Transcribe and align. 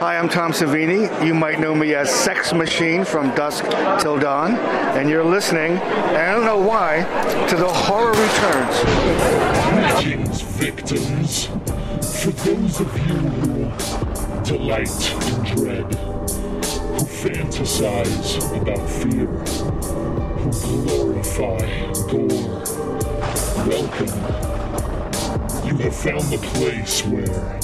Hi, 0.00 0.16
I'm 0.16 0.28
Tom 0.28 0.52
Savini. 0.52 1.26
You 1.26 1.34
might 1.34 1.58
know 1.58 1.74
me 1.74 1.92
as 1.96 2.08
Sex 2.08 2.52
Machine 2.52 3.04
from 3.04 3.34
Dusk 3.34 3.64
Till 4.00 4.16
Dawn. 4.16 4.54
And 4.54 5.10
you're 5.10 5.24
listening, 5.24 5.72
and 5.72 6.16
I 6.16 6.32
don't 6.32 6.44
know 6.44 6.60
why, 6.60 7.00
to 7.48 7.56
The 7.56 7.66
Horror 7.66 8.12
Returns. 8.12 8.76
Greetings, 10.04 10.40
victims. 10.42 11.46
For 12.22 12.30
those 12.30 12.80
of 12.80 12.96
you 13.08 13.16
who 13.16 14.44
delight 14.44 15.12
in 15.26 15.56
dread, 15.56 15.92
who 15.92 17.04
fantasize 17.04 18.38
about 18.56 18.88
fear, 18.88 19.26
who 20.36 20.82
glorify 20.86 21.58
gore, 22.06 22.62
welcome. 23.66 24.14
You 25.66 25.76
have 25.78 25.96
found 25.96 26.22
the 26.30 26.38
place 26.52 27.04
where 27.04 27.58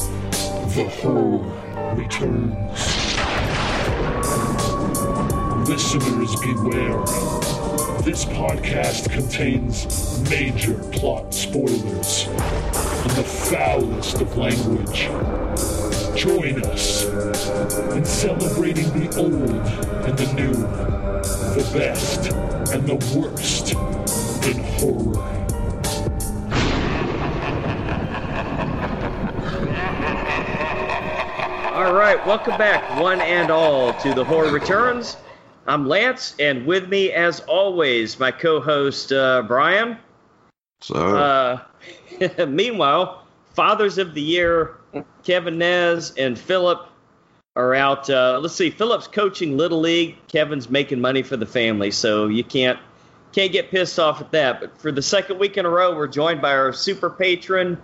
the 0.74 0.88
horror 1.00 1.73
returns. 1.94 2.78
Listeners 5.68 6.34
beware. 6.40 7.04
This 8.02 8.24
podcast 8.26 9.10
contains 9.10 10.20
major 10.28 10.74
plot 10.92 11.32
spoilers 11.32 12.26
and 12.26 13.10
the 13.12 13.24
foulest 13.24 14.20
of 14.20 14.36
language. 14.36 15.08
Join 16.16 16.62
us 16.64 17.04
in 17.94 18.04
celebrating 18.04 18.90
the 18.98 19.16
old 19.16 19.66
and 20.04 20.18
the 20.18 20.32
new, 20.34 20.52
the 20.52 21.70
best 21.72 22.30
and 22.72 22.86
the 22.86 23.18
worst 23.18 23.72
in 24.46 24.62
horror. 24.78 25.33
Right, 32.04 32.26
welcome 32.26 32.58
back, 32.58 33.00
one 33.00 33.18
and 33.22 33.50
all, 33.50 33.94
to 33.94 34.12
the 34.12 34.22
Horror 34.22 34.52
Returns. 34.52 35.16
I'm 35.66 35.88
Lance, 35.88 36.36
and 36.38 36.66
with 36.66 36.86
me, 36.86 37.10
as 37.12 37.40
always, 37.40 38.20
my 38.20 38.30
co-host 38.30 39.10
uh, 39.10 39.40
Brian. 39.48 39.96
So 40.82 41.16
Uh, 41.16 42.44
meanwhile, 42.46 43.26
Fathers 43.54 43.96
of 43.96 44.12
the 44.12 44.20
Year, 44.20 44.76
Kevin 45.22 45.56
Nez 45.56 46.12
and 46.18 46.38
Philip 46.38 46.86
are 47.56 47.74
out. 47.74 48.10
Uh, 48.10 48.38
let's 48.38 48.54
see, 48.54 48.68
Philip's 48.68 49.06
coaching 49.06 49.56
Little 49.56 49.80
League. 49.80 50.18
Kevin's 50.28 50.68
making 50.68 51.00
money 51.00 51.22
for 51.22 51.38
the 51.38 51.46
family, 51.46 51.90
so 51.90 52.26
you 52.26 52.44
can't 52.44 52.78
can't 53.32 53.50
get 53.50 53.70
pissed 53.70 53.98
off 53.98 54.20
at 54.20 54.30
that. 54.32 54.60
But 54.60 54.78
for 54.78 54.92
the 54.92 55.00
second 55.00 55.38
week 55.38 55.56
in 55.56 55.64
a 55.64 55.70
row, 55.70 55.96
we're 55.96 56.06
joined 56.08 56.42
by 56.42 56.52
our 56.52 56.74
super 56.74 57.08
patron 57.08 57.82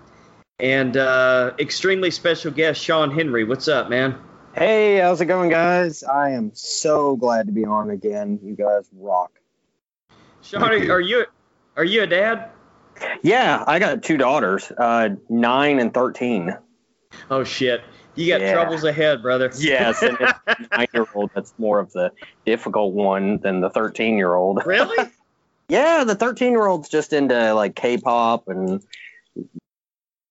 and 0.61 0.97
uh, 0.97 1.53
extremely 1.58 2.11
special 2.11 2.50
guest, 2.50 2.83
Sean 2.83 3.11
Henry. 3.11 3.44
What's 3.44 3.69
up, 3.69 3.89
man? 3.89 4.16
Hey, 4.55 4.98
how's 4.98 5.20
it 5.20 5.27
going, 5.27 5.48
guys? 5.48 6.02
I 6.02 6.30
am 6.30 6.50
so 6.55 7.17
glad 7.17 7.47
to 7.47 7.52
be 7.52 7.64
on 7.64 7.91
again. 7.91 8.39
You 8.42 8.55
guys 8.55 8.89
rock. 8.97 9.30
Sean, 10.42 10.62
are, 10.62 10.77
you. 10.77 10.92
are 10.92 11.00
you 11.00 11.25
are 11.77 11.84
you 11.84 12.02
a 12.02 12.06
dad? 12.06 12.50
Yeah, 13.22 13.64
I 13.67 13.78
got 13.78 14.02
two 14.02 14.17
daughters, 14.17 14.70
uh, 14.77 15.11
nine 15.28 15.78
and 15.78 15.94
thirteen. 15.94 16.56
Oh 17.30 17.45
shit, 17.45 17.83
you 18.14 18.28
got 18.28 18.41
Yeah. 18.41 18.52
troubles 18.55 18.84
ahead, 18.84 19.22
brother. 19.22 19.50
Yes, 19.56 20.02
and 20.02 20.19
nine-year-old 20.72 21.30
that's 21.34 21.55
more 21.58 21.78
of 21.78 21.92
the 21.92 22.12
difficult 22.45 22.92
one 22.92 23.39
than 23.39 23.61
the 23.61 23.70
thirteen-year-old. 23.70 24.67
Really? 24.67 25.11
Yeah, 25.69 26.02
the 26.02 26.17
thirteen-year-old's 26.17 26.89
just 26.89 27.12
into 27.12 27.55
like 27.55 27.77
K-pop 27.77 28.48
and 28.48 28.83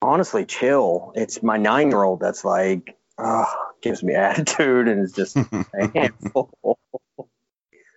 honestly 0.02 0.45
chill. 0.45 1.11
It's 1.16 1.42
my 1.44 1.58
nine-year-old 1.58 2.19
that's 2.19 2.44
like, 2.45 2.97
uh, 3.17 3.45
gives 3.81 4.03
me 4.03 4.14
attitude 4.16 4.88
and 4.88 5.02
is 5.02 5.14
just 5.14 5.36
a 5.38 5.88
handful. 5.94 6.78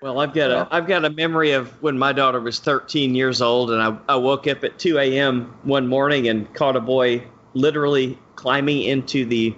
Well, 0.00 0.18
I've 0.18 0.34
got 0.34 0.50
Yeah. 0.50 0.62
a 0.62 0.74
I've 0.74 0.86
got 0.88 1.04
a 1.04 1.10
memory 1.10 1.52
of 1.52 1.80
when 1.80 1.96
my 1.96 2.12
daughter 2.12 2.40
was 2.40 2.58
13 2.58 3.14
years 3.14 3.40
old, 3.40 3.70
and 3.70 3.80
I, 3.80 3.96
I 4.08 4.16
woke 4.16 4.48
up 4.48 4.64
at 4.64 4.78
2 4.78 4.98
a.m. 4.98 5.54
one 5.62 5.86
morning 5.86 6.28
and 6.28 6.52
caught 6.54 6.74
a 6.74 6.80
boy 6.80 7.24
literally 7.54 8.18
climbing 8.34 8.82
into 8.82 9.24
the 9.24 9.54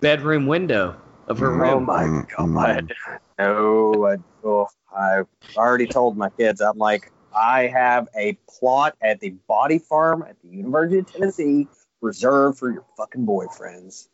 bedroom 0.00 0.46
window 0.46 0.96
of 1.28 1.38
her 1.38 1.50
Oh 1.50 1.56
room. 1.56 1.88
Oh 1.88 2.46
my 2.46 2.80
Mm, 2.80 2.86
god! 2.88 2.92
No, 3.38 4.06
I, 4.06 4.16
oh, 4.44 4.68
I've 4.96 5.26
already 5.56 5.86
told 5.86 6.16
my 6.16 6.30
kids. 6.30 6.60
I'm 6.60 6.78
like, 6.78 7.12
I 7.34 7.68
have 7.68 8.08
a 8.16 8.36
plot 8.48 8.96
at 9.00 9.20
the 9.20 9.30
body 9.48 9.78
farm 9.78 10.22
at 10.28 10.36
the 10.42 10.48
University 10.48 10.98
of 10.98 11.12
Tennessee 11.12 11.68
reserved 12.04 12.58
for 12.58 12.70
your 12.70 12.84
fucking 12.96 13.26
boyfriends. 13.26 14.08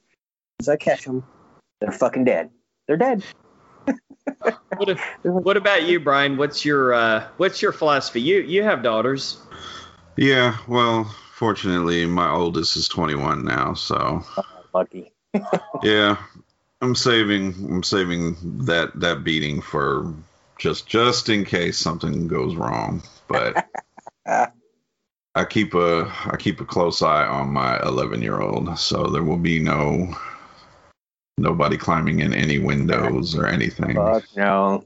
As 0.61 0.69
I 0.69 0.77
catch 0.77 1.05
them, 1.05 1.25
they're 1.81 1.93
fucking 1.93 2.25
dead. 2.25 2.51
They're 2.87 2.97
dead. 2.97 3.23
What, 4.77 4.89
if- 4.89 5.05
what 5.23 5.57
about 5.59 5.83
you, 5.83 6.01
Brian? 6.01 6.39
What's 6.39 6.65
your 6.65 6.95
uh, 6.95 7.27
what's 7.37 7.61
your 7.61 7.73
philosophy? 7.73 8.23
You 8.23 8.39
you 8.41 8.63
have 8.63 8.83
daughters. 8.83 9.39
yeah, 10.17 10.57
well, 10.67 11.05
fortunately, 11.35 12.07
my 12.07 12.31
oldest 12.31 12.77
is 12.77 12.89
21 12.89 13.45
now, 13.45 13.75
so 13.75 14.25
Lucky. 14.73 15.13
yeah, 15.83 16.17
I'm 16.81 16.95
saving 16.95 17.53
I'm 17.69 17.83
saving 17.83 18.65
that 18.67 18.99
that 19.01 19.23
beating 19.25 19.61
for 19.61 20.15
just 20.59 20.87
just 20.87 21.29
in 21.29 21.45
case 21.45 21.77
something 21.77 22.27
goes 22.29 22.55
wrong. 22.55 23.03
But 23.29 23.67
I 25.35 25.45
keep 25.45 25.75
a 25.75 26.13
I 26.27 26.37
keep 26.37 26.61
a 26.61 26.65
close 26.65 27.03
eye 27.03 27.25
on 27.25 27.53
my 27.53 27.81
11 27.83 28.21
year 28.23 28.41
old, 28.41 28.79
so 28.79 29.07
there 29.09 29.23
will 29.23 29.37
be 29.37 29.61
no 29.61 30.15
nobody 31.39 31.77
climbing 31.77 32.21
in 32.21 32.35
any 32.35 32.59
windows 32.59 33.37
or 33.37 33.47
anything. 33.47 33.95
Fuck 33.95 34.25
no. 34.37 34.85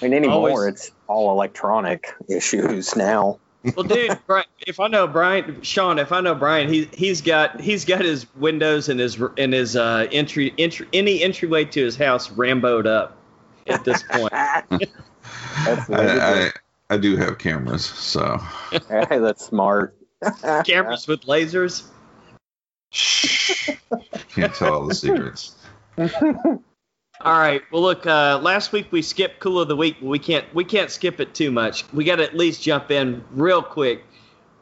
I 0.00 0.04
mean, 0.04 0.14
anymore, 0.14 0.48
Always- 0.50 0.74
it's 0.74 0.90
all 1.08 1.30
electronic 1.30 2.14
issues 2.28 2.96
now. 2.96 3.38
Well, 3.76 3.84
dude, 3.84 4.18
Brian, 4.26 4.46
if 4.66 4.80
I 4.80 4.88
know 4.88 5.06
Brian, 5.06 5.62
Sean, 5.62 5.98
if 5.98 6.10
I 6.10 6.20
know 6.20 6.34
Brian, 6.34 6.68
he 6.72 6.88
he's 6.92 7.20
got 7.20 7.60
he's 7.60 7.84
got 7.84 8.00
his 8.00 8.26
windows 8.34 8.88
and 8.88 8.98
his 8.98 9.20
and 9.38 9.52
his 9.52 9.76
uh, 9.76 10.08
entry 10.10 10.54
entry 10.58 10.88
any 10.92 11.22
entryway 11.22 11.64
to 11.66 11.84
his 11.84 11.96
house 11.96 12.28
ramboed 12.30 12.86
up 12.86 13.16
at 13.68 13.84
this 13.84 14.02
point. 14.02 14.32
That's 14.32 15.86
the 15.86 15.92
way 15.92 16.06
to 16.06 16.14
do 16.14 16.20
I, 16.20 16.24
I 16.24 16.38
it. 16.46 16.52
I 16.92 16.98
do 16.98 17.16
have 17.16 17.38
cameras, 17.38 17.86
so 17.86 18.36
Hey, 18.70 19.18
that's 19.18 19.46
smart. 19.46 19.96
Cameras 20.66 21.08
with 21.08 21.22
lasers. 21.22 21.84
shh, 22.90 23.70
can't 24.28 24.54
tell 24.54 24.74
all 24.74 24.86
the 24.86 24.94
secrets. 24.94 25.56
All 25.96 27.38
right. 27.38 27.62
Well, 27.72 27.80
look. 27.80 28.06
Uh, 28.06 28.40
last 28.42 28.72
week 28.72 28.88
we 28.90 29.00
skipped 29.00 29.40
cool 29.40 29.58
of 29.58 29.68
the 29.68 29.76
week. 29.76 29.96
but 30.00 30.08
We 30.08 30.18
can't 30.18 30.44
we 30.54 30.64
can't 30.64 30.90
skip 30.90 31.18
it 31.18 31.34
too 31.34 31.50
much. 31.50 31.90
We 31.94 32.04
got 32.04 32.16
to 32.16 32.24
at 32.24 32.36
least 32.36 32.62
jump 32.62 32.90
in 32.90 33.24
real 33.30 33.62
quick. 33.62 34.04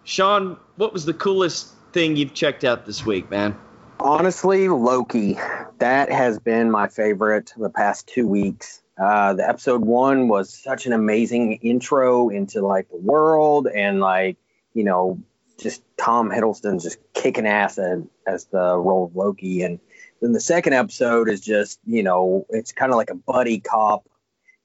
Sean, 0.04 0.56
what 0.76 0.92
was 0.92 1.04
the 1.04 1.14
coolest 1.14 1.74
thing 1.92 2.14
you've 2.14 2.34
checked 2.34 2.62
out 2.62 2.86
this 2.86 3.04
week, 3.04 3.28
man? 3.28 3.58
Honestly, 3.98 4.68
Loki. 4.68 5.36
That 5.78 6.12
has 6.12 6.38
been 6.38 6.70
my 6.70 6.86
favorite 6.86 7.52
the 7.56 7.70
past 7.70 8.06
two 8.06 8.28
weeks. 8.28 8.82
Uh, 9.00 9.32
the 9.32 9.48
episode 9.48 9.80
one 9.82 10.28
was 10.28 10.52
such 10.52 10.84
an 10.86 10.92
amazing 10.92 11.54
intro 11.62 12.28
into 12.28 12.60
like 12.60 12.88
the 12.90 12.98
world 12.98 13.66
and 13.66 14.00
like 14.00 14.36
you 14.74 14.84
know 14.84 15.18
just 15.58 15.82
Tom 15.96 16.30
Hiddleston 16.30 16.82
just 16.82 16.98
kicking 17.14 17.46
ass 17.46 17.78
as, 17.78 18.02
as 18.26 18.44
the 18.46 18.76
role 18.76 19.06
of 19.06 19.16
Loki, 19.16 19.62
and 19.62 19.78
then 20.20 20.32
the 20.32 20.40
second 20.40 20.74
episode 20.74 21.28
is 21.30 21.40
just 21.40 21.78
you 21.86 22.02
know 22.02 22.44
it's 22.50 22.72
kind 22.72 22.92
of 22.92 22.96
like 22.96 23.10
a 23.10 23.14
buddy 23.14 23.58
cop, 23.60 24.04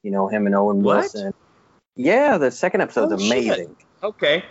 you 0.03 0.11
know 0.11 0.27
him 0.27 0.45
and 0.47 0.55
Owen 0.55 0.83
What? 0.83 0.97
Wilson. 0.97 1.33
Yeah, 1.95 2.37
the 2.37 2.51
second 2.51 2.81
episode's 2.81 3.13
Oh, 3.13 3.17
shit. 3.17 3.31
amazing. 3.31 3.75
Okay. 4.03 4.43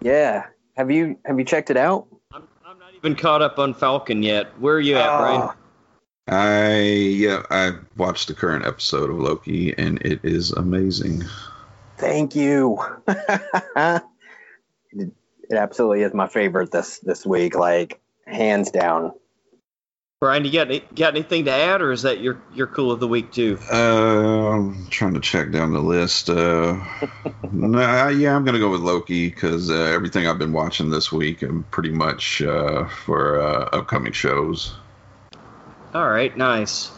Yeah, 0.00 0.46
have 0.76 0.90
you 0.92 1.18
have 1.24 1.36
you 1.38 1.44
checked 1.44 1.70
it 1.70 1.76
out? 1.76 2.06
I'm, 2.32 2.46
I'm 2.64 2.78
not 2.78 2.94
even 2.94 3.16
caught 3.16 3.42
up 3.42 3.58
on 3.58 3.74
Falcon 3.74 4.22
yet. 4.22 4.56
Where 4.60 4.76
are 4.76 4.80
you 4.80 4.96
at, 4.96 5.18
Brian? 5.18 5.50
I 6.32 6.80
yeah, 6.80 7.42
I 7.50 7.72
watched 7.96 8.28
the 8.28 8.34
current 8.34 8.64
episode 8.64 9.10
of 9.10 9.18
Loki 9.18 9.76
and 9.76 10.00
it 10.02 10.20
is 10.24 10.52
amazing. 10.52 11.24
Thank 11.98 12.34
you. 12.34 12.78
it, 13.06 14.02
it 14.92 15.12
absolutely 15.52 16.02
is 16.02 16.14
my 16.14 16.28
favorite 16.28 16.70
this 16.70 16.98
this 17.00 17.26
week, 17.26 17.54
like 17.54 18.00
hands 18.26 18.70
down. 18.70 19.12
Brian, 20.22 20.44
you 20.44 20.52
got 20.52 20.68
any, 20.68 20.78
got 20.94 21.16
anything 21.16 21.46
to 21.46 21.50
add, 21.50 21.82
or 21.82 21.90
is 21.90 22.02
that 22.02 22.20
your 22.20 22.40
your 22.54 22.68
cool 22.68 22.92
of 22.92 23.00
the 23.00 23.08
week 23.08 23.32
too? 23.32 23.58
Uh, 23.72 24.50
I'm 24.50 24.86
trying 24.86 25.14
to 25.14 25.20
check 25.20 25.50
down 25.50 25.72
the 25.72 25.80
list. 25.80 26.30
Uh, 26.30 26.80
nah, 27.52 28.06
yeah, 28.06 28.36
I'm 28.36 28.44
gonna 28.44 28.60
go 28.60 28.70
with 28.70 28.82
Loki 28.82 29.28
because 29.28 29.68
uh, 29.68 29.74
everything 29.74 30.28
I've 30.28 30.38
been 30.38 30.52
watching 30.52 30.90
this 30.90 31.10
week, 31.10 31.42
and 31.42 31.68
pretty 31.72 31.90
much 31.90 32.40
uh, 32.40 32.86
for 32.86 33.40
uh, 33.40 33.68
upcoming 33.72 34.12
shows. 34.12 34.74
All 35.94 36.08
right, 36.08 36.34
nice. 36.36 36.90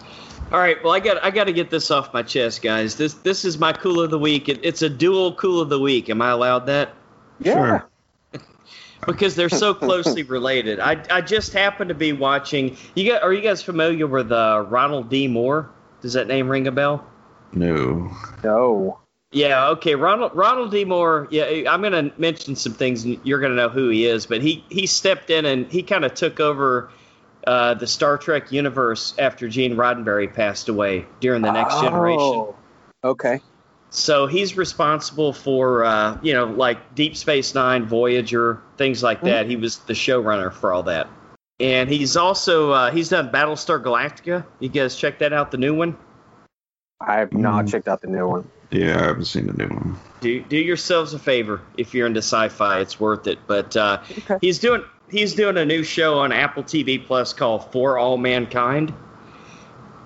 All 0.52 0.58
right, 0.58 0.76
well, 0.84 0.92
I 0.92 1.00
got 1.00 1.24
I 1.24 1.30
got 1.30 1.44
to 1.44 1.52
get 1.52 1.70
this 1.70 1.90
off 1.90 2.12
my 2.12 2.22
chest, 2.22 2.62
guys. 2.62 2.96
This 2.96 3.14
this 3.14 3.44
is 3.44 3.58
my 3.58 3.72
cool 3.72 4.00
of 4.00 4.10
the 4.10 4.18
week. 4.18 4.48
It, 4.48 4.60
it's 4.62 4.82
a 4.82 4.88
dual 4.88 5.34
cool 5.34 5.60
of 5.60 5.68
the 5.68 5.80
week. 5.80 6.10
Am 6.10 6.22
I 6.22 6.30
allowed 6.30 6.66
that? 6.66 6.94
Yeah. 7.40 7.54
Sure. 7.54 7.88
because 9.06 9.34
they're 9.34 9.48
so 9.48 9.74
closely 9.74 10.22
related. 10.22 10.80
I, 10.80 11.02
I 11.10 11.20
just 11.22 11.52
happened 11.52 11.88
to 11.88 11.94
be 11.94 12.12
watching. 12.12 12.76
You 12.94 13.12
got, 13.12 13.22
are 13.22 13.32
you 13.32 13.40
guys 13.40 13.62
familiar 13.62 14.06
with 14.06 14.30
uh, 14.30 14.64
Ronald 14.68 15.10
D. 15.10 15.28
Moore? 15.28 15.70
Does 16.00 16.12
that 16.12 16.28
name 16.28 16.48
ring 16.48 16.66
a 16.66 16.72
bell? 16.72 17.06
No. 17.52 18.10
No. 18.42 19.00
Yeah, 19.32 19.70
okay. 19.70 19.96
Ronald 19.96 20.32
Ronald 20.36 20.70
D. 20.70 20.84
Moore. 20.84 21.26
Yeah, 21.30 21.68
I'm 21.68 21.80
going 21.80 22.10
to 22.10 22.12
mention 22.20 22.54
some 22.54 22.74
things, 22.74 23.04
and 23.04 23.18
you're 23.24 23.40
going 23.40 23.50
to 23.50 23.56
know 23.56 23.68
who 23.68 23.88
he 23.88 24.06
is. 24.06 24.26
But 24.26 24.42
he 24.42 24.64
he 24.68 24.86
stepped 24.86 25.30
in 25.30 25.44
and 25.44 25.66
he 25.66 25.82
kind 25.82 26.04
of 26.04 26.14
took 26.14 26.38
over 26.38 26.90
uh, 27.46 27.74
the 27.74 27.86
Star 27.86 28.16
Trek 28.18 28.52
universe 28.52 29.14
after 29.18 29.48
Gene 29.48 29.76
Roddenberry 29.76 30.32
passed 30.32 30.68
away 30.68 31.06
during 31.20 31.42
the 31.42 31.52
Next 31.52 31.80
Generation. 31.80 32.20
Oh, 32.20 32.56
Okay. 33.04 33.40
So 33.90 34.26
he's 34.26 34.56
responsible 34.56 35.32
for 35.32 35.84
uh, 35.84 36.18
you 36.22 36.32
know 36.32 36.46
like 36.46 36.94
Deep 36.96 37.16
Space 37.16 37.54
Nine, 37.54 37.86
Voyager, 37.86 38.60
things 38.76 39.02
like 39.04 39.20
that. 39.22 39.46
He 39.46 39.54
was 39.56 39.78
the 39.80 39.92
showrunner 39.92 40.52
for 40.52 40.72
all 40.72 40.82
that, 40.84 41.06
and 41.60 41.88
he's 41.88 42.16
also 42.16 42.72
uh, 42.72 42.90
he's 42.90 43.10
done 43.10 43.30
Battlestar 43.30 43.80
Galactica. 43.80 44.44
You 44.58 44.68
guys 44.68 44.96
check 44.96 45.20
that 45.20 45.32
out, 45.32 45.52
the 45.52 45.58
new 45.58 45.74
one. 45.74 45.96
I 47.00 47.18
have 47.20 47.32
not 47.32 47.66
Mm. 47.66 47.70
checked 47.70 47.86
out 47.86 48.00
the 48.00 48.08
new 48.08 48.26
one. 48.26 48.48
Yeah, 48.72 48.98
I 48.98 49.04
haven't 49.04 49.26
seen 49.26 49.46
the 49.46 49.52
new 49.52 49.68
one. 49.68 49.96
do 50.20 50.40
do 50.42 50.56
yourselves 50.56 51.14
a 51.14 51.18
favor 51.20 51.60
if 51.76 51.94
you're 51.94 52.06
into 52.08 52.18
sci-fi 52.18 52.80
it's 52.80 52.98
worth 52.98 53.26
it 53.28 53.38
but 53.46 53.76
uh, 53.76 54.00
Okay. 54.18 54.38
he's 54.40 54.58
doing 54.58 54.82
he's 55.10 55.34
doing 55.34 55.56
a 55.56 55.64
new 55.64 55.82
show 55.82 56.18
on 56.18 56.32
apple 56.32 56.62
tv 56.62 57.04
plus 57.04 57.32
called 57.32 57.70
for 57.72 57.98
all 57.98 58.16
mankind 58.16 58.92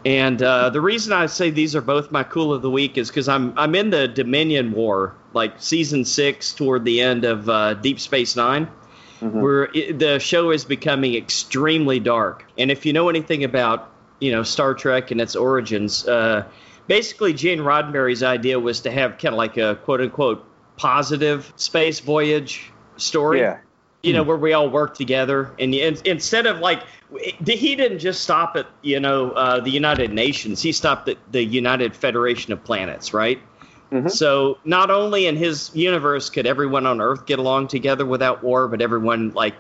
and 0.05 0.43
uh, 0.43 0.71
the 0.71 0.81
reason 0.81 1.13
i 1.13 1.27
say 1.27 1.51
these 1.51 1.75
are 1.75 1.81
both 1.81 2.11
my 2.11 2.23
cool 2.23 2.53
of 2.53 2.63
the 2.63 2.71
week 2.71 2.99
is 2.99 3.09
because 3.09 3.29
i'm 3.29 3.53
i'm 3.59 3.75
in 3.75 3.91
the 3.91 4.09
dominion 4.09 4.73
war 4.73 5.15
like 5.35 5.53
season 5.59 6.05
six 6.05 6.53
toward 6.53 6.85
the 6.85 7.01
end 7.01 7.25
of 7.25 7.49
uh, 7.49 7.75
deep 7.75 8.01
space 8.01 8.37
9 8.37 8.69
Mhm. 9.21 9.41
where 9.41 9.65
it, 9.75 9.99
the 9.99 10.21
show 10.21 10.53
is 10.53 10.65
becoming 10.65 11.17
extremely 11.17 11.99
dark 11.99 12.45
and 12.57 12.71
if 12.71 12.87
you 12.87 12.93
know 12.93 13.09
anything 13.09 13.43
about 13.43 13.91
you 14.21 14.31
know 14.31 14.45
star 14.45 14.75
trek 14.75 15.11
and 15.11 15.21
its 15.21 15.35
origins 15.35 16.07
uh, 16.07 16.45
basically 16.87 17.33
Gene 17.33 17.59
Roddenberry's 17.59 18.23
idea 18.23 18.61
was 18.61 18.81
to 18.83 18.93
have 18.93 19.19
kind 19.19 19.35
of 19.35 19.35
like 19.35 19.57
a 19.57 19.75
quote 19.85 20.01
unquote 20.01 20.45
positive 20.77 21.53
space 21.57 21.99
voyage 21.99 22.71
story. 22.97 23.41
Yeah. 23.41 23.59
You 24.03 24.13
know, 24.13 24.23
where 24.23 24.37
we 24.37 24.53
all 24.53 24.71
work 24.71 24.95
together, 24.97 25.53
and, 25.59 25.75
and 25.75 26.01
instead 26.07 26.47
of 26.47 26.61
like, 26.61 26.85
he 27.45 27.75
didn't 27.75 27.99
just 27.99 28.23
stop 28.23 28.55
at 28.55 28.67
you 28.81 29.01
know 29.01 29.33
uh, 29.33 29.59
the 29.61 29.71
United 29.71 30.13
Nations. 30.13 30.63
He 30.63 30.71
stopped 30.71 31.09
at 31.09 31.19
the 31.33 31.43
United 31.43 31.97
Federation 31.97 32.53
of 32.53 32.63
Planets, 32.63 33.13
right? 33.13 33.41
Mhm. 33.91 34.11
So 34.11 34.59
not 34.65 34.91
only 34.91 35.27
in 35.27 35.37
his 35.37 35.71
universe 35.75 36.31
could 36.31 36.47
everyone 36.47 36.87
on 36.87 37.01
Earth 37.01 37.27
get 37.27 37.39
along 37.41 37.69
together 37.69 38.07
without 38.07 38.45
war, 38.45 38.69
but 38.69 38.81
everyone 38.81 39.31
like 39.31 39.55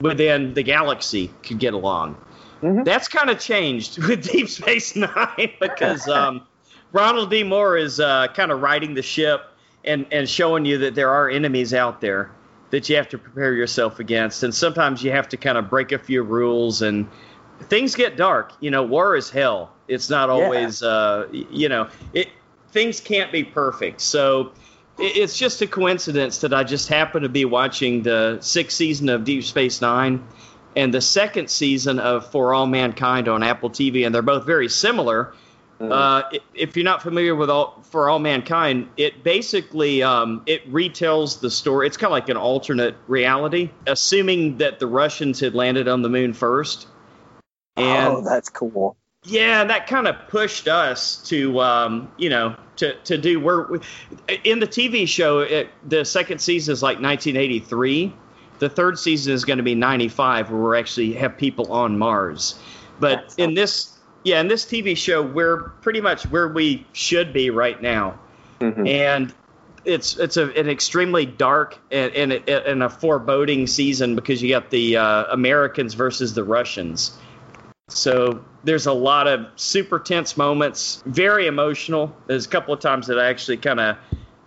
within 0.00 0.54
the 0.54 0.62
galaxy 0.62 1.30
could 1.42 1.58
get 1.58 1.74
along. 1.74 2.16
Mhm. 2.62 2.84
That's 2.84 3.08
kind 3.08 3.30
of 3.30 3.40
changed 3.40 3.98
with 4.06 4.22
Deep 4.32 4.48
Space 4.48 4.94
Nine 4.94 5.50
because 5.60 6.06
um, 6.08 6.42
Ronald 6.92 7.30
D. 7.30 7.42
Moore 7.42 7.76
is 7.76 7.98
uh, 8.00 8.28
kind 8.34 8.52
of 8.52 8.60
riding 8.62 8.94
the 8.94 9.02
ship 9.02 9.46
and, 9.84 10.06
and 10.12 10.28
showing 10.28 10.64
you 10.64 10.78
that 10.78 10.94
there 10.94 11.10
are 11.10 11.28
enemies 11.28 11.74
out 11.74 12.00
there 12.00 12.30
that 12.74 12.88
you 12.88 12.96
have 12.96 13.08
to 13.08 13.16
prepare 13.18 13.52
yourself 13.52 14.00
against. 14.00 14.42
And 14.42 14.52
sometimes 14.52 15.00
you 15.00 15.12
have 15.12 15.28
to 15.28 15.36
kind 15.36 15.56
of 15.56 15.70
break 15.70 15.92
a 15.92 15.98
few 15.98 16.24
rules 16.24 16.82
and 16.82 17.08
things 17.60 17.94
get 17.94 18.16
dark. 18.16 18.52
You 18.58 18.72
know, 18.72 18.82
war 18.82 19.14
is 19.14 19.30
hell. 19.30 19.70
It's 19.86 20.10
not 20.10 20.28
always, 20.28 20.82
uh, 20.82 21.28
you 21.30 21.68
know, 21.68 21.86
it 22.12 22.30
things 22.72 22.98
can't 23.00 23.30
be 23.30 23.44
perfect. 23.44 24.00
So 24.00 24.50
it- 24.98 25.16
it's 25.18 25.38
just 25.38 25.62
a 25.62 25.68
coincidence 25.68 26.38
that 26.38 26.52
I 26.52 26.64
just 26.64 26.88
happened 26.88 27.22
to 27.22 27.28
be 27.28 27.44
watching 27.44 28.02
the 28.02 28.38
sixth 28.40 28.76
season 28.76 29.08
of 29.08 29.22
Deep 29.22 29.44
Space 29.44 29.80
Nine 29.80 30.24
and 30.74 30.92
the 30.92 31.00
second 31.00 31.50
season 31.50 32.00
of 32.00 32.28
For 32.32 32.52
All 32.52 32.66
Mankind 32.66 33.28
on 33.28 33.44
Apple 33.44 33.70
TV, 33.70 34.04
and 34.04 34.12
they're 34.12 34.20
both 34.22 34.46
very 34.46 34.68
similar. 34.68 35.32
Uh, 35.80 36.22
if 36.54 36.76
you're 36.76 36.84
not 36.84 37.02
familiar 37.02 37.34
with 37.34 37.50
all 37.50 37.82
For 37.90 38.08
All 38.08 38.18
Mankind, 38.18 38.88
it 38.96 39.24
basically 39.24 40.02
um, 40.02 40.42
it 40.46 40.70
retells 40.72 41.40
the 41.40 41.50
story. 41.50 41.86
It's 41.86 41.96
kind 41.96 42.08
of 42.08 42.12
like 42.12 42.28
an 42.28 42.36
alternate 42.36 42.94
reality, 43.08 43.70
assuming 43.86 44.58
that 44.58 44.78
the 44.78 44.86
Russians 44.86 45.40
had 45.40 45.54
landed 45.54 45.88
on 45.88 46.02
the 46.02 46.08
moon 46.08 46.32
first. 46.32 46.86
And 47.76 48.08
oh, 48.08 48.20
that's 48.20 48.48
cool. 48.48 48.96
yeah, 49.24 49.64
that 49.64 49.86
kind 49.88 50.06
of 50.06 50.28
pushed 50.28 50.68
us 50.68 51.16
to, 51.28 51.60
um, 51.60 52.12
you 52.18 52.28
know, 52.28 52.56
to, 52.76 52.94
to 53.02 53.18
do 53.18 53.40
where 53.40 53.66
in 54.44 54.60
the 54.60 54.66
TV 54.66 55.08
show, 55.08 55.40
it, 55.40 55.70
the 55.86 56.04
second 56.04 56.40
season 56.40 56.72
is 56.72 56.82
like 56.82 57.00
1983. 57.00 58.14
The 58.60 58.68
third 58.68 58.98
season 58.98 59.32
is 59.32 59.44
going 59.44 59.56
to 59.56 59.64
be 59.64 59.74
95, 59.74 60.50
where 60.50 60.70
we 60.70 60.78
actually 60.78 61.12
have 61.14 61.36
people 61.36 61.72
on 61.72 61.98
Mars. 61.98 62.54
But 63.00 63.22
That's 63.22 63.34
in 63.34 63.54
this, 63.54 63.93
yeah, 64.24 64.40
in 64.40 64.48
this 64.48 64.64
TV 64.64 64.96
show, 64.96 65.22
we're 65.22 65.68
pretty 65.82 66.00
much 66.00 66.24
where 66.30 66.48
we 66.48 66.86
should 66.92 67.32
be 67.32 67.50
right 67.50 67.80
now, 67.80 68.18
Mhm. 68.60 68.88
and 68.88 69.34
it's 69.84 70.16
it's 70.16 70.36
a, 70.38 70.50
an 70.58 70.68
extremely 70.68 71.26
dark 71.26 71.78
and, 71.90 72.12
and, 72.14 72.48
and 72.48 72.82
a 72.82 72.88
foreboding 72.88 73.66
season 73.66 74.14
because 74.14 74.42
you 74.42 74.48
got 74.48 74.70
the 74.70 74.96
uh, 74.96 75.24
Americans 75.30 75.94
versus 75.94 76.34
the 76.34 76.42
Russians. 76.42 77.16
So 77.88 78.42
there's 78.64 78.86
a 78.86 78.94
lot 78.94 79.26
of 79.28 79.46
super 79.56 79.98
tense 79.98 80.38
moments, 80.38 81.02
very 81.04 81.46
emotional. 81.46 82.16
There's 82.26 82.46
a 82.46 82.48
couple 82.48 82.72
of 82.72 82.80
times 82.80 83.08
that 83.08 83.18
I 83.18 83.26
actually 83.26 83.58
kind 83.58 83.78
of, 83.78 83.96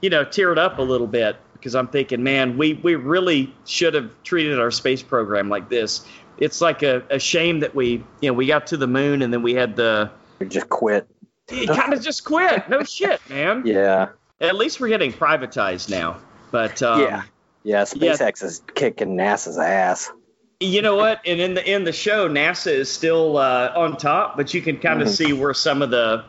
you 0.01 0.09
know, 0.09 0.25
teared 0.25 0.57
up 0.57 0.79
a 0.79 0.81
little 0.81 1.05
bit 1.05 1.37
because 1.53 1.75
I'm 1.75 1.87
thinking, 1.87 2.23
man, 2.23 2.57
we, 2.57 2.73
we 2.73 2.95
really 2.95 3.53
should 3.65 3.93
have 3.93 4.09
treated 4.23 4.59
our 4.59 4.71
space 4.71 5.03
program 5.03 5.49
like 5.49 5.69
this. 5.69 6.03
It's 6.37 6.61
like 6.61 6.83
a, 6.83 7.03
a 7.09 7.19
shame 7.19 7.61
that 7.61 7.73
we, 7.75 8.03
you 8.21 8.29
know, 8.29 8.33
we 8.33 8.45
got 8.47 8.67
to 8.67 8.77
the 8.77 8.87
moon 8.87 9.21
and 9.21 9.33
then 9.33 9.41
we 9.41 9.53
had 9.53 9.75
the, 9.75 10.11
We 10.39 10.47
just 10.47 10.69
quit. 10.69 11.07
it 11.49 11.67
kind 11.69 11.93
of 11.93 12.01
just 12.01 12.23
quit. 12.23 12.69
No 12.69 12.83
shit, 12.83 13.19
man. 13.29 13.63
Yeah. 13.65 14.09
At 14.39 14.55
least 14.55 14.79
we're 14.79 14.89
getting 14.89 15.11
privatized 15.13 15.89
now. 15.89 16.17
But 16.51 16.81
um, 16.83 17.01
yeah. 17.01 17.23
Yeah. 17.63 17.81
SpaceX 17.83 18.43
is 18.43 18.61
kicking 18.75 19.17
NASA's 19.17 19.57
ass. 19.57 20.11
You 20.59 20.81
know 20.81 20.95
what? 20.95 21.21
And 21.25 21.39
in 21.39 21.53
the 21.53 21.71
in 21.71 21.83
the 21.83 21.91
show, 21.91 22.27
NASA 22.29 22.71
is 22.71 22.91
still 22.91 23.37
uh, 23.37 23.73
on 23.75 23.97
top, 23.97 24.37
but 24.37 24.53
you 24.53 24.61
can 24.61 24.77
kind 24.77 25.01
of 25.01 25.07
Mhm. 25.07 25.15
see 25.15 25.33
where 25.33 25.53
some 25.53 25.81
of 25.81 25.91
the, 25.91 26.23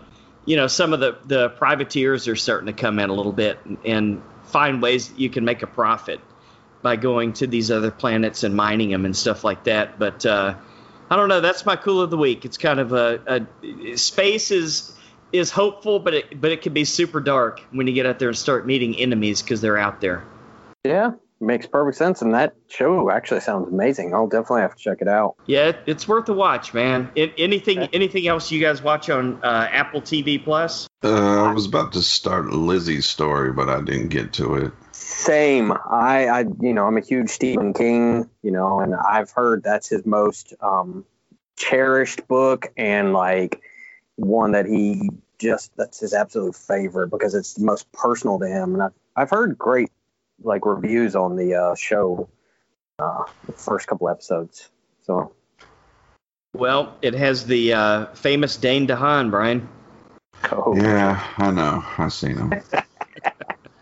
you 0.44 0.56
know, 0.56 0.66
some 0.66 0.92
of 0.92 1.00
the 1.00 1.16
the 1.26 1.48
privateers 1.50 2.28
are 2.28 2.36
starting 2.36 2.66
to 2.66 2.72
come 2.72 2.98
in 2.98 3.08
a 3.08 3.12
little 3.14 3.32
bit 3.32 3.58
and, 3.64 3.78
and 3.86 4.22
find 4.44 4.82
ways 4.82 5.08
that 5.08 5.18
you 5.20 5.30
can 5.30 5.44
make 5.44 5.62
a 5.62 5.66
profit 5.66 6.20
by 6.82 6.96
going 6.96 7.32
to 7.34 7.46
these 7.46 7.70
other 7.70 7.90
planets 7.90 8.44
and 8.44 8.54
mining 8.54 8.90
them 8.90 9.04
and 9.04 9.16
stuff 9.16 9.44
like 9.44 9.64
that. 9.64 9.98
But 9.98 10.24
uh, 10.26 10.54
I 11.10 11.16
don't 11.16 11.28
know. 11.28 11.40
That's 11.40 11.64
my 11.66 11.76
cool 11.76 12.00
of 12.02 12.10
the 12.10 12.18
week. 12.18 12.44
It's 12.44 12.56
kind 12.58 12.80
of 12.80 12.92
a, 12.92 13.46
a 13.62 13.96
space 13.96 14.50
is 14.50 14.92
is 15.32 15.50
hopeful, 15.50 15.98
but 15.98 16.14
it 16.14 16.40
but 16.40 16.52
it 16.52 16.62
can 16.62 16.72
be 16.72 16.84
super 16.84 17.20
dark 17.20 17.60
when 17.70 17.86
you 17.86 17.92
get 17.92 18.06
out 18.06 18.18
there 18.18 18.28
and 18.28 18.36
start 18.38 18.66
meeting 18.66 18.96
enemies 18.96 19.42
because 19.42 19.60
they're 19.60 19.78
out 19.78 20.00
there. 20.00 20.24
Yeah. 20.84 21.12
Makes 21.40 21.66
perfect 21.68 21.96
sense. 21.96 22.20
And 22.20 22.34
that 22.34 22.56
show 22.66 23.10
actually 23.12 23.40
sounds 23.40 23.68
amazing. 23.68 24.12
I'll 24.12 24.26
definitely 24.26 24.62
have 24.62 24.74
to 24.74 24.82
check 24.82 24.98
it 25.00 25.06
out. 25.06 25.36
Yeah, 25.46 25.68
it- 25.68 25.78
it's 25.86 26.08
worth 26.08 26.28
a 26.28 26.32
watch, 26.32 26.74
man. 26.74 27.10
It, 27.14 27.32
anything 27.38 27.78
Okay. 27.78 27.90
anything 27.92 28.26
else 28.26 28.50
you 28.50 28.60
guys 28.60 28.82
watch 28.82 29.08
on 29.08 29.38
uh, 29.44 29.68
Apple 29.70 30.00
TV 30.02 30.42
Plus? 30.42 30.88
Uh, 31.04 31.44
I 31.44 31.52
was 31.52 31.66
about 31.66 31.92
to 31.92 32.02
start 32.02 32.46
Lisey's 32.46 33.06
story, 33.06 33.52
but 33.52 33.68
I 33.68 33.80
didn't 33.80 34.08
get 34.08 34.32
to 34.34 34.54
it. 34.56 34.72
Same. 35.18 35.72
I, 35.72 36.28
I, 36.28 36.40
you 36.60 36.72
know, 36.72 36.86
I'm 36.86 36.96
a 36.96 37.00
huge 37.00 37.30
Stephen 37.30 37.74
King, 37.74 38.30
you 38.40 38.52
know, 38.52 38.78
and 38.78 38.94
I've 38.94 39.32
heard 39.32 39.64
that's 39.64 39.88
his 39.88 40.06
most 40.06 40.54
um, 40.60 41.04
cherished 41.56 42.28
book 42.28 42.68
and 42.76 43.12
like 43.12 43.60
one 44.14 44.52
that 44.52 44.66
he 44.66 45.10
just 45.40 45.76
that's 45.76 45.98
his 45.98 46.14
absolute 46.14 46.54
favorite 46.54 47.08
because 47.08 47.34
it's 47.34 47.54
the 47.54 47.64
most 47.64 47.90
personal 47.90 48.38
to 48.38 48.46
him. 48.46 48.74
And 48.74 48.82
I've 48.84 48.92
I've 49.16 49.30
heard 49.30 49.58
great 49.58 49.90
like 50.44 50.64
reviews 50.64 51.16
on 51.16 51.34
the 51.34 51.56
uh, 51.56 51.74
show, 51.74 52.28
uh, 53.00 53.24
the 53.44 53.54
first 53.54 53.88
couple 53.88 54.08
episodes. 54.08 54.70
So 55.04 55.32
Well, 56.54 56.96
it 57.02 57.14
has 57.14 57.44
the 57.44 57.72
uh, 57.72 58.06
famous 58.14 58.56
Dane 58.56 58.86
DeHaan, 58.86 59.32
Brian. 59.32 59.68
oh. 60.52 60.76
Yeah, 60.76 61.20
I 61.38 61.50
know. 61.50 61.84
I've 61.98 62.12
seen 62.12 62.36
him. 62.36 62.62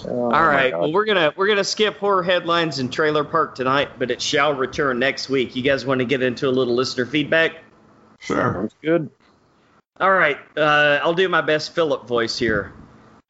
Oh, 0.05 0.23
All 0.25 0.31
my 0.31 0.45
right, 0.47 0.71
God. 0.71 0.79
well 0.81 0.91
we're 0.93 1.05
gonna 1.05 1.33
we're 1.35 1.47
gonna 1.47 1.63
skip 1.63 1.97
horror 1.97 2.23
headlines 2.23 2.79
in 2.79 2.89
Trailer 2.89 3.23
Park 3.23 3.55
tonight, 3.55 3.99
but 3.99 4.11
it 4.11 4.21
shall 4.21 4.53
return 4.55 4.99
next 4.99 5.29
week. 5.29 5.55
You 5.55 5.61
guys 5.63 5.85
want 5.85 5.99
to 5.99 6.05
get 6.05 6.21
into 6.21 6.47
a 6.47 6.51
little 6.51 6.75
listener 6.75 7.05
feedback? 7.05 7.57
Sure. 8.19 8.53
sounds 8.53 8.75
good. 8.81 9.09
All 9.99 10.11
right, 10.11 10.37
uh, 10.57 10.99
I'll 11.03 11.13
do 11.13 11.29
my 11.29 11.41
best 11.41 11.73
Philip 11.75 12.07
voice 12.07 12.37
here. 12.37 12.73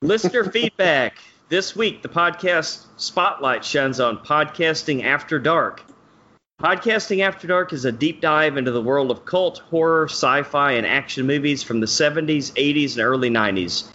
Listener 0.01 0.43
feedback. 0.51 1.17
This 1.50 1.75
week, 1.75 2.01
the 2.01 2.08
podcast 2.10 2.86
spotlight 2.96 3.65
shines 3.65 4.00
on 4.00 4.20
Podcasting 4.20 5.03
After 5.03 5.38
Dark. 5.38 5.84
Podcasting 6.62 7.24
After 7.24 7.46
Dark 7.48 7.74
is 7.74 7.84
a 7.84 7.91
deep 7.91 8.22
dive 8.22 8.55
into 8.55 8.72
the 8.72 8.81
world 8.81 9.12
of 9.12 9.25
cult, 9.25 9.58
horror, 9.58 10.05
sci 10.05 10.43
fi, 10.43 10.74
and 10.74 10.86
action 10.88 11.25
movies 11.27 11.62
from 11.63 11.81
the 11.81 11.88
70s, 11.88 12.53
80s, 12.53 12.93
and 12.93 13.01
early 13.01 13.29
90s. 13.29 13.89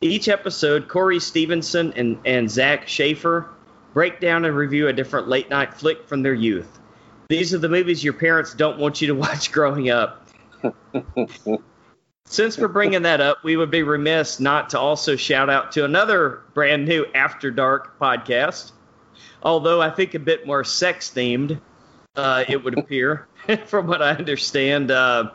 Each 0.00 0.28
episode, 0.28 0.88
Corey 0.88 1.18
Stevenson 1.18 1.92
and, 1.96 2.18
and 2.24 2.50
Zach 2.50 2.86
Schaefer 2.86 3.48
break 3.94 4.20
down 4.20 4.44
and 4.44 4.56
review 4.56 4.88
a 4.88 4.92
different 4.92 5.28
late 5.28 5.50
night 5.50 5.74
flick 5.74 6.06
from 6.06 6.22
their 6.22 6.34
youth. 6.34 6.78
These 7.28 7.52
are 7.52 7.58
the 7.58 7.68
movies 7.68 8.04
your 8.04 8.12
parents 8.12 8.54
don't 8.54 8.78
want 8.78 9.00
you 9.00 9.08
to 9.08 9.14
watch 9.16 9.50
growing 9.50 9.90
up. 9.90 10.28
Since 12.26 12.58
we're 12.58 12.68
bringing 12.68 13.02
that 13.02 13.20
up, 13.20 13.42
we 13.42 13.56
would 13.56 13.70
be 13.70 13.82
remiss 13.82 14.38
not 14.38 14.70
to 14.70 14.78
also 14.78 15.16
shout 15.16 15.50
out 15.50 15.72
to 15.72 15.84
another 15.84 16.42
brand 16.54 16.86
new 16.86 17.06
After 17.14 17.50
Dark 17.50 17.98
podcast, 17.98 18.72
although 19.42 19.80
I 19.80 19.90
think 19.90 20.14
a 20.14 20.18
bit 20.18 20.46
more 20.46 20.62
sex 20.62 21.10
themed, 21.10 21.58
uh, 22.16 22.44
it 22.46 22.62
would 22.62 22.78
appear, 22.78 23.26
from 23.66 23.86
what 23.86 24.02
I 24.02 24.10
understand. 24.10 24.90
Uh, 24.90 25.30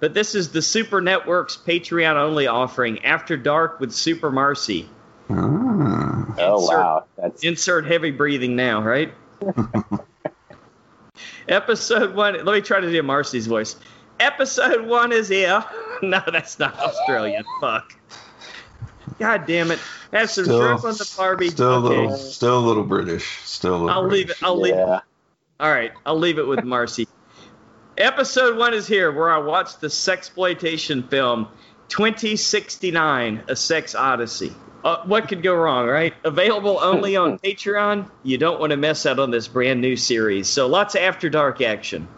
but 0.00 0.14
this 0.14 0.34
is 0.34 0.50
the 0.50 0.62
Super 0.62 1.00
Network's 1.00 1.56
Patreon 1.56 2.16
only 2.16 2.46
offering, 2.46 3.04
After 3.04 3.36
Dark 3.36 3.80
with 3.80 3.92
Super 3.92 4.30
Marcey. 4.30 4.88
Ah. 5.30 6.34
Oh 6.38 6.60
Insert- 6.60 6.76
wow, 6.78 7.04
that's 7.16 7.42
Insert 7.44 7.86
heavy 7.86 8.10
breathing 8.10 8.56
now, 8.56 8.82
right? 8.82 9.12
Episode 11.48 12.14
one. 12.14 12.34
Let 12.44 12.54
me 12.54 12.60
try 12.60 12.80
to 12.80 12.90
do 12.90 13.02
Marcey's 13.02 13.46
voice. 13.46 13.76
Episode 14.20 14.86
one 14.86 15.12
is 15.12 15.28
here. 15.28 15.64
No, 16.02 16.20
that's 16.30 16.58
not 16.58 16.76
Australian. 16.80 17.44
Fuck. 17.60 17.94
God 19.20 19.46
damn 19.46 19.70
it. 19.70 19.78
Have 20.12 20.28
some 20.28 20.44
Still- 20.44 20.60
shrimp 20.60 20.84
on 20.84 20.94
the 20.94 21.14
Barbie. 21.16 21.48
Still 21.50 21.72
a 21.74 21.78
okay. 21.88 22.00
little, 22.00 22.16
still 22.16 22.58
a 22.58 22.64
little 22.66 22.82
British. 22.82 23.38
Still 23.44 23.76
a 23.76 23.78
little 23.78 23.90
I'll 23.90 24.02
leave 24.08 24.24
it. 24.24 24.38
British. 24.38 24.42
I'll 24.42 24.60
leave. 24.60 24.74
yeah. 24.74 25.00
All 25.60 25.70
right, 25.70 25.92
I'll 26.04 26.18
leave 26.18 26.38
it 26.38 26.48
with 26.48 26.64
Marcey. 26.64 27.06
Episode 27.96 28.56
one 28.56 28.74
is 28.74 28.88
here, 28.88 29.12
where 29.12 29.30
I 29.30 29.38
watched 29.38 29.80
the 29.80 29.86
sexploitation 29.86 31.08
film 31.08 31.46
2069: 31.88 33.44
A 33.46 33.54
Sex 33.54 33.94
Odyssey. 33.94 34.52
Uh, 34.82 35.02
what 35.04 35.28
could 35.28 35.42
go 35.42 35.54
wrong, 35.54 35.86
right? 35.86 36.12
Available 36.24 36.78
only 36.82 37.14
on 37.14 37.38
Patreon. 37.44 38.10
You 38.24 38.36
don't 38.36 38.58
want 38.58 38.70
to 38.70 38.76
miss 38.76 39.06
out 39.06 39.20
on 39.20 39.30
this 39.30 39.46
brand 39.46 39.80
new 39.80 39.96
series. 39.96 40.48
So 40.48 40.66
lots 40.66 40.96
of 40.96 41.02
after 41.02 41.30
dark 41.30 41.60
action. 41.60 42.08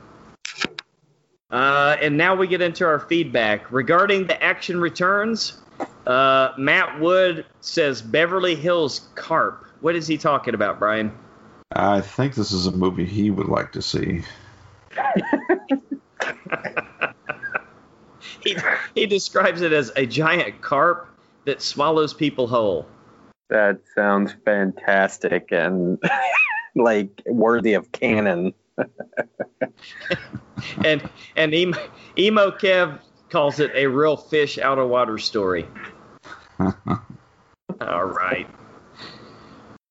Uh, 1.50 1.96
and 2.00 2.16
now 2.16 2.34
we 2.34 2.46
get 2.46 2.62
into 2.62 2.86
our 2.86 2.98
feedback 2.98 3.70
regarding 3.70 4.26
the 4.26 4.42
action 4.42 4.80
returns. 4.80 5.58
Uh, 6.06 6.52
Matt 6.56 6.98
Wood 6.98 7.44
says 7.60 8.00
Beverly 8.00 8.54
Hills 8.54 9.08
Carp. 9.14 9.66
What 9.80 9.94
is 9.94 10.08
he 10.08 10.16
talking 10.16 10.54
about, 10.54 10.78
Brian? 10.78 11.12
I 11.70 12.00
think 12.00 12.34
this 12.34 12.50
is 12.50 12.66
a 12.66 12.72
movie 12.72 13.04
he 13.04 13.30
would 13.30 13.48
like 13.48 13.72
to 13.72 13.82
see. 13.82 14.22
he, 18.42 18.56
he 18.94 19.06
describes 19.06 19.62
it 19.62 19.72
as 19.72 19.90
a 19.96 20.06
giant 20.06 20.60
carp 20.60 21.08
that 21.44 21.62
swallows 21.62 22.14
people 22.14 22.46
whole. 22.46 22.86
That 23.48 23.80
sounds 23.94 24.34
fantastic 24.44 25.48
and 25.52 26.02
like 26.74 27.22
worthy 27.26 27.74
of 27.74 27.92
canon. 27.92 28.52
And 30.84 31.08
and 31.36 31.54
emo, 31.54 31.78
emo 32.18 32.50
Kev 32.50 32.98
calls 33.30 33.60
it 33.60 33.70
a 33.74 33.86
real 33.86 34.16
fish 34.16 34.58
out 34.58 34.78
of 34.78 34.88
water 34.88 35.18
story. 35.18 35.66
All 36.58 38.04
right. 38.04 38.48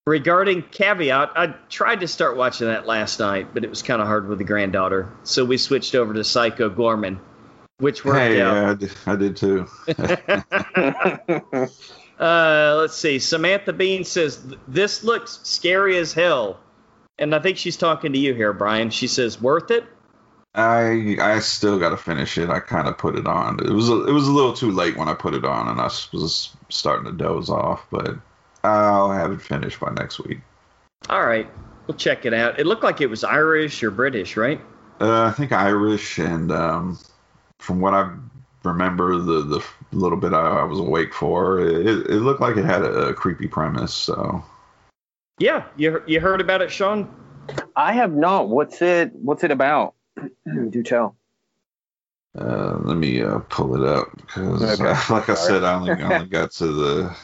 Regarding 0.07 0.61
caveat, 0.61 1.31
I 1.35 1.47
tried 1.67 2.01
to 2.01 2.07
start 2.07 2.37
watching 2.37 2.67
that 2.67 2.85
last 2.85 3.19
night, 3.19 3.55
but 3.55 3.63
it 3.63 3.69
was 3.71 3.81
kind 3.81 4.01
of 4.01 4.07
hard 4.07 4.27
with 4.27 4.37
the 4.37 4.43
granddaughter, 4.43 5.11
so 5.23 5.43
we 5.43 5.57
switched 5.57 5.95
over 5.95 6.13
to 6.13 6.23
Psycho 6.23 6.69
Goreman, 6.69 7.17
which 7.79 8.05
worked 8.05 8.19
Hey, 8.19 8.39
out. 8.39 8.53
yeah, 8.55 8.69
I 8.69 8.73
did, 8.75 8.91
I 9.07 9.15
did 9.15 9.35
too. 9.35 9.65
Uh, 12.17 12.77
let's 12.79 12.95
see. 12.95 13.19
Samantha 13.19 13.73
Bean 13.73 14.05
says 14.05 14.41
this 14.69 15.03
looks 15.03 15.41
scary 15.43 15.97
as 15.97 16.13
hell, 16.13 16.61
and 17.19 17.35
I 17.35 17.39
think 17.39 17.57
she's 17.57 17.75
talking 17.75 18.13
to 18.13 18.17
you 18.17 18.33
here, 18.33 18.53
Brian. 18.53 18.89
She 18.89 19.07
says 19.07 19.41
worth 19.41 19.69
it. 19.69 19.83
I 20.53 21.17
I 21.19 21.39
still 21.39 21.77
got 21.77 21.89
to 21.89 21.97
finish 21.97 22.37
it. 22.37 22.49
I 22.49 22.61
kind 22.61 22.87
of 22.87 22.97
put 22.97 23.17
it 23.17 23.27
on. 23.27 23.59
It 23.59 23.69
was 23.69 23.89
a, 23.89 24.05
it 24.07 24.13
was 24.13 24.29
a 24.29 24.31
little 24.31 24.53
too 24.53 24.71
late 24.71 24.95
when 24.95 25.09
I 25.09 25.13
put 25.13 25.33
it 25.33 25.43
on, 25.43 25.67
and 25.67 25.81
I 25.81 25.89
was 26.13 26.55
starting 26.69 27.05
to 27.05 27.11
doze 27.11 27.49
off. 27.49 27.85
But 27.91 28.15
I'll 28.65 29.11
have 29.11 29.31
it 29.31 29.41
finished 29.41 29.79
by 29.79 29.91
next 29.91 30.19
week. 30.19 30.39
All 31.09 31.25
right, 31.25 31.49
we'll 31.87 31.97
check 31.97 32.25
it 32.25 32.33
out. 32.33 32.59
It 32.59 32.65
looked 32.65 32.83
like 32.83 33.01
it 33.01 33.07
was 33.07 33.23
Irish 33.23 33.83
or 33.83 33.91
British, 33.91 34.37
right? 34.37 34.59
Uh, 34.99 35.23
I 35.23 35.31
think 35.31 35.51
Irish, 35.51 36.19
and 36.19 36.51
um, 36.51 36.97
from 37.59 37.79
what 37.81 37.93
I 37.93 38.15
remember, 38.63 39.17
the 39.19 39.41
the 39.43 39.65
little 39.91 40.17
bit 40.17 40.33
I, 40.33 40.61
I 40.61 40.63
was 40.63 40.79
awake 40.79 41.13
for, 41.13 41.59
it, 41.59 41.85
it 41.87 42.21
looked 42.21 42.41
like 42.41 42.57
it 42.57 42.65
had 42.65 42.83
a, 42.83 43.13
creepy 43.13 43.47
premise. 43.47 43.93
So 43.93 44.43
Yeah, 45.39 45.65
you 45.75 46.01
you 46.07 46.19
heard 46.19 46.41
about 46.41 46.61
it, 46.61 46.71
Sean? 46.71 47.13
I 47.75 47.93
have 47.93 48.13
not. 48.13 48.49
What's 48.49 48.81
it? 48.81 49.13
What's 49.13 49.43
it 49.43 49.51
about? 49.51 49.95
Do 50.69 50.81
tell. 50.83 51.15
uh, 52.37 52.77
let 52.83 52.97
me 52.97 53.21
uh, 53.21 53.39
pull 53.49 53.75
it 53.81 53.87
up 53.87 54.15
because, 54.15 54.79
Okay. 54.79 54.93
like 55.13 55.29
I 55.29 55.35
Sorry. 55.35 55.35
said, 55.35 55.63
I 55.63 55.73
only 55.75 56.01
only 56.03 56.25
got 56.29 56.51
to 56.53 56.67
the 56.67 57.17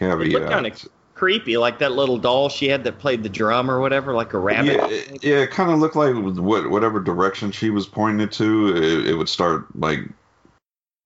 It 0.00 0.32
looked 0.32 0.50
kind 0.50 0.66
of 0.66 0.88
creepy, 1.14 1.56
like 1.56 1.78
that 1.80 1.92
little 1.92 2.18
doll 2.18 2.48
she 2.48 2.68
had 2.68 2.84
that 2.84 2.98
played 2.98 3.22
the 3.22 3.28
drum 3.28 3.70
or 3.70 3.80
whatever, 3.80 4.14
like 4.14 4.32
a 4.32 4.38
rabbit. 4.38 4.74
Yeah, 4.74 4.86
it, 4.88 5.24
yeah, 5.24 5.36
it 5.38 5.50
kind 5.50 5.70
of 5.70 5.78
looked 5.78 5.96
like 5.96 6.14
what 6.14 6.70
whatever 6.70 7.00
direction 7.00 7.50
she 7.50 7.70
was 7.70 7.86
pointing 7.86 8.20
it 8.20 8.32
to, 8.32 8.76
it, 8.76 9.08
it 9.08 9.14
would 9.14 9.28
start 9.28 9.74
like 9.76 10.00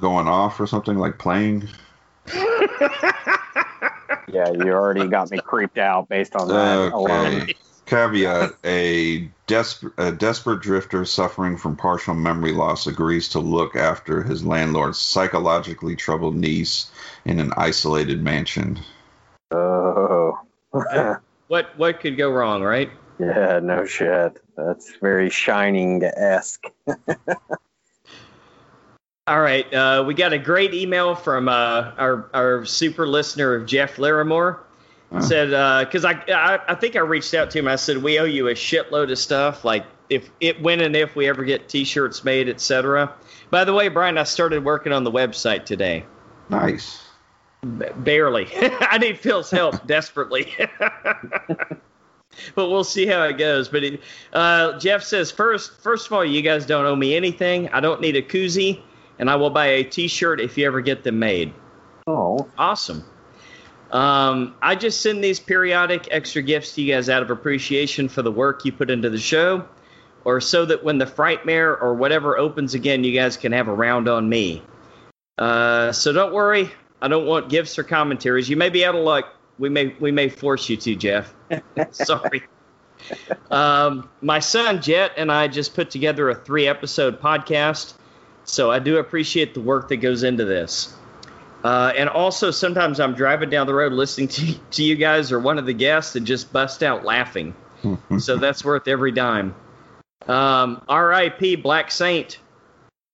going 0.01 0.29
off 0.29 0.61
or 0.61 0.67
something, 0.67 0.99
like 0.99 1.19
playing. 1.19 1.69
Yeah, 4.33 4.51
you 4.51 4.73
already 4.73 5.07
got 5.09 5.31
me 5.31 5.39
creeped 5.39 5.79
out 5.79 6.09
based 6.09 6.35
on 6.37 6.49
that 6.49 6.93
alone. 6.93 7.43
Okay. 7.43 7.55
Caveat: 7.87 8.53
A 8.65 9.31
desperate 9.47 9.93
a 9.99 10.13
desperate 10.13 10.61
drifter 10.61 11.05
suffering 11.05 11.57
from 11.57 11.77
partial 11.77 12.15
memory 12.15 12.53
loss 12.53 12.87
agrees 12.87 13.29
to 13.31 13.41
look 13.41 13.77
after 13.77 14.23
his 14.23 14.45
landlord's 14.45 14.99
psychologically 14.99 15.97
troubled 15.97 16.37
niece 16.37 16.91
in 17.25 17.41
an 17.41 17.53
isolated 17.57 18.23
mansion. 18.23 18.79
Oh. 19.51 20.39
what 21.49 21.77
what 21.77 22.01
could 22.01 22.17
go 22.17 22.31
wrong, 22.31 22.63
right? 22.63 22.91
yeah, 23.19 23.61
no 23.63 23.85
shit. 23.87 24.41
That's 24.57 24.97
very 24.97 25.31
shining 25.31 26.03
esque. 26.03 26.65
All 29.27 29.41
right, 29.41 29.73
uh, 29.73 30.03
we 30.07 30.15
got 30.15 30.33
a 30.33 30.39
great 30.39 30.75
email 30.75 31.15
from 31.15 31.49
uh, 31.49 31.93
our 31.97 32.29
our 32.35 32.65
super 32.65 33.07
listener 33.07 33.55
of 33.55 33.67
Jeff 33.67 33.97
Larrimore. 33.97 34.59
Huh. 35.13 35.21
Said 35.21 35.85
because 35.87 36.05
I, 36.07 36.13
I 36.29 36.59
I 36.69 36.75
think 36.75 36.97
I 36.97 37.01
reached 37.01 37.35
out 37.35 37.51
to 37.51 37.59
him. 37.59 37.69
I 37.69 37.77
said 37.77 37.99
we 37.99 38.19
owe 38.19 38.25
you 38.25 38.49
a 38.49 38.55
shitload 38.55 39.13
of 39.13 39.19
stuff, 39.19 39.65
like 39.65 39.85
if 40.09 40.31
it 40.41 40.61
when 40.63 40.81
and 40.81 40.97
if 40.97 41.15
we 41.15 41.29
ever 41.29 41.45
get 41.45 41.69
T-shirts 41.69 42.25
made, 42.25 42.49
etc. 42.49 43.13
By 43.51 43.65
the 43.65 43.75
way, 43.75 43.89
Brian, 43.89 44.17
I 44.17 44.23
started 44.25 44.65
working 44.65 44.93
on 44.93 45.05
the 45.05 45.11
website 45.11 45.67
today. 45.67 46.07
Nice. 46.49 47.03
B- 47.79 47.87
barely. 47.97 48.49
I 48.57 48.99
need 48.99 49.19
Phil's 49.19 49.51
help 49.51 49.87
desperately. 49.87 50.55
but 52.55 52.71
we'll 52.71 52.85
see 52.85 53.07
how 53.07 53.23
it 53.25 53.39
goes. 53.39 53.69
But 53.69 53.85
it, 53.85 54.01
uh, 54.33 54.79
Jeff 54.79 55.03
says 55.03 55.31
first, 55.31 55.81
first 55.81 56.07
of 56.07 56.13
all, 56.13 56.25
you 56.25 56.43
guys 56.43 56.67
don't 56.67 56.87
owe 56.87 56.97
me 56.97 57.15
anything. 57.15 57.69
I 57.69 57.81
don't 57.81 58.01
need 58.01 58.17
a 58.17 58.23
koozie, 58.23 58.81
and 59.19 59.31
I 59.31 59.37
will 59.37 59.51
buy 59.51 59.67
a 59.67 59.85
T-shirt 59.85 60.41
if 60.41 60.57
you 60.57 60.67
ever 60.67 60.81
get 60.81 61.05
them 61.05 61.19
made. 61.19 61.53
Oh, 62.07 62.49
Awesome. 62.59 63.05
Um, 63.93 64.55
I 64.63 64.75
just 64.75 65.03
send 65.03 65.23
these 65.23 65.39
periodic 65.39 66.09
extra 66.11 66.41
gifts 66.41 66.75
to 66.75 66.83
you 66.83 66.95
guys 66.95 67.11
out 67.11 67.23
of 67.23 67.31
appreciation 67.31 68.09
for 68.09 68.23
the 68.23 68.33
work 68.33 68.65
you 68.65 68.73
put 68.73 68.91
into 68.91 69.11
the 69.11 69.19
show, 69.19 69.69
or 70.25 70.41
so 70.41 70.65
that 70.65 70.83
when 70.83 70.97
the 70.97 71.05
Frightmare 71.05 71.81
or 71.81 71.95
whatever 71.95 72.39
opens 72.39 72.73
again, 72.75 73.05
you 73.05 73.13
guys 73.13 73.37
can 73.37 73.53
have 73.53 73.69
a 73.69 73.75
round 73.75 74.09
on 74.09 74.29
me. 74.29 74.63
Uh, 75.37 75.93
so 75.93 76.13
don't 76.13 76.33
worry, 76.33 76.71
I 77.03 77.09
don't 77.09 77.27
want 77.27 77.51
gifts 77.51 77.79
or 77.79 77.83
commentaries. 77.85 78.49
You 78.49 78.57
may 78.57 78.71
be 78.71 78.85
out 78.85 78.95
of 78.95 79.03
luck. 79.03 79.35
We 79.59 79.69
may 79.69 79.95
we 80.01 80.11
may 80.11 80.31
force 80.31 80.69
you 80.71 80.79
to, 80.79 80.97
Jeff. 80.97 81.35
Sorry. 81.91 82.45
Um, 83.51 84.09
my 84.23 84.39
son 84.39 84.81
Jet 84.81 85.13
and 85.17 85.31
I 85.31 85.49
just 85.49 85.75
put 85.75 85.91
together 85.91 86.31
a 86.31 86.35
three 86.35 86.67
episode 86.67 87.21
podcast, 87.21 87.95
so 88.45 88.71
I 88.71 88.79
do 88.79 88.97
appreciate 88.97 89.53
the 89.53 89.61
work 89.61 89.89
that 89.89 89.97
goes 89.99 90.23
into 90.23 90.47
this. 90.47 90.97
Uh, 91.65 91.93
and 91.97 92.09
also, 92.09 92.51
sometimes 92.51 92.99
I'm 93.01 93.15
driving 93.15 93.49
down 93.51 93.67
the 93.67 93.75
road 93.75 93.93
listening 93.93 94.29
to, 94.29 94.55
to 94.73 94.83
you 94.83 94.97
guys 94.97 95.31
or 95.33 95.39
one 95.39 95.59
of 95.59 95.67
the 95.67 95.73
guests 95.75 96.17
and 96.17 96.27
just 96.27 96.53
bust 96.53 96.83
out 96.83 97.05
laughing. 97.05 97.55
so 98.19 98.37
that's 98.37 98.65
worth 98.65 98.89
every 98.89 99.13
dime. 99.13 99.55
Um, 100.29 100.83
R.I.P. 100.89 101.57
Black 101.57 101.91
Saint. 101.91 102.39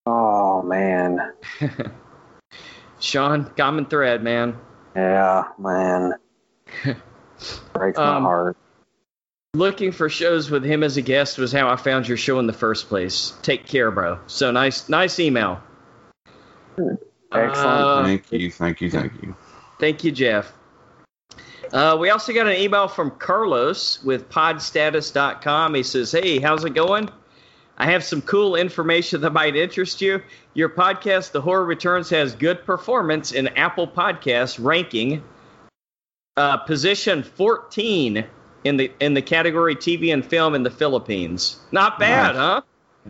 oh 0.06 0.62
man. 0.62 1.32
Sean, 3.00 3.44
common 3.56 3.86
thread, 3.86 4.22
man. 4.22 4.58
Yeah, 4.96 5.44
man. 5.58 6.14
Breaks 7.72 7.96
my 7.98 8.16
Um, 8.16 8.22
heart. 8.24 8.56
Looking 9.54 9.92
for 9.92 10.08
shows 10.08 10.50
with 10.50 10.64
him 10.64 10.82
as 10.82 10.96
a 10.96 11.02
guest 11.02 11.38
was 11.38 11.52
how 11.52 11.68
I 11.68 11.76
found 11.76 12.06
your 12.08 12.16
show 12.18 12.38
in 12.38 12.46
the 12.46 12.52
first 12.52 12.88
place. 12.88 13.32
Take 13.42 13.66
care, 13.66 13.90
bro. 13.90 14.18
So 14.26 14.50
nice, 14.50 14.88
nice 14.88 15.18
email. 15.20 15.62
Excellent. 17.32 17.58
Uh, 17.58 18.04
thank 18.04 18.32
you, 18.32 18.50
thank 18.50 18.80
you, 18.80 18.90
thank 18.90 19.12
you. 19.22 19.36
Thank 19.78 20.04
you, 20.04 20.12
Jeff. 20.12 20.52
Uh, 21.72 21.96
we 22.00 22.08
also 22.10 22.32
got 22.32 22.46
an 22.46 22.56
email 22.56 22.88
from 22.88 23.10
Carlos 23.12 24.02
with 24.02 24.28
podstatus.com. 24.30 25.74
He 25.74 25.82
says, 25.82 26.12
Hey, 26.12 26.38
how's 26.38 26.64
it 26.64 26.74
going? 26.74 27.10
I 27.76 27.86
have 27.90 28.02
some 28.02 28.22
cool 28.22 28.56
information 28.56 29.20
that 29.20 29.32
might 29.32 29.54
interest 29.54 30.00
you. 30.00 30.22
Your 30.54 30.68
podcast, 30.68 31.32
The 31.32 31.40
Horror 31.40 31.64
Returns, 31.64 32.10
has 32.10 32.34
good 32.34 32.64
performance 32.64 33.32
in 33.32 33.48
Apple 33.48 33.86
Podcasts 33.86 34.58
ranking, 34.62 35.22
uh, 36.36 36.56
position 36.56 37.22
14 37.22 38.24
in 38.64 38.76
the 38.76 38.90
in 38.98 39.14
the 39.14 39.22
category 39.22 39.76
TV 39.76 40.12
and 40.12 40.26
film 40.26 40.56
in 40.56 40.64
the 40.64 40.70
Philippines. 40.70 41.60
Not 41.70 42.00
bad, 42.00 42.34
Nice. 42.34 42.36
huh? 42.36 42.60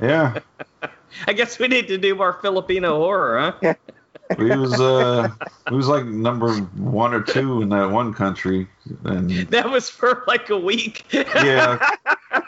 Yeah, 0.03 0.39
I 1.27 1.33
guess 1.33 1.59
we 1.59 1.69
need 1.69 1.89
to 1.89 1.97
do 1.97 2.15
more 2.15 2.35
Filipino 2.35 2.97
horror, 2.99 3.55
huh? 3.63 3.75
we 4.37 4.57
was 4.57 4.81
uh, 4.81 5.31
we 5.71 5.77
was 5.77 5.89
like 5.89 6.05
number 6.05 6.53
one 6.53 7.15
or 7.15 7.23
two 7.23 7.63
in 7.63 7.69
that 7.71 7.91
one 7.91 8.13
country, 8.13 8.69
and 9.05 9.31
That 9.51 9.71
was 9.71 9.89
for 9.89 10.25
like 10.27 10.51
a 10.51 10.59
week. 10.59 11.07
yeah, 11.13 11.95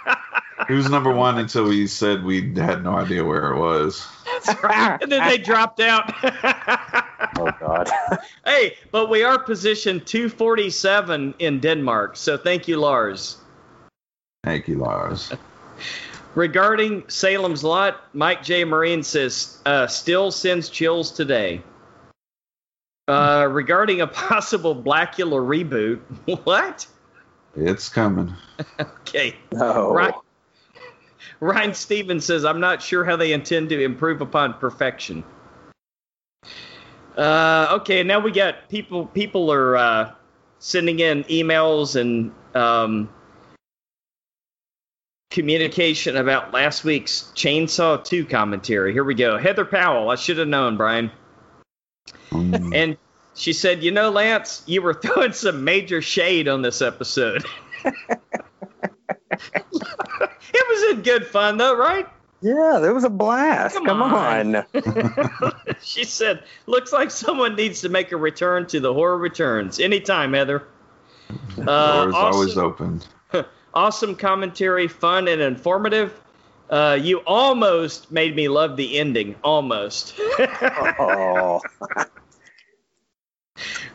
he 0.69 0.75
was 0.75 0.91
number 0.91 1.13
one 1.13 1.39
until 1.39 1.65
we 1.65 1.87
said 1.87 2.25
we 2.25 2.55
had 2.55 2.85
no 2.85 2.97
idea 2.97 3.25
where 3.25 3.53
it 3.53 3.59
was. 3.59 4.07
That's 4.45 4.63
right. 4.63 4.99
And 5.01 5.11
then 5.11 5.27
they 5.27 5.39
dropped 5.39 5.81
out. 5.81 6.13
Oh 7.39 7.51
God. 7.61 7.89
hey, 8.45 8.77
but 8.91 9.09
we 9.09 9.23
are 9.23 9.39
positioned 9.39 10.05
247 10.05 11.35
in 11.39 11.61
Denmark, 11.61 12.17
so 12.17 12.37
thank 12.37 12.67
you, 12.67 12.79
Lars. 12.79 13.39
Thank 14.45 14.69
you, 14.69 14.79
Lars. 14.79 15.33
Regarding 16.35 17.03
Salem's 17.09 17.65
Lot, 17.65 18.01
Mike 18.15 18.43
J. 18.43 18.65
Marin 18.65 19.03
says, 19.03 19.59
uh, 19.67 19.87
still 19.87 20.31
sends 20.31 20.69
chills 20.69 21.11
today. 21.11 21.63
Uh, 23.09 23.49
regarding 23.51 24.01
a 24.01 24.07
possible 24.07 24.75
Blackula 24.75 25.41
reboot, 25.41 26.01
what? 26.45 26.87
It's 27.57 27.89
coming. 27.89 28.33
Okay. 28.79 29.37
No. 29.53 29.93
Right. 29.93 30.15
Ryan 31.41 31.75
Stevens 31.75 32.25
says, 32.25 32.45
I'm 32.45 32.61
not 32.61 32.81
sure 32.83 33.05
how 33.05 33.17
they 33.17 33.33
intend 33.33 33.71
to 33.71 33.83
improve 33.83 34.21
upon 34.21 34.55
perfection. 34.55 35.25
Uh, 37.17 37.79
okay, 37.81 38.03
now 38.03 38.21
we 38.21 38.31
got 38.31 38.69
people. 38.69 39.07
People 39.07 39.51
are 39.51 39.77
uh, 39.77 40.13
sending 40.59 41.01
in 41.01 41.25
emails 41.25 42.01
and 42.01 42.33
um, 42.55 43.09
communication 45.31 46.17
about 46.17 46.53
last 46.53 46.85
week's 46.85 47.33
Chainsaw 47.35 48.05
2 48.05 48.27
commentary. 48.27 48.93
Here 48.93 49.05
we 49.05 49.15
go. 49.15 49.39
Heather 49.39 49.65
Powell, 49.65 50.11
I 50.11 50.17
should 50.17 50.39
have 50.39 50.49
known, 50.49 50.77
Brian. 50.77 51.11
Mm. 52.31 52.75
And 52.75 52.97
she 53.35 53.53
said, 53.53 53.83
You 53.83 53.93
know, 53.93 54.11
Lance, 54.11 54.63
you 54.67 54.83
were 54.83 54.95
throwing 55.03 55.33
some 55.33 55.65
major 55.65 56.03
shade 56.03 56.49
on 56.49 56.63
this 56.63 56.83
episode. 56.83 57.45
it 57.85 58.19
was 60.53 60.93
in 60.93 61.03
good 61.03 61.27
fun, 61.27 61.57
though, 61.57 61.77
right? 61.77 62.07
Yeah, 62.43 62.79
there 62.81 62.95
was 62.95 63.05
a 63.05 63.11
blast. 63.11 63.77
Come 63.77 63.87
Come, 63.87 64.03
on. 64.03 64.57
on. 64.57 64.65
She 65.83 66.05
said, 66.05 66.45
Looks 66.67 66.93
like 66.93 67.11
someone 67.11 67.55
needs 67.55 67.81
to 67.83 67.89
make 67.89 68.13
a 68.13 68.17
return 68.17 68.67
to 68.67 68.81
the 68.81 68.93
horror 68.93 69.17
returns. 69.19 69.81
Anytime, 69.81 70.33
Heather. 70.35 70.67
Uh, 71.59 72.05
Doors 72.05 72.15
always 72.15 72.51
awesome, 72.51 72.65
open. 72.65 73.03
Awesome 73.75 74.15
commentary, 74.15 74.89
fun 74.89 75.29
and 75.29 75.41
informative. 75.41 76.19
Uh, 76.69 76.99
you 77.01 77.19
almost 77.27 78.13
made 78.13 78.37
me 78.37 78.49
love 78.49 78.77
the 78.77 78.99
ending. 78.99 79.35
Almost. 79.43 80.15
Oh. 80.99 81.61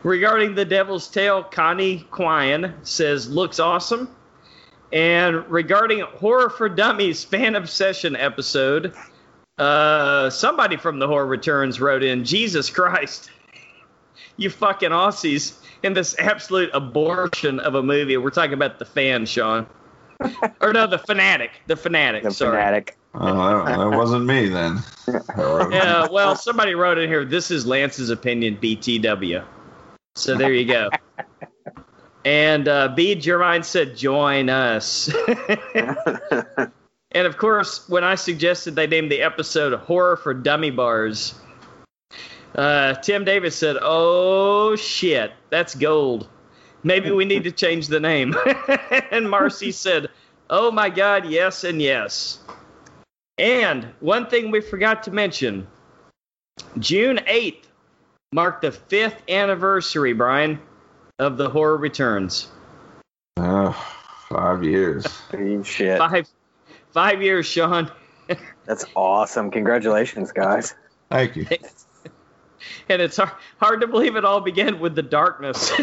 Regarding 0.02 0.54
the 0.54 0.64
Devil's 0.64 1.08
Tale, 1.08 1.42
Connie 1.42 2.06
Quine 2.10 2.74
says 2.82 3.28
looks 3.28 3.58
awesome. 3.58 4.14
And 4.92 5.50
regarding 5.50 6.00
Horror 6.00 6.48
for 6.48 6.68
Dummies 6.68 7.24
fan 7.24 7.56
obsession 7.56 8.14
episode, 8.14 8.94
uh, 9.58 10.30
somebody 10.30 10.76
from 10.76 11.00
the 11.00 11.08
Horror 11.08 11.26
Returns 11.26 11.80
wrote 11.80 12.04
in, 12.04 12.24
Jesus 12.24 12.70
Christ, 12.70 13.30
you 14.36 14.48
fucking 14.48 14.90
Aussies 14.90 15.54
in 15.82 15.94
this 15.94 16.16
absolute 16.18 16.70
abortion 16.72 17.60
of 17.60 17.74
a 17.74 17.82
movie. 17.82 18.16
We're 18.16 18.30
talking 18.30 18.54
about 18.54 18.78
the 18.78 18.84
fan, 18.84 19.26
Sean. 19.26 19.66
or 20.60 20.72
no, 20.72 20.86
the 20.86 20.98
fanatic. 20.98 21.50
The 21.66 21.76
fanatic. 21.76 22.22
The 22.22 22.30
sorry. 22.30 22.56
fanatic. 22.56 22.96
Oh, 23.14 23.64
that, 23.64 23.78
that 23.78 23.96
wasn't 23.96 24.26
me 24.26 24.48
then. 24.48 24.82
Yeah, 25.08 26.08
well, 26.10 26.36
somebody 26.36 26.74
wrote 26.74 26.98
in 26.98 27.08
here, 27.08 27.24
this 27.24 27.50
is 27.50 27.66
Lance's 27.66 28.10
opinion, 28.10 28.58
BTW. 28.58 29.44
So 30.16 30.36
there 30.36 30.52
you 30.52 30.64
go. 30.66 30.90
And 32.24 32.66
uh, 32.66 32.88
Bede 32.88 33.22
Jermyn 33.22 33.64
said, 33.64 33.96
join 33.96 34.50
us. 34.50 35.08
and 37.12 37.26
of 37.26 37.38
course, 37.38 37.88
when 37.88 38.02
I 38.02 38.16
suggested 38.16 38.74
they 38.74 38.88
name 38.88 39.08
the 39.08 39.22
episode 39.22 39.78
Horror 39.78 40.16
for 40.16 40.34
Dummy 40.34 40.70
Bars, 40.70 41.34
uh, 42.56 42.94
Tim 42.94 43.24
Davis 43.24 43.54
said, 43.54 43.76
oh 43.80 44.76
shit, 44.76 45.32
that's 45.50 45.74
gold. 45.74 46.28
Maybe 46.82 47.10
we 47.10 47.24
need 47.24 47.44
to 47.44 47.52
change 47.52 47.88
the 47.88 48.00
name. 48.00 48.34
and 49.10 49.28
Marcey 49.28 49.72
said, 49.72 50.08
oh 50.48 50.70
my 50.70 50.88
God, 50.88 51.26
yes 51.26 51.64
and 51.64 51.80
yes. 51.80 52.38
And 53.38 53.84
one 54.00 54.26
thing 54.26 54.50
we 54.50 54.60
forgot 54.60 55.02
to 55.04 55.10
mention 55.10 55.66
June 56.78 57.18
8th 57.28 57.64
marked 58.32 58.62
the 58.62 58.72
fifth 58.72 59.22
anniversary, 59.28 60.14
Brian, 60.14 60.58
of 61.18 61.36
the 61.36 61.50
Horror 61.50 61.76
Returns. 61.76 62.48
Oh, 63.36 63.72
five 64.30 64.64
years. 64.64 65.06
Shit. 65.64 65.98
Five, 65.98 66.26
five 66.92 67.22
years, 67.22 67.46
Sean. 67.46 67.90
That's 68.64 68.86
awesome. 68.94 69.50
Congratulations, 69.50 70.32
guys. 70.32 70.74
Thank 71.10 71.36
you. 71.36 71.46
And 72.88 73.02
it's 73.02 73.16
hard, 73.16 73.30
hard 73.58 73.80
to 73.82 73.86
believe 73.86 74.16
it 74.16 74.24
all 74.24 74.40
began 74.40 74.78
with 74.80 74.94
the 74.94 75.02
darkness. 75.02 75.72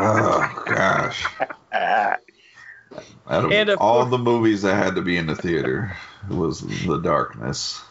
Oh 0.00 0.62
gosh. 0.66 1.26
Out 1.72 3.44
of 3.44 3.52
And 3.52 3.68
of 3.68 3.78
all 3.80 4.00
course- 4.02 4.10
the 4.10 4.18
movies 4.18 4.62
that 4.62 4.74
had 4.76 4.94
to 4.94 5.02
be 5.02 5.16
in 5.16 5.26
the 5.26 5.34
theater 5.34 5.96
was 6.30 6.60
The 6.86 6.98
Darkness. 6.98 7.82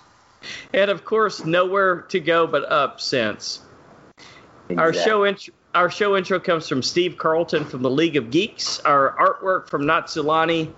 and 0.73 0.89
of 0.89 1.03
course, 1.03 1.43
nowhere 1.43 2.01
to 2.09 2.19
go 2.19 2.47
but 2.47 2.71
up 2.71 3.01
since. 3.01 3.59
Our 4.77 4.93
show 4.93 5.25
intro, 5.25 5.53
our 5.75 5.89
show 5.89 6.15
intro 6.15 6.39
comes 6.39 6.67
from 6.69 6.81
Steve 6.81 7.17
Carlton 7.17 7.65
from 7.65 7.81
the 7.81 7.89
League 7.89 8.15
of 8.15 8.31
Geeks. 8.31 8.79
Our 8.79 9.15
artwork 9.17 9.69
from 9.69 9.83
Natsulani. 9.83 10.71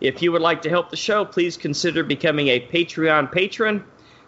If 0.00 0.20
you 0.22 0.32
would 0.32 0.42
like 0.42 0.62
to 0.62 0.68
help 0.70 0.90
the 0.90 0.96
show, 0.96 1.24
please 1.24 1.56
consider 1.56 2.02
becoming 2.04 2.48
a 2.48 2.60
Patreon 2.60 3.32
patron. 3.32 3.84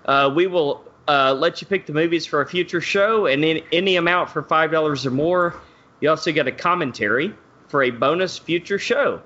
Uh, 0.07 0.33
we 0.35 0.47
will 0.47 0.85
uh, 1.09 1.35
let 1.35 1.61
you 1.61 1.67
pick 1.67 1.87
the 1.87 1.93
movies 1.93 2.27
for 2.27 2.41
a 2.41 2.47
future 2.47 2.81
show, 2.81 3.27
and 3.27 3.45
in 3.45 3.63
any 3.73 3.97
amount 3.97 4.31
for 4.31 4.43
five 4.43 4.71
dollars 4.71 5.07
or 5.07 5.11
more. 5.11 5.61
You 6.01 6.11
also 6.11 6.31
get 6.31 6.47
a 6.47 6.53
commentary 6.53 7.35
for 7.69 7.83
a 7.83 7.91
bonus 7.91 8.37
future 8.39 8.79
show. 8.79 9.23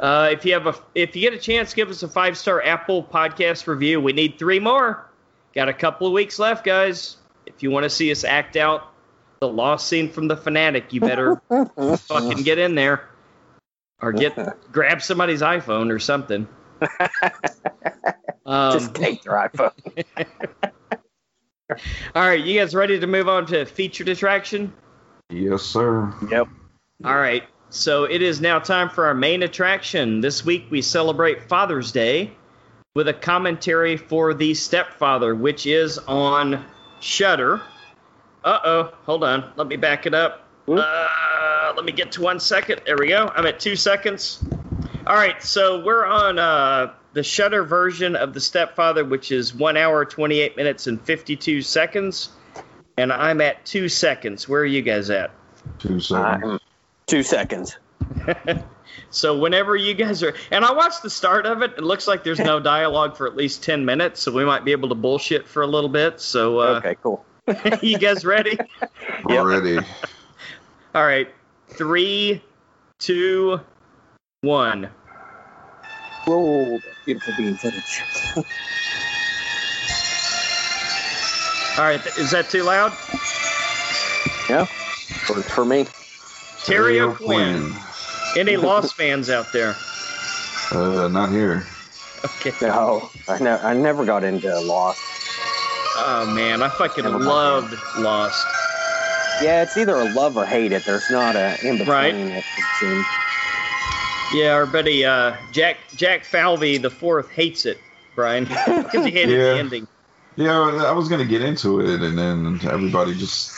Uh, 0.00 0.30
if 0.32 0.44
you 0.44 0.52
have 0.54 0.66
a, 0.66 0.74
if 0.94 1.16
you 1.16 1.22
get 1.22 1.34
a 1.34 1.38
chance, 1.38 1.74
give 1.74 1.90
us 1.90 2.02
a 2.02 2.08
five 2.08 2.38
star 2.38 2.62
Apple 2.62 3.02
Podcast 3.02 3.66
review. 3.66 4.00
We 4.00 4.12
need 4.12 4.38
three 4.38 4.60
more. 4.60 5.06
Got 5.54 5.68
a 5.68 5.74
couple 5.74 6.06
of 6.06 6.12
weeks 6.12 6.38
left, 6.38 6.64
guys. 6.64 7.16
If 7.46 7.62
you 7.62 7.70
want 7.70 7.84
to 7.84 7.90
see 7.90 8.10
us 8.10 8.24
act 8.24 8.56
out 8.56 8.92
the 9.40 9.48
lost 9.48 9.88
scene 9.88 10.10
from 10.10 10.28
the 10.28 10.36
fanatic, 10.36 10.92
you 10.92 11.00
better 11.00 11.40
fucking 11.50 12.42
get 12.42 12.58
in 12.58 12.74
there, 12.74 13.08
or 14.00 14.12
get 14.12 14.36
grab 14.72 15.02
somebody's 15.02 15.42
iPhone 15.42 15.92
or 15.92 15.98
something. 15.98 16.46
Um, 18.48 18.72
Just 18.72 18.94
take 18.94 19.22
their 19.24 19.34
iPhone. 19.34 19.72
All 21.70 21.76
right, 22.14 22.42
you 22.42 22.58
guys 22.58 22.74
ready 22.74 22.98
to 22.98 23.06
move 23.06 23.28
on 23.28 23.46
to 23.46 23.66
featured 23.66 24.08
attraction? 24.08 24.72
Yes, 25.30 25.62
sir. 25.62 26.12
Yep. 26.30 26.48
All 27.04 27.16
right. 27.16 27.44
So 27.70 28.04
it 28.04 28.22
is 28.22 28.40
now 28.40 28.58
time 28.58 28.88
for 28.88 29.06
our 29.06 29.14
main 29.14 29.42
attraction. 29.42 30.22
This 30.22 30.44
week 30.44 30.66
we 30.70 30.80
celebrate 30.80 31.42
Father's 31.48 31.92
Day 31.92 32.32
with 32.94 33.08
a 33.08 33.12
commentary 33.12 33.98
for 33.98 34.32
The 34.32 34.54
Stepfather, 34.54 35.34
which 35.34 35.66
is 35.66 35.98
on 35.98 36.64
Shutter. 37.00 37.60
Uh 38.42 38.58
oh, 38.64 38.92
hold 39.04 39.24
on. 39.24 39.52
Let 39.56 39.66
me 39.66 39.76
back 39.76 40.06
it 40.06 40.14
up. 40.14 40.48
Uh, 40.66 41.72
let 41.76 41.84
me 41.84 41.92
get 41.92 42.12
to 42.12 42.22
one 42.22 42.40
second. 42.40 42.80
There 42.86 42.96
we 42.98 43.08
go. 43.08 43.30
I'm 43.34 43.46
at 43.46 43.60
two 43.60 43.76
seconds. 43.76 44.42
All 45.08 45.14
right, 45.14 45.42
so 45.42 45.82
we're 45.82 46.04
on 46.04 46.38
uh, 46.38 46.92
the 47.14 47.22
Shutter 47.22 47.64
version 47.64 48.14
of 48.14 48.34
The 48.34 48.40
Stepfather, 48.40 49.06
which 49.06 49.32
is 49.32 49.54
one 49.54 49.78
hour, 49.78 50.04
28 50.04 50.54
minutes, 50.54 50.86
and 50.86 51.00
52 51.00 51.62
seconds. 51.62 52.28
And 52.98 53.10
I'm 53.10 53.40
at 53.40 53.64
two 53.64 53.88
seconds. 53.88 54.46
Where 54.46 54.60
are 54.60 54.66
you 54.66 54.82
guys 54.82 55.08
at? 55.08 55.30
Two 55.78 55.98
seconds. 55.98 56.44
I'm 56.44 56.60
two 57.06 57.22
seconds. 57.22 57.78
So 59.10 59.38
whenever 59.38 59.76
you 59.76 59.94
guys 59.94 60.22
are, 60.22 60.34
and 60.50 60.64
I 60.64 60.72
watched 60.72 61.02
the 61.02 61.10
start 61.10 61.46
of 61.46 61.62
it. 61.62 61.72
It 61.78 61.82
looks 61.82 62.06
like 62.06 62.24
there's 62.24 62.38
no 62.38 62.60
dialogue 62.60 63.16
for 63.16 63.26
at 63.26 63.36
least 63.36 63.62
ten 63.62 63.84
minutes, 63.84 64.20
so 64.20 64.32
we 64.32 64.44
might 64.44 64.64
be 64.64 64.72
able 64.72 64.88
to 64.90 64.94
bullshit 64.94 65.48
for 65.48 65.62
a 65.62 65.66
little 65.66 65.88
bit. 65.88 66.20
So, 66.20 66.58
uh, 66.58 66.78
Okay, 66.78 66.96
cool. 67.02 67.24
you 67.82 67.98
guys 67.98 68.24
ready? 68.24 68.58
Already. 69.26 69.78
All 70.94 71.06
right. 71.06 71.28
Three, 71.68 72.42
two, 72.98 73.60
one. 74.42 74.90
Roll 76.28 76.82
beautiful 77.06 77.32
bean 77.38 77.56
footage. 77.56 78.02
All 81.78 81.84
right, 81.84 82.04
is 82.18 82.30
that 82.32 82.50
too 82.50 82.64
loud? 82.64 82.92
yeah, 84.50 84.64
for, 85.26 85.42
for 85.42 85.64
me. 85.64 85.86
Terry 86.64 86.96
Terry 86.96 87.00
O'Quinn. 87.00 87.72
Any 88.36 88.56
Lost 88.56 88.94
fans 88.94 89.30
out 89.30 89.52
there? 89.52 89.74
Uh, 90.70 91.08
not 91.08 91.30
here. 91.30 91.66
Okay. 92.24 92.52
No, 92.60 93.10
I, 93.28 93.38
ne- 93.38 93.50
I 93.50 93.74
never 93.74 94.04
got 94.04 94.24
into 94.24 94.48
Lost. 94.60 95.00
Oh 95.96 96.30
man, 96.34 96.62
I 96.62 96.68
fucking 96.68 97.04
Never 97.04 97.18
loved 97.18 97.74
Lost. 97.98 98.46
Yeah, 99.40 99.62
it's 99.62 99.76
either 99.76 99.94
a 99.94 100.12
love 100.12 100.36
or 100.36 100.44
hate 100.44 100.72
it. 100.72 100.84
There's 100.84 101.10
not 101.10 101.36
a 101.36 101.56
in 101.66 101.78
between. 101.78 101.88
Right. 101.88 102.44
It 104.30 104.34
would 104.34 104.38
seem. 104.38 104.38
Yeah, 104.40 104.52
our 104.52 104.66
buddy 104.66 105.04
uh, 105.04 105.36
Jack 105.52 105.78
Jack 105.96 106.24
Falvey 106.24 106.78
the 106.78 106.90
fourth 106.90 107.30
hates 107.30 107.66
it, 107.66 107.78
Brian, 108.14 108.44
because 108.66 109.04
he 109.04 109.10
hated 109.10 109.30
Yeah. 109.38 109.52
the 109.54 109.58
ending. 109.58 109.88
Yeah, 110.36 110.84
I 110.86 110.92
was 110.92 111.08
gonna 111.08 111.24
get 111.24 111.42
into 111.42 111.80
it, 111.80 112.00
and 112.00 112.16
then 112.16 112.60
everybody 112.70 113.14
just 113.14 113.52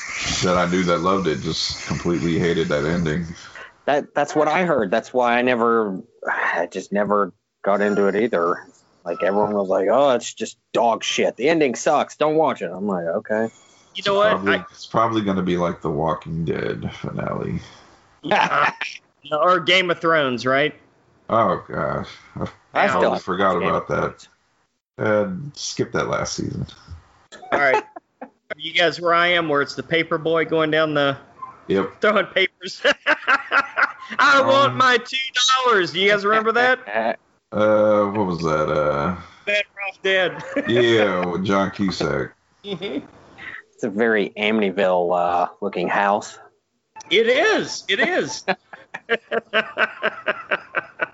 that 0.45 0.57
I 0.57 0.71
knew 0.71 0.83
that 0.85 0.99
loved 1.01 1.27
it 1.27 1.41
just 1.41 1.87
completely 1.87 2.39
hated 2.39 2.69
that 2.69 2.85
ending. 2.87 3.27
That 3.85 4.15
that's 4.15 4.35
what 4.35 4.49
I 4.49 4.65
heard. 4.65 4.91
That's 4.91 5.13
why 5.13 5.39
I 5.39 5.43
never, 5.43 6.01
I 6.27 6.69
just 6.71 6.93
never 6.93 7.33
got 7.63 7.81
into 7.83 8.07
it 8.07 8.17
either. 8.17 8.67
Like 9.05 9.23
everyone 9.23 9.53
was 9.55 9.69
like, 9.69 9.89
"Oh, 9.91 10.11
it's 10.11 10.33
just 10.33 10.57
dog 10.73 11.03
shit. 11.05 11.37
The 11.37 11.49
ending 11.51 11.75
sucks. 11.75 12.17
Don't 12.17 12.37
watch 12.37 12.63
it." 12.63 12.71
I'm 12.71 12.87
like, 12.87 13.05
okay. 13.07 13.49
You 13.95 14.03
know 14.07 14.15
what? 14.15 14.31
Probably, 14.31 14.53
I, 14.55 14.65
it's 14.71 14.87
probably 14.87 15.21
gonna 15.23 15.43
be 15.43 15.57
like 15.59 15.83
the 15.83 15.91
Walking 15.91 16.45
Dead 16.47 16.91
finale. 16.95 17.61
Or 19.33 19.61
Game 19.61 19.91
of 19.91 20.01
Thrones, 20.01 20.47
right? 20.47 20.75
Oh 21.29 21.65
gosh, 21.69 22.09
I 22.37 22.47
I 22.75 22.89
still 22.89 23.17
forgot 23.17 23.57
about 23.57 23.89
that. 23.89 24.27
Thrones. 24.27 24.29
Uh, 24.99 25.51
skip 25.55 25.93
that 25.93 26.09
last 26.09 26.35
season. 26.35 26.67
All 27.53 27.59
right. 27.59 27.85
Are 28.23 28.59
you 28.59 28.75
guys 28.75 29.01
where 29.01 29.15
I 29.15 29.29
am, 29.29 29.49
where 29.49 29.63
it's 29.63 29.75
the 29.75 29.83
paper 29.83 30.19
boy 30.19 30.45
going 30.45 30.71
down 30.71 30.95
the 30.95 31.17
Yep. 31.69 32.01
throwing 32.01 32.27
papers? 32.27 32.83
I 34.19 34.43
want 34.43 34.73
Um, 34.73 34.77
my 34.79 34.97
two 34.99 35.17
dollars. 35.65 35.93
Do 35.93 36.01
you 36.01 36.11
guys 36.11 36.25
remember 36.25 36.53
that? 36.53 37.17
Uh, 37.53 37.57
Uh, 37.57 38.11
what 38.11 38.27
was 38.27 38.43
that? 38.43 38.69
Uh, 38.71 39.17
That 39.47 39.65
Ralph 39.77 40.03
dead. 40.03 40.45
yeah, 40.69 41.25
with 41.27 41.45
John 41.45 41.71
Cusack. 41.73 42.35
it's 42.63 43.83
a 43.83 43.89
very 43.91 44.31
Amityville 44.37 45.17
uh, 45.17 45.49
looking 45.61 45.89
house. 45.89 46.39
it 47.11 47.27
is. 47.27 47.85
It 47.89 47.99
is. 48.01 48.45
I 49.53 51.09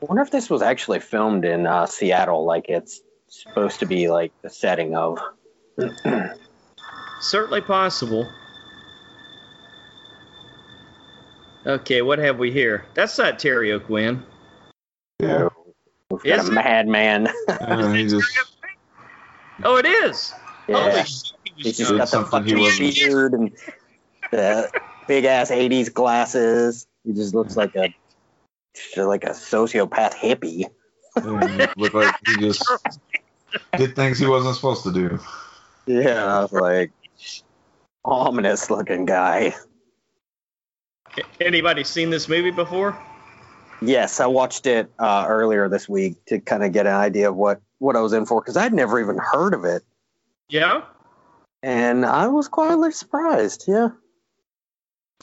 wonder 0.00 0.22
if 0.22 0.30
this 0.30 0.48
was 0.48 0.62
actually 0.62 1.00
filmed 1.00 1.44
in 1.44 1.66
uh, 1.66 1.86
Seattle, 1.86 2.44
like 2.44 2.68
it's 2.68 3.00
supposed 3.28 3.80
to 3.80 3.86
be 3.86 4.08
like 4.08 4.32
the 4.42 4.50
setting 4.50 4.94
of. 4.96 5.18
Certainly 7.20 7.62
possible. 7.62 8.30
Okay, 11.66 12.02
what 12.02 12.18
have 12.20 12.38
we 12.38 12.52
here? 12.52 12.86
That's 12.94 13.18
not 13.18 13.38
Terry 13.38 13.72
O'Quinn. 13.72 14.22
Yeah, 15.18 15.48
We've 16.10 16.22
got 16.22 16.38
Is 16.38 16.48
a 16.48 16.52
madman. 16.52 17.28
uh, 17.48 17.96
just 17.96 18.38
Oh, 19.64 19.76
it 19.76 19.86
is. 19.86 20.32
Holy 20.66 20.78
yeah. 20.78 21.02
shit, 21.02 21.32
he 21.44 21.52
was 21.54 21.64
He's 21.64 21.78
just 21.78 21.96
got 21.96 22.10
the 22.10 22.24
fucking 22.24 22.56
beard 22.56 23.32
and 23.32 23.52
the 24.30 24.70
big 25.06 25.24
ass 25.24 25.50
'80s 25.50 25.92
glasses. 25.92 26.86
He 27.04 27.12
just 27.12 27.34
looks 27.34 27.56
like 27.56 27.74
a 27.74 27.92
like 28.96 29.24
a 29.24 29.30
sociopath 29.30 30.14
hippie. 30.14 30.64
Look 31.76 31.94
like 31.94 32.14
he 32.26 32.36
just 32.36 32.70
did 33.76 33.96
things 33.96 34.18
he 34.18 34.26
wasn't 34.26 34.54
supposed 34.54 34.82
to 34.84 34.92
do. 34.92 35.18
Yeah, 35.86 36.38
I 36.38 36.40
was 36.42 36.52
like 36.52 36.92
ominous 38.04 38.70
looking 38.70 39.04
guy. 39.04 39.54
Anybody 41.40 41.84
seen 41.84 42.10
this 42.10 42.28
movie 42.28 42.50
before? 42.50 42.98
Yes, 43.80 44.20
I 44.20 44.26
watched 44.26 44.66
it 44.66 44.90
uh, 44.98 45.26
earlier 45.28 45.68
this 45.68 45.88
week 45.88 46.24
to 46.26 46.40
kind 46.40 46.64
of 46.64 46.72
get 46.72 46.86
an 46.86 46.94
idea 46.94 47.30
of 47.30 47.36
what 47.36 47.60
what 47.78 47.94
I 47.96 48.00
was 48.00 48.12
in 48.12 48.26
for 48.26 48.40
because 48.40 48.56
I'd 48.56 48.72
never 48.72 49.00
even 49.00 49.18
heard 49.18 49.54
of 49.54 49.64
it, 49.64 49.82
Yeah. 50.48 50.82
and 51.62 52.04
I 52.06 52.28
was 52.28 52.48
quietly 52.48 52.92
surprised. 52.92 53.64
Yeah, 53.68 53.88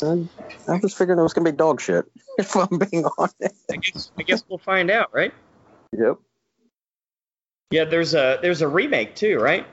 I, 0.01 0.27
I 0.67 0.79
was 0.82 0.93
figuring 0.93 1.19
it 1.19 1.23
was 1.23 1.34
gonna 1.34 1.51
be 1.51 1.56
dog 1.56 1.82
shit. 1.82 2.06
If 2.39 2.56
I'm 2.56 2.79
being 2.79 3.06
honest. 3.17 3.36
I 3.71 3.75
guess 3.77 4.12
I 4.17 4.23
guess 4.23 4.43
we'll 4.49 4.58
find 4.58 4.89
out, 4.89 5.13
right? 5.13 5.32
Yep. 5.95 6.17
Yeah, 7.69 7.86
there's 7.86 8.15
a 8.15 8.39
there's 8.41 8.63
a 8.63 8.67
remake 8.67 9.15
too, 9.15 9.38
right? 9.38 9.67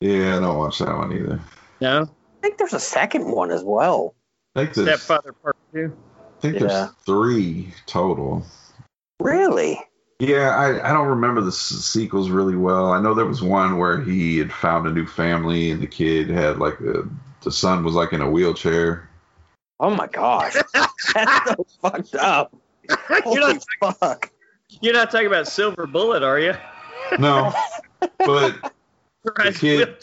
Yeah, 0.00 0.36
I 0.36 0.40
don't 0.40 0.58
watch 0.58 0.80
that 0.80 0.96
one 0.96 1.12
either. 1.12 1.40
No. 1.80 2.02
I 2.02 2.40
think 2.42 2.58
there's 2.58 2.74
a 2.74 2.80
second 2.80 3.30
one 3.30 3.52
as 3.52 3.62
well. 3.62 4.14
I 4.56 4.64
think 4.64 4.74
there's, 4.74 5.00
Stepfather 5.00 5.32
Part 5.32 5.56
Two. 5.72 5.96
I 6.36 6.40
think 6.40 6.54
Yeah. 6.54 6.66
there's 6.66 6.90
three 7.06 7.72
total. 7.86 8.44
Really? 9.20 9.80
Yeah, 10.18 10.50
I, 10.56 10.90
I 10.90 10.92
don't 10.92 11.08
remember 11.08 11.40
the 11.40 11.48
s- 11.48 11.56
sequels 11.58 12.30
really 12.30 12.56
well. 12.56 12.92
I 12.92 13.00
know 13.00 13.14
there 13.14 13.26
was 13.26 13.42
one 13.42 13.78
where 13.78 14.00
he 14.00 14.38
had 14.38 14.52
found 14.52 14.86
a 14.86 14.92
new 14.92 15.06
family 15.06 15.70
and 15.70 15.80
the 15.80 15.86
kid 15.86 16.28
had 16.30 16.58
like 16.58 16.78
a, 16.80 17.08
the 17.44 17.52
son 17.52 17.84
was 17.84 17.94
like 17.94 18.12
in 18.12 18.20
a 18.20 18.30
wheelchair. 18.30 19.08
Oh 19.80 19.90
my 19.94 20.06
gosh, 20.06 20.54
that's 20.74 21.46
so 21.46 21.66
fucked 21.80 22.14
up. 22.14 22.56
you're 23.26 23.40
not 23.40 23.64
fuck. 23.80 24.30
you're 24.80 24.94
not 24.94 25.10
talking 25.10 25.26
about 25.26 25.46
Silver 25.48 25.86
Bullet, 25.86 26.22
are 26.22 26.38
you? 26.38 26.54
No, 27.18 27.52
but 28.18 28.56
Right, 29.38 29.54
kid- 29.54 29.96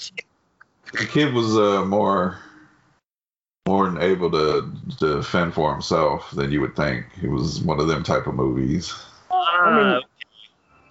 the 0.94 1.06
kid 1.06 1.34
was 1.34 1.56
uh, 1.58 1.86
more 1.86 2.40
more 3.68 3.88
than 3.88 4.02
able 4.02 4.32
to, 4.32 4.72
to 5.00 5.22
fend 5.22 5.54
for 5.54 5.72
himself 5.72 6.32
than 6.32 6.52
you 6.52 6.60
would 6.62 6.76
think. 6.76 7.06
It 7.22 7.30
was 7.30 7.62
one 7.62 7.80
of 7.80 7.88
them 7.88 8.04
type 8.04 8.26
of 8.26 8.34
movies. 8.34 8.94
Uh, 9.30 10.00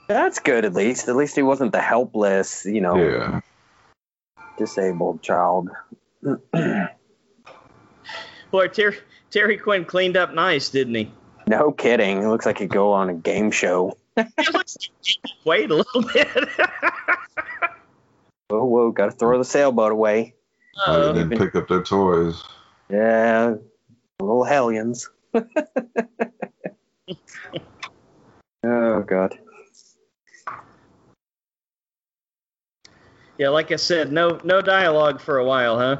That's 0.07 0.39
good 0.39 0.65
at 0.65 0.73
least. 0.73 1.09
At 1.09 1.17
least 1.17 1.35
he 1.35 1.43
wasn't 1.43 1.73
the 1.73 1.81
helpless, 1.81 2.65
you 2.65 2.81
know, 2.81 2.97
Yeah, 2.97 3.41
disabled 4.57 5.23
child. 5.23 5.71
boy, 8.51 8.69
Terry 8.69 8.97
Terry 9.31 9.57
Quinn 9.57 9.85
cleaned 9.85 10.17
up 10.17 10.35
nice, 10.35 10.69
didn't 10.71 10.95
he? 10.95 11.13
no 11.47 11.73
kidding. 11.73 12.23
It 12.23 12.29
looks 12.29 12.47
like 12.47 12.59
he'd 12.59 12.71
go 12.71 12.93
on 12.93 13.09
a 13.11 13.15
game 13.15 13.51
show. 13.51 13.97
It 14.17 14.29
looks 14.53 14.77
like 14.81 14.91
he 15.03 15.19
weighed 15.45 15.71
a 15.71 15.77
little 15.77 16.03
bit. 16.03 16.29
Whoa, 18.49 18.65
whoa, 18.65 18.91
gotta 18.91 19.13
throw 19.13 19.39
the 19.39 19.45
sailboat 19.45 19.93
away. 19.93 20.35
I 20.87 20.91
Uh, 20.97 21.13
didn't 21.13 21.39
pick 21.39 21.55
up 21.55 21.69
their 21.69 21.83
toys. 21.83 22.43
Yeah, 22.89 23.55
little 24.21 24.45
hellions. 24.45 25.09
oh 28.65 29.03
god. 29.03 29.39
Yeah, 33.41 33.49
like 33.49 33.73
I 33.73 33.77
said, 33.77 34.13
no 34.13 34.39
no 34.45 34.61
dialogue 34.61 35.23
for 35.23 35.39
a 35.39 35.45
while, 35.47 35.79
huh? 35.79 35.97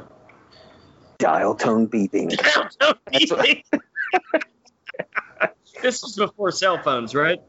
Dial 1.17 1.55
tone 1.55 1.87
beeping. 1.87 2.29
That's 3.11 3.31
right. 3.31 3.65
this 5.81 6.03
was 6.03 6.15
before 6.15 6.51
cell 6.51 6.83
phones, 6.83 7.15
right? 7.15 7.41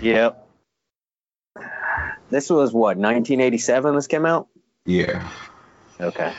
Yep. 0.00 0.48
This 2.30 2.48
was 2.48 2.72
what 2.72 2.96
1987. 2.96 3.94
This 3.94 4.06
came 4.06 4.24
out. 4.24 4.48
Yeah, 4.86 5.30
Okay. 6.00 6.32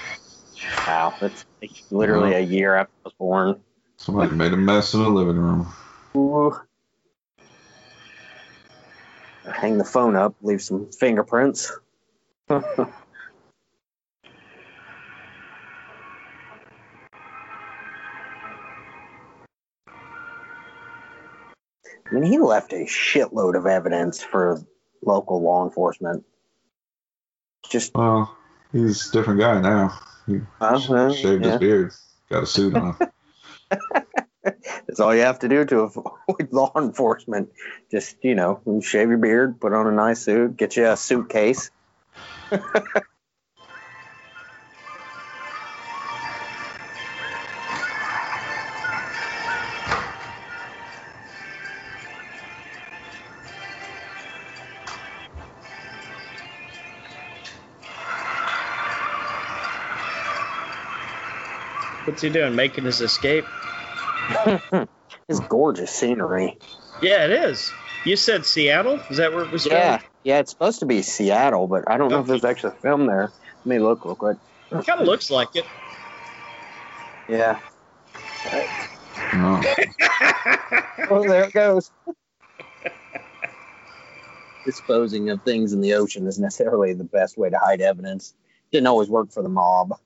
Wow, 0.87 1.15
that's 1.21 1.45
literally 1.91 2.33
a 2.33 2.39
year 2.39 2.73
after 2.73 2.91
I 2.91 3.01
was 3.05 3.13
born. 3.13 3.61
somebody 3.97 4.33
made 4.33 4.51
a 4.51 4.57
mess 4.57 4.95
in 4.95 5.03
the 5.03 5.09
living 5.09 5.37
room. 5.37 5.71
Ooh. 6.17 6.59
Hang 9.53 9.77
the 9.77 9.85
phone 9.85 10.15
up, 10.15 10.33
leave 10.41 10.63
some 10.63 10.91
fingerprints. 10.91 11.71
I 12.47 12.85
mean, 22.11 22.23
he 22.23 22.37
left 22.37 22.73
a 22.73 22.85
shitload 22.85 23.57
of 23.57 23.65
evidence 23.65 24.21
for 24.21 24.61
local 25.01 25.41
law 25.41 25.65
enforcement. 25.65 26.23
Just, 27.69 27.95
Well, 27.95 28.37
he's 28.71 29.09
a 29.09 29.11
different 29.11 29.39
guy 29.39 29.59
now. 29.59 29.97
He 30.27 30.41
uh, 30.61 30.79
uh, 30.89 31.13
shaved 31.13 31.43
yeah. 31.43 31.51
his 31.51 31.59
beard, 31.59 31.93
got 32.29 32.43
a 32.43 32.45
suit 32.45 32.75
on. 32.75 32.95
That's 34.43 34.99
all 34.99 35.15
you 35.15 35.21
have 35.21 35.39
to 35.39 35.49
do 35.49 35.65
to 35.65 35.79
avoid 35.79 36.13
law 36.51 36.71
enforcement. 36.77 37.49
Just, 37.89 38.17
you 38.23 38.35
know, 38.35 38.61
shave 38.83 39.09
your 39.09 39.17
beard, 39.17 39.59
put 39.59 39.73
on 39.73 39.87
a 39.87 39.91
nice 39.91 40.21
suit, 40.21 40.57
get 40.57 40.77
you 40.77 40.87
a 40.87 40.95
suitcase. 40.95 41.71
What's 62.05 62.21
he 62.21 62.29
doing? 62.29 62.55
Making 62.55 62.85
his 62.85 63.01
escape? 63.01 63.45
it's 65.27 65.39
gorgeous 65.49 65.91
scenery. 65.91 66.57
Yeah, 67.01 67.25
it 67.25 67.31
is. 67.31 67.71
You 68.05 68.15
said 68.15 68.45
Seattle? 68.45 68.99
Is 69.09 69.17
that 69.17 69.33
where 69.33 69.43
it 69.43 69.51
was 69.51 69.65
Yeah, 69.65 69.97
filmed? 69.97 70.03
yeah, 70.23 70.39
it's 70.39 70.51
supposed 70.51 70.79
to 70.79 70.85
be 70.85 71.01
Seattle, 71.01 71.67
but 71.67 71.89
I 71.89 71.97
don't 71.97 72.11
know 72.11 72.19
if 72.19 72.27
there's 72.27 72.45
actually 72.45 72.75
a 72.77 72.79
film 72.79 73.07
there. 73.07 73.31
Let 73.63 73.65
me 73.65 73.79
look 73.79 74.05
real 74.05 74.15
quick. 74.15 74.37
It 74.71 74.85
kind 74.85 75.01
of 75.01 75.07
looks 75.07 75.31
like 75.31 75.55
it. 75.55 75.65
Yeah. 77.27 77.59
No. 79.33 79.61
Oh, 81.09 81.23
there 81.27 81.45
it 81.45 81.53
goes. 81.53 81.91
Disposing 84.65 85.31
of 85.31 85.41
things 85.41 85.73
in 85.73 85.81
the 85.81 85.95
ocean 85.95 86.27
is 86.27 86.37
necessarily 86.39 86.93
the 86.93 87.03
best 87.03 87.37
way 87.37 87.49
to 87.49 87.57
hide 87.57 87.81
evidence. 87.81 88.35
Didn't 88.71 88.87
always 88.87 89.09
work 89.09 89.31
for 89.31 89.41
the 89.41 89.49
mob. 89.49 89.97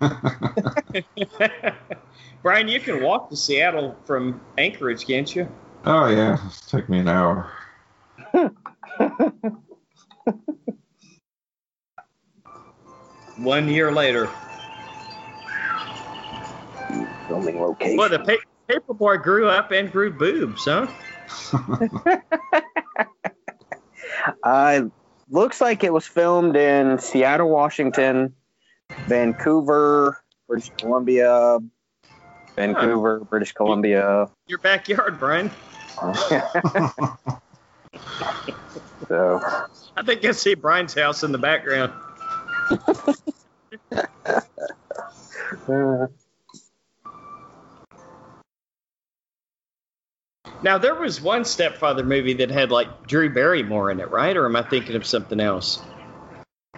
Brian, 2.42 2.68
you 2.68 2.78
can 2.80 3.02
walk 3.02 3.30
to 3.30 3.36
Seattle 3.36 3.96
from 4.04 4.40
Anchorage, 4.58 5.06
can't 5.06 5.34
you? 5.34 5.48
Oh 5.84 6.06
yeah, 6.08 6.38
it's 6.46 6.60
take 6.62 6.88
me 6.88 6.98
an 6.98 7.08
hour. 7.08 7.50
One 13.38 13.68
year 13.68 13.90
later. 13.92 14.28
Filming 17.28 17.60
location. 17.60 17.96
Well, 17.96 18.08
the 18.08 18.18
pa- 18.18 18.36
paperboy 18.68 19.22
grew 19.22 19.48
up 19.48 19.70
and 19.72 19.90
grew 19.90 20.10
boobs, 20.10 20.64
huh? 20.64 20.86
Uh, 24.42 24.82
looks 25.30 25.60
like 25.60 25.84
it 25.84 25.92
was 25.92 26.06
filmed 26.06 26.56
in 26.56 26.98
Seattle, 26.98 27.48
Washington, 27.48 28.34
Vancouver, 29.06 30.22
British 30.48 30.70
Columbia, 30.76 31.58
Vancouver, 32.56 33.20
British 33.20 33.52
Columbia. 33.52 34.28
Your 34.46 34.58
backyard, 34.58 35.18
Brian. 35.18 35.50
so, 39.08 39.40
I 39.96 40.02
think 40.04 40.24
I 40.24 40.32
see 40.32 40.54
Brian's 40.54 40.94
house 40.94 41.22
in 41.22 41.32
the 41.32 41.38
background. 41.38 41.92
Now, 50.62 50.76
there 50.76 50.94
was 50.94 51.22
one 51.22 51.44
Stepfather 51.44 52.04
movie 52.04 52.34
that 52.34 52.50
had 52.50 52.70
like 52.70 53.06
Drew 53.06 53.32
Barrymore 53.32 53.90
in 53.90 54.00
it, 54.00 54.10
right? 54.10 54.36
Or 54.36 54.44
am 54.44 54.56
I 54.56 54.62
thinking 54.62 54.94
of 54.94 55.06
something 55.06 55.40
else? 55.40 55.80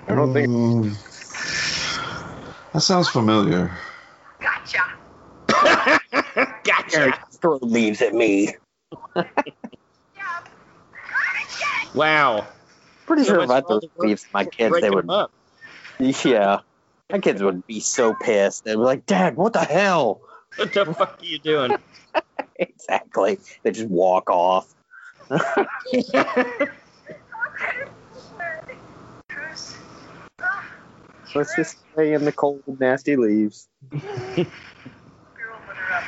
I 0.08 0.14
don't 0.14 0.32
think. 0.32 0.48
Um, 0.48 0.96
that 2.72 2.80
sounds 2.80 3.08
familiar. 3.08 3.76
Gotcha. 4.40 4.84
gotcha. 6.64 7.18
Throw 7.32 7.58
leaves 7.60 8.02
at 8.02 8.14
me. 8.14 8.54
Yeah. 9.16 9.24
Wow. 11.94 12.46
Pretty 13.06 13.24
So 13.24 13.34
sure 13.34 13.42
if 13.42 13.50
I 13.50 13.60
for 13.60 13.66
all 13.66 13.80
threw 13.80 13.88
the 13.88 13.90
work 13.96 14.08
leaves 14.08 14.26
my 14.32 14.44
kids, 14.44 14.80
they 14.80 14.90
would. 14.90 15.10
Yeah, 15.98 16.60
my 17.10 17.18
kids 17.18 17.42
would 17.42 17.66
be 17.66 17.80
so 17.80 18.14
pissed. 18.14 18.64
They'd 18.64 18.72
be 18.72 18.78
like, 18.78 19.06
"Dad, 19.06 19.36
what 19.36 19.52
the 19.52 19.60
hell?" 19.60 20.20
What 20.56 20.72
the 20.74 20.84
fuck 20.84 21.18
are 21.20 21.24
you 21.24 21.38
doing? 21.38 21.72
Exactly. 22.56 23.38
They 23.64 23.70
just 23.70 23.88
walk 23.88 24.28
off. 24.30 24.72
Let's 31.34 31.56
just 31.56 31.78
stay 31.92 32.12
in 32.12 32.24
the 32.24 32.32
cold, 32.32 32.62
nasty 32.78 33.16
leaves. 33.16 33.68
Girl, 33.90 34.00
put 34.04 35.76
her 35.76 35.94
up. 35.94 36.04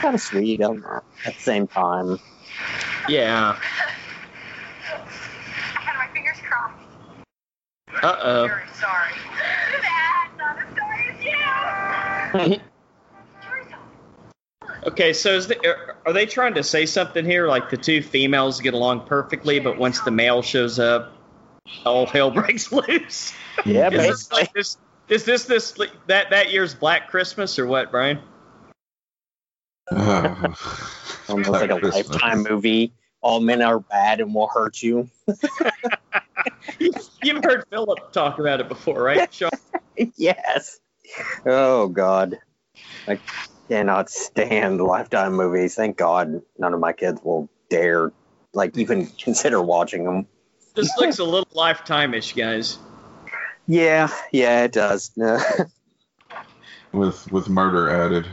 Kind 0.00 0.14
of 0.14 0.20
sweet 0.20 0.60
um, 0.62 0.84
at 1.26 1.34
the 1.34 1.40
same 1.40 1.66
time. 1.66 2.18
yeah. 3.08 3.56
I 4.90 5.80
had 5.80 5.96
my 5.98 6.06
fingers 6.12 6.36
crossed. 6.42 6.74
Uh 8.02 8.16
oh. 8.22 8.46
Very 8.46 8.62
sorry. 8.74 9.12
Dad, 9.82 10.28
not 10.38 10.58
as 10.62 10.68
sorry 10.76 12.46
as 12.46 12.52
you. 12.52 12.60
Okay, 14.86 15.12
so 15.12 15.34
is 15.34 15.48
the, 15.48 15.58
are- 15.66 15.96
are 16.06 16.12
they 16.12 16.24
trying 16.24 16.54
to 16.54 16.62
say 16.62 16.86
something 16.86 17.24
here? 17.24 17.48
Like 17.48 17.68
the 17.68 17.76
two 17.76 18.00
females 18.00 18.60
get 18.60 18.74
along 18.74 19.06
perfectly, 19.06 19.58
but 19.58 19.76
once 19.76 20.00
the 20.00 20.10
male 20.12 20.40
shows 20.40 20.78
up, 20.78 21.12
all 21.84 22.06
hell 22.06 22.30
breaks 22.40 22.70
loose. 22.72 23.34
Yeah, 23.66 23.90
Is 23.90 24.06
this 24.06 24.32
like 24.32 24.52
this? 24.54 24.78
Is 25.08 25.24
this 25.24 25.44
this 25.46 25.76
that 26.06 26.30
that 26.30 26.52
year's 26.52 26.74
Black 26.74 27.08
Christmas 27.10 27.58
or 27.58 27.66
what, 27.66 27.90
Brian? 27.90 28.20
Uh, 29.90 30.54
Almost 31.28 31.50
like 31.50 31.70
a 31.70 31.78
Christmas. 31.78 32.10
lifetime 32.10 32.42
movie. 32.48 32.92
All 33.20 33.40
men 33.40 33.62
are 33.62 33.80
bad 33.80 34.20
and 34.20 34.34
will 34.34 34.46
hurt 34.46 34.82
you. 34.82 35.08
You've 36.78 37.44
heard 37.44 37.64
Philip 37.70 38.12
talk 38.12 38.38
about 38.38 38.60
it 38.60 38.68
before, 38.68 39.02
right, 39.02 39.32
Sean? 39.34 39.50
yes. 40.16 40.78
Oh 41.44 41.88
God. 41.88 42.38
I 43.08 43.18
cannot 43.68 44.10
stand 44.10 44.80
lifetime 44.80 45.34
movies. 45.34 45.74
Thank 45.74 45.96
God 45.96 46.42
none 46.58 46.74
of 46.74 46.80
my 46.80 46.92
kids 46.92 47.20
will 47.22 47.48
dare 47.70 48.12
like 48.52 48.76
even 48.78 49.06
consider 49.22 49.60
watching 49.60 50.04
them. 50.04 50.26
This 50.74 50.96
looks 50.96 51.18
a 51.18 51.24
little 51.24 51.48
lifetime-ish, 51.52 52.34
guys. 52.34 52.78
Yeah, 53.66 54.08
yeah, 54.32 54.64
it 54.64 54.72
does. 54.72 55.10
with 56.92 57.30
with 57.32 57.48
murder 57.48 57.90
added. 57.90 58.26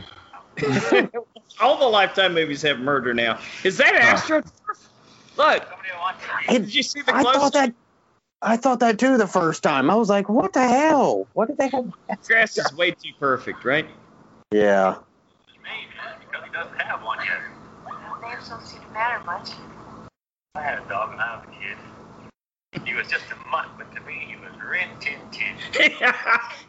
All 1.60 1.78
the 1.78 1.86
lifetime 1.86 2.34
movies 2.34 2.62
have 2.62 2.78
murder 2.78 3.14
now. 3.14 3.40
Is 3.64 3.78
that 3.78 3.94
Astro? 3.94 4.42
Look, 5.36 5.66
Hey, 6.42 6.58
did 6.58 6.74
you 6.74 6.82
see 6.82 7.02
the 7.02 7.14
I 7.14 7.22
close? 7.22 7.34
thought 7.34 7.52
that 7.54 7.74
I 8.42 8.56
thought 8.56 8.80
that 8.80 8.98
too 8.98 9.16
the 9.16 9.26
first 9.26 9.62
time. 9.62 9.90
I 9.90 9.94
was 9.94 10.08
like, 10.08 10.28
what 10.28 10.52
the 10.52 10.66
hell? 10.66 11.26
What 11.32 11.48
did 11.48 11.58
they 11.58 11.68
have? 11.68 11.90
grass 12.26 12.56
is 12.58 12.72
way 12.74 12.90
too 12.90 13.12
perfect, 13.18 13.64
right? 13.64 13.86
Yeah. 14.52 14.96
because 16.20 16.44
he 16.44 16.52
doesn't 16.52 16.78
have 16.80 17.02
one 17.02 17.18
yet. 17.24 17.40
Names 18.22 18.48
don't 18.48 18.62
seem 18.64 18.80
to 18.80 18.88
matter 18.92 19.24
much. 19.24 19.50
I 20.54 20.62
had 20.62 20.78
a 20.78 20.88
dog 20.88 21.10
when 21.10 21.20
I 21.20 21.36
was 21.36 21.46
a 21.48 21.50
kid. 21.60 21.76
He 22.86 22.94
was 22.94 23.08
just 23.08 23.24
a 23.32 23.48
mutt, 23.50 23.66
but 23.76 23.92
to 23.96 24.00
me 24.02 24.26
he 24.28 24.36
was 24.36 24.52
Rin 24.64 24.88
Tin 25.00 25.18
Tin. 25.32 25.56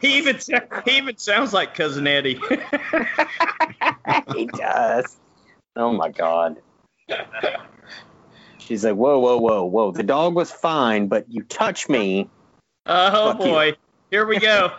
he 0.00 0.18
even 0.18 0.36
he 0.84 0.96
even 0.98 1.16
sounds 1.16 1.52
like 1.52 1.74
cousin 1.74 2.08
Eddie. 2.08 2.40
he 4.34 4.46
does. 4.46 5.16
Oh 5.76 5.92
my 5.92 6.08
god. 6.10 6.60
She's 8.58 8.84
like, 8.84 8.96
whoa, 8.96 9.18
whoa, 9.20 9.38
whoa, 9.38 9.64
whoa. 9.64 9.92
The 9.92 10.02
dog 10.02 10.34
was 10.34 10.50
fine, 10.50 11.06
but 11.06 11.30
you 11.30 11.42
touch 11.44 11.88
me. 11.88 12.28
oh 12.84 13.32
Fuck 13.32 13.38
you. 13.38 13.52
boy, 13.52 13.76
here 14.10 14.26
we 14.26 14.40
go. 14.40 14.72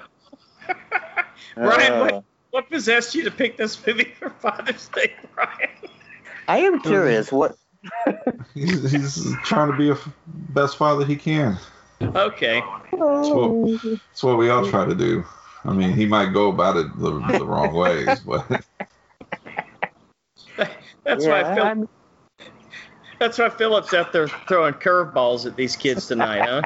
Brian, 1.55 1.93
Uh, 1.93 1.99
what, 1.99 2.23
what 2.51 2.69
possessed 2.69 3.15
you 3.15 3.23
to 3.23 3.31
pick 3.31 3.57
this 3.57 3.83
movie 3.87 4.13
for 4.19 4.29
Father's 4.29 4.89
Day, 4.89 5.13
Brian? 5.33 5.69
I 6.47 6.59
am 6.59 6.81
curious 6.81 7.31
what 7.31 7.55
He's, 8.53 8.91
he's 8.91 9.35
trying 9.43 9.71
to 9.71 9.77
be 9.77 9.89
a 9.89 9.93
f- 9.93 10.09
best 10.27 10.77
father 10.77 11.05
he 11.05 11.15
can. 11.15 11.57
Okay, 12.01 12.61
That's 12.91 13.29
what, 13.29 13.55
that's 13.83 14.23
what 14.23 14.37
we 14.37 14.49
all 14.49 14.67
try 14.67 14.85
to 14.85 14.95
do. 14.95 15.23
I 15.65 15.73
mean, 15.73 15.93
he 15.93 16.05
might 16.05 16.33
go 16.33 16.49
about 16.49 16.77
it 16.77 16.87
the, 16.97 17.11
the 17.37 17.45
wrong 17.45 17.73
ways, 17.73 18.19
but 18.25 18.45
that's 21.03 21.25
Yeah, 21.25 21.29
why 21.43 21.55
Phil, 21.55 21.63
I'm- 21.63 21.89
that's 23.19 23.37
why 23.37 23.49
Philip's 23.49 23.93
out 23.93 24.13
there 24.13 24.27
throwing 24.27 24.73
curveballs 24.75 25.45
at 25.45 25.55
these 25.55 25.75
kids 25.75 26.07
tonight, 26.07 26.47
huh? 26.47 26.61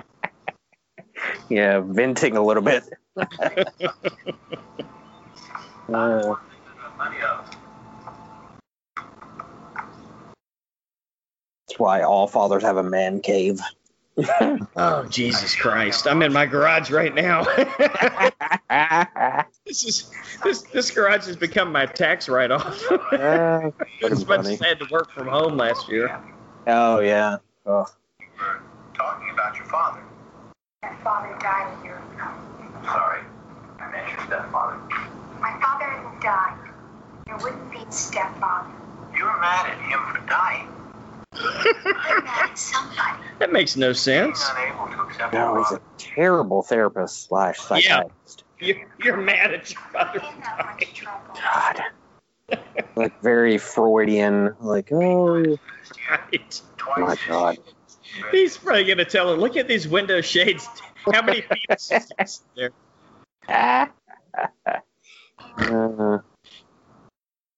yeah, 1.50 1.80
venting 1.80 2.38
a 2.38 2.42
little 2.42 2.64
bit. 2.64 2.84
Uh, 5.92 6.36
that's 11.74 11.80
why 11.80 12.04
all 12.04 12.28
fathers 12.28 12.62
have 12.62 12.78
a 12.78 12.84
man 12.84 13.20
cave. 13.20 13.60
Oh 14.76 15.06
Jesus 15.10 15.56
Christ! 15.56 16.08
I'm 16.08 16.22
in 16.22 16.32
my 16.32 16.46
garage 16.46 16.92
right 16.92 17.16
now. 17.16 17.44
this 19.66 19.84
is 19.84 20.12
this 20.44 20.62
this 20.62 20.92
garage 20.92 21.26
has 21.26 21.36
become 21.36 21.72
my 21.72 21.88
tax 21.88 22.30
write-off. 22.30 22.80
Uh, 22.92 23.72
as 24.04 24.28
much 24.28 24.46
as 24.46 24.62
I 24.62 24.68
had 24.68 24.78
to 24.80 24.86
work 24.92 25.10
from 25.12 25.28
home 25.28 25.58
last 25.58 25.90
year. 25.90 26.16
oh 26.68 27.00
yeah. 27.00 27.38
Oh. 27.66 27.88
We're 28.38 28.60
talking 28.94 29.32
about 29.34 29.56
your 29.56 29.66
father. 29.66 30.04
My 30.84 30.94
father 31.04 31.36
died 31.40 31.76
a 31.80 31.84
year 31.84 31.98
ago. 31.98 32.28
I'm 32.76 32.86
sorry. 32.86 33.22
I 33.80 33.90
meant 33.92 34.12
your 34.12 34.20
stepfather. 34.28 34.78
My 35.40 35.60
father 35.60 35.86
hadn't 35.86 36.22
died. 36.22 36.70
There 37.26 37.38
wouldn't 37.38 37.72
be 37.72 37.80
a 37.80 37.92
stepfather. 37.92 38.70
You're 39.18 39.40
mad 39.40 39.72
at 39.72 39.82
him 39.82 40.00
for 40.14 40.20
dying. 40.30 40.68
That 43.40 43.52
makes 43.52 43.76
no 43.76 43.94
sense. 43.94 44.48
to 44.48 45.30
No, 45.34 45.58
he's 45.58 45.72
a 45.72 45.82
terrible 45.98 46.64
therapist 46.64 47.28
slash 47.28 47.60
psychiatrist. 47.60 48.44
you're, 48.60 48.78
you're 49.04 49.18
mad 49.18 49.54
at 49.54 49.72
your 49.72 49.80
for. 49.92 50.22
God. 51.34 51.82
Like 52.96 53.14
very 53.22 53.58
Freudian. 53.58 54.56
Like, 54.60 54.92
oh 54.92 55.58
Right. 56.98 56.98
my 56.98 57.18
God. 57.28 57.58
He's 58.32 58.58
probably 58.58 58.84
gonna 58.86 59.06
tell 59.06 59.30
her, 59.30 59.36
look 59.36 59.58
at 59.58 59.68
these 59.68 59.88
window 59.88 60.22
shades. 60.22 60.68
How 61.12 61.22
many 61.24 61.44
is 61.70 62.42
there? 62.56 62.72
Uh, 65.58 66.20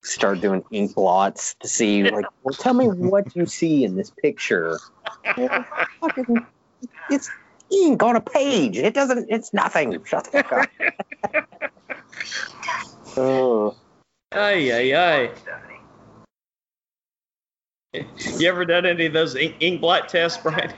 start 0.06 0.40
doing 0.40 0.64
ink 0.70 0.94
blots 0.94 1.54
to 1.60 1.68
see, 1.68 2.02
like, 2.04 2.26
well, 2.42 2.54
tell 2.54 2.74
me 2.74 2.86
what 2.86 3.34
you 3.36 3.46
see 3.46 3.84
in 3.84 3.96
this 3.96 4.10
picture. 4.10 4.78
Fucking- 5.24 6.46
It's 7.10 7.30
ink 7.70 8.02
on 8.02 8.16
a 8.16 8.20
page. 8.20 8.76
It 8.78 8.94
doesn't. 8.94 9.26
It's 9.30 9.52
nothing. 9.52 10.02
Shut 10.04 10.24
the 10.30 10.42
fuck 10.42 10.52
up. 10.52 11.48
oh, 13.16 13.76
Ay, 14.32 14.72
ay, 14.72 14.94
ay. 14.94 15.30
You 18.38 18.48
ever 18.48 18.64
done 18.64 18.84
any 18.84 19.06
of 19.06 19.12
those 19.12 19.34
ink, 19.36 19.56
ink 19.60 19.80
blot 19.80 20.08
tests, 20.08 20.42
Brian? 20.42 20.72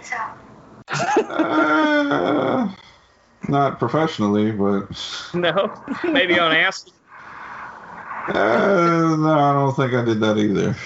Uh, 1.18 2.72
not 3.48 3.78
professionally, 3.78 4.52
but 4.52 4.88
No? 5.34 5.82
Maybe 6.04 6.38
on 6.38 6.52
acid? 6.52 6.92
Uh, 8.28 9.16
no, 9.18 9.30
I 9.30 9.52
don't 9.52 9.74
think 9.74 9.94
I 9.94 10.04
did 10.04 10.20
that 10.20 10.38
either. 10.38 10.76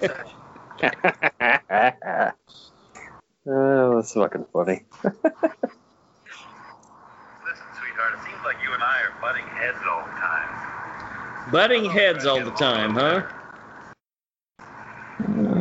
oh, 3.46 3.96
that's 3.96 4.12
fucking 4.12 4.44
funny. 4.52 4.84
Listen, 5.02 5.18
sweetheart, 7.78 8.14
it 8.14 8.20
seems 8.24 8.42
like 8.44 8.56
you 8.62 8.72
and 8.72 8.82
I 8.82 9.02
are 9.02 9.14
butting 9.20 9.46
heads 9.46 9.78
all 9.88 10.04
the 10.04 10.10
time. 10.10 11.50
Butting 11.52 11.84
heads 11.84 12.26
all 12.26 12.40
the 12.40 12.50
time, 12.50 12.94
huh? 12.94 13.22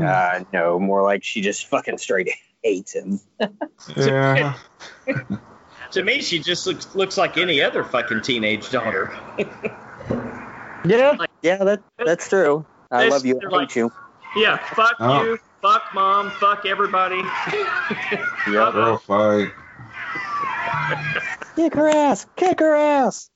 Uh, 0.04 0.43
no, 0.52 0.80
more 0.80 1.04
like 1.04 1.23
she 1.23 1.41
just 1.41 1.67
fucking 1.67 1.97
straight 1.97 2.30
hates 2.63 2.93
him. 2.93 3.19
Yeah. 3.95 4.56
To 5.91 6.04
me, 6.04 6.21
she 6.23 6.39
just 6.39 6.65
looks 6.65 6.95
looks 6.95 7.17
like 7.17 7.38
any 7.38 7.62
other 7.62 7.84
fucking 7.84 8.21
teenage 8.21 8.71
daughter. 8.71 9.15
Yeah, 10.86 11.17
yeah, 11.41 11.63
that 11.63 11.82
that's 12.06 12.28
true. 12.30 12.65
I 12.91 13.08
love 13.08 13.26
you. 13.26 13.39
they're 13.39 13.50
I 13.50 13.52
hate 13.52 13.58
like- 13.69 13.76
you. 13.76 13.91
yeah, 14.36 14.58
fuck 14.76 14.96
Oh. 15.00 15.24
you, 15.24 15.39
fuck 15.62 15.84
mom, 15.93 16.30
fuck 16.32 16.65
everybody. 16.65 17.22
Yeah. 18.46 18.72
Girl 18.74 18.98
fight. 18.98 19.52
Kick 21.56 21.74
her 21.76 21.88
ass! 21.88 22.26
Kick 22.36 22.60
her 22.60 22.76
ass! 22.76 23.30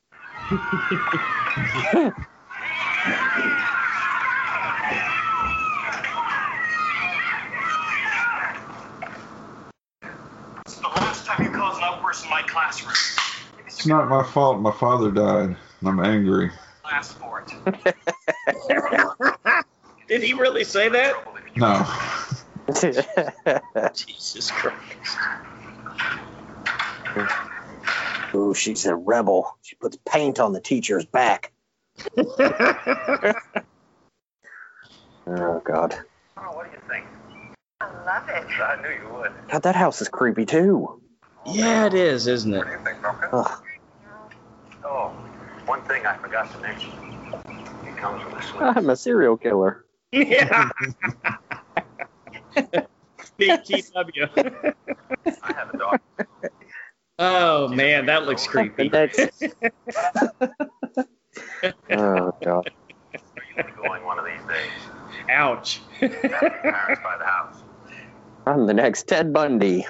This 10.65 10.75
is 10.75 10.81
the 10.81 10.88
last 10.88 11.25
time 11.25 11.43
you 11.45 11.51
cause 11.51 11.77
an 11.77 11.83
outburst 11.83 12.23
in 12.25 12.29
my 12.29 12.41
classroom. 12.43 12.93
It's 13.65 13.86
not 13.86 14.10
my 14.10 14.23
fault. 14.23 14.60
My 14.62 14.71
father 14.71 15.12
died. 15.12 15.55
and 15.79 15.88
I'm 15.89 15.99
angry. 15.99 16.51
Class 16.88 17.10
sport. 17.10 17.52
Did 20.08 20.23
he 20.23 20.34
really 20.34 20.63
say 20.63 20.88
that? 20.88 21.15
No. 21.58 21.86
Jesus 23.93 24.52
Christ. 24.52 25.17
Ooh, 28.34 28.54
she's 28.54 28.86
a 28.86 28.95
rebel. 28.95 29.58
She 29.62 29.76
puts 29.76 29.97
paint 30.06 30.39
on 30.39 30.54
the 30.54 30.62
teacher's 30.62 31.06
back. 31.06 31.52
Oh 35.30 35.62
God. 35.65 35.93
Oh, 36.38 36.56
what 36.56 36.71
do 36.71 36.73
you 36.78 36.82
think? 36.88 37.06
I 37.82 37.86
love 38.06 38.30
it. 38.30 38.45
I 38.62 38.82
knew 38.82 38.88
you 38.89 39.13
would. 39.13 39.34
God, 39.50 39.63
that 39.63 39.76
house 39.76 40.02
is 40.02 40.08
creepy 40.08 40.45
too. 40.45 41.02
Yeah, 41.45 41.86
it 41.88 41.93
is, 41.93 42.28
isn't 42.28 42.54
it? 42.54 42.60
What 42.60 42.67
do 42.67 42.71
you 42.71 42.80
think, 42.86 43.02
Bronco? 43.02 43.45
Oh, 44.86 45.12
one 45.67 45.82
thing 45.84 46.06
I 46.06 46.15
forgot 46.17 46.51
to 46.53 46.60
mention. 46.60 46.91
He 47.86 47.91
comes 47.91 48.23
with 48.25 48.34
a 48.36 48.41
suite. 48.43 48.62
I'm 48.77 48.89
a 48.89 48.95
serial 48.95 49.38
killer. 49.38 49.86
Yeah. 50.12 50.69
BTW. 53.39 54.73
I 55.43 55.53
have 55.53 55.73
a 55.73 55.77
dog. 55.77 55.99
Oh 57.19 57.67
man, 57.67 58.06
that 58.06 58.25
looks 58.25 58.47
creepy. 58.47 58.89
That's- 58.93 59.53
oh 61.91 62.34
God. 62.43 62.71
You'll 63.56 63.67
going 63.75 64.06
one 64.06 64.19
of 64.19 64.25
these 64.25 64.41
days. 64.47 64.69
Ouch. 65.30 65.82
Have 65.99 66.12
your 66.12 66.19
parents 66.21 67.01
by 67.03 67.17
the 67.17 67.25
house. 67.25 67.56
I'm 68.45 68.65
the 68.65 68.73
next 68.73 69.08
Ted 69.08 69.34
Bundy. 69.34 69.86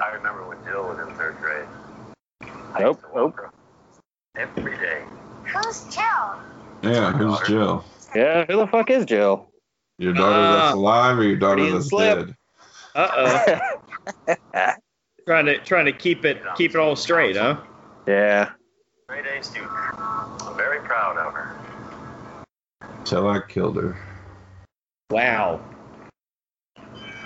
I 0.00 0.12
remember 0.14 0.46
when 0.46 0.58
Jill 0.64 0.82
was 0.84 0.98
in 0.98 1.14
third 1.16 1.36
grade. 1.38 1.66
I 2.74 2.80
Nope, 2.80 2.98
used 3.02 3.14
to 3.14 3.20
walk 3.20 3.36
her 3.36 3.50
every 4.36 4.76
day. 4.78 5.02
Who's 5.44 5.84
Jill? 5.94 6.02
Yeah, 6.82 7.12
who's 7.12 7.40
Jill? 7.46 7.84
yeah, 8.14 8.44
who 8.46 8.56
the 8.58 8.66
fuck 8.66 8.90
is 8.90 9.04
Jill? 9.04 9.48
Your 9.98 10.12
daughter 10.12 10.48
that's 10.48 10.72
Ah. 10.72 10.74
alive 10.74 11.18
or 11.18 11.24
your 11.24 11.36
daughter 11.36 11.70
that's 11.70 11.88
slip. 11.88 12.26
dead? 12.26 12.36
Uh 12.94 13.08
oh. 14.26 14.34
trying 15.26 15.46
to 15.46 15.58
trying 15.58 15.86
to 15.86 15.92
keep 15.92 16.24
it 16.24 16.42
keep 16.56 16.72
it 16.72 16.76
all 16.76 16.96
straight, 16.96 17.36
huh? 17.36 17.56
yeah. 18.06 18.50
Grade 19.08 19.26
A 19.26 19.42
student. 19.42 19.70
I'm 19.72 20.56
very 20.56 20.80
proud 20.80 21.16
of 21.16 21.32
her. 21.32 21.56
Till 23.04 23.28
I 23.28 23.40
killed 23.48 23.76
her. 23.76 23.96
Wow. 25.10 25.60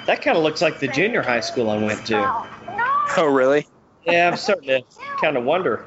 That 0.08 0.22
kind 0.22 0.38
of 0.38 0.42
looks 0.42 0.62
like 0.62 0.80
the 0.80 0.88
junior 0.88 1.20
high 1.20 1.40
school 1.40 1.68
I 1.68 1.76
went 1.76 2.06
to. 2.06 2.16
Oh. 2.16 3.26
Really? 3.26 3.66
Yeah, 4.06 4.30
I'm 4.30 4.38
starting 4.38 4.68
to 4.68 4.82
kind 5.20 5.36
of 5.36 5.44
wonder. 5.44 5.84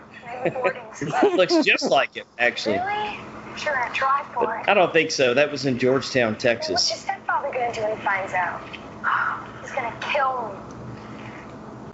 Boarding 0.54 0.84
looks 1.38 1.66
just 1.66 1.90
like 1.90 2.16
it, 2.16 2.28
actually. 2.38 2.78
Really? 2.78 3.18
Sure, 3.58 3.84
I 3.84 3.90
try 3.90 4.24
for 4.32 4.46
But 4.46 4.60
it. 4.60 4.70
I 4.70 4.76
don't 4.76 4.94
think 4.94 5.10
so. 5.10 5.34
That 5.34 5.52
was 5.52 5.66
in 5.66 5.80
Georgetown, 5.80 6.36
Texas. 6.36 6.74
What's 6.74 6.90
your 6.92 7.00
stepfather 7.00 7.52
gonna 7.52 7.74
do 7.74 7.82
when 7.82 7.98
he 7.98 8.04
finds 8.04 8.34
out? 8.34 8.62
He's 9.62 9.72
gonna 9.72 9.98
kill 10.02 10.50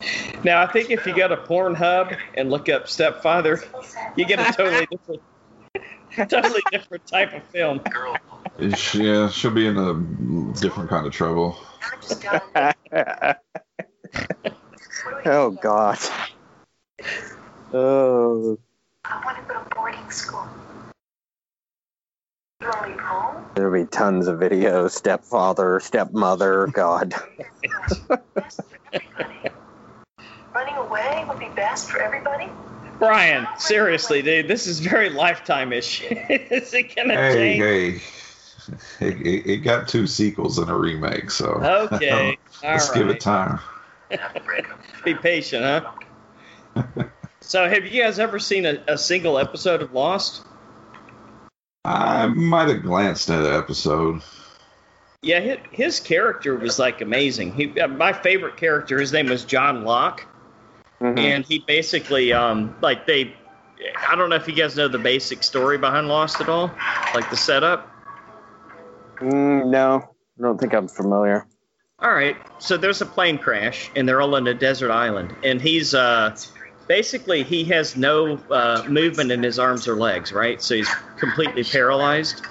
me. 0.04 0.40
Now, 0.44 0.62
I 0.62 0.68
think 0.68 0.92
if 0.92 1.08
you 1.08 1.16
go 1.16 1.30
to 1.30 1.38
Pornhub 1.38 2.18
and 2.34 2.50
look 2.50 2.68
up 2.68 2.90
Stepfather, 2.90 3.64
you 4.18 4.26
get 4.26 4.40
a 4.40 4.52
totally 4.52 4.86
different, 4.92 5.22
totally 6.30 6.62
different 6.74 7.08
type 7.08 7.34
of 7.34 7.44
film. 7.46 7.78
Girl, 7.90 8.18
Is- 8.60 8.94
Yeah, 8.96 9.30
she'll 9.30 9.52
be 9.52 9.68
in 9.68 9.78
a 9.78 9.94
different 10.60 10.90
kind 10.90 11.06
of 11.06 11.14
trouble. 11.14 11.58
I'm 11.82 12.02
just 12.02 12.22
done. 12.22 12.42
oh 15.26 15.52
God. 15.52 15.98
Oh, 17.74 18.58
I 19.06 19.22
want 19.26 19.38
to 19.38 19.54
go 19.54 19.62
to 19.62 19.76
boarding 19.76 20.10
school. 20.10 20.48
You 22.62 22.68
want 22.70 22.84
to 22.84 22.90
leave 22.90 23.00
home? 23.00 23.46
there'll 23.56 23.74
be 23.74 23.86
tons 23.90 24.28
of 24.28 24.40
videos. 24.40 24.92
Stepfather, 24.92 25.80
stepmother. 25.80 26.68
God. 26.68 27.14
Best 28.34 28.62
for 28.64 28.80
everybody. 28.94 29.52
Running 30.56 30.76
away 30.76 31.26
would 31.28 31.40
be 31.40 31.50
best 31.50 31.90
for 31.92 32.00
everybody. 32.02 32.50
Brian, 33.00 33.46
seriously, 33.60 34.24
dude, 34.24 34.48
this 34.48 34.66
is 34.66 34.80
very 34.80 35.10
lifetime-ish. 35.10 36.02
is 36.30 36.74
it 36.74 36.96
gonna 36.96 37.16
Hey, 37.16 37.58
change? 37.58 37.62
hey. 37.62 38.02
It, 39.00 39.22
it, 39.26 39.50
it 39.50 39.58
got 39.58 39.88
two 39.88 40.08
sequels 40.08 40.58
and 40.58 40.70
a 40.70 40.76
remake, 40.76 41.32
so 41.32 41.86
Okay, 41.94 42.38
let's 42.64 42.90
give 42.92 43.10
it 43.10 43.20
time. 43.20 43.60
have 44.12 44.34
to 44.34 44.40
break 44.42 44.70
up. 44.70 44.80
Be 45.06 45.14
patient, 45.16 45.64
huh? 45.64 46.84
So, 47.42 47.70
have 47.70 47.86
you 47.86 48.02
guys 48.04 48.20
ever 48.20 48.40
seen 48.40 48.66
a, 48.66 48.84
a 48.90 48.98
single 48.98 49.38
episode 49.38 49.82
of 49.82 49.94
Lost? 49.94 50.44
I 51.86 52.28
might 52.28 52.68
have 52.68 52.82
glanced 52.82 53.30
at 53.30 53.40
an 53.46 53.54
episode. 53.54 54.22
Yeah, 55.22 55.40
his, 55.40 55.58
his 55.72 56.00
character 56.02 56.56
was 56.58 56.78
like 56.78 57.00
amazing. 57.00 57.54
He, 57.54 57.80
uh, 57.80 57.88
my 57.88 58.12
favorite 58.12 58.58
character, 58.58 59.00
his 59.00 59.14
name 59.14 59.28
was 59.28 59.46
John 59.46 59.86
Locke, 59.86 60.26
Mhm. 61.02 61.18
and 61.20 61.46
he 61.46 61.60
basically, 61.60 62.34
um, 62.34 62.76
like 62.82 63.06
they, 63.08 63.34
I 64.10 64.16
don't 64.16 64.30
know 64.30 64.36
if 64.36 64.48
you 64.48 64.54
guys 64.56 64.76
know 64.76 64.88
the 64.90 65.00
basic 65.00 65.44
story 65.44 65.78
behind 65.78 66.08
Lost 66.10 66.42
at 66.42 66.50
all, 66.50 66.72
like 67.14 67.30
the 67.30 67.38
setup. 67.38 67.90
Mm, 69.20 69.70
no, 69.70 70.10
I 70.38 70.42
don't 70.42 70.60
think 70.60 70.74
I'm 70.74 70.88
familiar. 70.88 71.48
All 72.00 72.14
right, 72.14 72.38
so 72.60 72.78
there's 72.78 73.02
a 73.02 73.06
plane 73.06 73.40
crash, 73.40 73.90
and 73.96 74.08
they're 74.08 74.22
all 74.22 74.36
on 74.36 74.48
a 74.48 74.54
desert 74.54 74.92
island, 74.92 75.36
and 75.44 75.60
he's 75.60 75.96
uh, 75.96 76.36
basically 76.88 77.44
he 77.44 77.64
has 77.66 77.96
no 77.96 78.38
uh, 78.52 78.86
movement 78.88 79.32
in 79.32 79.44
his 79.44 79.60
arms 79.60 79.88
or 79.88 79.96
legs, 79.96 80.32
right? 80.32 80.62
So 80.62 80.76
he's 80.76 80.90
completely 81.18 81.64
paralyzed. 81.64 82.46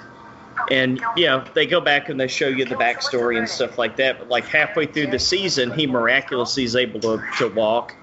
And 0.69 0.99
you 1.15 1.27
know 1.27 1.45
they 1.53 1.65
go 1.65 1.79
back 1.79 2.09
and 2.09 2.19
they 2.19 2.27
show 2.27 2.47
you 2.47 2.65
the 2.65 2.75
backstory 2.75 3.37
and 3.37 3.47
stuff 3.47 3.77
like 3.77 3.95
that. 3.97 4.19
But 4.19 4.27
like 4.27 4.45
halfway 4.45 4.85
through 4.85 5.07
the 5.07 5.19
season, 5.19 5.71
he 5.71 5.87
miraculously 5.87 6.63
is 6.63 6.75
able 6.75 6.99
to, 7.01 7.23
to 7.37 7.47
walk, 7.47 7.95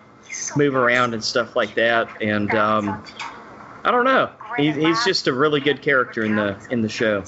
move 0.57 0.75
around 0.75 1.13
and 1.13 1.23
stuff 1.23 1.57
like 1.57 1.75
that. 1.75 2.09
And 2.23 2.55
um, 2.55 3.05
I 3.85 3.91
don't 3.91 4.05
know, 4.05 4.31
he, 4.57 4.73
he's 4.73 5.05
just 5.05 5.27
a 5.27 5.33
really 5.33 5.61
good 5.61 5.83
character 5.83 6.25
in 6.25 6.37
the 6.37 6.67
in 6.71 6.81
the 6.81 6.89
show. 6.89 7.25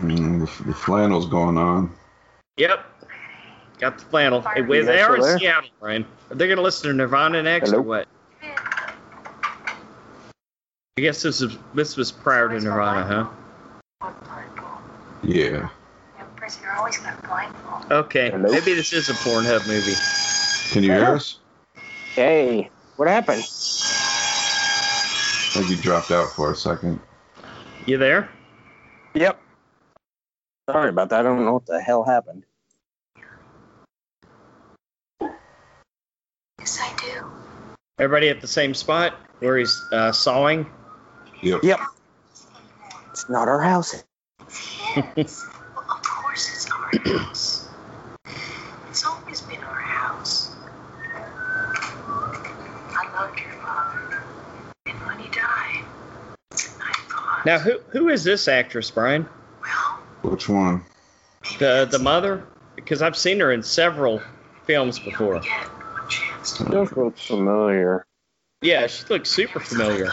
Mm, 0.00 0.40
the, 0.40 0.64
the 0.64 0.74
flannel's 0.74 1.26
going 1.26 1.56
on. 1.56 1.92
Yep. 2.56 2.84
Got 3.78 3.98
the 3.98 4.04
flannel. 4.06 4.40
Hey, 4.42 4.62
wait, 4.62 4.82
they 4.82 4.96
guys 4.96 5.06
are 5.06 5.16
in 5.16 5.22
still 5.22 5.26
there? 5.26 5.38
Seattle, 5.38 5.70
Brian. 5.80 6.06
Are 6.30 6.34
they 6.36 6.46
going 6.46 6.56
to 6.56 6.62
listen 6.62 6.90
to 6.90 6.96
Nirvana 6.96 7.42
next 7.42 7.70
Hello? 7.70 7.80
or 7.80 7.82
what? 7.82 8.08
I 10.98 11.02
guess 11.02 11.22
this 11.22 11.42
is 11.42 11.56
this 11.74 11.96
was 11.96 12.10
prior 12.10 12.48
to 12.48 12.58
Nirvana, 12.58 13.30
huh? 14.00 14.12
Yeah. 15.22 15.68
You're 16.62 16.72
always 16.72 16.96
got 16.98 17.22
a 17.22 17.26
blindfold. 17.26 17.84
huh? 17.88 17.94
Okay. 17.94 18.30
Hello? 18.30 18.50
Maybe 18.50 18.74
this 18.74 18.92
is 18.92 19.08
a 19.10 19.14
Pornhub 19.14 19.66
movie. 19.66 19.94
Can 20.72 20.82
you 20.84 20.92
hear 20.92 21.14
us? 21.14 21.38
Hey, 22.14 22.70
what 22.96 23.08
happened? 23.08 23.42
I 23.42 23.46
think 25.52 25.68
you 25.70 25.76
dropped 25.76 26.10
out 26.12 26.30
for 26.30 26.52
a 26.52 26.56
second. 26.56 26.98
You 27.84 27.98
there? 27.98 28.30
Yep. 29.14 29.38
Sorry 30.68 30.88
about 30.88 31.10
that. 31.10 31.20
I 31.20 31.22
don't 31.22 31.44
know 31.44 31.54
what 31.54 31.66
the 31.66 31.80
hell 31.80 32.02
happened. 32.02 32.44
Yes, 36.58 36.80
I 36.80 36.96
do. 36.96 37.24
Everybody 37.98 38.28
at 38.28 38.40
the 38.40 38.48
same 38.48 38.74
spot 38.74 39.14
where 39.38 39.56
he's 39.58 39.80
uh, 39.92 40.10
sawing? 40.10 40.66
Yep. 41.42 41.62
Yep. 41.62 41.80
It's 43.10 43.28
not 43.28 43.46
our 43.46 43.62
house. 43.62 44.02
Yes. 45.16 45.46
well, 45.74 45.86
of 45.88 46.02
course 46.02 46.52
it's 46.52 46.70
our 46.70 46.90
house. 47.04 47.68
It's 48.90 49.04
always 49.04 49.42
been 49.42 49.62
our 49.62 49.80
house. 49.80 50.54
I 51.14 53.10
loved 53.14 53.38
your 53.38 53.52
father. 53.62 54.22
And 54.86 54.98
when 55.06 55.18
he 55.18 55.28
died, 55.28 55.84
I 56.52 56.92
thought, 57.08 57.42
Now, 57.46 57.58
who 57.58 57.78
who 57.90 58.08
is 58.08 58.24
this 58.24 58.48
actress, 58.48 58.90
Brian? 58.90 59.28
Well, 60.26 60.32
Which 60.32 60.48
one? 60.48 60.84
The 61.58 61.88
the 61.90 61.98
mother? 61.98 62.44
Because 62.74 63.02
I've 63.02 63.16
seen 63.16 63.40
her 63.40 63.52
in 63.52 63.62
several 63.62 64.20
films 64.64 64.98
before. 64.98 65.36
only 65.36 65.48
get 65.48 65.68
one 65.68 66.08
chance 66.08 66.52
to 66.58 66.64
Just 66.64 66.96
looks 66.96 67.26
familiar. 67.26 68.06
Yeah, 68.62 68.86
she 68.86 69.06
looks 69.06 69.30
super 69.30 69.60
familiar. 69.60 70.12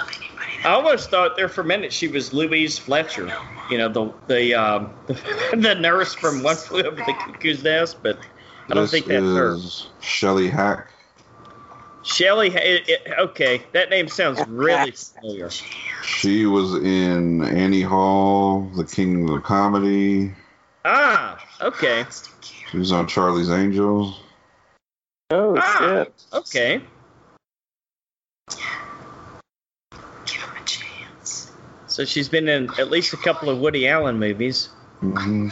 I 0.64 0.70
almost 0.70 1.10
thought 1.10 1.36
there 1.36 1.50
for 1.50 1.62
a 1.62 1.66
minute 1.66 1.92
she 1.92 2.08
was 2.08 2.34
Louise 2.34 2.78
Fletcher, 2.78 3.32
you 3.70 3.78
know, 3.78 3.90
the 3.90 4.14
the 4.28 4.54
um, 4.54 4.94
the 5.08 5.76
nurse 5.76 6.14
from 6.14 6.44
One 6.44 6.56
Flew 6.56 6.84
Over 6.84 6.96
the 6.96 7.14
Cuckoo's 7.14 7.64
Nest, 7.64 7.98
but 8.04 8.18
I 8.70 8.74
don't 8.76 8.84
this 8.84 8.92
think 8.92 9.08
that's 9.08 9.24
her. 9.24 9.56
is 9.56 9.88
Shelley 10.00 10.50
Hack. 10.50 10.93
Shelley, 12.04 12.50
Ha- 12.50 12.60
it, 12.62 12.90
it, 12.90 13.02
okay, 13.18 13.64
that 13.72 13.90
name 13.90 14.08
sounds 14.08 14.46
really 14.48 14.92
familiar. 15.22 15.50
She 16.04 16.46
was 16.46 16.76
in 16.76 17.44
Annie 17.44 17.82
Hall, 17.82 18.62
The 18.76 18.84
King 18.84 19.30
of 19.30 19.44
Comedy. 19.44 20.34
Ah, 20.86 21.40
okay, 21.62 22.06
She 22.70 22.78
was 22.78 22.92
on 22.92 23.08
Charlie's 23.08 23.50
Angels. 23.50 24.20
Oh 25.32 25.56
Ah. 25.58 26.04
shit. 26.04 26.14
okay. 26.34 26.82
Give 30.26 30.42
him 30.42 30.50
a 30.62 30.66
chance. 30.66 31.52
So 31.88 32.04
she's 32.06 32.28
been 32.28 32.50
in 32.50 32.70
at 32.78 32.92
least 32.92 33.14
a 33.14 33.18
couple 33.18 33.50
of 33.50 33.60
Woody 33.60 33.88
Allen 33.88 34.20
movies. 34.20 34.68
hmm 35.00 35.50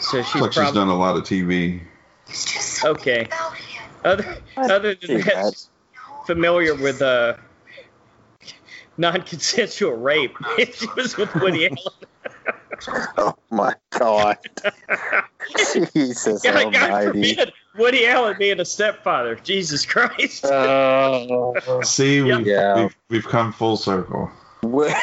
So 0.00 0.22
she's 0.22 0.40
like 0.40 0.52
she's 0.54 0.72
done 0.72 0.88
a 0.88 0.96
lot 0.96 1.16
of 1.16 1.24
TV. 1.24 1.80
There's 2.26 2.44
just 2.46 2.68
something 2.80 3.00
Okay. 3.00 3.28
other 4.04 4.36
other 4.56 4.94
than 4.94 5.08
Too 5.08 5.18
that, 5.18 5.34
bad. 5.34 5.52
Familiar 6.26 6.74
with 6.74 7.00
uh, 7.02 7.34
non-consensual 8.96 9.94
rape. 9.94 10.36
she 10.74 10.86
was 10.96 11.16
with 11.16 11.34
Woody 11.36 11.66
Allen. 11.68 11.78
Oh 13.16 13.34
my 13.50 13.74
god. 13.90 14.38
Jesus 15.94 16.42
God, 16.42 16.72
God 16.72 16.90
almighty. 16.90 17.34
forbid 17.34 17.52
Woody 17.76 18.06
Allen 18.06 18.36
being 18.38 18.60
a 18.60 18.64
stepfather. 18.64 19.36
Jesus 19.36 19.86
Christ. 19.86 20.44
Oh. 20.46 21.54
See, 21.82 22.22
we've, 22.22 22.46
Yeah. 22.46 22.82
we've, 22.82 22.96
we've 23.08 23.28
come 23.28 23.52
full 23.52 23.76
circle. 23.76 24.30
Woody 24.62 24.94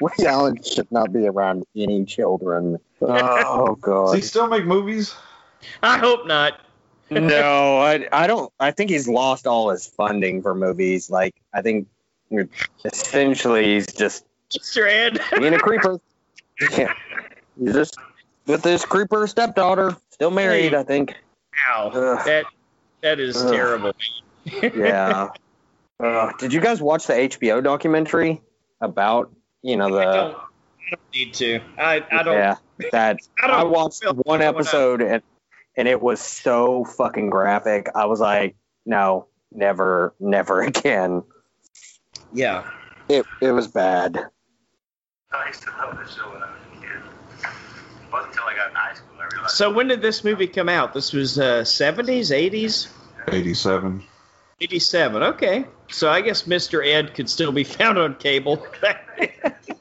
Woody 0.00 0.26
Allen 0.26 0.62
should 0.62 0.90
not 0.90 1.12
be 1.12 1.26
around 1.26 1.64
any 1.76 2.04
children. 2.04 2.78
Oh 3.02 3.76
God! 3.80 4.06
Does 4.06 4.10
god. 4.12 4.16
he 4.16 4.22
still 4.22 4.46
make 4.48 4.64
movies? 4.64 5.14
I 5.82 5.98
hope 5.98 6.26
not. 6.26 6.60
No, 7.10 7.78
I 7.80 8.08
I 8.12 8.26
don't. 8.26 8.52
I 8.58 8.70
think 8.70 8.90
he's 8.90 9.08
lost 9.08 9.46
all 9.46 9.70
his 9.70 9.86
funding 9.86 10.42
for 10.42 10.54
movies. 10.54 11.10
Like 11.10 11.34
I 11.52 11.62
think 11.62 11.88
essentially 12.84 13.74
he's 13.74 13.86
just 13.88 14.24
Mr. 14.50 14.88
Ed. 14.88 15.20
being 15.38 15.54
a 15.54 15.58
creeper. 15.58 16.00
Yeah. 16.76 16.92
He's 17.58 17.72
just 17.72 17.96
with 18.44 18.62
his 18.62 18.84
creeper 18.84 19.26
stepdaughter, 19.26 19.96
still 20.10 20.30
married. 20.30 20.74
I 20.74 20.82
think. 20.82 21.14
Wow. 21.66 21.88
That 22.26 22.44
that 23.00 23.18
is 23.18 23.36
Ugh. 23.42 23.52
terrible. 23.52 23.92
Yeah. 24.44 25.28
Uh, 26.00 26.32
did 26.38 26.50
you 26.50 26.62
guys 26.62 26.80
watch 26.80 27.06
the 27.06 27.12
HBO 27.12 27.62
documentary 27.62 28.40
about 28.80 29.30
you 29.60 29.76
know 29.76 29.84
I 29.88 29.90
the 29.90 30.02
don't, 30.02 30.34
I 30.34 30.90
don't 30.90 31.00
need 31.12 31.34
to. 31.34 31.60
I, 31.76 32.02
I 32.10 32.22
don't. 32.22 32.34
yeah 32.36 32.56
that 32.90 33.18
I 33.42 33.46
don't 33.46 33.56
I 33.56 33.64
watched 33.64 34.02
one 34.24 34.40
episode 34.42 35.02
and 35.02 35.22
and 35.76 35.88
it 35.88 36.00
was 36.00 36.20
so 36.20 36.84
fucking 36.84 37.30
graphic. 37.30 37.88
I 37.94 38.06
was 38.06 38.20
like, 38.20 38.56
no, 38.84 39.26
never, 39.52 40.14
never 40.20 40.62
again. 40.62 41.22
Yeah. 42.32 42.70
It 43.08 43.26
it 43.40 43.50
was 43.50 43.66
bad. 43.66 44.26
I 45.32 45.46
used 45.48 45.62
to 45.62 45.70
love 45.70 45.98
this 45.98 46.14
show 46.14 46.30
when 46.30 46.42
I 46.42 46.50
was 46.50 46.60
a 46.60 46.80
kid. 46.80 46.90
It 47.42 48.12
wasn't 48.12 48.32
until 48.32 48.44
I 48.44 48.54
got 48.56 48.70
in 48.70 48.74
high 48.76 48.94
school 48.94 49.16
I 49.18 49.26
realized. 49.32 49.56
So 49.56 49.72
when 49.72 49.88
did 49.88 50.02
this 50.02 50.24
movie 50.24 50.46
come 50.46 50.68
out? 50.68 50.92
This 50.92 51.12
was 51.12 51.38
uh, 51.38 51.62
70s, 51.62 52.30
80s, 52.30 52.88
87. 53.28 54.02
87. 54.60 55.22
Okay. 55.22 55.64
So 55.90 56.08
I 56.08 56.20
guess 56.20 56.44
Mr. 56.44 56.86
Ed 56.86 57.14
could 57.14 57.28
still 57.28 57.52
be 57.52 57.64
found 57.78 57.98
on 57.98 58.14
cable. 58.16 58.64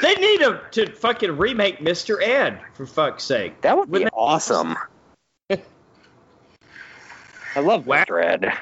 they 0.00 0.14
need 0.14 0.38
to, 0.40 0.60
to 0.72 0.92
fucking 0.92 1.36
remake 1.36 1.80
Mr. 1.80 2.22
Ed 2.22 2.60
for 2.74 2.86
fuck's 2.86 3.24
sake. 3.24 3.60
That 3.62 3.76
would 3.76 3.88
be 3.88 3.92
Wouldn't 3.92 4.12
awesome. 4.14 4.76
I 5.50 5.58
love 7.60 7.86
Wow. 7.86 8.04
Mr. 8.04 8.24
Ed. 8.24 8.52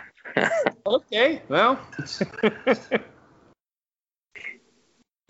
Okay. 0.87 1.43
Well. 1.49 1.79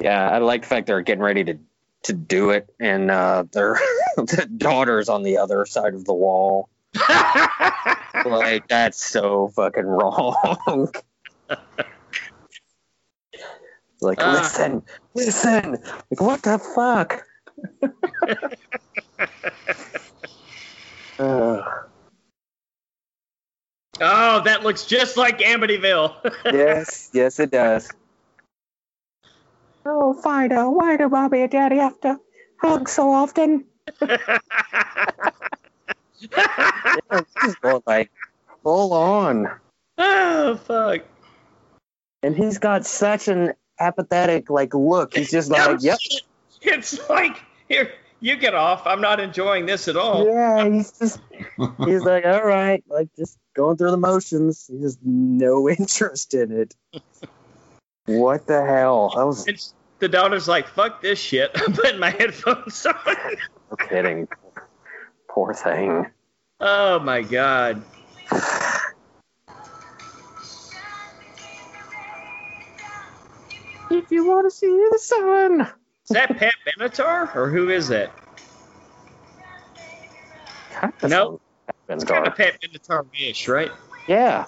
Yeah, 0.01 0.31
I 0.31 0.39
like 0.39 0.63
the 0.63 0.69
fact 0.69 0.87
they're 0.87 1.01
getting 1.01 1.25
ready 1.25 1.43
to 1.45 1.59
to 2.05 2.13
do 2.13 2.51
it, 2.51 2.73
and 2.79 3.11
uh, 3.11 3.43
their 3.51 3.81
the 4.17 4.49
daughter's 4.57 5.09
on 5.09 5.25
the 5.25 5.39
other 5.39 5.67
side 5.67 5.95
of 5.95 6.05
the 6.05 6.15
wall. 6.15 6.69
Like 8.25 8.69
that's 8.69 9.05
so 9.05 9.49
fucking 9.49 9.85
wrong. 9.85 10.93
Like, 14.01 14.19
Ah. 14.21 14.33
listen, 14.33 14.83
listen. 15.15 15.73
Like, 16.11 16.21
what 16.21 16.43
the 16.43 16.59
fuck? 16.59 17.25
Uh, 21.19 21.63
oh, 24.01 24.41
that 24.45 24.63
looks 24.63 24.85
just 24.87 25.17
like 25.17 25.39
Amityville. 25.41 26.15
yes, 26.45 27.11
yes, 27.13 27.41
it 27.41 27.51
does. 27.51 27.91
Oh, 29.85 30.13
Fido, 30.15 30.71
why 30.71 30.97
do 30.97 31.09
mommy 31.09 31.43
and 31.43 31.51
daddy 31.51 31.79
have 31.79 32.01
to 32.03 32.21
hug 32.61 32.89
so 32.89 33.11
often? 33.13 33.65
He's 36.21 36.29
going 37.63 37.83
like 37.85 38.13
full 38.63 38.93
on. 38.93 39.49
oh, 39.99 40.55
fuck. 40.57 41.01
And 42.23 42.37
he's 42.37 42.59
got 42.59 42.87
such 42.87 43.27
an 43.27 43.55
apathetic 43.81 44.51
like 44.51 44.74
look. 44.74 45.14
He's 45.14 45.31
just 45.31 45.51
like, 45.51 45.83
yep. 45.83 45.99
It's 46.61 47.09
like, 47.09 47.41
here, 47.68 47.93
you 48.18 48.35
get 48.37 48.53
off. 48.53 48.85
I'm 48.85 49.01
not 49.01 49.20
enjoying 49.20 49.66
this 49.66 49.87
at 49.87 49.97
all. 49.97 50.26
Yeah, 50.26 50.68
he's 50.68 50.91
just 50.91 51.20
he's 51.85 52.03
like, 52.03 52.24
all 52.26 52.45
right, 52.45 52.83
like 52.89 53.09
just 53.16 53.39
going 53.55 53.76
through 53.76 53.93
the 53.93 53.97
motions. 53.97 54.66
He 54.66 54.83
has 54.83 54.99
no 55.05 55.68
interest 55.79 56.35
in 56.35 56.51
it. 56.51 56.74
What 58.07 58.47
the 58.49 58.64
hell? 58.64 59.12
That 59.14 59.24
was 59.24 59.47
It's, 59.47 59.72
the 60.01 60.09
daughter's 60.09 60.49
like, 60.49 60.66
fuck 60.66 61.01
this 61.01 61.20
shit. 61.20 61.51
I'm 61.55 61.72
putting 61.72 62.01
my 62.01 62.11
headphones 62.11 62.85
on. 62.87 62.95
no 63.70 63.76
kidding. 63.76 64.26
Poor 65.29 65.55
thing. 65.55 66.07
oh, 66.59 66.99
my 66.99 67.22
God. 67.22 67.83
If 73.91 74.11
you 74.11 74.26
want 74.26 74.47
to 74.47 74.51
see 74.51 74.66
the 74.93 74.99
sun. 74.99 75.61
Is 75.62 76.11
that 76.11 76.36
Pat 76.36 76.55
Benatar 76.66 77.34
or 77.34 77.51
who 77.51 77.70
is 77.70 77.89
that? 77.89 78.11
Kinda 80.80 81.09
Nope. 81.09 81.43
It's 81.89 82.05
kind 82.05 82.26
of 82.26 82.34
Benatar. 82.34 82.36
Pat 82.36 82.61
Benatar-ish, 82.62 83.49
right? 83.49 83.70
Yeah. 84.07 84.47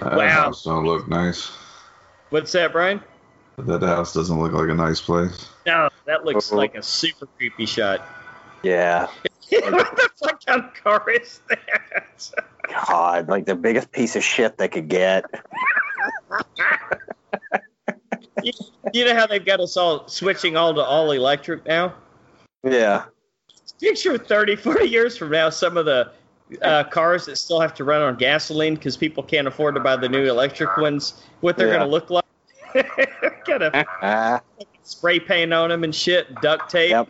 That 0.00 0.16
Wow. 0.16 0.28
house 0.28 0.64
don't 0.64 0.84
look 0.84 1.06
nice. 1.08 1.50
What's 2.30 2.52
that, 2.52 2.72
Brian? 2.72 3.02
That 3.58 3.82
house 3.82 4.14
doesn't 4.14 4.38
look 4.40 4.52
like 4.52 4.70
a 4.70 4.74
nice 4.74 5.00
place. 5.00 5.48
No, 5.66 5.88
that 6.06 6.24
looks 6.24 6.50
Uh-oh. 6.50 6.56
like 6.58 6.74
a 6.74 6.82
super 6.82 7.26
creepy 7.36 7.66
shot. 7.66 8.04
Yeah. 8.62 9.06
what 9.50 9.96
the 9.96 10.10
fuck 10.16 10.44
kind 10.44 10.64
of 10.64 10.74
car 10.74 11.08
is 11.10 11.40
that? 11.48 12.32
God, 12.72 13.28
like 13.28 13.46
the 13.46 13.54
biggest 13.54 13.90
piece 13.92 14.16
of 14.16 14.24
shit 14.24 14.56
they 14.58 14.68
could 14.68 14.88
get. 14.88 15.24
you 18.92 19.04
know 19.04 19.14
how 19.14 19.26
they've 19.26 19.44
got 19.44 19.60
us 19.60 19.76
all 19.76 20.08
switching 20.08 20.56
all 20.56 20.74
to 20.74 20.80
all 20.80 21.10
electric 21.12 21.64
now? 21.66 21.94
Yeah. 22.64 23.04
Picture 23.80 24.16
30, 24.16 24.56
40 24.56 24.84
years 24.86 25.16
from 25.16 25.30
now, 25.30 25.50
some 25.50 25.76
of 25.76 25.84
the 25.86 26.10
uh, 26.62 26.84
cars 26.84 27.26
that 27.26 27.36
still 27.36 27.60
have 27.60 27.74
to 27.74 27.84
run 27.84 28.00
on 28.02 28.16
gasoline 28.16 28.74
because 28.74 28.96
people 28.96 29.22
can't 29.22 29.46
afford 29.48 29.74
to 29.74 29.80
buy 29.80 29.96
the 29.96 30.08
new 30.08 30.24
electric 30.28 30.76
ones, 30.76 31.22
what 31.40 31.56
they're 31.56 31.68
Yeah. 31.68 31.78
going 31.78 31.86
to 31.86 31.90
look 31.90 32.10
like. 32.10 32.24
Got 33.46 33.62
a 33.62 34.40
spray 34.82 35.18
paint 35.20 35.52
on 35.52 35.70
them 35.70 35.84
and 35.84 35.94
shit, 35.94 36.40
duct 36.40 36.70
tape. 36.70 36.90
Yep. 36.90 37.08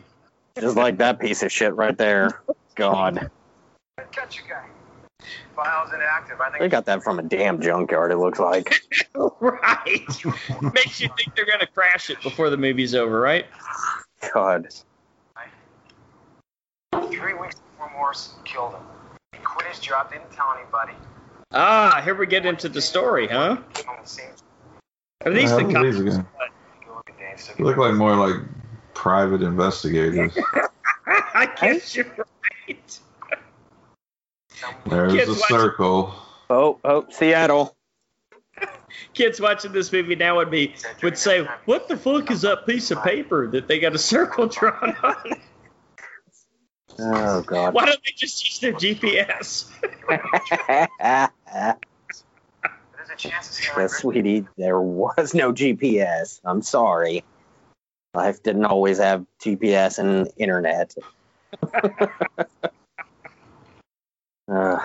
just 0.59 0.75
like 0.75 0.97
that 0.97 1.19
piece 1.19 1.43
of 1.43 1.51
shit 1.51 1.73
right 1.75 1.97
there. 1.97 2.41
God. 2.75 3.29
Catch 4.11 4.39
a 4.39 4.49
guy. 4.49 4.65
Files 5.55 5.89
inactive. 5.93 6.39
I 6.41 6.49
think. 6.49 6.59
They 6.59 6.69
got 6.69 6.85
that 6.85 7.03
from 7.03 7.19
a 7.19 7.23
damn 7.23 7.61
junkyard, 7.61 8.11
it 8.11 8.17
looks 8.17 8.39
like. 8.39 8.81
right. 9.39 9.85
Makes 9.85 11.01
you 11.01 11.09
think 11.17 11.35
they're 11.35 11.45
going 11.45 11.59
to 11.59 11.67
crash 11.67 12.09
it 12.09 12.21
before 12.23 12.49
the 12.49 12.57
movie's 12.57 12.95
over, 12.95 13.19
right? 13.19 13.45
God. 14.33 14.67
Three 17.11 17.33
weeks 17.33 17.55
before 17.55 17.91
Morrison 17.91 18.35
killed 18.43 18.73
him. 18.73 18.81
He 19.33 19.39
quit 19.39 19.67
his 19.67 19.79
job, 19.79 20.11
didn't 20.11 20.31
tell 20.31 20.53
anybody. 20.57 20.93
Ah, 21.51 22.01
here 22.03 22.15
we 22.15 22.25
get 22.25 22.45
into 22.45 22.69
the 22.69 22.81
story, 22.81 23.27
huh? 23.27 23.57
Came 23.73 23.89
on 23.89 23.97
the 24.01 24.09
scene. 24.09 24.25
Are 25.25 25.31
these 25.31 25.51
the 25.51 25.63
What 25.63 25.73
cops? 25.73 25.83
these 25.83 25.99
again? 25.99 26.27
Go 26.85 26.95
look 26.95 27.09
at 27.09 27.17
Dave. 27.17 27.39
So 27.39 27.53
They 27.57 27.63
look 27.63 27.77
like 27.77 27.93
more 27.93 28.15
like 28.15 28.35
private 28.93 29.41
investigators. 29.41 30.37
I 31.05 31.49
guess 31.59 31.95
you're 31.95 32.05
right. 32.67 32.99
There's 34.85 35.13
Kids 35.13 35.27
the 35.27 35.33
watching- 35.39 35.57
circle. 35.57 36.13
Oh, 36.49 36.79
oh, 36.83 37.05
Seattle. 37.09 37.75
Kids 39.13 39.39
watching 39.41 39.71
this 39.71 39.91
movie 39.91 40.15
now 40.15 40.35
would 40.37 40.51
be 40.51 40.75
would 41.01 41.17
say, 41.17 41.47
"What 41.65 41.87
the 41.87 41.97
fuck 41.97 42.29
is 42.31 42.41
that 42.41 42.65
piece 42.67 42.91
of 42.91 43.03
paper 43.03 43.47
that 43.47 43.67
they 43.67 43.79
got 43.79 43.95
a 43.95 43.97
circle 43.97 44.47
drawn 44.47 44.95
on? 45.03 45.15
Oh, 46.99 47.41
God. 47.41 47.73
Why 47.73 47.87
don't 47.87 47.99
they 48.05 48.11
just 48.15 48.45
use 48.45 48.59
their 48.59 48.73
GPS?" 48.73 49.71
There's 49.81 50.89
a 53.11 53.15
chance 53.17 53.47
to 53.47 53.53
see 53.53 53.67
Yeah, 53.75 53.87
sweetie, 53.87 54.45
there 54.57 54.79
was 54.79 55.33
no 55.33 55.51
GPS. 55.53 56.39
I'm 56.43 56.61
sorry. 56.61 57.23
Life 58.13 58.43
didn't 58.43 58.65
always 58.65 58.99
have 58.99 59.25
GPS 59.43 59.97
and 59.97 60.29
internet. 60.37 60.93
uh, 64.53 64.79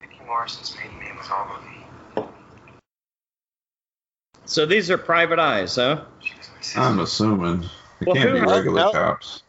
Mickey 0.00 0.18
Morrison's 0.26 0.74
maiden 0.76 0.98
name 1.00 1.16
was 1.16 1.28
Olive. 1.30 2.28
So 4.46 4.66
these 4.66 4.90
are 4.90 4.98
private 4.98 5.38
eyes, 5.38 5.76
huh? 5.76 6.04
She 6.20 6.34
was 6.36 6.48
my 6.54 6.60
sister. 6.60 6.80
I'm 6.80 6.98
assuming. 7.00 7.62
It 8.00 8.06
Well, 8.06 8.14
can't 8.16 8.30
who- 8.30 8.40
be 8.40 8.46
regular 8.52 8.80
no. 8.82 8.92
cops. 8.92 9.42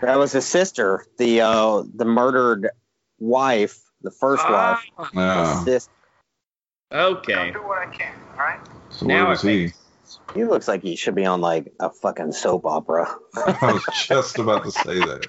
that 0.00 0.18
was 0.18 0.32
his 0.32 0.46
sister, 0.46 1.04
the 1.18 1.40
uh, 1.40 1.82
the 1.94 2.04
murdered 2.04 2.68
wife, 3.18 3.80
the 4.02 4.10
first 4.12 4.44
Ah, 4.46 4.80
wife. 4.98 5.10
Yeah. 5.14 5.64
Sis- 5.64 5.88
I'll 6.90 7.16
okay. 7.16 7.50
do 7.50 7.58
what 7.62 7.78
I 7.78 7.90
can, 7.90 8.14
all 8.32 8.38
right? 8.38 8.60
So 8.90 9.06
Now 9.06 9.22
where 9.24 9.30
was 9.30 9.44
it 9.44 9.50
he? 9.50 9.72
he 10.34 10.44
looks 10.44 10.68
like 10.68 10.82
he 10.82 10.96
should 10.96 11.14
be 11.16 11.26
on 11.26 11.40
like 11.40 11.72
a 11.80 11.90
fucking 11.90 12.32
soap 12.32 12.64
opera. 12.64 13.12
I 13.36 13.72
was 13.72 13.84
just 14.06 14.38
about 14.38 14.64
to 14.64 14.70
say 14.70 14.94
that. 15.00 15.26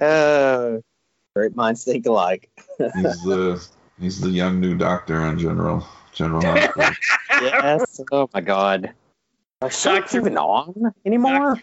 Uh, 0.00 0.78
great 1.34 1.54
minds 1.54 1.84
think 1.84 2.06
alike. 2.06 2.50
He's 2.78 3.22
the 3.22 3.68
he's 3.98 4.20
the 4.20 4.30
young 4.30 4.60
new 4.60 4.76
doctor 4.76 5.26
in 5.26 5.38
general 5.38 5.86
General 6.12 6.42
Hospital. 6.42 6.94
Yes. 7.42 8.00
Oh 8.12 8.30
my 8.32 8.40
god. 8.40 8.94
Are 9.60 9.70
soaps 9.70 10.12
Doctor- 10.12 10.18
even 10.20 10.38
on 10.38 10.94
anymore? 11.04 11.60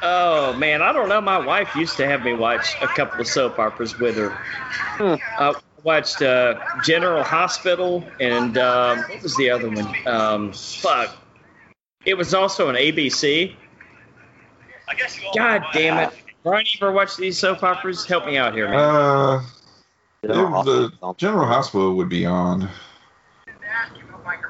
Oh 0.00 0.54
man, 0.54 0.80
I 0.80 0.92
don't 0.92 1.08
know. 1.10 1.20
My 1.20 1.38
wife 1.38 1.74
used 1.76 1.98
to 1.98 2.06
have 2.06 2.24
me 2.24 2.32
watch 2.32 2.76
a 2.80 2.86
couple 2.86 3.20
of 3.20 3.26
soap 3.26 3.58
operas 3.58 3.98
with 3.98 4.16
her. 4.16 4.30
Hmm. 4.30 5.14
I 5.38 5.54
watched 5.82 6.22
uh, 6.22 6.58
General 6.82 7.22
Hospital 7.22 8.02
and 8.20 8.56
um, 8.56 8.98
what 9.00 9.22
was 9.22 9.36
the 9.36 9.50
other 9.50 9.68
one? 9.68 9.94
Um, 10.06 10.52
fuck. 10.52 11.14
It 12.06 12.14
was 12.14 12.32
also 12.32 12.68
an 12.68 12.76
ABC. 12.76 13.54
I 14.88 14.94
guess 14.94 15.20
you 15.20 15.26
all 15.26 15.34
God 15.34 15.64
damn 15.72 15.98
it. 15.98 16.14
Brian, 16.42 16.66
ever 16.80 16.92
watch 16.92 17.16
these 17.16 17.38
soap 17.38 17.62
operas? 17.62 18.04
Help 18.04 18.26
me 18.26 18.36
out 18.36 18.54
here, 18.54 18.68
man. 18.68 18.78
Uh, 18.78 19.42
the 20.22 21.14
General 21.16 21.46
Hospital 21.46 21.94
would 21.96 22.08
be 22.08 22.26
on. 22.26 22.68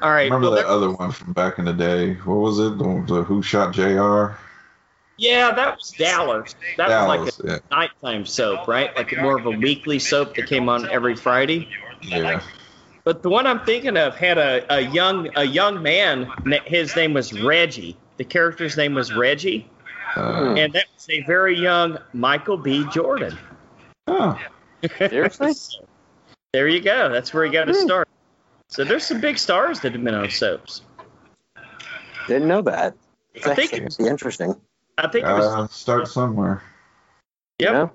All 0.01 0.11
right. 0.11 0.25
Remember 0.25 0.49
well, 0.49 0.55
that 0.55 0.65
other 0.65 0.91
one 0.91 1.11
from 1.11 1.33
back 1.33 1.57
in 1.57 1.65
the 1.65 1.73
day? 1.73 2.15
What 2.15 2.35
was 2.35 2.59
it? 2.59 2.77
The, 2.77 3.03
the 3.07 3.23
Who 3.23 3.41
Shot 3.41 3.73
J.R. 3.73 4.37
Yeah, 5.17 5.51
that 5.51 5.77
was 5.77 5.91
Dallas. 5.91 6.55
That 6.77 6.89
was 6.89 7.39
like 7.39 7.61
a 7.61 7.61
nighttime 7.71 8.25
soap, 8.25 8.67
right? 8.67 8.95
Like 8.95 9.17
more 9.17 9.37
of 9.37 9.45
a 9.45 9.51
weekly 9.51 9.99
soap 9.99 10.35
that 10.35 10.47
came 10.47 10.67
on 10.67 10.89
every 10.89 11.15
Friday. 11.15 11.69
yeah. 12.01 12.17
yeah. 12.17 12.41
But 13.05 13.21
the 13.21 13.29
one 13.29 13.45
I'm 13.45 13.63
thinking 13.63 13.97
of 13.97 14.15
had 14.15 14.39
a, 14.39 14.65
a 14.73 14.81
young 14.81 15.29
a 15.35 15.43
young 15.43 15.83
man. 15.83 16.27
His 16.65 16.95
name 16.95 17.13
was 17.13 17.39
Reggie. 17.39 17.95
The 18.17 18.25
character's 18.25 18.75
name 18.77 18.95
was 18.95 19.13
Reggie, 19.13 19.69
Uh, 20.15 20.55
and 20.57 20.73
that 20.73 20.85
was 20.93 21.07
a 21.09 21.21
very 21.23 21.57
young 21.59 21.97
Michael 22.13 22.57
B. 22.57 22.85
Jordan. 22.91 23.37
oh, 24.07 24.39
Seriously? 24.97 25.53
So, 25.53 25.85
there 26.53 26.67
you 26.67 26.81
go. 26.81 27.09
That's 27.09 27.33
where 27.33 27.43
he 27.45 27.51
got 27.51 27.67
his 27.67 27.81
start. 27.81 28.07
So 28.69 28.83
there's 28.83 29.05
some 29.05 29.19
big 29.21 29.37
stars 29.37 29.79
that 29.81 29.93
have 29.93 30.03
been 30.03 30.15
on 30.15 30.29
soaps. 30.29 30.81
Didn't 32.27 32.47
know 32.47 32.61
that. 32.63 32.95
It's 33.33 33.45
I 33.45 33.53
think 33.55 33.73
actually 33.73 33.85
it- 33.85 33.95
pretty 33.97 34.09
interesting. 34.09 34.55
I 34.97 35.07
think 35.09 35.25
it 35.27 35.31
was. 35.33 35.45
uh, 35.45 35.67
start 35.67 36.07
somewhere. 36.07 36.63
Yep. 37.59 37.69
You 37.69 37.73
know? 37.77 37.91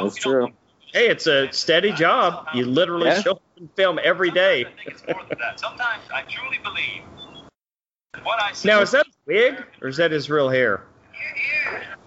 That's 0.00 0.16
true. 0.16 0.48
Hey, 0.92 1.08
it's 1.08 1.26
a 1.26 1.50
steady 1.52 1.92
job. 1.92 2.46
You 2.54 2.66
literally 2.66 3.06
Yeah. 3.08 3.20
show 3.20 3.32
up 3.32 3.42
and 3.56 3.68
film 3.74 3.98
every 4.02 4.30
day. 4.30 4.66
It's 4.86 5.02
more 5.06 5.22
than 5.28 5.38
that. 5.38 5.58
Sometimes 5.58 6.02
I 6.14 6.22
truly 6.22 6.58
believe 6.62 7.02
what 8.22 8.40
I 8.42 8.52
see. 8.52 8.68
Now, 8.68 8.80
is 8.82 8.92
that 8.92 9.06
a 9.06 9.10
wig 9.26 9.64
or 9.80 9.88
is 9.88 9.96
that 9.96 10.12
his 10.12 10.30
real 10.30 10.48
hair? 10.48 10.84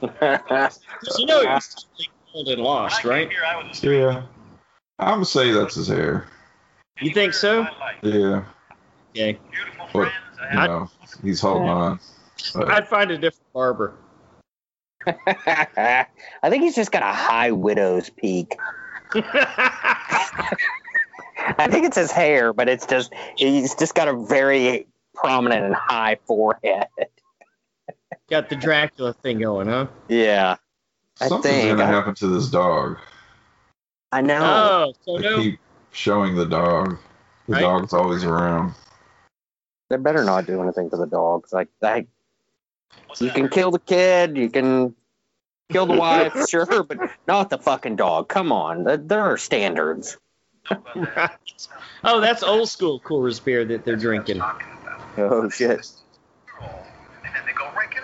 'Cause 0.01 0.79
you 1.17 1.25
know 1.25 1.41
he 1.41 1.47
was 1.47 1.73
totally 1.73 2.09
cold 2.31 2.47
and 2.49 2.61
lost, 2.61 3.03
right? 3.03 3.29
here, 3.29 3.43
I 3.45 3.55
was 3.57 3.71
a 3.71 3.73
straight 3.73 3.99
Yeah. 3.99 4.23
I'm 4.99 5.15
gonna 5.15 5.25
say 5.25 5.51
that's 5.51 5.75
his 5.75 5.87
hair. 5.87 6.27
You 7.01 7.11
think 7.11 7.33
so? 7.33 7.63
my. 7.63 7.95
Yeah. 8.01 8.43
Okay. 9.11 9.39
Beautiful 9.51 9.85
What? 9.91 10.11
friends. 10.37 10.53
You 10.53 10.59
know, 10.59 10.89
he's 11.23 11.41
holding 11.41 11.67
on. 11.69 11.99
But 12.53 12.69
I'd 12.69 12.87
find 12.87 13.11
a 13.11 13.17
different 13.17 13.51
barber. 13.53 13.95
I 15.07 16.05
think 16.49 16.63
he's 16.63 16.75
just 16.75 16.91
got 16.91 17.03
a 17.03 17.13
high 17.13 17.51
widow's 17.51 18.09
peak. 18.09 18.55
I 21.57 21.67
think 21.69 21.85
it's 21.85 21.97
his 21.97 22.11
hair, 22.11 22.53
but 22.53 22.69
it's 22.69 22.85
just 22.85 23.13
he's 23.37 23.75
just 23.75 23.95
got 23.95 24.07
a 24.07 24.13
very 24.13 24.87
prominent 25.13 25.65
and 25.65 25.75
high 25.75 26.17
forehead. 26.25 26.87
Got 28.29 28.49
the 28.49 28.55
Dracula 28.55 29.13
thing 29.13 29.39
going, 29.39 29.67
huh? 29.67 29.87
Yeah, 30.09 30.55
I 31.21 31.27
something's 31.27 31.53
think 31.55 31.77
gonna 31.77 31.83
I- 31.89 31.93
happen 31.93 32.15
to 32.15 32.27
this 32.27 32.47
dog. 32.49 32.97
I 34.11 34.21
know. 34.21 34.39
Oh, 34.41 34.93
so 35.05 35.17
They 35.17 35.23
no. 35.29 35.37
keep 35.41 35.59
showing 35.91 36.35
the 36.35 36.45
dog. 36.45 36.97
The 37.47 37.53
Right. 37.53 37.61
dog's 37.61 37.93
always 37.93 38.23
around. 38.23 38.73
They 39.89 39.97
better 39.97 40.23
not 40.23 40.47
do 40.47 40.61
anything 40.63 40.89
to 40.89 40.97
the 40.97 41.05
dogs. 41.05 41.53
Like 41.53 41.67
that, 41.81 42.05
you 43.19 43.29
can 43.29 43.49
kill 43.49 43.69
the 43.71 43.79
kid, 43.79 44.35
you 44.37 44.49
can 44.49 44.95
kill 45.71 45.85
the 45.85 45.93
wife, 45.93 46.33
sure, 46.49 46.83
but 46.83 46.97
not 47.27 47.49
the 47.51 47.59
fucking 47.59 47.95
dog. 47.97 48.27
Come 48.29 48.51
on, 48.51 48.83
There- 48.85 48.97
there 48.97 49.21
are 49.21 49.37
standards. 49.37 50.17
Right. 50.95 51.29
Oh, 52.03 52.19
that's 52.21 52.41
old 52.43 52.69
school 52.69 52.99
Coors 52.99 53.43
beer 53.43 53.65
that 53.65 53.83
they're 53.85 53.95
drinking. 53.95 54.41
Oh 55.17 55.49
shit. 55.49 55.87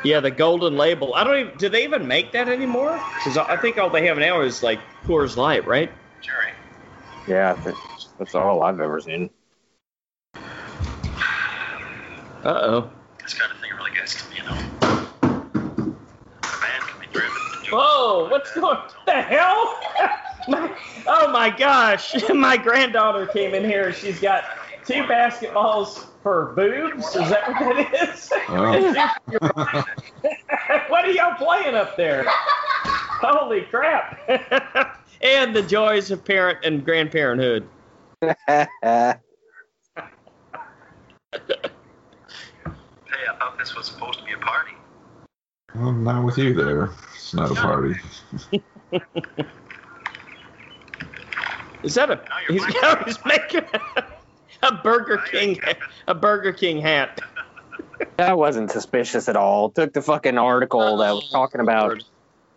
Yeah, 0.03 0.19
the 0.19 0.31
golden 0.31 0.77
label. 0.77 1.13
I 1.13 1.23
don't 1.23 1.39
even. 1.39 1.57
Do 1.57 1.69
they 1.69 1.83
even 1.83 2.07
make 2.07 2.31
that 2.31 2.49
anymore? 2.49 2.99
Because 3.17 3.37
I 3.37 3.55
think 3.57 3.77
all 3.77 3.89
they 3.89 4.07
have 4.07 4.17
now 4.17 4.41
is 4.41 4.63
like 4.63 4.79
Coors 5.05 5.37
Light, 5.37 5.65
right? 5.67 5.91
Jerry. 6.21 6.53
Yeah, 7.27 7.55
that's 8.17 8.33
all 8.33 8.63
I've 8.63 8.79
ever 8.79 8.99
seen. 8.99 9.29
Uh 12.43 12.59
oh. 12.63 12.91
This 13.21 13.35
kind 13.35 13.51
of 13.51 13.59
thing 13.59 13.71
really 13.77 13.91
gets 13.91 14.23
to 14.23 14.29
me, 14.31 14.37
you 14.37 14.43
know. 14.43 14.53
A 15.21 15.85
man 16.59 16.81
can 16.81 16.99
be 16.99 17.05
driven 17.13 17.29
to 17.65 17.71
Whoa, 17.71 18.27
what's 18.29 18.51
going 18.55 18.77
What 18.77 19.05
the 19.05 19.21
hell? 19.21 19.79
my, 20.47 20.75
oh 21.05 21.31
my 21.31 21.51
gosh. 21.51 22.15
My 22.33 22.57
granddaughter 22.57 23.27
came 23.27 23.53
in 23.53 23.63
here. 23.63 23.93
She's 23.93 24.19
got 24.19 24.43
two 24.85 25.03
basketballs 25.03 26.07
for 26.23 26.53
boobs. 26.55 27.07
Is 27.15 27.29
that 27.29 27.47
what 27.47 27.59
that 27.59 28.09
is? 28.09 28.31
Oh. 28.49 29.83
what 30.89 31.05
are 31.05 31.11
y'all 31.11 31.35
playing 31.35 31.75
up 31.75 31.95
there? 31.97 32.25
Holy 32.27 33.61
crap. 33.61 34.19
and 35.21 35.55
the 35.55 35.61
joys 35.61 36.11
of 36.11 36.23
parent 36.25 36.59
and 36.63 36.85
grandparenthood. 36.85 37.65
Hey, 41.33 43.27
I 43.29 43.37
thought 43.39 43.57
this 43.57 43.75
was 43.75 43.87
supposed 43.87 44.19
to 44.19 44.25
be 44.25 44.33
a 44.33 44.37
party. 44.37 44.71
Well, 45.75 45.91
not 45.93 46.25
with 46.25 46.37
you 46.37 46.53
there. 46.53 46.91
It's 47.13 47.33
not 47.33 47.51
a 47.51 47.55
party. 47.55 47.95
Is 51.83 51.95
that 51.95 52.11
a 52.11 52.15
Now 52.15 52.21
he's, 52.47 52.65
playing. 52.65 53.03
he's 53.05 53.25
making 53.25 53.63
a, 54.61 54.67
a 54.67 54.71
Burger 54.83 55.17
King 55.17 55.59
a 56.07 56.15
Burger 56.15 56.53
King 56.53 56.81
hat. 56.81 57.21
that 58.17 58.37
wasn't 58.37 58.71
suspicious 58.71 59.29
at 59.29 59.35
all. 59.35 59.69
Took 59.69 59.93
the 59.93 60.01
fucking 60.01 60.37
article 60.37 60.97
that 60.97 61.11
was 61.11 61.29
talking 61.29 61.61
about 61.61 62.03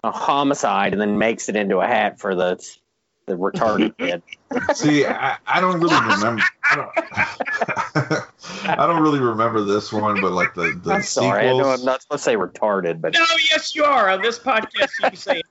oh, 0.04 0.08
a 0.08 0.10
homicide 0.10 0.92
and 0.92 1.00
then 1.00 1.18
makes 1.18 1.48
it 1.48 1.56
into 1.56 1.78
a 1.78 1.86
hat 1.86 2.20
for 2.20 2.34
the 2.34 2.64
the 3.26 3.34
retarded 3.34 3.96
kid. 3.98 4.22
See, 4.74 5.04
I, 5.06 5.36
I 5.46 5.60
don't 5.60 5.80
really 5.80 6.14
remember. 6.14 6.42
I 6.70 6.76
don't, 6.76 8.28
I 8.78 8.86
don't 8.86 9.02
really 9.02 9.20
remember 9.20 9.62
this 9.64 9.92
one, 9.92 10.20
but 10.20 10.32
like 10.32 10.54
the 10.54 10.78
the 10.82 10.94
I'm 10.94 11.02
sorry, 11.02 11.48
I 11.48 11.52
know 11.52 11.58
sequels. 11.58 11.80
I'm 11.80 11.86
not 11.86 12.02
supposed 12.02 12.24
to 12.24 12.30
say 12.30 12.36
retarded, 12.36 13.00
but 13.00 13.14
No, 13.14 13.24
yes, 13.50 13.74
you 13.74 13.84
are. 13.84 14.08
On 14.10 14.22
this 14.22 14.38
podcast, 14.38 14.98
you 14.98 15.08
can 15.08 15.16
say 15.16 15.42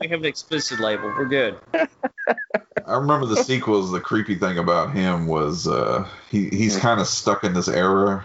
we 0.00 0.08
have 0.08 0.20
an 0.20 0.26
explicit 0.26 0.80
label. 0.80 1.08
We're 1.16 1.26
good. 1.26 1.58
I 1.74 2.96
remember 2.96 3.26
the 3.26 3.36
sequels. 3.36 3.92
The 3.92 4.00
creepy 4.00 4.34
thing 4.36 4.58
about 4.58 4.92
him 4.92 5.26
was 5.26 5.68
uh, 5.68 6.08
he 6.30 6.48
he's 6.48 6.74
Hmm. 6.76 6.80
kind 6.82 7.00
of 7.00 7.06
stuck 7.06 7.44
in 7.44 7.52
this 7.54 7.68
era. 7.68 8.24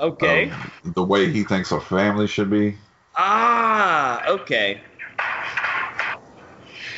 Okay. 0.00 0.50
of 0.84 0.94
the 0.94 1.02
way 1.02 1.28
he 1.30 1.42
thinks 1.42 1.72
a 1.72 1.80
family 1.80 2.26
should 2.28 2.50
be. 2.50 2.76
ah, 3.16 4.24
okay. 4.28 4.80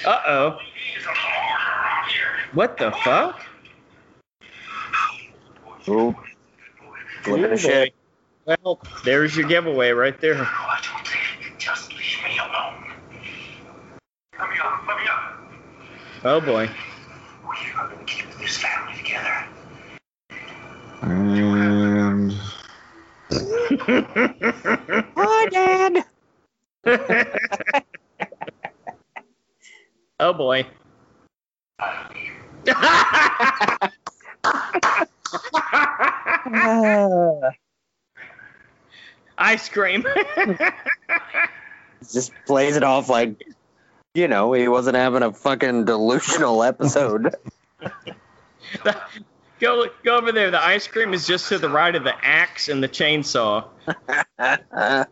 Uh 0.04 0.20
oh. 0.26 0.58
What 2.52 2.76
the 2.78 2.90
fuck? 3.04 3.40
ooh, 5.88 6.16
flipping 7.22 7.56
shit. 7.56 7.94
Well, 8.44 8.80
there's 9.04 9.36
your 9.36 9.46
giveaway 9.46 9.90
right 9.90 10.20
there. 10.20 10.34
No, 10.34 10.42
I 10.42 10.80
don't 10.82 11.06
think. 11.06 11.58
Just 11.58 11.90
leave 11.90 12.18
me 12.24 12.38
alone. 12.38 12.92
Let 14.38 14.50
me 14.50 14.56
up. 14.62 14.82
Let 14.88 14.96
me 14.96 15.04
up. 15.08 15.40
Oh 16.24 16.40
boy. 16.40 16.68
We 17.42 17.72
are 17.76 17.88
going 17.88 18.04
to 18.04 18.12
keep 18.12 18.26
this 18.38 18.56
family 18.56 18.96
together. 18.96 19.46
And 21.02 22.32
Hi, 25.16 25.46
Dad. 25.50 26.04
oh 30.18 30.32
boy. 30.32 30.66
Ah. 36.52 37.50
Ice 39.38 39.68
cream. 39.68 40.04
just 42.12 42.32
plays 42.46 42.76
it 42.76 42.82
off 42.82 43.08
like, 43.08 43.42
you 44.14 44.28
know, 44.28 44.52
he 44.52 44.68
wasn't 44.68 44.96
having 44.96 45.22
a 45.22 45.32
fucking 45.32 45.84
delusional 45.84 46.62
episode. 46.62 47.34
go 49.60 49.86
go 50.04 50.16
over 50.16 50.32
there. 50.32 50.50
The 50.50 50.62
ice 50.62 50.86
cream 50.86 51.14
is 51.14 51.26
just 51.26 51.48
to 51.48 51.58
the 51.58 51.68
right 51.68 51.94
of 51.94 52.04
the 52.04 52.14
axe 52.24 52.68
and 52.68 52.82
the 52.82 52.88
chainsaw. 52.88 53.66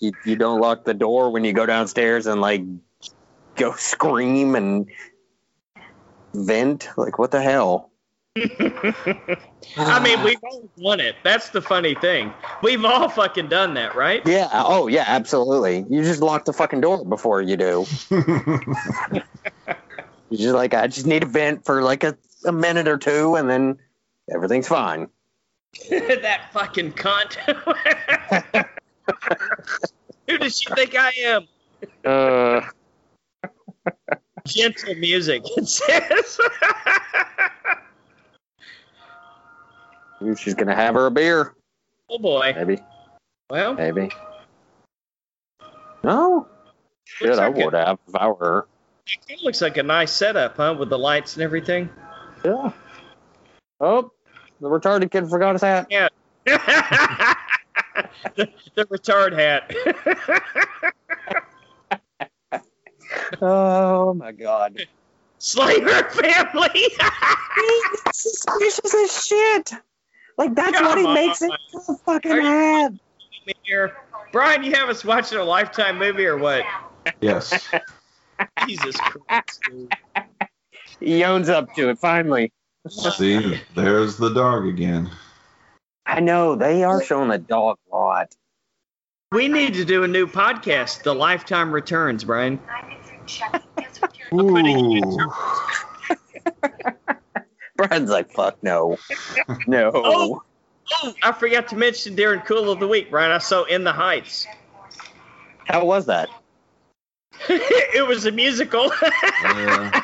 you, 0.00 0.12
you 0.24 0.36
don't 0.36 0.60
lock 0.60 0.84
the 0.84 0.94
door 0.94 1.30
when 1.30 1.44
you 1.44 1.52
go 1.52 1.66
downstairs 1.66 2.26
and 2.26 2.40
like 2.40 2.62
go 3.56 3.72
scream 3.74 4.54
and 4.54 4.88
vent. 6.36 6.88
Like, 6.96 7.18
what 7.18 7.30
the 7.30 7.42
hell? 7.42 7.90
I 9.78 10.00
mean, 10.02 10.22
we've 10.22 10.42
all 10.44 10.68
done 10.82 11.00
it. 11.00 11.16
That's 11.24 11.50
the 11.50 11.62
funny 11.62 11.94
thing. 11.94 12.32
We've 12.62 12.84
all 12.84 13.08
fucking 13.08 13.48
done 13.48 13.74
that, 13.74 13.94
right? 13.94 14.20
Yeah. 14.26 14.48
Oh, 14.52 14.88
yeah. 14.88 15.04
Absolutely. 15.06 15.86
You 15.88 16.02
just 16.02 16.20
lock 16.20 16.44
the 16.44 16.52
fucking 16.52 16.82
door 16.82 17.04
before 17.04 17.40
you 17.40 17.56
do. 17.56 17.86
You're 20.28 20.38
just 20.38 20.54
like, 20.54 20.74
I 20.74 20.86
just 20.88 21.06
need 21.06 21.22
a 21.22 21.26
vent 21.26 21.64
for 21.64 21.82
like 21.82 22.04
a, 22.04 22.16
a 22.44 22.52
minute 22.52 22.88
or 22.88 22.98
two, 22.98 23.36
and 23.36 23.48
then 23.48 23.78
everything's 24.32 24.68
fine. 24.68 25.08
that 25.90 26.52
fucking 26.52 26.92
cunt. 26.92 27.34
Who 30.28 30.38
does 30.38 30.58
she 30.58 30.66
think 30.74 30.94
I 30.98 31.12
am? 31.24 31.48
Uh, 32.04 32.60
Gentle 34.46 34.94
music. 34.94 35.42
It 35.56 35.68
says. 35.68 36.38
she's 40.38 40.54
gonna 40.54 40.74
have 40.74 40.94
her 40.94 41.06
a 41.06 41.10
beer, 41.10 41.54
oh 42.08 42.18
boy. 42.18 42.52
maybe, 42.56 42.78
Well, 43.50 43.74
maybe. 43.74 44.10
No, 46.02 46.48
shit, 47.04 47.38
I 47.38 47.48
like 47.48 47.56
would 47.56 47.74
have 47.74 47.98
if 48.08 48.14
I 48.14 48.28
were 48.28 48.34
her. 48.36 48.66
it 49.28 49.42
looks 49.42 49.60
like 49.60 49.76
a 49.76 49.82
nice 49.82 50.12
setup, 50.12 50.56
huh? 50.56 50.74
With 50.78 50.88
the 50.88 50.98
lights 50.98 51.34
and 51.34 51.42
everything. 51.42 51.90
Yeah. 52.44 52.70
Oh, 53.80 54.12
the 54.60 54.68
retarded 54.68 55.10
kid 55.10 55.28
forgot 55.28 55.54
his 55.54 55.62
hat. 55.62 55.86
Yeah. 55.90 56.08
the, 56.44 58.48
the 58.74 58.84
retard 58.86 59.32
hat. 59.32 59.74
Oh 63.42 64.14
my 64.14 64.32
god. 64.32 64.86
Slayer 65.38 66.04
family. 66.10 66.82
suspicious 68.12 68.94
as 68.94 69.26
shit. 69.26 69.72
Like 70.38 70.54
that's 70.54 70.80
what 70.80 70.98
he 70.98 71.04
Come 71.04 71.14
makes 71.14 71.42
it 71.42 71.50
so 71.70 71.94
fucking 72.04 72.32
Are 72.32 72.42
mad. 72.42 72.98
Here. 73.62 73.96
Brian, 74.32 74.64
you 74.64 74.74
have 74.74 74.88
us 74.88 75.04
watching 75.04 75.38
a 75.38 75.44
Lifetime 75.44 75.98
movie 75.98 76.26
or 76.26 76.36
what? 76.36 76.64
yes, 77.20 77.68
Jesus 78.66 78.96
Christ. 78.96 79.60
dude. 79.68 79.92
He 81.00 81.24
owns 81.24 81.48
up 81.48 81.74
to 81.74 81.90
it 81.90 81.98
finally. 81.98 82.52
see, 82.88 83.60
there's 83.74 84.16
the 84.16 84.30
dog 84.30 84.66
again. 84.66 85.10
I 86.04 86.20
know 86.20 86.54
they 86.54 86.84
are 86.84 87.02
showing 87.02 87.28
the 87.28 87.38
dog 87.38 87.78
a 87.90 87.96
lot. 87.96 88.34
We 89.32 89.48
need 89.48 89.74
to 89.74 89.84
do 89.84 90.04
a 90.04 90.08
new 90.08 90.26
podcast, 90.26 91.02
The 91.02 91.14
Lifetime 91.14 91.72
Returns, 91.72 92.24
Brian. 92.24 92.60
Ooh, 94.34 95.30
Brian's 97.76 98.10
like, 98.10 98.30
fuck 98.32 98.62
no, 98.62 98.98
no. 99.66 99.90
Oh. 99.94 100.42
Oh, 101.02 101.12
I 101.20 101.32
forgot 101.32 101.68
to 101.68 101.76
mention 101.76 102.14
during 102.14 102.40
Cool 102.42 102.70
of 102.70 102.78
the 102.78 102.86
Week, 102.86 103.10
Brian. 103.10 103.32
I 103.32 103.38
saw 103.38 103.64
In 103.64 103.82
the 103.82 103.92
Heights. 103.92 104.46
How 105.66 105.84
was 105.84 106.06
that? 106.06 106.28
it 107.48 108.06
was 108.06 108.24
a 108.26 108.30
musical. 108.30 108.92
uh, 109.02 110.00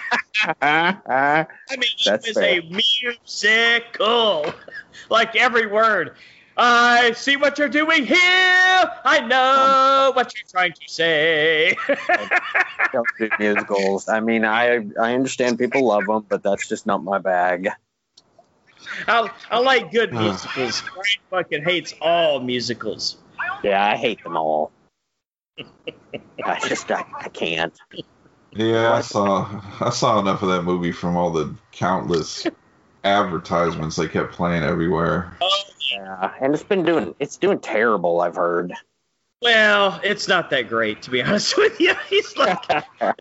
I 0.60 1.46
mean, 1.70 1.88
That's 2.04 2.26
it 2.26 2.36
was 2.36 2.38
a 2.38 2.60
musical. 2.68 4.52
Like 5.08 5.36
every 5.36 5.66
word. 5.66 6.16
I 6.56 7.12
see 7.12 7.36
what 7.36 7.58
you're 7.58 7.68
doing 7.68 8.04
here. 8.04 8.18
I 8.18 9.20
know 9.26 10.12
what 10.14 10.34
you're 10.36 10.46
trying 10.50 10.72
to 10.72 10.80
say. 10.86 11.76
Don't 12.92 13.06
do 13.18 13.30
musicals. 13.38 14.08
I 14.08 14.20
mean, 14.20 14.44
I 14.44 14.86
I 15.00 15.14
understand 15.14 15.58
people 15.58 15.86
love 15.86 16.06
them, 16.06 16.26
but 16.28 16.42
that's 16.42 16.68
just 16.68 16.86
not 16.86 17.02
my 17.02 17.18
bag. 17.18 17.68
I, 19.08 19.30
I 19.50 19.58
like 19.58 19.92
good 19.92 20.12
musicals. 20.12 20.82
Brian 20.82 21.18
fucking 21.30 21.64
hates 21.64 21.94
all 22.00 22.40
musicals. 22.40 23.16
Yeah, 23.62 23.84
I 23.84 23.96
hate 23.96 24.22
them 24.22 24.36
all. 24.36 24.72
I 26.44 26.68
just 26.68 26.90
I, 26.90 27.04
I 27.14 27.28
can't. 27.28 27.78
yeah, 28.52 28.92
I 28.92 29.00
saw 29.00 29.62
I 29.80 29.90
saw 29.90 30.18
enough 30.18 30.42
of 30.42 30.48
that 30.50 30.62
movie 30.62 30.92
from 30.92 31.16
all 31.16 31.30
the 31.30 31.54
countless 31.70 32.46
advertisements 33.04 33.96
they 33.96 34.08
kept 34.08 34.32
playing 34.32 34.62
everywhere. 34.62 35.36
Oh, 35.40 35.62
Yeah, 35.92 36.32
and 36.40 36.54
it's 36.54 36.62
been 36.62 36.84
doing 36.84 37.14
it's 37.18 37.36
doing 37.36 37.58
terrible. 37.60 38.20
I've 38.20 38.36
heard. 38.36 38.72
well, 39.40 40.00
it's 40.02 40.26
not 40.28 40.50
that 40.50 40.68
great, 40.68 41.02
to 41.02 41.10
be 41.10 41.22
honest 41.24 41.56
with 41.56 41.80
you. 41.80 41.94
He's 42.08 42.36
like, 42.36 42.62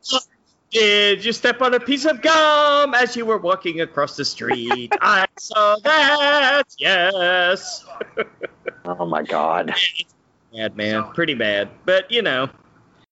Did 0.71 1.25
you 1.25 1.33
step 1.33 1.61
on 1.61 1.73
a 1.73 1.81
piece 1.81 2.05
of 2.05 2.21
gum 2.21 2.93
as 2.93 3.15
you 3.17 3.25
were 3.25 3.37
walking 3.37 3.81
across 3.81 4.15
the 4.15 4.23
street? 4.23 4.93
I 5.01 5.25
saw 5.37 5.75
that. 5.83 6.63
Yes. 6.77 7.83
Oh 8.85 9.05
my 9.05 9.21
god. 9.23 9.73
Bad 10.53 10.77
man, 10.77 11.11
pretty 11.13 11.33
bad. 11.33 11.69
But 11.85 12.09
you 12.09 12.21
know, 12.21 12.49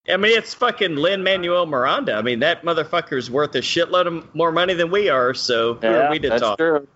I 0.07 0.15
mean, 0.15 0.37
it's 0.37 0.53
fucking 0.53 0.95
Lin 0.95 1.21
Manuel 1.21 1.65
Miranda. 1.65 2.13
I 2.13 2.21
mean, 2.21 2.39
that 2.39 2.63
motherfucker's 2.63 3.29
worth 3.29 3.53
a 3.55 3.59
shitload 3.59 4.07
of 4.07 4.33
more 4.33 4.53
money 4.53 4.73
than 4.73 4.89
we 4.89 5.09
are. 5.09 5.33
So 5.33 5.73
who 5.75 5.87
are 5.87 6.09
we 6.09 6.19
to 6.19 6.29
that's 6.29 6.41
talk? 6.41 6.57
true. 6.57 6.87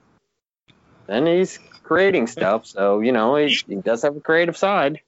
And 1.09 1.28
he's 1.28 1.59
creating 1.84 2.28
stuff, 2.28 2.66
so 2.66 3.00
you 3.00 3.12
know 3.12 3.36
he, 3.36 3.58
he 3.68 3.76
does 3.76 4.02
have 4.02 4.16
a 4.16 4.22
creative 4.22 4.58
side. 4.58 5.02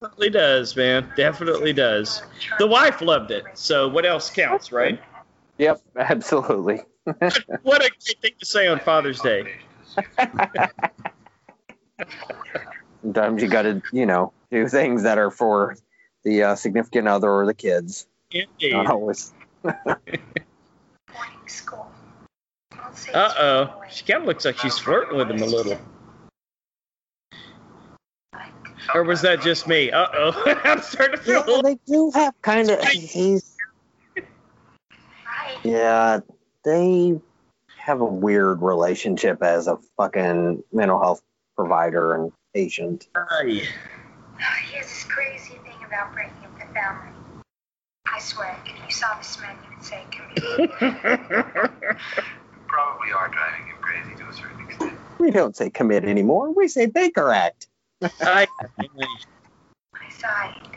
Definitely 0.00 0.30
does, 0.30 0.74
man. 0.74 1.12
Definitely 1.16 1.72
does. 1.72 2.22
The 2.58 2.66
wife 2.66 3.00
loved 3.02 3.30
it. 3.30 3.44
So 3.54 3.88
what 3.88 4.04
else 4.04 4.30
counts, 4.30 4.72
right? 4.72 5.00
Yep, 5.58 5.80
absolutely. 5.96 6.82
What 7.62 7.84
a 7.84 7.90
great 7.90 8.20
thing 8.20 8.32
to 8.38 8.46
say 8.46 8.68
on 8.68 8.78
Father's 8.78 9.20
Day. 9.20 9.54
Sometimes 13.02 13.42
you 13.42 13.48
got 13.48 13.62
to, 13.62 13.82
you 13.92 14.06
know, 14.06 14.32
do 14.52 14.68
things 14.68 15.02
that 15.02 15.18
are 15.18 15.32
for 15.32 15.76
the 16.22 16.44
uh, 16.44 16.54
significant 16.54 17.08
other 17.08 17.28
or 17.28 17.44
the 17.44 17.54
kids. 17.54 18.06
Indeed. 18.30 18.72
Not 18.72 18.86
always. 18.86 19.32
Morning 19.64 20.14
school. 21.46 21.90
I'll 22.72 22.94
say 22.94 23.12
Uh 23.12 23.32
oh. 23.38 23.82
She 23.90 24.04
kind 24.04 24.22
of 24.22 24.28
looks 24.28 24.44
like 24.44 24.58
she's 24.58 24.78
flirting 24.78 25.16
with 25.16 25.28
him 25.30 25.42
a 25.42 25.46
little. 25.46 25.78
Or 28.94 29.04
was 29.04 29.22
that 29.22 29.40
just 29.42 29.66
me? 29.66 29.90
Uh 29.90 30.06
oh. 30.12 30.60
I'm 30.64 30.82
starting 30.82 31.16
to 31.18 31.22
feel. 31.22 31.44
Yeah, 31.46 31.60
they 31.62 31.78
do 31.86 32.10
have 32.14 32.34
kind 32.42 32.70
of. 32.70 32.82
He's 32.84 33.56
yeah, 35.64 36.20
they 36.64 37.20
have 37.76 38.00
a 38.00 38.04
weird 38.04 38.62
relationship 38.62 39.42
as 39.42 39.66
a 39.66 39.78
fucking 39.96 40.64
mental 40.72 41.00
health 41.00 41.22
provider 41.56 42.14
and 42.14 42.32
patient. 42.54 43.06
Aye. 43.14 43.62
Here's 44.70 44.86
this 44.86 45.04
crazy 45.04 45.54
thing 45.54 45.84
about 45.86 46.12
breaking 46.12 46.32
up 46.44 46.54
the 46.58 46.74
family. 46.74 47.10
I 48.06 48.18
swear, 48.18 48.60
if 48.66 48.84
you 48.84 48.90
saw 48.90 49.16
this 49.18 49.38
man, 49.40 49.56
you 49.62 49.76
would 49.76 49.84
say, 49.84 50.04
"Come 50.10 50.26
here." 50.36 51.68
Probably 52.66 53.12
are 53.12 53.28
driving 53.28 53.66
him 53.66 53.76
crazy 53.80 54.16
to 54.16 54.28
a 54.28 54.32
certain 54.32 54.66
extent. 54.66 54.98
We 55.18 55.30
don't 55.30 55.56
say 55.56 55.70
commit 55.70 56.04
anymore. 56.04 56.52
We 56.52 56.68
say 56.68 56.86
Baker 56.86 57.30
Act. 57.30 57.68
Aye. 58.22 58.46
I 59.94 60.10
sighed. 60.10 60.68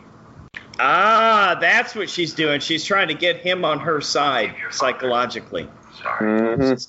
Ah, 0.79 1.57
that's 1.59 1.95
what 1.95 2.09
she's 2.09 2.33
doing. 2.33 2.59
She's 2.59 2.83
trying 2.83 3.07
to 3.07 3.13
get 3.13 3.37
him 3.37 3.63
on 3.63 3.79
her 3.79 4.01
side 4.01 4.53
psychologically, 4.71 5.69
Sorry. 6.01 6.57
Mhm. 6.57 6.87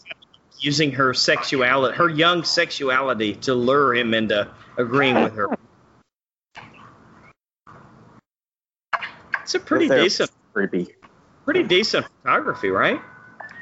using 0.59 0.93
her 0.93 1.15
sexuality, 1.15 1.97
her 1.97 2.09
young 2.09 2.43
sexuality, 2.43 3.35
to 3.37 3.55
lure 3.55 3.95
him 3.95 4.13
into 4.15 4.49
agreeing 4.77 5.23
with 5.23 5.35
her. 5.35 5.49
It's 9.43 9.55
a 9.55 9.61
pretty 9.61 9.89
decent, 9.89 10.31
Creepy. 10.53 10.89
pretty 11.45 11.63
decent 11.63 12.07
photography, 12.23 12.71
right? 12.71 13.01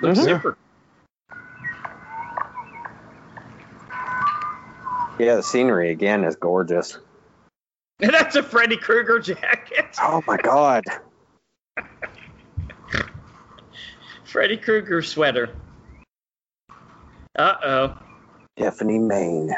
Looks 0.01 0.21
Mhm. 0.21 0.25
super. 0.25 0.57
Yeah, 5.19 5.37
the 5.37 5.43
scenery 5.43 5.91
again 5.91 6.25
is 6.25 6.37
gorgeous. 6.37 6.99
That's 8.01 8.37
a 8.37 8.43
Freddy 8.43 8.77
Krueger 8.77 9.21
jacket. 9.21 9.97
Oh 10.01 10.23
my 10.27 10.37
god. 10.37 10.85
Freddy 14.25 14.57
Krueger 14.57 15.03
sweater. 15.03 15.55
Uh 17.39 17.55
oh. 17.65 17.97
Stephanie 18.59 18.99
Maine. 18.99 19.55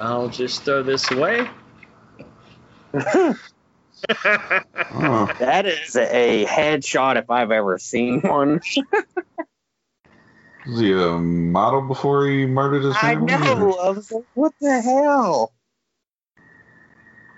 I'll 0.00 0.28
just 0.28 0.64
throw 0.64 0.82
this 0.82 1.10
away. 1.10 1.48
That 5.38 5.66
is 5.66 5.96
a 5.96 6.46
headshot 6.46 7.16
if 7.16 7.30
I've 7.30 7.50
ever 7.50 7.78
seen 7.78 8.20
one. 8.20 8.60
Was 10.68 10.80
he 10.80 10.92
a 10.92 11.18
model 11.18 11.80
before 11.80 12.26
he 12.26 12.44
murdered 12.44 12.82
his 12.82 12.94
I 12.96 13.14
family? 13.14 13.32
know. 13.32 13.78
I 13.80 13.90
was 13.90 14.12
like, 14.12 14.24
what 14.34 14.52
the 14.60 14.80
hell? 14.80 15.52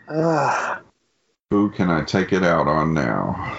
Ugh. 0.08 0.78
Who 1.50 1.70
can 1.70 1.90
I 1.90 2.02
take 2.02 2.32
it 2.32 2.42
out 2.42 2.66
on 2.66 2.94
now? 2.94 3.58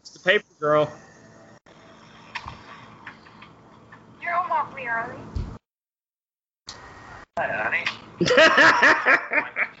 It's 0.00 0.10
the 0.10 0.18
paper 0.24 0.44
girl. 0.58 0.92
You're 4.20 4.32
home 4.32 4.50
awfully 4.52 4.86
early. 4.86 5.16
Hi, 7.38 7.46
honey. 7.46 7.84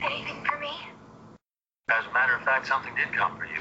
Anything 0.00 0.42
for 0.44 0.58
me? 0.58 0.70
As 1.90 2.06
a 2.06 2.12
matter 2.12 2.34
of 2.34 2.42
fact, 2.42 2.66
something 2.66 2.94
did 2.94 3.12
come 3.12 3.38
for 3.38 3.44
you. 3.44 3.60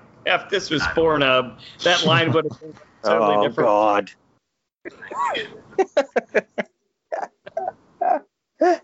Can 0.26 0.32
we 0.32 0.32
have 0.32 0.40
it? 0.42 0.44
if 0.44 0.50
this 0.50 0.70
was 0.70 0.82
Pornhub, 0.82 1.58
that 1.84 2.04
line 2.04 2.32
would 2.32 2.44
have 2.44 2.60
been 2.60 2.74
totally 3.02 3.36
oh 3.36 3.48
different. 3.48 3.68
god. 3.68 4.10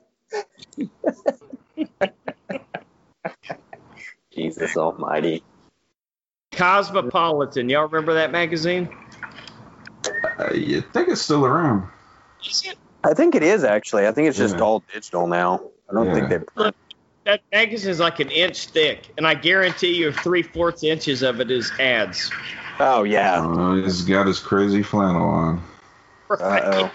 Jesus 4.35 4.77
Almighty. 4.77 5.43
Cosmopolitan. 6.53 7.69
Y'all 7.69 7.85
remember 7.85 8.15
that 8.15 8.31
magazine? 8.33 8.89
Uh, 10.39 10.53
you 10.55 10.81
think 10.81 11.09
it's 11.09 11.23
still 11.23 11.45
around? 11.45 11.89
Is 12.45 12.63
it? 12.67 12.79
I 13.05 13.15
think 13.15 13.35
it 13.35 13.43
is 13.43 13.65
actually. 13.65 14.07
I 14.07 14.13
think 14.13 14.29
it's 14.29 14.39
just 14.39 14.57
Yeah. 14.57 14.63
all 14.63 14.85
digital 14.93 15.27
now. 15.27 15.61
I 15.91 15.95
don't 15.95 16.13
think 16.15 16.31
Yeah. 16.31 16.39
they. 16.39 16.71
That 17.25 17.41
magazine 17.53 17.91
is 17.91 18.01
like 18.01 18.19
an 18.19 18.31
inch 18.31 18.67
thick, 18.67 19.13
and 19.17 19.27
I 19.27 19.35
guarantee 19.35 19.95
you 19.95 20.13
three 20.13 20.43
fourths 20.43 20.83
inches 20.83 21.23
of 21.23 21.41
it 21.41 21.51
is 21.51 21.71
ads. 21.79 22.31
Oh 22.81 23.05
yeah. 23.05 23.41
Uh, 23.41 23.75
he's 23.77 24.03
got 24.03 24.27
his 24.27 24.41
crazy 24.41 24.83
flannel 24.83 25.29
on. 25.29 25.63
Uh 26.31 26.61
oh. 26.65 26.91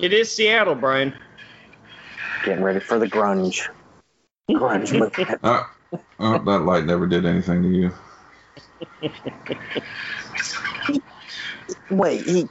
It 0.00 0.12
is 0.12 0.34
Seattle, 0.34 0.74
Brian. 0.74 1.14
Getting 2.44 2.64
ready 2.64 2.80
for 2.80 2.98
the 2.98 3.06
grunge. 3.06 3.68
Grunge 4.50 4.98
movement. 4.98 5.40
Uh, 5.44 5.62
oh, 6.18 6.44
that 6.44 6.60
light 6.62 6.84
never 6.84 7.06
did 7.06 7.24
anything 7.24 7.62
to 7.62 7.68
you. 7.68 7.92
Wait, 11.90 12.22
he. 12.22 12.48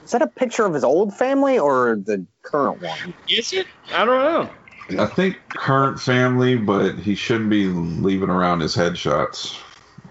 Was 0.00 0.12
that 0.12 0.22
a 0.22 0.26
picture 0.26 0.64
of 0.64 0.72
his 0.72 0.84
old 0.84 1.14
family 1.14 1.58
or 1.58 1.96
the 1.96 2.24
current 2.42 2.80
one? 2.80 3.14
Is 3.28 3.52
it? 3.52 3.66
I 3.92 4.04
don't 4.04 4.24
know. 4.24 4.50
I 4.98 5.06
think 5.06 5.36
current 5.48 6.00
family, 6.00 6.56
but 6.56 6.96
he 6.96 7.14
shouldn't 7.14 7.50
be 7.50 7.66
leaving 7.66 8.28
around 8.30 8.60
his 8.60 8.76
headshots. 8.76 9.60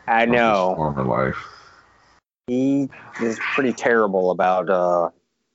I 0.07 0.25
know. 0.25 0.73
Former 0.75 1.03
life. 1.03 1.37
He 2.47 2.89
is 3.21 3.39
pretty 3.55 3.73
terrible 3.73 4.31
about 4.31 4.69
uh, 4.69 5.09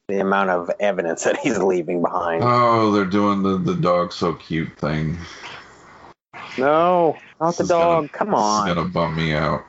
the 0.09 0.21
amount 0.21 0.51
of 0.51 0.71
evidence 0.81 1.25
that 1.25 1.37
he's 1.39 1.59
leaving 1.59 2.03
behind. 2.03 2.43
Oh, 2.45 2.91
they're 2.93 3.05
doing 3.05 3.43
the 3.43 3.59
the 3.59 3.75
dog 3.75 4.13
so 4.13 4.33
cute 4.35 4.77
thing. 4.79 5.19
no, 6.59 7.17
not 7.41 7.57
the 7.57 7.59
This 7.59 7.61
is 7.61 7.69
gonna- 7.69 8.07
dog. 8.09 8.13
Come 8.13 8.35
on. 8.35 8.69
It's 8.69 8.75
gonna 8.75 8.89
bum 8.89 9.17
me 9.17 9.35
out. 9.35 9.65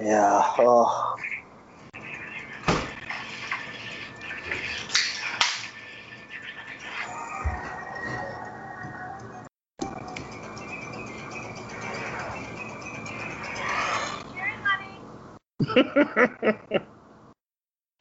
Yeah. 0.00 0.42
Oh. 0.58 1.16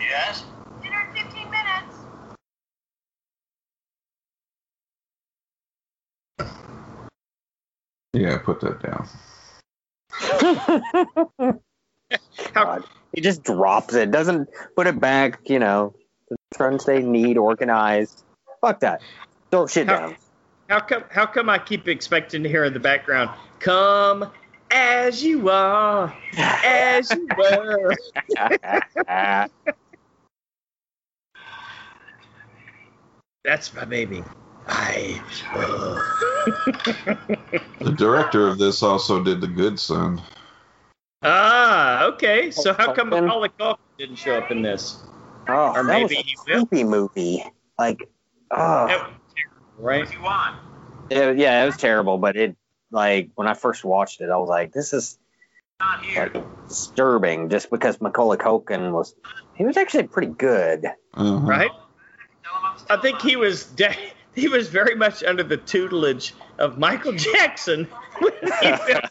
Yes? 0.02 0.44
Dinner 0.82 1.08
in 1.16 1.24
15 1.24 1.50
minutes. 1.50 1.96
Yeah, 8.14 8.38
put 8.38 8.62
that 8.62 8.82
down. 8.82 9.08
How, 12.54 12.64
God. 12.64 12.84
He 13.14 13.22
just 13.22 13.44
drops 13.44 13.94
it. 13.96 14.12
Doesn't 14.12 14.50
put 14.76 14.88
it 14.88 15.00
back. 15.00 15.40
You 15.50 15.60
know, 15.60 15.96
trying 16.54 16.74
to 16.74 16.80
stay 16.80 17.02
neat, 17.02 17.38
organized. 17.38 18.24
Fuck 18.62 18.82
that. 18.82 19.02
Throw 19.52 19.68
shit 19.68 19.88
How- 19.88 20.00
down. 20.00 20.16
how 20.70 20.80
come? 20.80 21.04
How 21.10 21.26
come 21.26 21.50
I 21.50 21.58
keep 21.58 21.88
expecting 21.88 22.44
to 22.44 22.50
hear 22.50 22.66
in 22.66 22.74
the 22.74 22.80
background, 22.80 23.32
"Come 23.60 24.32
as 24.74 25.24
you 25.24 25.50
are, 25.50 26.14
as 26.66 27.14
you 27.14 27.28
were." 27.38 27.96
That's 33.44 33.74
my 33.74 33.86
baby. 33.86 34.24
I. 34.68 35.22
The 37.80 37.92
director 37.92 38.48
of 38.48 38.58
this 38.58 38.82
also 38.82 39.22
did 39.24 39.42
The 39.42 39.48
Good 39.48 39.78
Son. 39.80 40.22
ah, 41.22 42.06
okay. 42.06 42.52
So 42.52 42.74
how 42.74 42.94
come 42.94 43.10
Culkin? 43.12 43.24
Macaulay 43.26 43.50
Culkin 43.60 43.78
didn't 43.98 44.16
show 44.16 44.38
up 44.38 44.52
in 44.52 44.62
this? 44.62 45.04
Oh, 45.50 45.74
Or 45.76 45.84
that 45.84 45.86
maybe 45.86 46.16
was 46.16 46.24
he 46.24 46.36
a 46.36 46.58
will. 46.58 46.66
creepy 46.66 46.84
movie. 46.86 47.44
Like, 47.78 48.08
oh, 48.52 48.88
That 48.88 49.00
was 49.10 49.20
terrible, 49.36 49.84
right? 49.84 50.00
What 50.06 50.10
do 50.10 50.18
you 50.18 50.24
want? 50.24 50.56
it- 51.10 51.38
yeah, 51.38 51.64
it 51.64 51.66
was 51.66 51.78
terrible. 51.78 52.18
But 52.18 52.38
it, 52.38 52.56
like, 52.94 53.30
when 53.36 53.48
I 53.48 53.54
first 53.56 53.84
watched 53.84 54.22
it, 54.22 54.30
I 54.30 54.38
was 54.38 54.48
like, 54.50 54.72
this 54.72 54.94
is 54.94 55.18
Not 55.80 56.06
here. 56.06 56.32
like 56.34 56.68
disturbing. 56.68 57.50
Just 57.50 57.70
because 57.70 58.00
Macaulay 58.00 58.38
Culkin 58.38 58.92
was, 58.92 59.14
he 59.56 59.66
was 59.66 59.76
actually 59.78 60.04
pretty 60.04 60.32
good. 60.32 60.86
Uh-huh. 61.14 61.40
Right? 61.46 61.72
I'm 62.56 62.78
still 62.78 62.98
I 62.98 63.02
think 63.02 63.22
he 63.22 63.36
was 63.36 63.66
de- 63.66 63.96
he 64.36 64.48
was 64.48 64.70
very 64.70 64.96
much 64.96 65.24
under 65.24 65.44
the 65.44 65.58
tutelage 65.58 66.34
of 66.58 66.78
Michael 66.78 67.14
Jackson 67.14 67.88
when 68.20 68.34
he 68.62 68.76
filmed 68.78 69.10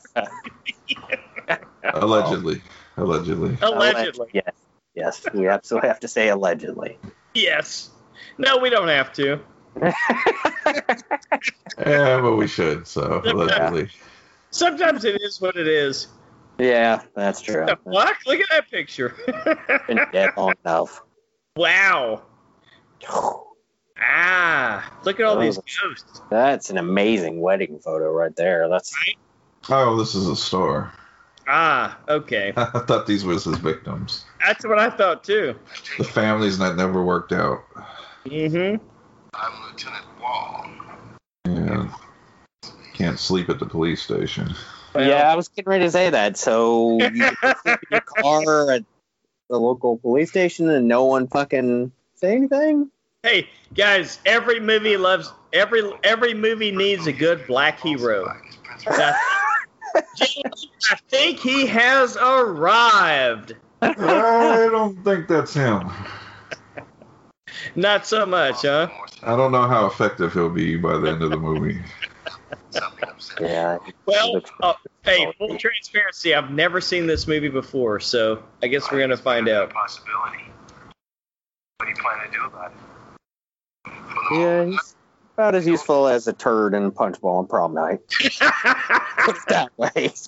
Allegedly. 1.85 2.63
Allegedly. 2.97 3.57
allegedly. 3.63 4.29
Yes, 4.33 4.53
yes, 4.95 5.27
we 5.35 5.49
absolutely 5.49 5.89
have 5.89 6.01
to 6.01 6.09
say 6.09 6.29
allegedly. 6.29 6.99
Yes. 7.35 7.91
No, 8.39 8.59
we 8.59 8.71
don't 8.71 8.89
have 8.89 9.13
to. 9.15 9.41
Yeah, 11.79 12.21
but 12.21 12.37
we 12.37 12.47
should, 12.47 12.87
so 12.87 13.23
allegedly. 13.25 13.89
Sometimes 14.51 15.05
it 15.05 15.21
is 15.23 15.41
what 15.41 15.57
it 15.57 15.67
is. 15.67 16.09
yeah, 16.59 17.03
that's 17.15 17.41
true. 17.41 17.65
The 17.67 17.79
fuck? 17.91 18.19
Look 18.27 18.41
at 18.41 18.47
that 18.51 18.71
picture. 18.71 19.15
Been 19.89 20.01
dead 20.13 20.31
long 20.37 20.55
enough. 20.65 21.03
wow. 21.57 22.23
Ah, 24.05 24.93
look 25.05 25.21
at 25.21 25.27
all 25.27 25.39
these 25.39 25.59
ghosts. 25.81 26.23
That's 26.29 26.71
an 26.71 26.79
amazing 26.79 27.41
wedding 27.41 27.79
photo 27.79 28.11
right 28.11 28.35
there. 28.35 28.69
That's 28.69 28.93
right? 28.97 29.17
Oh, 29.71 29.97
this 29.97 30.17
is 30.17 30.27
a 30.27 30.35
store. 30.35 30.91
Ah, 31.47 31.97
okay. 32.09 32.53
I 32.57 32.65
thought 32.81 33.07
these 33.07 33.25
was 33.25 33.45
his 33.45 33.59
victims. 33.59 34.25
That's 34.45 34.67
what 34.67 34.81
I 34.81 34.91
thought 34.91 35.23
too. 35.23 35.55
The 35.99 36.05
families 36.05 36.59
that 36.59 36.75
never 36.75 37.05
worked 37.05 37.31
out. 37.33 37.61
Mm-hmm. 38.27 38.85
I'm 39.35 39.63
Lieutenant 39.67 40.05
Wall. 40.21 40.67
Yeah. 41.47 41.89
Can't 42.95 43.19
sleep 43.19 43.49
at 43.49 43.59
the 43.59 43.67
police 43.67 44.03
station. 44.03 44.55
yeah. 44.95 45.31
I 45.33 45.37
was 45.37 45.49
getting 45.49 45.71
ready 45.71 45.85
to 45.85 45.91
say 45.91 46.11
that. 46.11 46.37
So 46.37 46.99
you 46.99 47.11
can 47.11 47.55
sleep 47.63 47.79
in 47.83 47.89
your 47.91 48.01
car 48.23 48.73
at 48.73 48.85
the 49.49 49.59
local 49.59 49.99
police 49.99 50.31
station 50.31 50.69
and 50.69 50.87
no 50.87 51.05
one 51.05 51.29
fucking 51.29 51.93
say 52.17 52.37
anything. 52.37 52.91
Hey 53.23 53.49
guys, 53.75 54.19
every 54.27 54.61
movie 54.61 54.97
loves 54.97 55.33
every 55.53 55.83
every 56.03 56.35
movie 56.35 56.73
needs 56.73 57.07
a 57.07 57.13
good 57.13 57.47
black 57.47 57.81
hero. 57.81 58.27
I 58.87 59.15
I 59.97 60.97
think 61.09 61.39
he 61.39 61.67
has 61.67 62.17
arrived. 62.17 63.55
I 63.81 64.69
don't 64.71 65.03
think 65.05 65.29
that's 65.29 65.55
him. 65.55 65.91
Not 67.75 68.07
so 68.07 68.27
much, 68.27 68.63
huh? 68.63 68.89
I 69.23 69.37
don't 69.37 69.53
know 69.53 69.67
how 69.67 69.87
effective 69.87 70.33
he'll 70.33 70.51
be 70.51 70.77
by 70.77 70.99
the 70.99 71.09
end 71.09 71.23
of 71.23 71.31
the 71.31 71.39
movie. 71.39 71.81
Yeah. 73.41 73.79
Well, 74.07 74.35
Looks 74.35 74.51
uh, 74.63 74.75
hey, 75.05 75.33
full 75.39 75.57
transparency, 75.57 76.35
I've 76.35 76.51
never 76.51 76.81
seen 76.81 77.07
this 77.07 77.27
movie 77.27 77.49
before, 77.49 78.01
so 78.01 78.43
I 78.63 78.67
guess 78.67 78.91
we're 78.91 79.01
gonna 79.01 79.17
find 79.17 79.49
out. 79.49 79.71
Possibility. 79.71 80.45
What 81.79 81.87
do 81.87 81.91
you 81.91 81.97
plan 81.97 82.27
to 82.27 82.33
do 82.33 82.45
about 82.45 82.73
it? 82.73 83.93
Yeah, 84.33 84.39
moment, 84.39 84.73
he's 84.73 84.95
about 85.35 85.55
as 85.55 85.67
useful 85.67 86.09
as 86.09 86.29
a 86.29 86.33
turd 86.33 86.75
in 86.75 86.85
a 86.85 86.91
punchball 86.91 87.39
on 87.39 87.47
prom 87.47 87.75
night. 87.75 88.01
Put 88.09 89.37
it 89.37 89.49
that 89.49 89.71
way. 89.77 90.13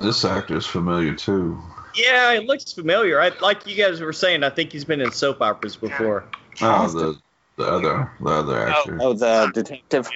This 0.00 0.24
actor's 0.24 0.66
familiar 0.66 1.14
too. 1.14 1.62
Yeah, 1.94 2.32
it 2.32 2.44
looks 2.44 2.72
familiar. 2.72 3.20
I, 3.20 3.30
like 3.40 3.66
you 3.66 3.76
guys 3.76 4.00
were 4.00 4.12
saying, 4.12 4.42
I 4.42 4.50
think 4.50 4.72
he's 4.72 4.84
been 4.84 5.00
in 5.00 5.12
soap 5.12 5.40
operas 5.40 5.76
before. 5.76 6.24
Oh, 6.60 6.88
the 6.88 7.18
the 7.56 7.64
other 7.64 8.12
the 8.20 8.30
other 8.30 8.68
oh. 8.68 8.70
actor. 8.70 8.98
Oh, 9.00 9.12
the 9.12 9.50
detective. 9.54 10.08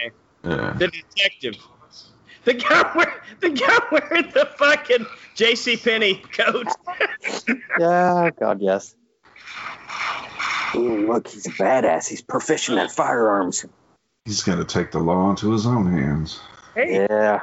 Yeah. 0.44 0.74
The 0.78 0.88
detective. 0.88 1.56
The 2.44 2.54
guy, 2.54 2.92
wear, 2.96 3.22
the 3.40 3.50
guy 3.50 3.78
wearing 3.90 4.30
the 4.32 4.48
fucking 4.56 5.06
J.C. 5.34 5.76
Penney 5.76 6.22
coat. 6.32 6.66
Yeah, 7.78 8.30
God, 8.38 8.60
yes. 8.60 8.96
Ooh, 10.74 11.06
look, 11.06 11.28
he's 11.28 11.46
a 11.46 11.50
badass. 11.50 12.08
He's 12.08 12.22
proficient 12.22 12.78
at 12.78 12.90
firearms. 12.90 13.64
He's 14.24 14.42
gonna 14.42 14.64
take 14.64 14.90
the 14.90 14.98
law 14.98 15.30
into 15.30 15.52
his 15.52 15.66
own 15.66 15.92
hands. 15.92 16.40
Hey, 16.74 17.06
Yeah. 17.08 17.40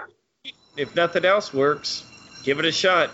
if 0.76 0.96
nothing 0.96 1.24
else 1.24 1.54
works, 1.54 2.04
give 2.44 2.60
it 2.60 2.66
a 2.66 2.72
shot. 2.72 3.12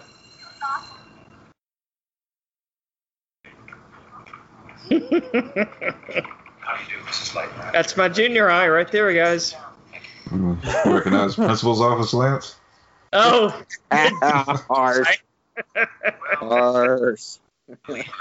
How 4.99 6.77
do 6.77 6.83
you 6.83 6.89
do, 6.89 7.05
Mrs. 7.05 7.33
Lightman? 7.33 7.71
That's 7.71 7.95
my 7.97 8.09
junior 8.09 8.49
high 8.49 8.67
right 8.69 8.91
there, 8.91 9.13
guys. 9.13 9.55
Mm. 10.29 10.85
You 10.85 10.93
recognize 10.95 11.35
principal's 11.35 11.81
office, 11.81 12.13
Lance? 12.13 12.55
Oh, 13.13 13.61
Harsh. 13.91 15.19
Harsh. 16.35 17.37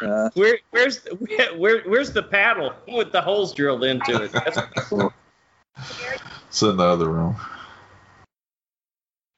Uh, 0.03 0.31
where, 0.35 0.59
where's 0.71 1.01
the, 1.01 1.15
where, 1.57 1.83
where's 1.83 2.13
the 2.13 2.23
paddle 2.23 2.73
with 2.87 3.11
the 3.13 3.21
holes 3.21 3.53
drilled 3.53 3.85
into 3.85 4.23
it? 4.23 4.33
That's, 4.33 4.59
It's 6.49 6.63
in 6.63 6.77
the 6.77 6.85
other 6.85 7.09
room. 7.09 7.37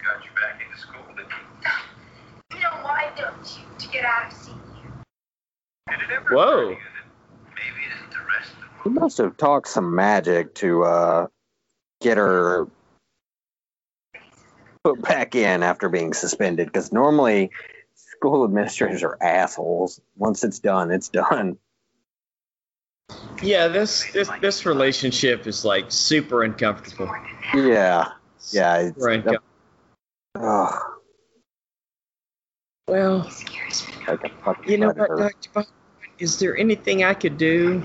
Got 0.03 0.25
you 0.25 0.31
back 0.31 0.63
into 0.67 0.81
school, 0.81 1.03
didn't 1.15 1.29
you? 1.29 2.57
You 2.57 2.63
know 2.63 2.71
why 2.83 3.11
don't 3.17 3.59
you? 3.59 3.65
To 3.79 3.89
get 3.93 4.05
out 4.05 4.33
of 4.33 4.39
CU. 4.39 4.53
Did 5.91 6.01
it 6.01 6.11
ever 6.11 6.35
Whoa. 6.35 6.43
occur 6.43 6.65
to 6.65 6.71
you 6.71 6.77
that 6.77 7.03
Maybe 7.55 7.85
it 7.87 7.93
isn't 7.97 8.11
the 8.11 8.27
rest 8.27 8.53
of 8.53 8.72
he 8.85 8.91
must 8.91 9.19
have 9.19 9.37
talked 9.37 9.69
some 9.69 9.95
magic 9.95 10.55
to 10.57 10.83
uh, 10.85 11.27
get 12.01 12.17
her 12.17 12.69
put 14.85 15.01
back 15.01 15.35
in 15.35 15.63
after 15.63 15.89
being 15.89 16.13
suspended. 16.13 16.67
Because 16.67 16.93
normally, 16.93 17.51
school 17.95 18.45
administrators 18.45 19.03
are 19.03 19.17
assholes. 19.21 20.01
Once 20.17 20.45
it's 20.45 20.59
done, 20.59 20.91
it's 20.91 21.09
done. 21.09 21.59
yeah, 23.43 23.69
this, 23.69 24.11
this 24.13 24.31
this 24.41 24.67
relationship 24.67 25.47
is 25.47 25.65
like 25.65 25.87
super 25.89 26.43
uncomfortable. 26.43 27.11
Yeah. 27.55 28.09
Yeah. 28.51 28.77
It's, 28.79 28.97
Super 28.97 29.11
uncomfortable. 29.11 29.45
ugh, 30.37 30.83
Well, 32.89 33.31
you 34.67 34.79
know 34.79 34.89
what. 34.89 34.97
Dr. 34.97 35.17
Bachman? 35.17 35.67
Is 36.19 36.39
there 36.39 36.57
anything 36.57 37.05
I 37.05 37.15
could 37.15 37.37
do? 37.37 37.85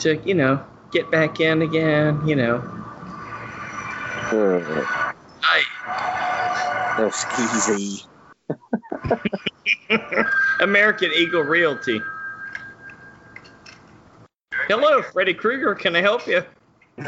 To, 0.00 0.20
you 0.24 0.34
know, 0.34 0.64
get 0.92 1.10
back 1.10 1.40
in 1.40 1.62
again? 1.62 2.26
You 2.26 2.36
know, 2.36 2.56
Ugh, 4.32 4.86
I, 5.42 6.94
they're 6.96 7.08
skeezy. 7.10 8.06
American 10.60 11.10
Eagle 11.12 11.42
Realty. 11.42 12.00
Hello, 14.68 15.02
Freddy 15.02 15.34
Krueger. 15.34 15.74
Can 15.74 15.96
I 15.96 16.00
help 16.00 16.26
you? 16.26 16.42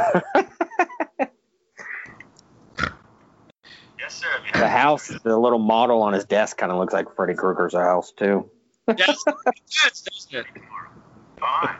Yes, 4.02 4.14
sir. 4.14 4.58
The 4.58 4.68
house, 4.68 5.12
the 5.22 5.38
little 5.38 5.60
model 5.60 6.02
on 6.02 6.12
his 6.12 6.24
desk 6.24 6.56
kind 6.56 6.72
of 6.72 6.78
looks 6.78 6.92
like 6.92 7.14
Freddy 7.14 7.34
Krueger's 7.34 7.74
house, 7.74 8.10
too. 8.10 8.50
Yes, 8.98 9.22
yes, 9.84 10.02
doesn't 10.02 10.40
it? 10.40 10.46
Fine. 11.40 11.76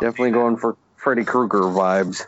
Definitely 0.00 0.30
going 0.30 0.56
for 0.56 0.76
Freddy 0.96 1.24
Krueger 1.24 1.60
vibes. 1.60 2.24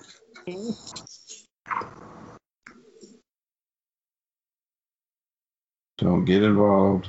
Don't 5.99 6.25
get 6.25 6.43
involved. 6.43 7.09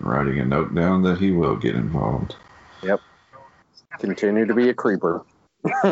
Writing 0.00 0.38
a 0.38 0.44
note 0.44 0.74
down 0.74 1.02
that 1.02 1.18
he 1.18 1.30
will 1.32 1.56
get 1.56 1.74
involved. 1.74 2.36
Yep. 2.82 3.00
Continue 3.98 4.46
to 4.46 4.54
be 4.54 4.68
a 4.68 4.74
creeper. 4.74 5.24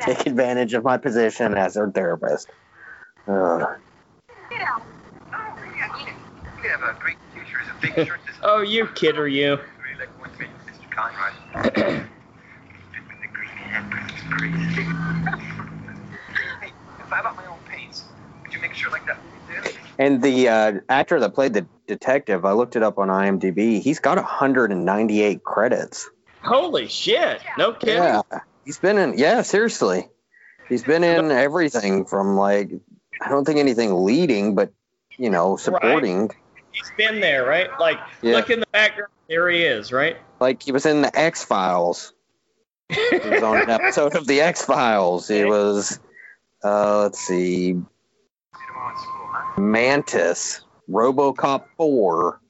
Take 0.00 0.26
advantage 0.26 0.74
of 0.74 0.84
my 0.84 0.98
position 0.98 1.54
as 1.54 1.76
a 1.76 1.86
therapist. 1.88 2.50
Ugh. 3.26 3.66
You 4.50 4.58
Oh, 8.42 8.60
you 8.62 8.86
kid 8.94 9.18
or 9.18 9.26
you? 9.26 9.56
really 9.56 9.98
like 9.98 10.20
one 10.20 10.30
thing, 10.30 10.48
Mr. 10.66 10.90
Conrad. 10.90 11.34
Fit 11.64 13.02
with 13.08 13.20
the 13.20 13.28
green 13.32 13.48
hat, 13.48 14.10
it's 14.10 14.22
crazy. 14.30 14.82
hey, 16.60 16.72
if 17.00 17.12
I 17.12 17.22
bought 17.22 17.36
my 17.36 17.46
own 17.46 17.58
paints, 17.68 18.04
Would 18.44 18.54
you 18.54 18.60
make 18.60 18.74
sure 18.74 18.90
like 18.92 19.04
that? 19.06 19.18
too? 19.62 19.78
And 19.98 20.22
the 20.22 20.48
uh, 20.48 20.72
actor 20.88 21.18
that 21.20 21.34
played 21.34 21.52
the 21.54 21.66
detective, 21.88 22.44
I 22.44 22.52
looked 22.52 22.76
it 22.76 22.82
up 22.84 22.98
on 22.98 23.08
IMDb. 23.08 23.80
He's 23.82 23.98
got 23.98 24.16
198 24.16 25.42
credits. 25.42 26.08
Holy 26.42 26.86
shit! 26.86 27.40
No 27.58 27.72
kidding. 27.72 27.96
Yeah, 27.96 28.22
he's 28.64 28.78
been 28.78 28.96
in. 28.98 29.18
Yeah, 29.18 29.42
seriously, 29.42 30.08
he's 30.68 30.84
been 30.84 31.02
in 31.02 31.32
everything 31.32 32.04
from 32.04 32.36
like 32.36 32.70
I 33.20 33.28
don't 33.28 33.44
think 33.44 33.58
anything 33.58 34.04
leading, 34.04 34.54
but 34.54 34.72
you 35.16 35.30
know, 35.30 35.56
supporting. 35.56 36.30
He's 36.78 36.92
been 36.96 37.20
there, 37.20 37.44
right? 37.46 37.68
Like, 37.80 37.98
Yeah. 38.22 38.34
look 38.34 38.50
in 38.50 38.60
the 38.60 38.66
background. 38.72 39.10
There 39.28 39.48
he 39.50 39.62
is, 39.64 39.92
right? 39.92 40.16
Like 40.40 40.62
he 40.62 40.72
was 40.72 40.86
in 40.86 41.02
the 41.02 41.18
X 41.18 41.44
Files. 41.44 42.12
He 42.88 43.18
was 43.28 43.42
on 43.42 43.60
an 43.62 43.68
episode 43.80 44.14
of 44.16 44.26
the 44.26 44.40
X 44.40 44.64
Files. 44.64 45.28
He 45.28 45.44
was. 45.44 46.00
Uh, 46.64 47.02
let's 47.02 47.18
see, 47.20 47.34
See 47.36 47.68
you 47.72 47.86
tomorrow 48.68 48.90
in 48.90 48.96
school, 48.98 49.28
huh? 49.30 49.60
Mantis, 49.60 50.60
RoboCop 50.90 51.64
4, 51.76 52.40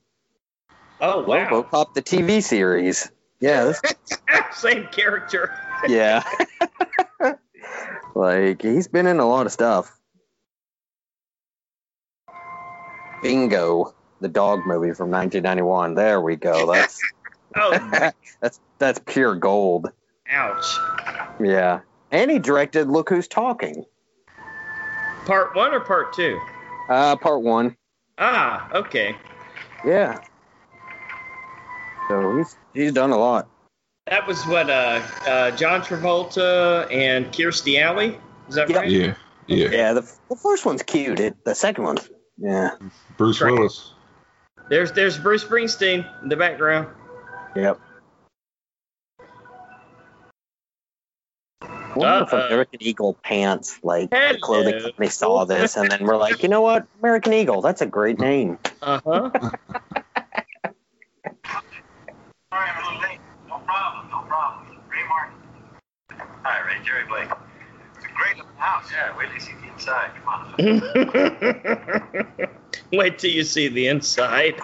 Oh 1.00 1.22
wow! 1.24 1.46
RoboCop 1.48 1.92
the 1.94 2.02
TV 2.02 2.42
series. 2.42 3.10
Yeah, 3.40 3.72
Same 4.52 4.86
character. 4.88 5.52
yeah. 5.88 6.22
like 8.14 8.62
he's 8.62 8.88
been 8.88 9.06
in 9.06 9.18
a 9.18 9.26
lot 9.28 9.46
of 9.46 9.52
stuff. 9.52 9.94
Bingo, 13.22 13.94
the 14.20 14.28
dog 14.28 14.60
movie 14.66 14.92
from 14.94 15.10
1991. 15.10 15.94
There 15.94 16.20
we 16.20 16.36
go. 16.36 16.72
That's 16.72 17.00
Oh, 17.56 17.70
that's 18.40 18.60
that's 18.78 19.00
pure 19.06 19.34
gold. 19.34 19.90
ouch! 20.30 20.64
Yeah. 21.40 21.80
And 22.10 22.30
he 22.30 22.38
directed 22.38 22.88
Look 22.88 23.08
Who's 23.08 23.26
Talking. 23.26 23.84
Part 25.24 25.54
one 25.56 25.72
or 25.72 25.80
part 25.80 26.12
two? 26.12 26.38
Uh 26.90 27.16
part 27.16 27.42
1. 27.42 27.76
Ah, 28.18 28.70
okay. 28.74 29.14
Yeah. 29.84 30.20
So 32.08 32.36
he's 32.38 32.56
he's 32.74 32.92
done 32.92 33.10
a 33.10 33.18
lot. 33.18 33.48
That 34.06 34.26
was 34.26 34.46
what 34.46 34.70
uh, 34.70 35.02
uh, 35.26 35.50
John 35.52 35.82
Travolta 35.82 36.90
and 36.92 37.26
Kirstie 37.26 37.80
Alley. 37.80 38.18
Is 38.48 38.54
that 38.54 38.68
Yep. 38.70 38.78
right? 38.78 38.88
Yeah, 38.90 39.14
yeah. 39.46 39.68
Yeah, 39.68 39.92
the, 39.94 40.00
the 40.30 40.36
first 40.36 40.64
one's 40.64 40.82
cute. 40.82 41.20
It, 41.20 41.44
the 41.44 41.54
second 41.54 41.84
one's 41.84 42.08
yeah. 42.38 42.70
Bruce 43.18 43.40
Right. 43.40 43.52
Willis. 43.52 43.92
There's 44.68 44.92
there's 44.92 45.18
Bruce 45.18 45.44
Springsteen 45.44 46.06
in 46.22 46.28
the 46.28 46.36
background. 46.36 46.88
Yep. 47.56 47.80
I 51.62 51.66
wonder 51.94 52.24
if 52.24 52.32
Uh-oh. 52.32 52.46
American 52.46 52.82
Eagle 52.82 53.14
pants, 53.14 53.80
like 53.82 54.10
Hello. 54.12 54.32
the 54.32 54.38
clothing 54.38 54.80
company, 54.80 55.08
saw 55.08 55.44
this 55.46 55.76
and 55.76 55.90
then 55.90 56.04
we're 56.04 56.16
like, 56.16 56.42
you 56.42 56.48
know 56.48 56.60
what, 56.60 56.86
American 57.00 57.32
Eagle, 57.32 57.62
that's 57.62 57.80
a 57.80 57.86
great 57.86 58.18
name. 58.20 58.58
Uh 58.82 59.00
huh. 59.04 59.30
Sorry, 62.50 62.70
I'm 62.70 62.84
a 62.84 62.86
little 62.86 63.00
late. 63.02 63.20
No 63.48 63.58
problem, 63.58 64.10
no 64.10 64.20
problem. 64.28 64.78
Ray 64.88 65.04
Martin. 65.08 65.34
Hi, 66.44 66.66
Ray. 66.66 66.84
Jerry 66.84 67.06
Blake. 67.08 67.30
It's 68.18 68.18
a 68.18 68.20
great 68.24 68.36
looking 68.38 68.56
house. 68.56 68.90
Yeah, 68.92 69.16
wait 69.16 69.26
till 69.28 69.34
you 69.34 69.40
see 69.40 69.54
the 69.62 69.68
inside. 69.72 70.10
Come 70.24 70.28
on. 70.28 70.54
Wait 72.98 73.18
till 73.18 73.30
you 73.30 73.44
see 73.44 73.68
the 73.68 73.86
inside. 73.88 74.54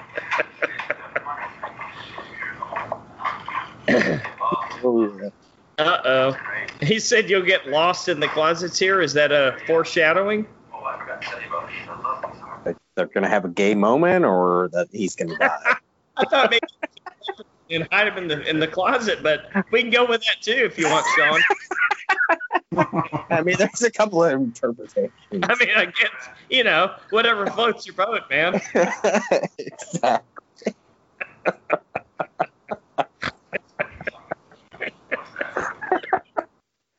Uh 5.78 5.98
oh. 6.04 6.36
He 6.80 6.98
said 6.98 7.30
you'll 7.30 7.42
get 7.42 7.66
lost 7.68 8.08
in 8.08 8.20
the 8.20 8.28
closets 8.28 8.78
here. 8.78 9.00
Is 9.00 9.12
that 9.14 9.32
a 9.32 9.56
foreshadowing? 9.66 10.46
Oh, 10.72 10.84
I 10.84 10.98
forgot 10.98 11.22
to 11.22 11.28
tell 11.28 11.40
you 11.40 11.48
about 11.48 11.68
it. 11.68 11.74
I 11.88 12.00
love 12.02 12.22
these 12.32 12.42
hours. 12.42 12.60
They're- 12.64 12.76
They're 12.96 13.06
gonna 13.06 13.28
have 13.28 13.44
a 13.44 13.48
gay 13.48 13.74
moment, 13.74 14.24
or 14.24 14.68
that 14.72 14.88
he's 14.92 15.16
gonna 15.16 15.36
die. 15.36 15.76
I 16.16 16.24
thought 16.26 16.50
maybe 16.50 16.60
and 17.74 17.88
hide 17.90 18.06
them 18.06 18.18
in 18.18 18.28
the 18.28 18.48
in 18.48 18.60
the 18.60 18.68
closet, 18.68 19.22
but 19.22 19.46
we 19.70 19.80
can 19.82 19.90
go 19.90 20.06
with 20.06 20.22
that 20.24 20.40
too 20.42 20.52
if 20.52 20.78
you 20.78 20.86
want, 20.88 21.06
Sean. 21.16 21.40
I 23.30 23.42
mean, 23.42 23.56
there's 23.58 23.82
a 23.82 23.90
couple 23.90 24.22
of 24.24 24.32
interpretations. 24.32 25.12
I 25.32 25.54
mean, 25.56 25.70
I 25.76 25.84
guess 25.86 26.28
you 26.50 26.64
know 26.64 26.94
whatever 27.10 27.46
floats 27.46 27.86
your 27.86 27.94
boat, 27.94 28.22
man. 28.30 28.60
exactly. 29.58 30.74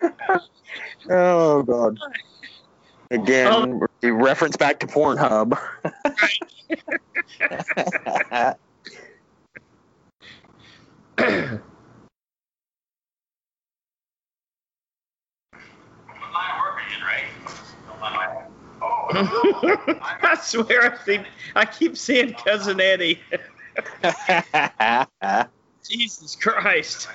oh 1.10 1.64
god. 1.64 1.98
Again, 3.12 3.48
oh. 3.52 3.86
we 4.02 4.10
reference 4.12 4.56
back 4.58 4.80
to 4.80 4.88
Pornhub. 4.88 5.52
What 5.52 5.60
line 16.34 16.52
of 16.52 16.58
work 16.60 16.76
are 16.76 16.82
you 16.90 16.98
in, 16.98 17.04
Ray? 17.04 17.24
Don't 17.88 18.00
mind 18.02 18.16
my- 18.16 18.42
Oh, 18.82 19.05
I 20.22 20.38
swear, 20.42 20.84
I 20.84 20.98
think 20.98 21.26
I 21.56 21.66
keep 21.66 21.96
seeing 21.96 22.34
cousin 22.34 22.82
Eddie. 22.82 23.22
Jesus 25.88 26.36
Christ. 26.36 27.08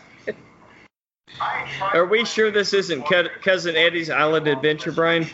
Are 1.93 2.07
we 2.07 2.25
sure 2.25 2.51
this 2.51 2.73
isn't 2.73 3.05
cousin 3.43 3.77
Eddie's 3.77 4.09
Island 4.09 4.49
Adventure, 4.49 4.93
Brian? 4.93 5.27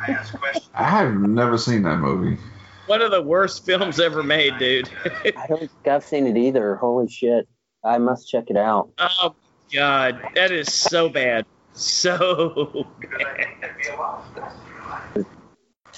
I 0.00 0.12
asked 0.12 0.38
questions. 0.38 0.70
I 0.74 0.84
have 0.84 1.14
never 1.14 1.58
seen 1.58 1.82
that 1.82 1.98
movie. 1.98 2.40
One 2.86 3.02
of 3.02 3.10
the 3.10 3.22
worst 3.22 3.66
films 3.66 4.00
ever 4.00 4.22
made, 4.22 4.56
dude. 4.58 4.88
I 5.36 5.46
don't 5.46 5.60
think 5.60 5.86
I've 5.86 6.04
seen 6.04 6.26
it 6.26 6.38
either. 6.38 6.76
Holy 6.76 7.08
shit. 7.08 7.46
I 7.84 7.98
must 7.98 8.28
check 8.28 8.44
it 8.48 8.56
out. 8.56 8.90
oh 8.98 9.34
God, 9.72 10.20
that 10.34 10.50
is 10.50 10.72
so 10.72 11.08
bad, 11.08 11.44
so 11.74 12.86
bad. 13.00 13.48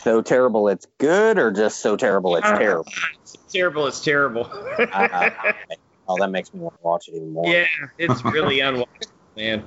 So 0.03 0.22
terrible 0.22 0.68
it's 0.68 0.86
good, 0.98 1.38
or 1.38 1.51
just 1.51 1.80
so 1.80 1.96
terrible 1.96 2.36
it's 2.36 2.46
Uh, 2.46 2.57
terrible? 2.59 2.92
It's 3.22 3.36
terrible. 3.53 3.86
It's 3.86 4.03
terrible. 4.03 4.48
Uh, 4.92 5.30
oh, 6.09 6.16
that 6.18 6.30
makes 6.30 6.53
me 6.55 6.61
want 6.61 6.74
to 6.76 6.82
watch 6.82 7.09
it 7.09 7.16
even 7.16 7.32
more. 7.32 7.46
yeah, 7.46 7.66
it's 7.98 8.24
really 8.24 8.59
unwatchable, 8.61 8.86
man. 9.36 9.64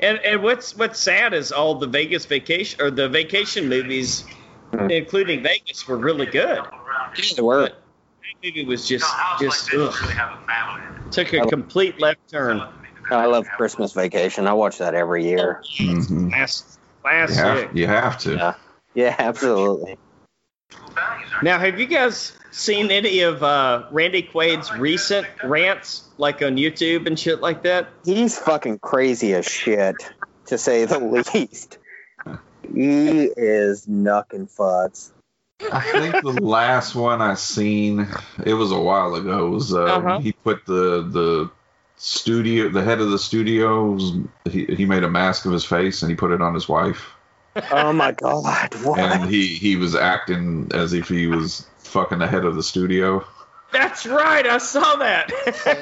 And 0.00 0.18
and 0.18 0.42
what's 0.42 0.76
what's 0.76 0.98
sad 0.98 1.34
is 1.34 1.52
all 1.52 1.76
the 1.76 1.86
Vegas 1.86 2.24
vacation 2.26 2.80
or 2.80 2.90
the 2.90 3.08
vacation 3.08 3.68
movies, 3.68 4.24
Hmm. 4.72 4.90
including 4.90 5.42
Vegas, 5.42 5.86
were 5.86 5.96
really 5.96 6.26
good. 6.26 6.58
around. 6.58 7.16
They 7.36 7.42
were. 7.42 7.62
But 7.62 7.72
that 7.72 8.44
movie 8.44 8.64
was 8.64 8.88
just 8.88 9.04
know, 9.04 9.08
a 9.08 9.12
house 9.22 9.40
just 9.40 9.74
ugh, 9.74 9.92
should 9.92 10.02
really 10.02 10.14
have 10.14 10.38
a 10.38 10.46
family 10.46 10.82
in 11.00 11.06
it. 11.06 11.12
took 11.12 11.32
a 11.32 11.46
complete 11.46 12.00
left 12.00 12.28
turn. 12.30 12.62
I 13.12 13.26
love 13.26 13.46
Christmas 13.56 13.92
Vacation. 13.92 14.46
I 14.46 14.52
watch 14.52 14.78
that 14.78 14.94
every 14.94 15.24
year. 15.26 15.62
Mhm. 15.78 16.30
Class- 16.30 16.78
You 17.02 17.34
have, 17.34 17.76
you 17.76 17.86
have 17.88 18.18
to. 18.18 18.34
Yeah. 18.36 18.54
Yeah, 18.94 19.14
absolutely. 19.18 19.98
Now, 21.42 21.58
have 21.58 21.78
you 21.80 21.86
guys 21.86 22.36
seen 22.50 22.90
any 22.90 23.20
of 23.20 23.42
uh, 23.42 23.86
Randy 23.90 24.22
Quaid's 24.22 24.72
recent 24.72 25.26
rants, 25.42 26.04
like 26.18 26.42
on 26.42 26.56
YouTube 26.56 27.06
and 27.06 27.18
shit 27.18 27.40
like 27.40 27.62
that? 27.62 27.88
He's 28.04 28.38
fucking 28.38 28.78
crazy 28.80 29.32
as 29.34 29.46
shit, 29.46 29.96
to 30.46 30.58
say 30.58 30.84
the 30.84 30.98
least. 31.34 31.78
He 32.72 33.24
is 33.24 33.86
knucking 33.88 34.48
futs. 34.48 35.12
I 35.72 35.80
think 35.92 36.22
the 36.22 36.40
last 36.40 36.94
one 36.94 37.20
I 37.20 37.34
seen, 37.34 38.06
it 38.44 38.54
was 38.54 38.70
a 38.72 38.80
while 38.80 39.14
ago. 39.14 39.50
Was 39.50 39.74
uh, 39.74 39.84
Uh-huh. 39.84 40.18
he 40.20 40.32
put 40.32 40.64
the 40.66 41.02
the 41.02 41.50
studio, 41.96 42.68
the 42.70 42.82
head 42.82 43.00
of 43.00 43.10
the 43.10 43.18
studio, 43.18 43.90
was, 43.92 44.12
he 44.50 44.64
he 44.66 44.84
made 44.86 45.02
a 45.04 45.10
mask 45.10 45.44
of 45.46 45.52
his 45.52 45.64
face 45.64 46.02
and 46.02 46.10
he 46.10 46.16
put 46.16 46.30
it 46.30 46.40
on 46.40 46.54
his 46.54 46.68
wife, 46.68 47.10
Oh 47.70 47.92
my 47.92 48.12
god, 48.12 48.74
and 48.98 49.28
he 49.30 49.46
he 49.46 49.76
was 49.76 49.94
acting 49.94 50.70
as 50.72 50.92
if 50.92 51.08
he 51.08 51.26
was 51.26 51.66
fucking 51.78 52.18
the 52.18 52.26
head 52.26 52.44
of 52.44 52.54
the 52.54 52.62
studio. 52.62 53.24
That's 53.72 54.04
right, 54.06 54.46
I 54.46 54.58
saw 54.58 54.96
that. 54.96 55.30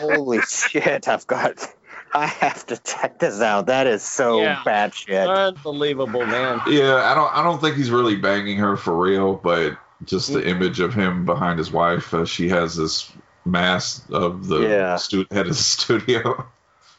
Holy 0.00 0.40
shit, 0.48 1.08
I've 1.08 1.26
got. 1.26 1.66
I 2.14 2.26
have 2.26 2.64
to 2.66 2.76
check 2.78 3.18
this 3.18 3.40
out. 3.42 3.66
That 3.66 3.86
is 3.86 4.02
so 4.02 4.40
Yeah. 4.42 4.62
bad 4.64 4.94
shit. 4.94 5.28
Unbelievable, 5.28 6.24
man. 6.26 6.60
Yeah, 6.66 6.96
I 6.96 7.14
don't 7.14 7.34
I 7.34 7.42
don't 7.42 7.60
think 7.60 7.76
he's 7.76 7.90
really 7.90 8.16
banging 8.16 8.58
her 8.58 8.76
for 8.76 8.96
real, 8.96 9.34
but 9.34 9.76
just 10.04 10.32
the 10.32 10.46
image 10.46 10.80
of 10.80 10.94
him 10.94 11.24
behind 11.26 11.58
his 11.58 11.70
wife, 11.72 12.14
uh, 12.14 12.24
she 12.24 12.48
has 12.48 12.76
this 12.76 13.10
mask 13.44 14.04
of 14.10 14.46
the 14.48 14.60
Yeah. 14.60 14.96
stu- 14.96 15.26
head 15.30 15.46
of 15.46 15.48
the 15.48 15.54
studio. 15.62 16.46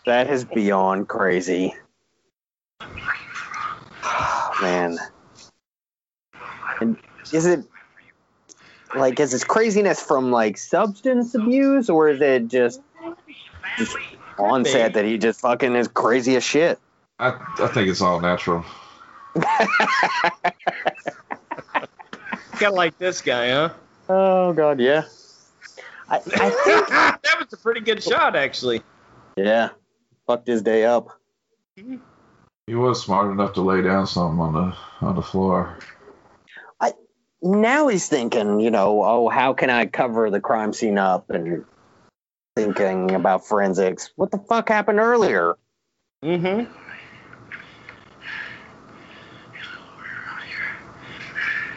That 0.06 0.30
is 0.30 0.46
beyond 0.46 1.08
crazy. 1.08 1.76
Man. 4.62 4.98
And 6.82 6.98
is 7.32 7.46
it 7.46 7.66
like 8.96 9.20
is 9.20 9.32
this 9.32 9.44
craziness 9.44 10.02
from 10.02 10.32
like 10.32 10.58
substance 10.58 11.36
abuse 11.36 11.90
or 11.90 12.10
is 12.10 12.22
it 12.22 12.48
just 12.48 12.82
just 13.78 13.96
onset 14.38 14.94
that 14.94 15.06
he 15.06 15.18
just 15.18 15.42
fucking 15.42 15.76
is 15.76 15.88
crazy 15.88 16.36
as 16.36 16.44
shit? 16.44 16.80
I 17.20 17.40
I 17.60 17.68
think 17.68 17.90
it's 17.90 18.02
all 18.02 18.20
natural. 18.20 18.66
Kind 22.54 22.72
of 22.72 22.74
like 22.74 22.98
this 22.98 23.22
guy, 23.22 23.52
huh? 23.52 23.70
oh 24.10 24.54
God, 24.54 24.80
yeah. 24.80 25.04
I, 26.10 26.16
I 26.18 26.20
think 26.20 26.88
that 26.90 27.36
was 27.40 27.54
a 27.54 27.58
pretty 27.58 27.82
good 27.82 28.04
shot, 28.04 28.36
actually. 28.36 28.82
yeah, 29.38 29.70
fucked 30.26 30.48
his 30.48 30.62
day 30.62 30.84
up. 30.86 31.20
Hmm? 31.80 31.98
He 32.70 32.76
was 32.76 33.02
smart 33.02 33.32
enough 33.32 33.54
to 33.54 33.62
lay 33.62 33.82
down 33.82 34.06
something 34.06 34.40
on 34.40 34.54
the 34.54 35.06
on 35.06 35.16
the 35.16 35.24
floor. 35.24 35.80
Now 37.42 37.88
he's 37.88 38.08
thinking, 38.08 38.60
you 38.60 38.70
know, 38.70 39.02
oh, 39.02 39.30
how 39.30 39.54
can 39.54 39.70
I 39.70 39.86
cover 39.86 40.30
the 40.30 40.42
crime 40.42 40.74
scene 40.74 40.98
up 40.98 41.30
and 41.30 41.66
thinking 42.56 43.12
about 43.16 43.46
forensics. 43.48 44.12
What 44.16 44.32
the 44.32 44.40
fuck 44.40 44.68
happened 44.68 45.00
earlier? 45.00 45.56
Mm-hmm. 46.24 46.72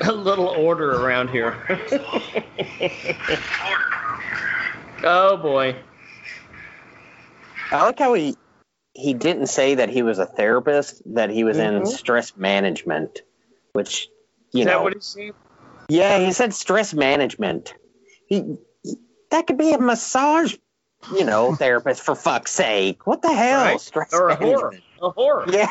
A 0.01 0.13
little 0.13 0.49
order 0.49 0.91
around 0.91 1.29
here. 1.31 1.57
oh 5.05 5.37
boy. 5.37 5.77
I 7.71 7.85
like 7.85 7.99
how 8.01 8.15
he 8.15 8.37
he 8.95 9.15
didn't 9.15 9.47
say 9.47 9.77
that 9.77 9.89
he 9.89 10.03
was 10.03 10.19
a 10.19 10.27
therapist, 10.27 11.03
that 11.15 11.31
he 11.31 11.45
was 11.45 11.59
in 11.59 11.83
Mhm. 11.83 11.87
stress 11.87 12.37
management, 12.37 13.23
which 13.73 14.09
you 14.53 14.61
Is 14.61 14.67
know, 14.67 14.73
that 14.79 14.83
what 14.83 14.95
he 14.95 15.01
said? 15.01 15.33
yeah, 15.89 16.19
he 16.19 16.33
said 16.33 16.53
stress 16.53 16.93
management. 16.93 17.75
He 18.27 18.57
that 19.31 19.47
could 19.47 19.57
be 19.57 19.73
a 19.73 19.79
massage, 19.79 20.55
you 21.15 21.25
know, 21.25 21.55
therapist 21.57 22.03
for 22.03 22.15
fuck's 22.15 22.51
sake. 22.51 23.07
What 23.07 23.23
the 23.23 23.33
hell? 23.33 23.65
Right. 23.65 23.81
Stress 23.81 24.13
Or 24.13 24.29
a 24.29 24.39
management. 24.39 24.61
horror. 24.61 24.75
A 25.01 25.11
horror. 25.11 25.47
Yeah. 25.51 25.69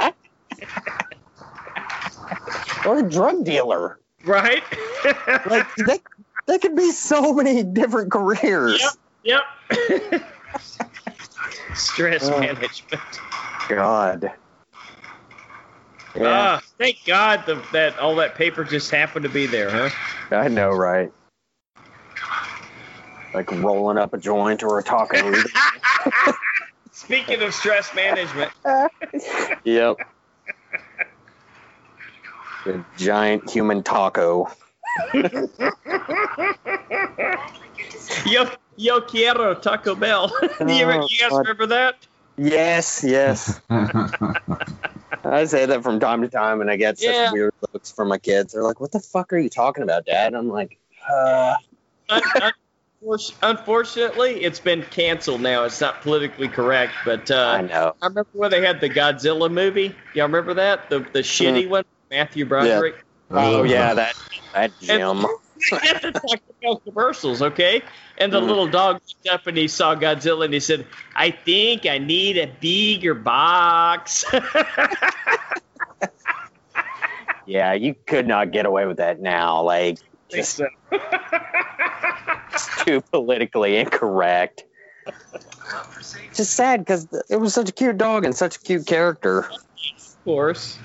or 2.86 2.98
a 2.98 3.02
drug 3.02 3.44
dealer. 3.44 3.98
Right? 4.24 4.62
Like 5.46 5.74
that, 5.76 6.00
that 6.46 6.62
could 6.62 6.76
be 6.76 6.90
so 6.92 7.32
many 7.34 7.62
different 7.64 8.10
careers. 8.10 8.80
Yep. 9.22 9.42
Yep. 9.70 10.22
Stress 11.74 12.28
Oh. 12.30 12.40
management. 12.40 13.02
God. 13.68 14.32
Yeah, 16.16 16.26
Ah, 16.26 16.60
thank 16.78 16.98
God 17.06 17.44
the, 17.46 17.62
that 17.72 17.98
all 17.98 18.16
that 18.16 18.34
paper 18.34 18.64
just 18.64 18.90
happened 18.90 19.22
to 19.22 19.28
be 19.28 19.46
there, 19.46 19.70
huh? 19.70 19.90
I 20.32 20.48
know, 20.48 20.70
right? 20.70 21.12
Like 23.32 23.50
rolling 23.52 23.96
up 23.96 24.12
a 24.12 24.18
joint 24.18 24.62
or 24.64 24.78
a 24.78 24.82
taco. 24.82 25.32
Speaking 26.92 27.40
of 27.42 27.54
stress 27.54 27.94
management, 27.94 28.50
yep. 29.64 29.98
The 32.64 32.84
giant 32.98 33.48
human 33.48 33.82
taco. 33.82 34.50
yo 38.26 38.50
yo 38.80 39.00
quiero 39.02 39.54
Taco 39.54 39.94
Bell. 39.94 40.28
Do 40.28 40.46
you, 40.74 40.86
Oh, 40.86 41.06
you 41.08 41.18
guys 41.18 41.30
God. 41.30 41.38
remember 41.38 41.66
that? 41.66 41.94
Yes, 42.38 43.04
yes. 43.06 43.60
I 45.22 45.44
say 45.44 45.66
that 45.66 45.82
from 45.82 46.00
time 46.00 46.22
to 46.22 46.28
time, 46.28 46.60
and 46.62 46.70
I 46.70 46.76
get 46.76 46.98
such 46.98 47.14
Yeah. 47.14 47.32
weird 47.32 47.52
looks 47.74 47.92
from 47.92 48.08
my 48.08 48.16
kids. 48.18 48.54
They're 48.54 48.62
like, 48.62 48.80
"What 48.80 48.92
the 48.92 49.00
fuck 49.00 49.32
are 49.34 49.38
you 49.38 49.50
talking 49.50 49.82
about, 49.82 50.06
Dad?" 50.06 50.28
And 50.28 50.36
I'm 50.36 50.48
like, 50.48 50.78
uh, 51.08 51.56
Unfortunately, 53.42 54.42
it's 54.44 54.60
been 54.60 54.82
canceled 54.82 55.40
now. 55.40 55.64
It's 55.64 55.80
not 55.80 56.02
politically 56.02 56.48
correct, 56.48 56.92
but 57.04 57.30
uh, 57.30 57.56
I 57.58 57.62
know. 57.62 57.94
I 58.02 58.06
remember 58.06 58.28
when 58.32 58.50
they 58.50 58.64
had 58.64 58.80
the 58.80 58.90
Godzilla 58.90 59.50
movie. 59.50 59.94
Y'all 60.14 60.26
remember 60.26 60.54
that? 60.54 60.90
The 60.90 61.00
the 61.00 61.20
shitty 61.20 61.68
one, 61.68 61.84
Matthew 62.10 62.44
Broderick. 62.46 62.96
Yeah. 63.30 63.36
Oh 63.38 63.62
yeah, 63.62 63.94
that 63.94 64.14
that 64.54 64.72
Jim. 64.80 65.26
They 65.70 65.76
had 65.78 66.00
the 66.02 66.12
Taco 66.12 66.54
Bell 66.62 66.80
commercials, 66.86 67.42
okay? 67.42 67.82
And 68.18 68.32
the 68.32 68.40
Mhm. 68.40 68.46
little 68.46 68.66
dog 68.66 68.94
looked 68.94 69.34
up 69.34 69.46
and 69.46 69.56
he 69.56 69.68
saw 69.68 69.94
Godzilla 69.94 70.44
and 70.44 70.54
he 70.54 70.60
said, 70.60 70.86
"I 71.14 71.30
think 71.30 71.86
I 71.86 71.98
need 71.98 72.38
a 72.38 72.46
bigger 72.60 73.14
box." 73.14 74.24
Yeah, 77.46 77.72
you 77.72 77.96
could 78.06 78.28
not 78.28 78.52
get 78.52 78.64
away 78.64 78.86
with 78.86 78.98
that 78.98 79.18
now. 79.20 79.62
Like, 79.62 79.98
just 80.30 80.60
too 82.84 83.02
politically 83.10 83.76
incorrect. 83.78 84.62
Just 86.34 86.52
sad 86.52 86.80
because 86.80 87.08
it 87.28 87.36
was 87.40 87.52
such 87.54 87.70
a 87.70 87.72
cute 87.72 87.96
dog 87.98 88.24
and 88.24 88.36
such 88.36 88.56
a 88.56 88.60
cute 88.60 88.86
character. 88.86 89.40
of 89.40 90.24
course. 90.24 90.78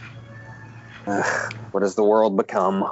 Ugh, 1.05 1.53
what 1.71 1.84
has 1.84 1.93
the 1.93 2.03
world 2.03 2.36
become? 2.36 2.89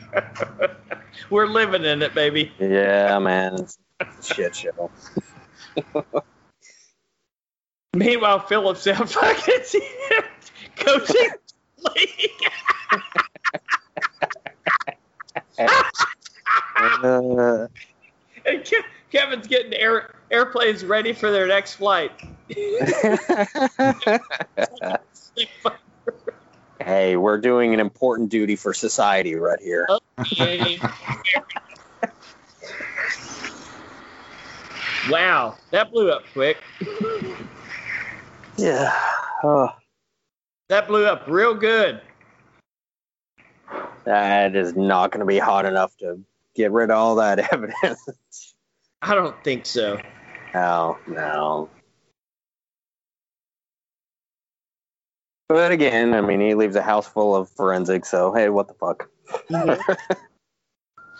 We're 1.30 1.46
living 1.46 1.84
in 1.84 2.02
it, 2.02 2.14
baby. 2.14 2.52
Yeah, 2.58 3.18
man, 3.18 3.54
it's 3.54 3.78
shit 4.22 4.56
show. 4.56 4.90
Meanwhile, 7.94 8.40
Phillips 8.40 8.86
out 8.86 9.10
fucking 9.10 9.82
coaching 10.76 11.30
league. 11.94 12.30
Uh, 16.78 17.68
And 18.44 18.64
Ke- 18.64 18.84
Kevin's 19.10 19.46
getting 19.46 19.74
air, 19.74 20.14
airplanes 20.30 20.84
ready 20.84 21.12
for 21.12 21.30
their 21.30 21.46
next 21.46 21.74
flight. 21.74 22.10
Hey, 26.82 27.16
we're 27.16 27.38
doing 27.38 27.74
an 27.74 27.80
important 27.80 28.30
duty 28.30 28.56
for 28.56 28.72
society 28.74 29.34
right 29.34 29.60
here. 29.60 29.86
Okay. 30.18 30.78
wow, 35.10 35.56
that 35.70 35.90
blew 35.90 36.10
up 36.10 36.22
quick. 36.32 36.58
Yeah. 38.56 38.92
Oh, 39.44 39.70
That 40.68 40.86
blew 40.86 41.06
up 41.06 41.24
real 41.26 41.54
good. 41.54 42.00
that 44.04 44.54
is 44.56 44.74
not 44.76 45.10
going 45.12 45.20
to 45.20 45.26
be 45.26 45.38
hot 45.38 45.64
enough 45.64 45.96
to 45.98 46.20
get 46.54 46.72
rid 46.72 46.90
of 46.90 46.96
all 46.96 47.14
that 47.16 47.38
evidence. 47.52 48.54
I 49.00 49.14
don't 49.14 49.42
think 49.44 49.64
so. 49.66 50.00
No, 50.54 50.98
no. 51.06 51.70
But 55.52 55.70
again, 55.70 56.14
I 56.14 56.22
mean, 56.22 56.40
he 56.40 56.54
leaves 56.54 56.76
a 56.76 56.82
house 56.82 57.06
full 57.06 57.36
of 57.36 57.46
forensics, 57.50 58.08
so 58.08 58.32
hey, 58.32 58.48
what 58.48 58.68
the 58.68 58.74
fuck? 58.74 59.10
Does 59.50 59.78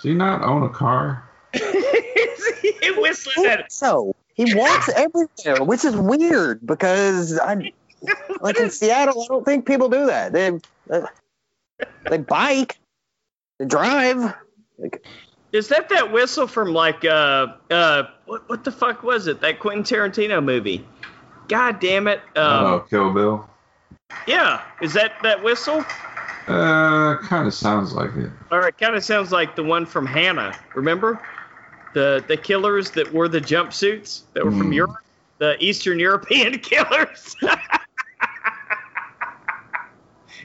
he 0.03 0.15
not 0.15 0.43
own 0.43 0.63
a 0.63 0.71
car? 0.71 1.29
he 1.53 2.91
whistles 2.97 3.45
at 3.45 3.61
it. 3.61 3.67
So 3.71 4.17
he 4.33 4.55
walks 4.55 4.89
everywhere, 4.89 5.63
which 5.63 5.85
is 5.85 5.95
weird 5.95 6.67
because 6.67 7.39
I, 7.39 7.73
like 8.41 8.59
in 8.59 8.71
Seattle, 8.71 9.23
I 9.23 9.27
don't 9.29 9.45
think 9.45 9.67
people 9.67 9.91
do 9.91 10.07
that. 10.07 10.33
They 10.33 10.59
uh, 10.91 11.07
they 12.09 12.17
bike, 12.17 12.79
they 13.59 13.67
drive. 13.67 14.35
Like, 14.79 15.05
Is 15.53 15.69
that 15.69 15.91
that 15.91 16.11
whistle 16.11 16.47
from 16.47 16.73
like 16.73 17.05
uh 17.05 17.49
uh 17.71 18.05
what 18.25 18.49
what 18.49 18.65
the 18.65 18.73
fuck 18.73 19.03
was 19.03 19.27
it? 19.27 19.43
That 19.43 19.61
Quentin 19.61 19.85
Tarantino 19.85 20.43
movie? 20.43 20.87
God 21.49 21.81
damn 21.81 22.09
it! 22.09 22.21
Um, 22.35 22.65
oh, 22.65 22.81
Kill 22.89 23.13
Bill. 23.13 23.51
Yeah, 24.27 24.63
is 24.81 24.93
that 24.95 25.15
that 25.23 25.43
whistle? 25.43 25.85
Uh, 26.47 27.17
kind 27.19 27.47
of 27.47 27.55
sounds 27.55 27.93
like 27.93 28.15
it. 28.17 28.31
All 28.51 28.59
right, 28.59 28.77
kind 28.77 28.95
of 28.97 29.05
sounds 29.05 29.31
like 29.33 29.55
the 29.57 29.63
one 29.63 29.87
from 29.87 30.07
Hanna. 30.07 30.57
Remember 30.75 31.21
the 31.95 32.25
the 32.27 32.37
killers 32.37 32.91
that 32.93 33.13
wore 33.13 33.29
the 33.29 33.41
jumpsuits 33.41 34.23
that 34.35 34.45
were 34.45 34.51
from 34.51 34.67
Hmm. 34.69 34.73
Europe, 34.73 34.97
the 35.39 35.57
Eastern 35.63 35.99
European 35.99 36.59
killers. 36.61 37.37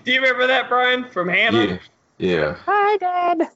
Do 0.06 0.14
you 0.14 0.22
remember 0.22 0.48
that, 0.48 0.69
Brian, 0.69 1.10
from 1.10 1.27
Hanna? 1.27 1.65
Yeah, 1.65 1.77
yeah. 2.18 2.56
Hi, 2.65 2.98
Dad. 2.98 3.49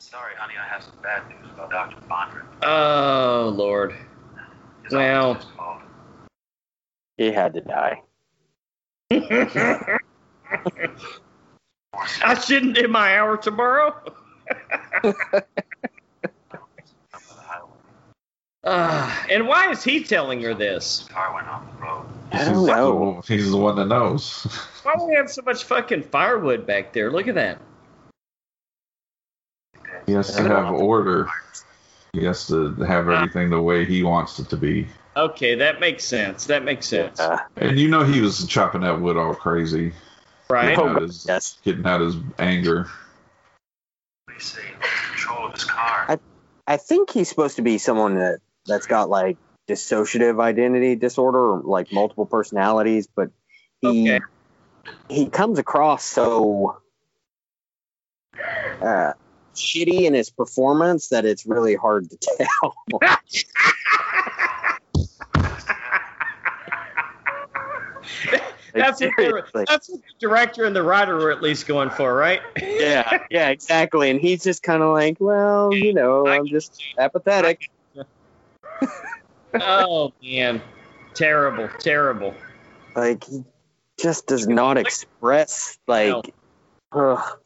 Sorry, 0.00 0.34
honey, 0.36 0.54
I 0.58 0.66
have 0.66 0.82
some 0.82 0.94
bad 1.02 1.28
news 1.28 1.50
about 1.52 1.70
Dr. 1.70 1.96
Bondra. 2.08 2.44
Oh 2.62 3.52
Lord. 3.54 3.94
His 4.84 4.92
Well. 4.92 5.40
Office 7.18 7.24
just 7.26 7.26
called. 7.28 7.28
He 7.28 7.32
had 7.32 7.54
to 7.54 7.60
die. 7.60 8.02
I 12.24 12.34
shouldn't 12.40 12.74
do 12.74 12.88
my 12.88 13.16
hour 13.18 13.36
tomorrow. 13.36 13.94
Up. 15.02 15.02
Uh, 18.64 19.14
and 19.28 19.46
why 19.46 19.70
is 19.70 19.84
he 19.84 20.02
telling 20.02 20.40
her 20.40 20.54
this? 20.54 21.00
His 21.00 21.08
car 21.08 21.34
went 21.34 21.46
off 21.48 21.62
the 21.76 21.82
road. 21.84 22.06
I 22.32 22.38
He's 22.38 22.46
don't 22.48 22.64
the- 22.64 22.74
know. 22.74 23.22
He's 23.28 23.50
the 23.50 23.58
one 23.58 23.76
that 23.76 23.84
knows. 23.88 24.44
Why 24.82 24.94
do 24.96 25.04
we 25.04 25.14
have 25.16 25.30
so 25.30 25.42
much 25.42 25.64
fucking 25.64 26.04
firewood 26.04 26.66
back 26.66 26.94
there? 26.94 27.12
Look 27.12 27.28
at 27.28 27.34
that. 27.34 27.58
He 30.06 30.12
has 30.12 30.34
to 30.34 30.44
have 30.44 30.72
order. 30.72 31.28
He 32.14 32.24
has 32.24 32.46
to 32.46 32.72
have 32.76 33.06
everything 33.10 33.50
the 33.50 33.60
way 33.60 33.84
he 33.84 34.02
wants 34.02 34.38
it 34.38 34.48
to 34.48 34.56
be. 34.56 34.88
Okay, 35.16 35.54
that 35.56 35.80
makes 35.80 36.04
sense. 36.04 36.46
That 36.46 36.64
makes 36.64 36.86
sense. 36.86 37.20
Uh, 37.20 37.38
And 37.56 37.78
you 37.78 37.88
know 37.88 38.02
he 38.04 38.20
was 38.20 38.46
chopping 38.46 38.80
that 38.82 39.00
wood 39.00 39.16
all 39.16 39.34
crazy, 39.34 39.92
right? 40.48 40.70
getting 40.76 40.84
Oh, 40.84 40.88
out 40.88 41.02
his, 41.02 41.24
yes. 41.26 41.58
getting 41.62 41.86
out 41.86 42.00
his 42.00 42.16
anger. 42.38 42.88
Let. 44.28 44.62
Control 45.12 45.46
of 45.46 45.54
his 45.54 45.64
car. 45.64 46.18
I 46.66 46.76
think 46.78 47.10
he's 47.10 47.28
supposed 47.28 47.56
to 47.56 47.62
be 47.62 47.78
someone 47.78 48.14
that 48.16 48.40
that's 48.66 48.86
got 48.86 49.10
like 49.10 49.36
dissociative 49.68 50.40
identity 50.40 50.96
disorder, 50.96 51.38
or 51.38 51.60
like 51.60 51.92
multiple 51.92 52.26
personalities, 52.26 53.06
but 53.06 53.30
he 53.80 54.10
Okay. 54.10 54.20
he 55.08 55.26
comes 55.28 55.58
across 55.58 56.04
so 56.04 56.80
uh, 58.80 59.12
shitty 59.54 60.02
in 60.02 60.14
his 60.14 60.30
performance 60.30 61.08
that 61.08 61.24
it's 61.26 61.44
really 61.46 61.74
hard 61.74 62.08
to 62.10 62.16
tell. 62.16 62.74
that's 68.74 69.00
what 69.00 69.10
the, 69.16 69.64
that's 69.68 69.88
what 69.88 70.00
the 70.00 70.14
director 70.18 70.64
and 70.64 70.74
the 70.74 70.82
writer 70.82 71.16
were 71.16 71.30
at 71.30 71.40
least 71.40 71.66
going 71.66 71.90
for, 71.90 72.14
right? 72.14 72.40
yeah, 72.60 73.18
yeah, 73.30 73.48
exactly. 73.48 74.10
And 74.10 74.20
he's 74.20 74.42
just 74.42 74.62
kind 74.62 74.82
of 74.82 74.92
like, 74.92 75.16
well, 75.20 75.72
you 75.72 75.94
know, 75.94 76.26
I'm 76.26 76.46
just 76.46 76.82
apathetic. 76.98 77.70
oh 79.54 80.12
man, 80.22 80.60
terrible, 81.14 81.68
terrible. 81.78 82.34
Like 82.96 83.24
he 83.24 83.44
just 84.00 84.26
does 84.26 84.46
not 84.46 84.76
express 84.76 85.78
like. 85.86 86.34
Ugh. 86.92 87.38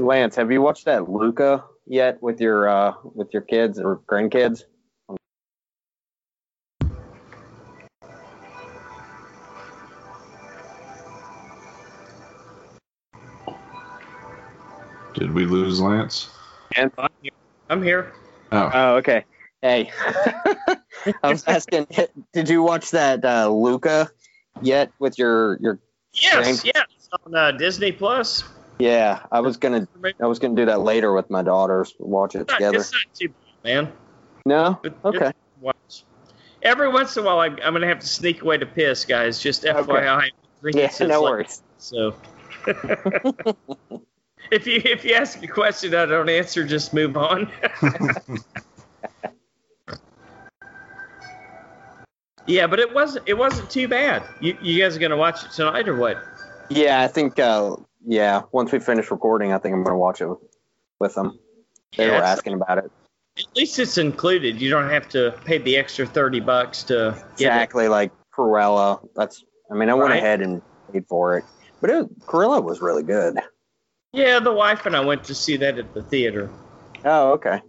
Lance, 0.00 0.36
have 0.36 0.50
you 0.50 0.62
watched 0.62 0.86
that 0.86 1.08
Luca 1.08 1.64
yet 1.86 2.22
with 2.22 2.40
your 2.40 2.68
uh 2.68 2.94
with 3.04 3.32
your 3.32 3.42
kids 3.42 3.78
or 3.78 4.00
grandkids? 4.06 4.64
Did 15.14 15.32
we 15.32 15.44
lose 15.44 15.80
Lance? 15.80 16.30
I'm 16.76 16.90
here. 17.20 17.30
I'm 17.68 17.82
here. 17.82 18.12
Oh, 18.52 18.70
Oh, 18.72 18.96
okay. 18.96 19.24
Hey, 19.60 19.90
I 21.22 21.30
was 21.30 21.44
asking, 21.46 21.86
did 22.32 22.48
you 22.48 22.62
watch 22.62 22.92
that 22.92 23.24
uh, 23.24 23.50
Luca 23.50 24.08
yet 24.62 24.92
with 24.98 25.18
your 25.18 25.58
your? 25.60 25.78
Yes, 26.14 26.62
Thank- 26.62 26.74
yes, 26.74 26.86
on 27.26 27.34
uh, 27.34 27.52
Disney 27.52 27.92
Plus. 27.92 28.44
Yeah, 28.80 29.20
I 29.30 29.40
was 29.40 29.56
gonna 29.58 29.86
I 30.20 30.26
was 30.26 30.38
gonna 30.38 30.54
do 30.56 30.64
that 30.66 30.80
later 30.80 31.12
with 31.12 31.28
my 31.30 31.42
daughters. 31.42 31.94
Watch 31.98 32.34
it 32.34 32.40
It's 32.42 32.48
not, 32.50 32.56
together. 32.56 32.78
it's 32.78 32.92
not 32.92 33.14
too 33.14 33.28
bad, 33.28 33.34
man. 33.84 33.92
No, 34.46 34.80
It- 34.82 34.94
okay. 35.04 35.32
watch. 35.60 36.04
Every 36.62 36.88
once 36.88 37.16
in 37.16 37.22
a 37.24 37.26
while, 37.26 37.40
I, 37.40 37.46
I'm 37.46 37.72
gonna 37.74 37.86
have 37.86 37.98
to 38.00 38.06
sneak 38.06 38.42
away 38.42 38.56
to 38.58 38.66
piss, 38.66 39.04
guys. 39.04 39.38
Just 39.38 39.64
FYI. 39.64 40.30
Yeah, 40.62 40.84
It's 40.86 41.00
no 41.00 41.20
like- 41.22 41.30
worries. 41.30 41.62
So, 41.78 42.14
if 44.50 44.66
you 44.66 44.80
if 44.84 45.04
you 45.04 45.14
ask 45.14 45.42
a 45.42 45.46
question 45.46 45.94
I 45.94 46.06
don't 46.06 46.28
answer, 46.28 46.64
just 46.66 46.92
move 46.94 47.16
on. 47.16 47.50
yeah, 52.46 52.66
but 52.66 52.78
it 52.78 52.92
wasn't 52.92 53.28
it 53.28 53.34
wasn't 53.34 53.70
too 53.70 53.88
bad. 53.88 54.22
You 54.40 54.56
you 54.62 54.82
guys 54.82 54.96
are 54.96 55.00
gonna 55.00 55.16
watch 55.16 55.44
it 55.44 55.50
tonight 55.52 55.88
or 55.88 55.96
what? 55.96 56.22
Yeah, 56.68 57.02
I 57.02 57.08
think. 57.08 57.38
Uh, 57.38 57.76
yeah, 58.06 58.42
once 58.52 58.72
we 58.72 58.78
finish 58.80 59.10
recording, 59.10 59.52
I 59.52 59.58
think 59.58 59.74
I'm 59.74 59.84
gonna 59.84 59.98
watch 59.98 60.20
it 60.20 60.28
with, 60.28 60.38
with 60.98 61.14
them. 61.14 61.38
They 61.96 62.06
Yeah, 62.06 62.18
were 62.18 62.24
asking 62.24 62.54
about 62.54 62.78
it. 62.78 62.90
At 63.38 63.56
least 63.56 63.78
it's 63.78 63.98
included. 63.98 64.60
You 64.60 64.70
don't 64.70 64.90
have 64.90 65.08
to 65.10 65.32
pay 65.44 65.58
the 65.58 65.76
extra 65.76 66.06
thirty 66.06 66.40
bucks 66.40 66.82
to 66.84 67.14
get 67.36 67.46
Exactly 67.46 67.88
like 67.88 68.12
Cruella. 68.32 69.06
That's. 69.14 69.44
I 69.70 69.74
mean, 69.74 69.88
I 69.88 69.94
went 69.94 70.12
ahead 70.12 70.40
and 70.40 70.62
paid 70.92 71.06
for 71.08 71.38
it, 71.38 71.44
but 71.80 71.90
it, 71.90 72.20
Cruella 72.20 72.62
was 72.62 72.80
really 72.80 73.04
good. 73.04 73.38
Yeah, 74.12 74.40
the 74.40 74.52
wife 74.52 74.86
and 74.86 74.96
I 74.96 75.00
went 75.00 75.24
to 75.24 75.34
see 75.34 75.56
that 75.58 75.78
at 75.78 75.94
the 75.94 76.02
theater. 76.02 76.50
Oh, 77.04 77.32
okay. 77.32 77.62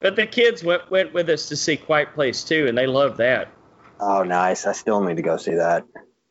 But 0.00 0.16
the 0.16 0.26
kids 0.26 0.64
went 0.64 0.90
went 0.90 1.14
with 1.14 1.28
us 1.30 1.48
to 1.48 1.56
see 1.56 1.76
Quiet 1.76 2.12
Place 2.14 2.42
too, 2.42 2.66
and 2.66 2.76
they 2.76 2.86
loved 2.86 3.18
that. 3.18 3.48
Oh, 4.00 4.22
nice. 4.24 4.66
I 4.66 4.72
still 4.72 5.00
need 5.02 5.16
to 5.16 5.22
go 5.22 5.36
see 5.36 5.54
that. 5.54 5.84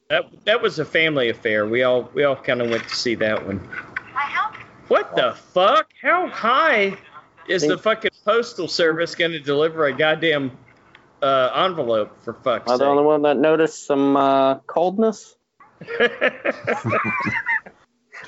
That 0.09 0.25
that 0.45 0.61
was 0.61 0.79
a 0.79 0.85
family 0.85 1.29
affair. 1.29 1.67
We 1.67 1.83
all 1.83 2.09
we 2.13 2.23
all 2.23 2.35
kind 2.35 2.61
of 2.61 2.69
went 2.69 2.87
to 2.87 2.95
see 2.95 3.15
that 3.15 3.45
one. 3.45 3.67
What 4.87 5.15
the 5.15 5.33
fuck? 5.53 5.89
How 5.99 6.27
high 6.27 6.97
is 7.47 7.63
the 7.63 7.77
fucking 7.77 8.11
postal 8.23 8.67
service 8.67 9.15
going 9.15 9.31
to 9.31 9.39
deliver 9.39 9.85
a 9.85 9.93
goddamn 9.93 10.55
uh, 11.23 11.63
envelope 11.65 12.23
for 12.23 12.33
fuck's 12.33 12.69
Am 12.69 12.75
I 12.75 12.77
the 12.77 12.85
only 12.85 13.03
one 13.03 13.23
that 13.23 13.37
noticed 13.37 13.87
some 13.87 14.15
uh, 14.15 14.59
coldness? 14.59 15.35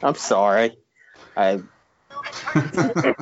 I'm 0.02 0.16
sorry. 0.16 0.78
I 1.36 1.62
oh, 2.56 3.14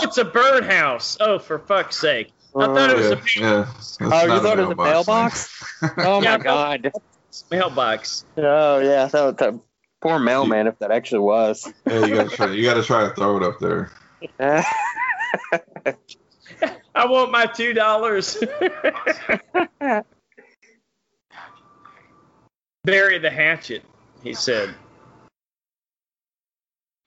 it's 0.00 0.16
a 0.16 0.24
birdhouse. 0.24 1.18
Oh, 1.20 1.38
for 1.38 1.58
fuck's 1.58 1.98
sake! 1.98 2.32
I 2.54 2.66
thought 2.66 2.90
it 2.90 2.96
was 2.96 3.10
yeah, 3.10 3.12
a 3.12 3.40
yeah. 3.40 3.66
Oh, 4.12 4.22
you 4.34 4.40
thought 4.40 4.58
it 4.58 4.66
was 4.66 4.70
a 4.70 4.76
mailbox, 4.76 5.48
mailbox? 5.82 5.98
Oh 5.98 6.20
Yeah, 6.20 6.36
my 6.36 6.42
god. 6.42 6.92
mailbox. 7.50 8.24
Oh 8.36 8.78
yeah, 8.78 9.06
that, 9.06 9.38
that 9.38 9.54
poor 10.02 10.18
mailman 10.18 10.66
if 10.66 10.78
that 10.80 10.90
actually 10.90 11.20
was. 11.20 11.72
yeah, 11.86 12.00
you 12.00 12.14
gotta 12.14 12.28
try. 12.28 12.52
You 12.52 12.64
gotta 12.64 12.82
try 12.82 13.08
to 13.08 13.14
throw 13.14 13.38
it 13.38 13.42
up 13.42 13.58
there. 13.58 13.90
I 16.94 17.06
want 17.06 17.32
my 17.32 17.46
two 17.46 17.72
dollars. 17.72 18.36
Bury 22.84 23.18
the 23.18 23.30
hatchet, 23.30 23.82
he 24.22 24.34
said. 24.34 24.74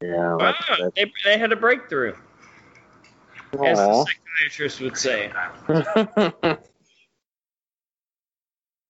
yeah, 0.02 0.38
Ah, 0.40 0.56
that's, 0.80 0.94
they, 0.96 1.12
they 1.24 1.38
had 1.38 1.52
a 1.52 1.56
breakthrough, 1.56 2.16
as 3.64 3.78
the 3.78 3.86
Aw. 3.88 4.06
Psychiatrist 4.36 4.82
would 4.82 4.98
say. 4.98 5.32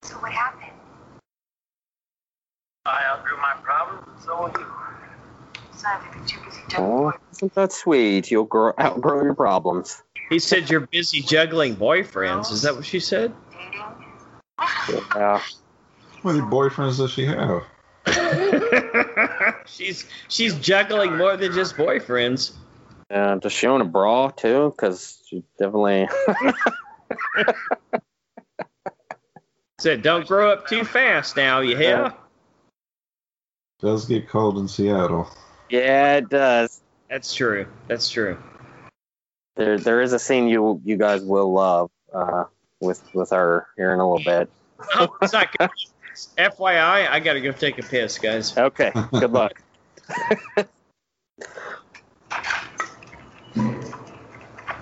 So 0.04 0.14
what 0.18 0.32
happened? 0.32 0.72
I 2.86 3.02
outgrew 3.08 3.38
my 3.38 3.56
problem, 3.64 4.08
so 4.24 4.40
will 4.40 4.50
you. 4.50 4.68
So 5.76 5.88
I've 5.88 6.14
been 6.14 6.26
too 6.28 6.38
busy 6.46 6.62
Aw, 6.78 6.80
oh, 6.80 7.14
isn't 7.32 7.56
that 7.56 7.72
sweet? 7.72 8.30
You'll 8.30 8.44
grow, 8.44 8.74
outgrow 8.80 9.24
your 9.24 9.34
problems. 9.34 10.04
He 10.30 10.38
said 10.38 10.70
you're 10.70 10.82
busy 10.82 11.22
juggling 11.22 11.76
boyfriends. 11.76 12.52
Is 12.52 12.62
that 12.62 12.76
what 12.76 12.86
she 12.86 13.00
said? 13.00 13.34
dating. 13.52 15.06
Yeah. 15.16 15.40
How 15.40 15.42
many 16.24 16.42
boyfriends 16.42 16.98
does 16.98 17.10
she 17.10 17.26
have? 17.26 17.64
she's 19.66 20.06
she's 20.28 20.54
juggling 20.60 21.18
more 21.18 21.36
than 21.36 21.52
just 21.54 21.76
boyfriends. 21.76 22.54
Yeah, 23.10 23.38
does 23.40 23.54
she 23.54 23.68
own 23.68 23.82
a 23.82 23.86
bra 23.86 24.30
too? 24.30 24.74
Because 24.76 25.22
she 25.28 25.44
definitely. 25.60 26.08
Said 29.80 30.02
don't 30.02 30.26
grow 30.28 30.52
up 30.52 30.68
too 30.68 30.84
fast 30.84 31.38
now, 31.38 31.60
you 31.60 31.78
hear? 31.78 32.14
Does 33.80 34.06
get 34.06 34.28
cold 34.30 34.58
in 34.58 34.68
Seattle. 34.68 35.30
yeah, 35.70 36.16
it 36.16 36.30
does. 36.30 36.82
That's 37.10 37.34
true. 37.34 37.68
That's 37.88 38.10
true. 38.10 38.38
There, 39.56 39.78
there 39.78 40.02
is 40.02 40.14
a 40.14 40.20
scene 40.20 40.48
you 40.48 40.82
you 40.84 40.98
guys 40.98 41.22
will 41.22 41.54
love 41.54 41.92
uh, 42.14 42.46
with 42.80 43.04
with 43.14 43.30
her 43.30 43.68
here 43.78 43.94
in 43.94 44.00
a 44.00 44.10
little 44.10 44.24
bit. 44.24 44.50
Oh, 44.96 45.16
it's 45.22 45.34
not 45.34 45.56
good. 45.58 45.70
FYI, 46.38 47.10
I 47.10 47.20
gotta 47.20 47.42
go 47.42 47.52
take 47.52 47.78
a 47.78 47.84
piss, 47.84 48.18
guys. 48.18 48.58
Okay. 48.58 48.92
Good 49.12 49.32
luck. 49.32 49.62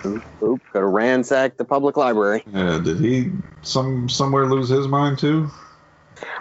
oop, 0.06 0.24
oop, 0.42 0.62
gotta 0.72 0.86
ransack 0.86 1.58
the 1.58 1.66
public 1.66 1.98
library. 1.98 2.44
Yeah, 2.52 2.80
did 2.84 3.00
he 3.00 3.32
some 3.62 4.10
somewhere 4.10 4.46
lose 4.48 4.70
his 4.70 4.88
mind 4.88 5.20
too? 5.20 5.50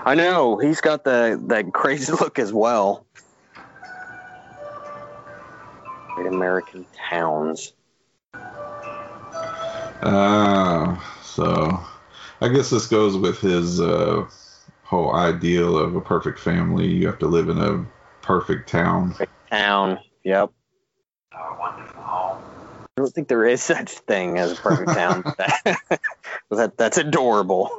I 0.05 0.15
know 0.15 0.59
he's 0.59 0.81
got 0.81 1.05
the 1.05 1.41
that 1.49 1.73
crazy 1.73 2.13
look 2.21 2.39
as 2.39 2.53
well. 2.53 3.07
Great 6.15 6.27
American 6.27 6.85
towns. 7.09 7.73
Ah, 10.05 11.21
so 11.23 11.81
I 12.41 12.49
guess 12.49 12.71
this 12.71 12.87
goes 12.87 13.17
with 13.17 13.39
his 13.41 13.81
uh, 13.81 14.27
whole 14.83 15.15
ideal 15.15 15.79
of 15.79 15.95
a 15.95 16.01
perfect 16.01 16.39
family. 16.39 16.89
You 16.89 17.07
have 17.07 17.19
to 17.21 17.29
live 17.29 17.49
in 17.49 17.59
a 17.59 17.87
perfect 18.21 18.69
town. 18.69 19.15
Town. 19.51 19.99
Yep. 20.25 20.51
Our 21.33 21.59
wonderful 21.59 22.02
home. 22.02 22.02
I 22.97 23.01
don't 23.01 23.13
think 23.13 23.29
there 23.29 23.47
is 23.47 23.63
such 23.63 23.91
thing 23.91 24.39
as 24.39 24.53
a 24.53 24.57
perfect 24.57 24.93
town. 24.97 25.23
that, 26.51 26.77
that's 26.77 26.99
adorable. 26.99 27.71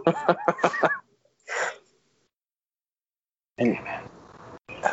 and 3.57 3.77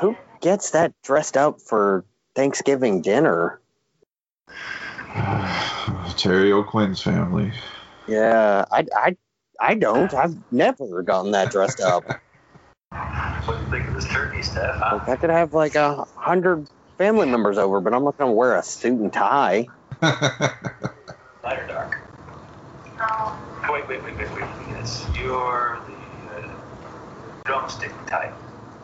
who 0.00 0.16
gets 0.40 0.70
that 0.70 0.92
dressed 1.02 1.36
up 1.36 1.60
for 1.60 2.04
Thanksgiving 2.34 3.02
dinner? 3.02 3.60
Terry 6.16 6.52
O'Quinn's 6.52 7.02
family. 7.02 7.52
Yeah, 8.06 8.64
I, 8.70 8.86
I, 8.94 9.16
I 9.58 9.74
don't. 9.74 10.12
I've 10.14 10.36
never 10.50 11.02
gotten 11.02 11.32
that 11.32 11.50
dressed 11.50 11.80
up. 11.80 12.04
What 12.04 13.58
do 13.58 13.64
you 13.64 13.70
think 13.70 13.88
of 13.88 13.94
this 13.94 14.06
turkey, 14.12 14.42
Steph? 14.42 14.76
Huh? 14.78 14.98
Like, 15.06 15.08
I 15.08 15.16
could 15.16 15.30
have 15.30 15.54
like 15.54 15.74
a 15.74 16.04
hundred 16.16 16.68
family 16.98 17.26
members 17.26 17.58
over, 17.58 17.80
but 17.80 17.94
I'm 17.94 18.04
not 18.04 18.18
gonna 18.18 18.32
wear 18.32 18.56
a 18.56 18.62
suit 18.62 19.00
and 19.00 19.12
tie. 19.12 19.68
Light 20.02 21.58
or 21.58 21.66
dark? 21.66 21.98
Oh, 23.00 23.38
Wait, 23.70 23.86
wait, 23.88 24.02
wait, 24.02 24.16
wait, 24.16 24.32
wait. 24.34 24.44
Yes, 24.70 25.06
you're 25.14 25.78
the 25.86 26.36
uh, 26.48 26.54
drumstick 27.44 27.92
type. 28.06 28.34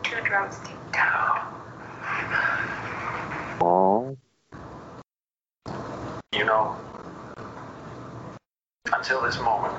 two 0.03 0.21
drumstick 0.23 0.75
down. 0.93 1.53
Oh, 3.61 4.15
You 6.33 6.45
know, 6.45 6.75
until 8.93 9.21
this 9.23 9.39
moment, 9.39 9.73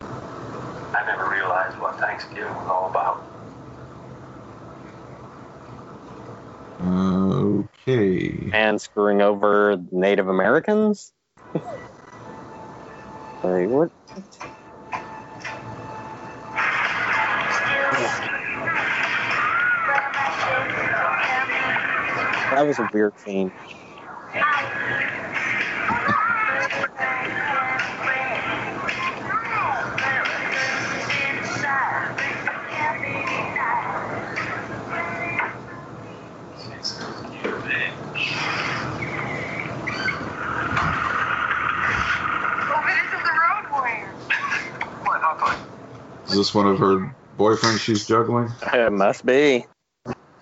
I 0.00 1.02
never 1.06 1.28
realized 1.28 1.76
what 1.80 1.98
Thanksgiving 1.98 2.54
was 2.54 2.68
all 2.68 2.88
about. 2.90 3.24
Okay. 7.88 8.50
and 8.52 8.80
screwing 8.80 9.22
over 9.22 9.80
Native 9.92 10.28
Americans. 10.28 11.12
like 11.54 11.62
what? 13.68 13.90
That 22.50 22.66
was 22.66 22.78
a 22.78 22.88
weird 22.92 23.18
scene. 23.18 23.52
This 46.36 46.54
one 46.54 46.66
of 46.66 46.78
her 46.78 47.14
boyfriends 47.38 47.78
she's 47.80 48.06
juggling? 48.06 48.50
It 48.72 48.92
must 48.92 49.26
be. 49.26 49.66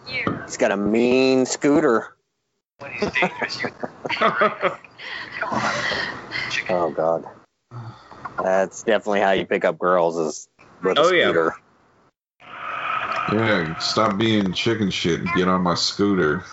You. 0.08 0.40
He's 0.44 0.56
got 0.58 0.70
a 0.72 0.76
mean 0.76 1.46
scooter. 1.46 2.14
What 2.78 2.90
is 3.00 3.10
dangerous? 3.12 3.62
You. 3.62 3.68
Come 4.10 4.78
on. 5.50 5.72
Chicken. 6.50 6.76
Oh 6.76 6.90
God. 6.90 7.24
That's 8.42 8.82
definitely 8.82 9.20
how 9.20 9.30
you 9.30 9.46
pick 9.46 9.64
up 9.64 9.78
girls 9.78 10.18
is 10.18 10.48
with 10.82 10.98
a 10.98 11.02
Oh, 11.02 11.10
yeah. 11.10 11.24
scooter. 11.24 11.54
Yeah, 13.32 13.78
stop 13.78 14.18
being 14.18 14.52
chicken 14.52 14.90
shit 14.90 15.20
and 15.20 15.28
get 15.34 15.48
on 15.48 15.62
my 15.62 15.74
scooter. 15.74 16.44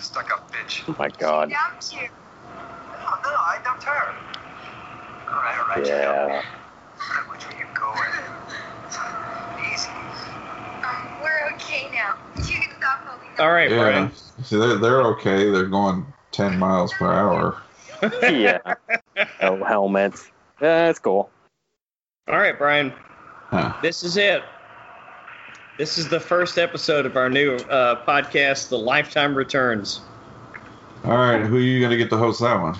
Stuck-up 0.00 0.50
bitch. 0.50 0.84
Oh 0.88 0.96
my 0.98 1.08
God. 1.18 1.50
Dumped 1.50 1.92
you. 1.92 2.08
Oh, 2.08 3.20
no, 3.22 3.30
no, 3.30 3.36
I 3.36 3.58
dumped 3.62 3.82
her. 3.84 4.14
All 5.28 5.34
right, 5.34 5.58
all 5.58 5.68
right. 5.68 5.86
Yeah. 5.86 6.42
Which 7.30 7.48
way 7.48 7.58
you 7.58 7.66
going? 7.74 7.98
Easy. 9.72 9.88
Um, 10.84 11.20
we're 11.22 11.50
okay 11.54 11.88
now. 11.92 12.16
You 12.36 12.60
can 12.60 12.76
stop 12.78 13.00
holding 13.04 13.28
All 13.40 13.52
right, 13.52 13.70
Yeah. 13.70 13.78
Brian. 13.78 14.12
See, 14.42 14.56
they're, 14.56 14.76
they're 14.76 15.02
okay. 15.02 15.50
They're 15.50 15.66
going 15.66 16.06
10 16.32 16.58
miles 16.58 16.92
per 16.92 17.12
hour. 17.12 17.62
yeah. 18.22 18.58
No 19.42 19.64
helmets. 19.64 20.30
Yeah, 20.60 20.86
that's 20.86 20.98
cool. 20.98 21.30
All 22.28 22.38
right, 22.38 22.56
Brian. 22.56 22.92
Huh. 23.50 23.74
This 23.82 24.02
is 24.02 24.16
it. 24.16 24.42
This 25.78 25.98
is 25.98 26.08
the 26.08 26.20
first 26.20 26.56
episode 26.58 27.04
of 27.04 27.16
our 27.16 27.28
new 27.28 27.54
uh, 27.54 28.04
podcast, 28.06 28.70
The 28.70 28.78
Lifetime 28.78 29.34
Returns. 29.34 30.00
All 31.04 31.16
right, 31.18 31.42
who 31.42 31.56
are 31.56 31.60
you 31.60 31.80
going 31.80 31.90
to 31.90 31.96
get 31.96 32.10
to 32.10 32.16
host 32.16 32.40
that 32.40 32.60
one? 32.60 32.76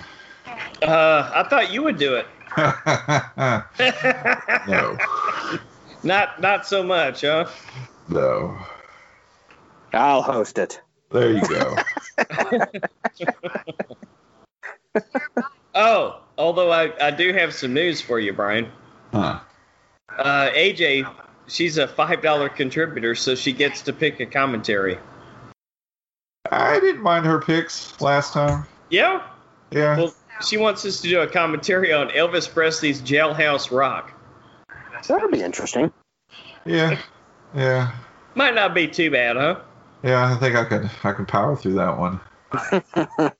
Uh, 0.81 1.31
I 1.33 1.47
thought 1.49 1.71
you 1.71 1.83
would 1.83 1.97
do 1.97 2.15
it. 2.15 2.25
no. 4.67 4.97
Not, 6.03 6.41
not 6.41 6.65
so 6.65 6.83
much, 6.83 7.21
huh? 7.21 7.47
No. 8.09 8.57
I'll 9.93 10.21
host 10.21 10.57
it. 10.57 10.81
There 11.11 11.33
you 11.33 11.47
go. 11.47 11.75
Oh, 15.79 16.21
although 16.39 16.71
I, 16.71 16.91
I 16.99 17.11
do 17.11 17.31
have 17.33 17.53
some 17.53 17.75
news 17.75 18.01
for 18.01 18.19
you, 18.19 18.33
Brian. 18.33 18.71
Huh. 19.13 19.39
Uh, 20.09 20.49
AJ, 20.49 21.07
she's 21.45 21.77
a 21.77 21.87
five 21.87 22.23
dollar 22.23 22.49
contributor, 22.49 23.13
so 23.13 23.35
she 23.35 23.53
gets 23.53 23.83
to 23.83 23.93
pick 23.93 24.19
a 24.19 24.25
commentary. 24.25 24.97
I 26.51 26.79
didn't 26.79 27.03
mind 27.03 27.27
her 27.27 27.39
picks 27.39 28.01
last 28.01 28.33
time. 28.33 28.65
Yeah. 28.89 29.21
Yeah. 29.69 29.97
Well, 29.97 30.13
she 30.45 30.57
wants 30.57 30.85
us 30.85 31.01
to 31.01 31.07
do 31.07 31.21
a 31.21 31.27
commentary 31.27 31.93
on 31.93 32.09
Elvis 32.09 32.51
Presley's 32.51 33.01
Jailhouse 33.01 33.71
Rock. 33.75 34.13
That'll 35.07 35.29
be 35.29 35.41
interesting. 35.41 35.91
Yeah. 36.65 36.99
Yeah. 37.55 37.93
Might 38.35 38.55
not 38.55 38.73
be 38.73 38.87
too 38.87 39.09
bad, 39.11 39.35
huh? 39.35 39.59
Yeah, 40.03 40.33
I 40.33 40.37
think 40.37 40.55
I 40.55 40.65
can 40.65 40.89
I 41.03 41.11
can 41.11 41.25
power 41.25 41.55
through 41.55 41.73
that 41.73 41.97
one. 41.97 42.19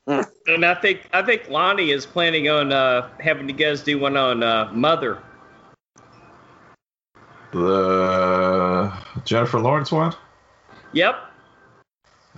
And 0.47 0.65
I 0.65 0.75
think 0.75 1.09
I 1.11 1.21
think 1.21 1.49
Lonnie 1.49 1.91
is 1.91 2.05
planning 2.05 2.47
on 2.49 2.71
uh, 2.71 3.09
having 3.19 3.49
you 3.49 3.55
guys 3.55 3.81
do 3.81 3.99
one 3.99 4.15
on 4.15 4.43
uh, 4.43 4.71
Mother. 4.71 5.21
The 7.51 8.93
Jennifer 9.25 9.59
Lawrence 9.59 9.91
one? 9.91 10.15
Yep. 10.93 11.15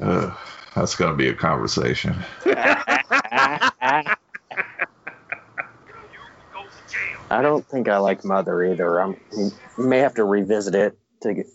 Ugh, 0.01 0.37
that's 0.75 0.95
going 0.95 1.11
to 1.11 1.17
be 1.17 1.27
a 1.27 1.35
conversation. 1.35 2.15
I 7.29 7.41
don't 7.41 7.65
think 7.67 7.87
I 7.87 7.97
like 7.97 8.25
Mother 8.25 8.63
either. 8.65 8.99
I'm 8.99 9.15
may 9.77 9.99
have 9.99 10.15
to 10.15 10.23
revisit 10.23 10.75
it 10.75 10.97
to 11.21 11.33
get, 11.33 11.47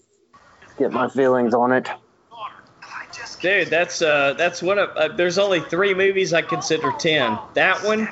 get 0.78 0.92
my 0.92 1.08
feelings 1.08 1.52
on 1.54 1.72
it. 1.72 1.88
I 1.90 3.06
Dude, 3.40 3.68
that's 3.68 4.00
uh, 4.00 4.34
that's 4.34 4.62
one 4.62 4.78
of. 4.78 4.90
Uh, 4.96 5.08
there's 5.08 5.36
only 5.38 5.60
three 5.60 5.94
movies 5.94 6.32
I 6.32 6.42
consider 6.42 6.92
ten. 6.98 7.38
That 7.54 7.82
one, 7.84 8.08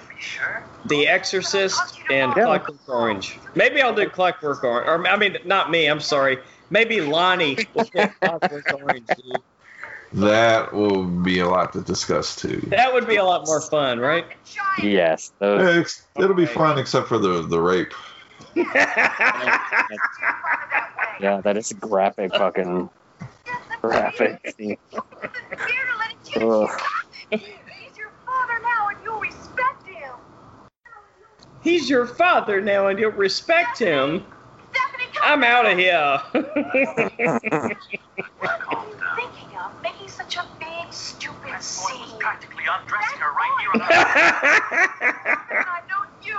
The 0.86 1.06
Exorcist, 1.08 1.98
and 2.10 2.32
Yeah. 2.36 2.44
Clockwork 2.44 2.88
Orange. 2.88 3.38
Maybe 3.54 3.80
I'll 3.80 3.94
do 3.94 4.08
Clockwork 4.08 4.62
Orange, 4.62 4.88
or 4.88 5.06
I 5.06 5.16
mean, 5.16 5.38
not 5.44 5.70
me. 5.70 5.86
I'm 5.86 6.00
sorry. 6.00 6.38
Maybe 6.70 7.00
Lonnie 7.00 7.56
will 7.74 7.84
pick 7.86 8.12
Clockwork 8.20 8.72
Orange. 8.74 9.06
Dude. 9.06 9.42
That 10.14 10.72
will 10.74 11.04
be 11.04 11.38
a 11.38 11.48
lot 11.48 11.72
to 11.72 11.80
discuss 11.80 12.36
too. 12.36 12.60
That 12.68 12.92
would 12.92 13.06
be 13.06 13.16
a 13.16 13.24
lot 13.24 13.46
more 13.46 13.62
fun, 13.62 13.98
right? 13.98 14.26
Yes, 14.82 15.32
those, 15.38 16.02
it'll 16.18 16.34
be 16.34 16.44
fun 16.46 16.78
except 16.78 17.08
for 17.08 17.18
the 17.18 17.42
the 17.42 17.60
rape. 17.60 17.94
yeah, 18.54 18.66
that 21.42 21.56
is 21.56 21.72
graphic 21.72 22.34
fucking 22.34 22.90
graphic. 23.80 24.54
Ugh. 26.36 26.80
He's 27.30 27.96
your 27.96 28.10
father 28.26 28.60
now, 28.62 28.88
and 28.88 28.98
you'll 29.04 29.20
respect 29.20 29.86
him. 29.86 30.12
He's 31.62 31.88
your 31.88 32.06
father 32.06 32.60
now, 32.60 32.88
and 32.88 32.98
you'll 32.98 33.12
respect 33.12 33.78
him. 33.78 34.26
Stephanie, 34.72 35.06
I'm 35.22 35.42
out 35.42 35.64
of 35.66 35.78
here. 35.78 36.20
What 38.38 38.60
are 38.68 38.86
you 38.86 38.94
thinking 39.16 39.56
of? 39.56 39.81
Making 40.34 40.44
such 40.44 40.44
a 40.44 40.48
big, 40.58 40.92
stupid 40.92 41.36
That 41.44 41.76
boy 41.82 42.00
was 42.00 42.12
practically 42.18 42.64
undressing 42.70 43.18
her 43.18 43.32
right 43.32 43.56
here 43.60 43.70
on 43.74 43.78
the 43.78 43.84
I 45.66 45.82
know 45.88 46.04
you. 46.22 46.38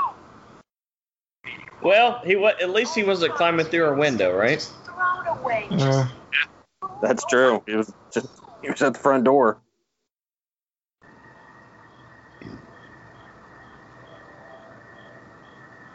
well, 1.81 2.21
he 2.25 2.35
wa- 2.35 2.53
at 2.61 2.69
least 2.71 2.95
he 2.95 3.03
wasn't 3.03 3.35
climbing 3.35 3.65
through 3.67 3.85
a 3.85 3.95
window, 3.95 4.35
right? 4.35 4.53
Just 4.59 4.73
throw 4.85 5.33
away. 5.41 5.67
Uh, 5.71 6.07
Just 6.31 7.01
That's 7.01 7.25
true. 7.25 7.61
He 7.67 7.75
was 7.75 7.93
just 8.13 8.27
he 8.61 8.69
was 8.69 8.81
at 8.81 8.93
the 8.93 8.99
front 8.99 9.23
door. 9.25 9.57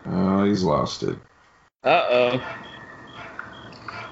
oh, 0.06 0.44
he's 0.44 0.62
lost 0.62 1.02
it. 1.02 1.16
Uh 1.84 2.06
oh. 2.10 2.54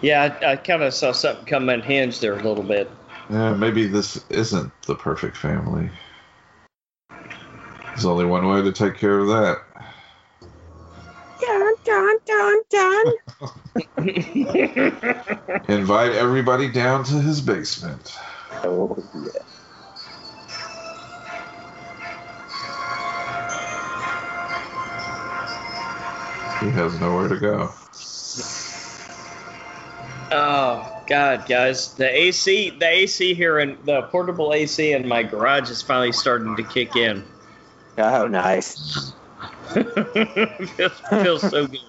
Yeah, 0.03 0.37
I, 0.43 0.53
I 0.53 0.57
kind 0.57 0.83
of 0.83 0.93
saw 0.93 1.13
something 1.13 1.47
come 1.47 1.69
unhinged 1.69 2.21
there 2.21 2.35
a 2.35 2.43
little 2.43 2.63
bit. 2.63 2.91
Yeah, 3.29 3.55
maybe 3.55 3.87
this 3.89 4.25
isn't 4.31 4.73
the 4.83 4.95
perfect 4.95 5.37
family. 5.37 5.91
There's 7.87 8.05
only 8.05 8.25
one 8.25 8.47
way 8.47 8.63
to 8.63 8.73
take 8.73 8.97
care 8.97 9.19
of 9.19 9.29
that. 9.29 9.59
Dun, 11.41 11.75
dun, 11.85 12.19
dun, 12.25 12.63
dun. 12.71 13.05
Invite 15.69 16.13
everybody 16.13 16.71
down 16.71 17.05
to 17.05 17.15
his 17.15 17.41
basement. 17.41 18.17
Oh, 18.63 18.97
yeah. 19.15 19.31
He 26.61 26.71
has 26.71 27.01
nowhere 27.01 27.29
to 27.29 27.39
go. 27.39 27.71
Oh 30.33 30.96
God, 31.07 31.47
guys, 31.49 31.95
the 31.95 32.09
AC, 32.09 32.71
the 32.71 32.89
AC 32.89 33.35
here 33.35 33.61
in 33.61 33.79
the 33.85 34.03
portable 34.03 34.53
AC 34.53 34.93
in 34.93 35.07
my 35.07 35.23
garage 35.23 35.71
is 35.71 35.83
finally 35.83 36.13
starting 36.13 36.57
to 36.57 36.63
kick 36.63 36.97
in. 36.97 37.25
Oh, 37.99 38.27
nice. 38.27 39.13
feels, 39.73 41.01
feels 41.09 41.41
so 41.43 41.67
good. 41.67 41.81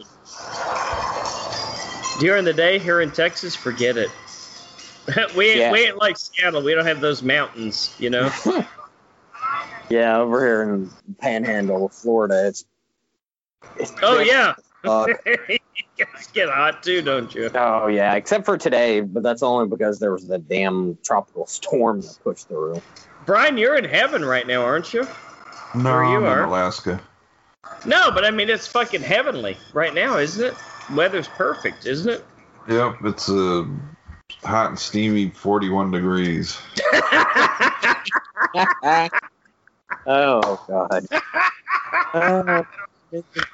During 2.20 2.46
the 2.46 2.54
day 2.54 2.80
here 2.80 3.02
in 3.02 3.12
Texas, 3.12 3.56
forget 3.56 3.98
it. 3.98 4.10
we 5.36 5.50
ain't, 5.50 5.60
Yeah. 5.60 5.72
we 5.72 5.86
ain't 5.86 5.98
like 5.98 6.18
Seattle. 6.18 6.62
We 6.62 6.74
don't 6.74 6.86
have 6.86 7.02
those 7.02 7.24
mountains, 7.24 7.96
you 8.00 8.10
know. 8.10 8.32
Yeah, 9.90 10.18
over 10.18 10.46
here 10.46 10.64
in 10.64 10.92
Panhandle, 11.20 11.88
Florida, 11.88 12.48
it's. 12.48 12.66
it's 13.78 13.94
oh 14.02 14.20
yeah, 14.20 14.56
guys 15.98 16.28
get 16.34 16.50
hot 16.50 16.84
too, 16.84 17.02
don't 17.02 17.34
you? 17.34 17.50
oh 17.54 17.88
yeah, 17.88 18.14
except 18.16 18.46
for 18.46 18.58
today, 18.58 19.02
but 19.02 19.24
that's 19.24 19.44
only 19.44 19.68
because 19.68 20.00
there 20.00 20.12
was 20.12 20.28
the 20.28 20.38
damn 20.38 20.98
tropical 21.04 21.46
storm 21.48 22.02
that 22.02 22.18
pushed 22.24 22.48
through. 22.48 22.82
Brian, 23.26 23.58
you're 23.58 23.76
in 23.76 23.86
heaven 23.86 24.24
right 24.24 24.48
now, 24.48 24.64
aren't 24.64 24.94
you? 24.94 25.06
No, 25.76 25.92
Where 25.92 26.04
you 26.06 26.18
I'm 26.18 26.24
are? 26.26 26.44
in 26.44 26.50
Alaska. 26.50 27.02
No, 27.86 28.12
but 28.12 28.24
I 28.24 28.32
mean 28.32 28.50
it's 28.50 28.68
fucking 28.68 29.02
heavenly 29.02 29.58
right 29.74 29.94
now, 29.94 30.18
isn't 30.18 30.46
it? 30.46 30.54
Weather's 30.96 31.28
perfect, 31.28 31.86
isn't 31.86 32.10
it? 32.10 32.26
Yep, 32.70 32.96
it's 33.04 33.30
a 33.30 33.68
hot 34.44 34.70
and 34.70 34.80
steamy 34.80 35.30
41 35.30 35.92
degrees. 35.92 36.58
oh 40.06 40.64
god. 40.68 41.06
Uh, 42.14 42.64
it 42.64 42.66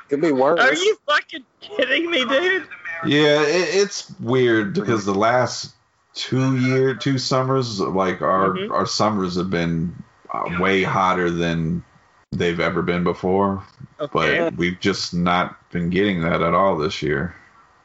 could 0.10 0.22
be 0.22 0.32
worse. 0.32 0.60
Are 0.60 0.74
you 0.74 0.98
fucking 1.08 1.46
kidding 1.62 2.10
me, 2.10 2.26
dude? 2.26 2.68
Yeah, 3.06 3.42
it, 3.44 3.76
it's 3.76 4.12
weird 4.20 4.74
because 4.74 5.06
the 5.06 5.14
last 5.14 5.74
two 6.14 6.58
year, 6.58 6.96
two 6.96 7.18
summers, 7.18 7.80
like 7.80 8.22
our 8.22 8.50
Mhm. 8.52 8.72
our 8.72 8.86
summers 8.86 9.36
have 9.36 9.50
been 9.50 9.96
uh, 10.32 10.58
way 10.60 10.84
hotter 10.84 11.30
than 11.30 11.84
they've 12.32 12.60
ever 12.60 12.82
been 12.82 13.04
before. 13.04 13.64
Okay. 14.00 14.40
But 14.40 14.56
we've 14.56 14.80
just 14.80 15.14
not 15.14 15.58
been 15.72 15.90
getting 15.90 16.22
that 16.22 16.42
at 16.42 16.54
all 16.54 16.78
this 16.78 17.02
year. 17.02 17.36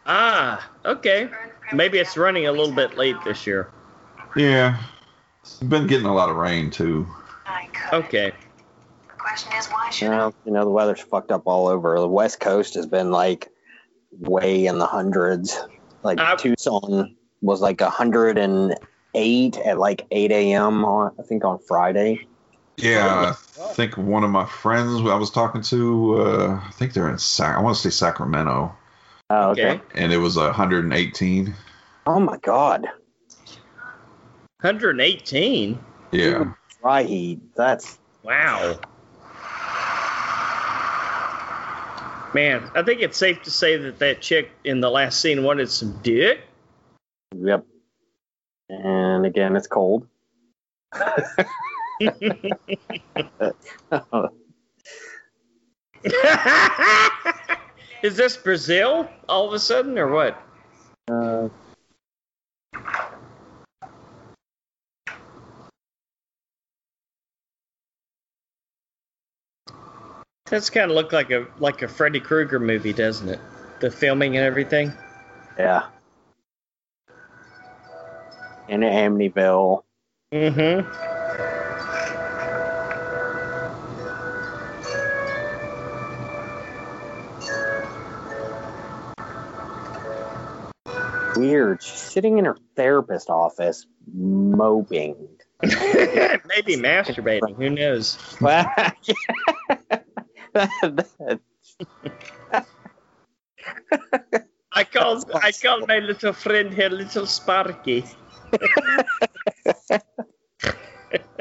Ah, 0.06 0.66
okay. 0.84 1.28
Maybe 1.72 1.98
it's 1.98 2.16
running 2.16 2.46
a 2.46 2.52
little 2.52 2.72
bit 2.74 2.96
late 2.96 3.16
this 3.24 3.46
year. 3.46 3.68
Yeah, 4.36 4.78
been 5.68 5.86
getting 5.86 6.06
a 6.06 6.14
lot 6.14 6.30
of 6.30 6.36
rain 6.36 6.70
too. 6.70 7.06
Okay. 7.92 8.32
The 9.28 9.32
question 9.32 9.58
is, 9.58 9.66
why 9.66 9.86
You 9.86 9.92
should 9.92 10.10
know, 10.10 10.32
you 10.46 10.52
know, 10.52 10.64
the 10.64 10.70
weather's 10.70 11.00
fucked 11.00 11.30
up 11.32 11.42
all 11.44 11.68
over. 11.68 11.98
The 12.00 12.08
West 12.08 12.40
Coast 12.40 12.74
has 12.74 12.86
been 12.86 13.10
like 13.10 13.48
way 14.10 14.64
in 14.64 14.78
the 14.78 14.86
hundreds. 14.86 15.58
Like 16.02 16.18
Uh, 16.18 16.36
Tucson 16.36 17.14
was 17.42 17.60
like 17.60 17.78
108 17.82 19.58
at 19.58 19.78
like 19.78 20.06
8 20.10 20.32
a.m. 20.32 20.82
on 20.84 21.12
I 21.18 21.22
think 21.24 21.44
on 21.44 21.58
Friday. 21.68 22.26
Yeah, 22.78 23.34
I 23.60 23.72
think 23.74 23.98
one 23.98 24.24
of 24.24 24.30
my 24.30 24.46
friends 24.46 25.02
I 25.06 25.16
was 25.16 25.30
talking 25.30 25.60
to, 25.62 26.22
uh, 26.22 26.60
I 26.66 26.70
think 26.70 26.94
they're 26.94 27.10
in 27.10 27.18
Sac. 27.18 27.58
I 27.58 27.60
want 27.60 27.76
to 27.76 27.82
say 27.82 27.90
Sacramento, 27.90 28.74
Oh, 29.28 29.50
okay. 29.50 29.72
Okay. 29.72 29.82
and 29.94 30.10
it 30.10 30.18
was 30.18 30.36
118. 30.36 31.54
Oh 32.06 32.20
my 32.20 32.38
God, 32.38 32.86
118. 34.62 35.78
Yeah. 36.12 36.52
dry 36.80 37.02
heat. 37.02 37.40
That's 37.56 37.98
Wow. 38.22 38.78
Man, 42.34 42.70
I 42.74 42.82
think 42.82 43.00
it's 43.00 43.16
safe 43.16 43.42
to 43.44 43.50
say 43.50 43.78
that 43.78 44.00
that 44.00 44.20
chick 44.20 44.50
in 44.64 44.80
the 44.80 44.90
last 44.90 45.20
scene 45.20 45.42
wanted 45.42 45.70
some 45.70 45.98
dick. 46.02 46.40
yep. 47.34 47.64
And 48.68 49.24
again, 49.24 49.56
it's 49.56 49.66
cold. 49.66 50.06
Is 58.02 58.16
this 58.16 58.36
Brazil 58.36 59.08
all 59.28 59.48
of 59.48 59.54
a 59.54 59.58
sudden 59.58 59.98
or 59.98 60.06
what? 60.08 60.40
Uh, 61.10 61.48
That's 70.50 70.70
kind 70.70 70.90
of 70.90 70.96
look 70.96 71.12
like 71.12 71.30
a 71.30 71.46
like 71.58 71.82
a 71.82 71.88
Freddy 71.88 72.20
Krueger 72.20 72.58
movie, 72.58 72.92
doesn't 72.92 73.28
it? 73.28 73.40
The 73.80 73.90
filming 73.90 74.36
and 74.36 74.44
everything. 74.44 74.92
yeah. 75.58 75.86
In 78.68 78.80
Amityville. 78.80 79.82
Mm-hmm. 80.32 80.88
Weird. 91.36 91.82
She's 91.82 92.00
sitting 92.00 92.38
in 92.38 92.44
her 92.46 92.56
therapist 92.74 93.30
office, 93.30 93.86
moping. 94.12 95.28
Maybe 95.62 96.76
masturbating. 96.76 97.56
Who 97.56 97.70
knows? 97.70 98.18
I 104.72 104.84
called 104.84 105.30
I 105.34 105.52
called 105.52 105.86
my 105.86 105.98
little 105.98 106.32
friend 106.32 106.74
here 106.74 106.88
little 106.88 107.26
Sparky. 107.26 108.04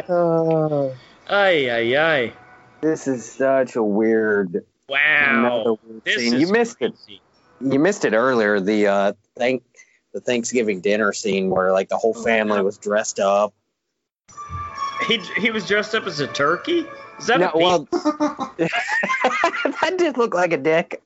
Oh, 0.07 0.95
Ay 1.29 1.69
ay 1.69 1.97
ay. 1.97 2.33
this 2.81 3.07
is 3.07 3.29
such 3.29 3.75
a 3.75 3.83
weird. 3.83 4.63
Wow. 4.87 5.79
weird 5.83 6.03
This 6.05 6.17
scene. 6.17 6.35
is 6.35 6.41
You 6.41 6.47
missed 6.47 6.77
it. 6.79 6.93
You 7.59 7.79
missed 7.79 8.05
it 8.05 8.13
earlier. 8.13 8.59
The 8.59 8.87
uh, 8.87 9.13
thank 9.35 9.63
the 10.13 10.21
Thanksgiving 10.21 10.81
dinner 10.81 11.11
scene 11.11 11.49
where 11.49 11.73
like 11.73 11.89
the 11.89 11.97
whole 11.97 12.13
family 12.13 12.61
was 12.61 12.77
dressed 12.77 13.19
up. 13.19 13.53
He 15.07 15.17
he 15.37 15.51
was 15.51 15.67
dressed 15.67 15.95
up 15.95 16.05
as 16.05 16.19
a 16.19 16.27
turkey. 16.27 16.85
Is 17.19 17.27
that 17.27 17.39
No, 17.39 17.51
well, 17.55 17.87
that 18.57 19.95
did 19.97 20.17
look 20.17 20.33
like 20.33 20.53
a 20.53 20.57
dick. 20.57 21.01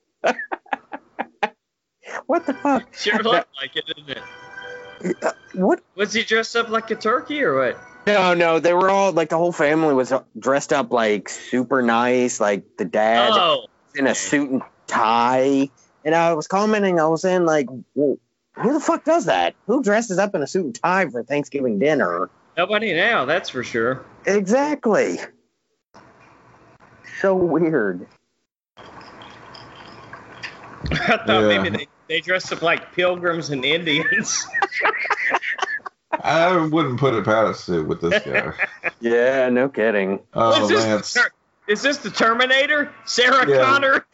what 2.25 2.45
the 2.45 2.53
fuck? 2.53 2.93
Sure 2.95 3.21
looked 3.23 3.49
like 3.59 3.75
it, 3.75 3.85
didn't 3.85 4.09
it? 4.09 5.23
Uh, 5.23 5.31
what? 5.53 5.81
Was 5.95 6.13
he 6.13 6.23
dressed 6.23 6.55
up 6.55 6.69
like 6.69 6.91
a 6.91 6.95
turkey 6.95 7.43
or 7.43 7.55
what? 7.55 7.77
No, 8.07 8.33
no, 8.33 8.59
they 8.59 8.73
were 8.73 8.89
all 8.89 9.11
like 9.11 9.29
the 9.29 9.38
whole 9.38 9.51
family 9.51 9.93
was 9.93 10.11
dressed 10.38 10.73
up 10.73 10.91
like 10.91 11.29
super 11.29 11.81
nice. 11.81 12.39
Like 12.39 12.77
the 12.77 12.85
dad 12.85 13.31
Oh, 13.33 13.67
in 13.95 14.07
a 14.07 14.15
suit 14.15 14.49
and 14.49 14.61
tie. 14.88 15.69
And 16.03 16.15
I 16.15 16.33
was 16.33 16.47
commenting, 16.47 16.99
I 16.99 17.05
was 17.05 17.21
saying, 17.21 17.45
like, 17.45 17.67
well, 17.93 18.17
who 18.53 18.73
the 18.73 18.79
fuck 18.79 19.05
does 19.05 19.25
that? 19.25 19.53
Who 19.67 19.83
dresses 19.83 20.17
up 20.17 20.33
in 20.33 20.41
a 20.41 20.47
suit 20.47 20.65
and 20.65 20.75
tie 20.75 21.07
for 21.07 21.23
Thanksgiving 21.23 21.79
dinner? 21.79 22.29
nobody 22.57 22.93
now. 22.93 23.25
That's 23.25 23.49
for 23.49 23.63
sure. 23.63 24.03
Exactly. 24.25 25.19
So 27.22 27.35
weird. 27.35 28.07
I 30.89 30.95
thought 30.95 31.27
Yeah. 31.27 31.41
maybe 31.61 31.69
they, 31.69 31.88
they 32.07 32.19
dressed 32.19 32.52
up 32.52 32.61
like 32.64 32.93
pilgrims 32.93 33.52
and 33.52 33.64
Indians. 33.64 34.48
I 36.11 36.56
wouldn't 36.57 36.99
put 36.99 37.14
it 37.14 37.23
past 37.23 37.69
it 37.69 37.84
with 37.84 38.02
this 38.02 38.22
guy. 38.23 38.53
Yeah, 38.99 39.49
no 39.49 39.68
kidding. 39.69 40.19
Oh, 40.34 40.64
is, 40.64 40.69
this 40.69 40.85
Lance, 40.85 41.14
the 41.14 41.19
Ter- 41.22 41.30
is 41.68 41.81
this 41.81 41.98
the 41.98 42.10
Terminator? 42.11 42.91
Sarah 43.06 43.49
Yeah. 43.49 43.64
Connor? 43.64 44.06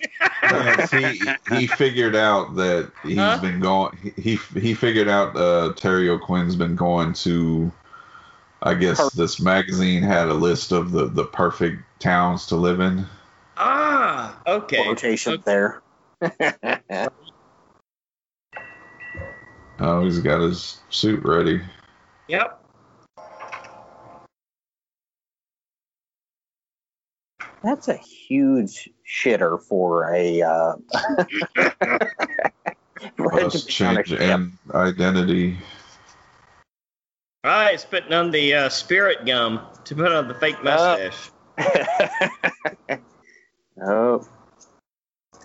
Lance, 0.44 0.92
he 0.92 1.22
he 1.58 1.68
figured 1.68 2.16
out 2.16 2.56
that 2.56 2.92
he's 3.04 3.18
Huh? 3.18 3.40
been 3.42 3.60
going. 3.60 4.14
He 4.16 4.38
he 4.60 4.74
figured 4.74 5.08
out 5.10 5.36
uh, 5.36 5.74
Terry 5.76 6.10
O'Quinn's 6.10 6.56
been 6.56 6.76
going 6.76 7.14
to. 7.14 7.72
I 8.64 8.74
guess 8.76 8.98
Per- 8.98 9.10
this 9.16 9.40
magazine 9.42 10.04
had 10.04 10.30
a 10.30 10.34
list 10.34 10.72
of 10.72 10.92
the 10.92 11.06
the 11.08 11.26
perfect 11.26 11.84
towns 12.00 12.48
to 12.48 12.56
live 12.56 12.80
in. 12.80 13.06
Ah, 13.58 14.42
okay. 14.46 14.84
Quotation 14.84 15.34
okay. 15.34 15.44
there. 15.46 15.82
oh, 19.80 20.04
he's 20.04 20.20
got 20.20 20.42
his 20.42 20.80
suit 20.90 21.24
ready. 21.24 21.62
Yep. 22.28 22.64
That's 27.64 27.88
a 27.88 27.98
huge 27.98 28.90
shitter 29.06 29.62
for 29.62 30.14
a. 30.14 30.42
Uh, 30.42 30.76
change 33.68 34.14
and 34.14 34.54
identity. 34.74 35.58
Ah, 37.44 37.60
All 37.60 37.66
right, 37.66 37.80
spitting 37.80 38.14
on 38.14 38.32
the 38.32 38.54
uh, 38.54 38.70
spirit 38.70 39.26
gum 39.26 39.62
to 39.86 39.96
put 39.96 40.12
on 40.12 40.28
the 40.28 40.34
fake 40.36 40.58
oh. 40.60 40.64
mustache. 40.64 41.32
oh, 43.82 44.28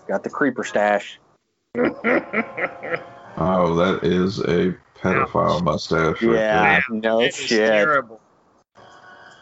got 0.07 0.23
the 0.23 0.29
creeper 0.29 0.63
stash. 0.63 1.19
Oh, 3.35 3.73
that 3.75 4.03
is 4.03 4.37
a 4.41 4.75
pedophile 4.95 5.63
mustache. 5.63 6.21
right 6.21 6.35
Yeah, 6.35 6.81
there. 6.89 6.99
no 7.01 7.21
It 7.21 7.29
is 7.29 7.35
shit. 7.35 7.67
terrible. 7.67 8.21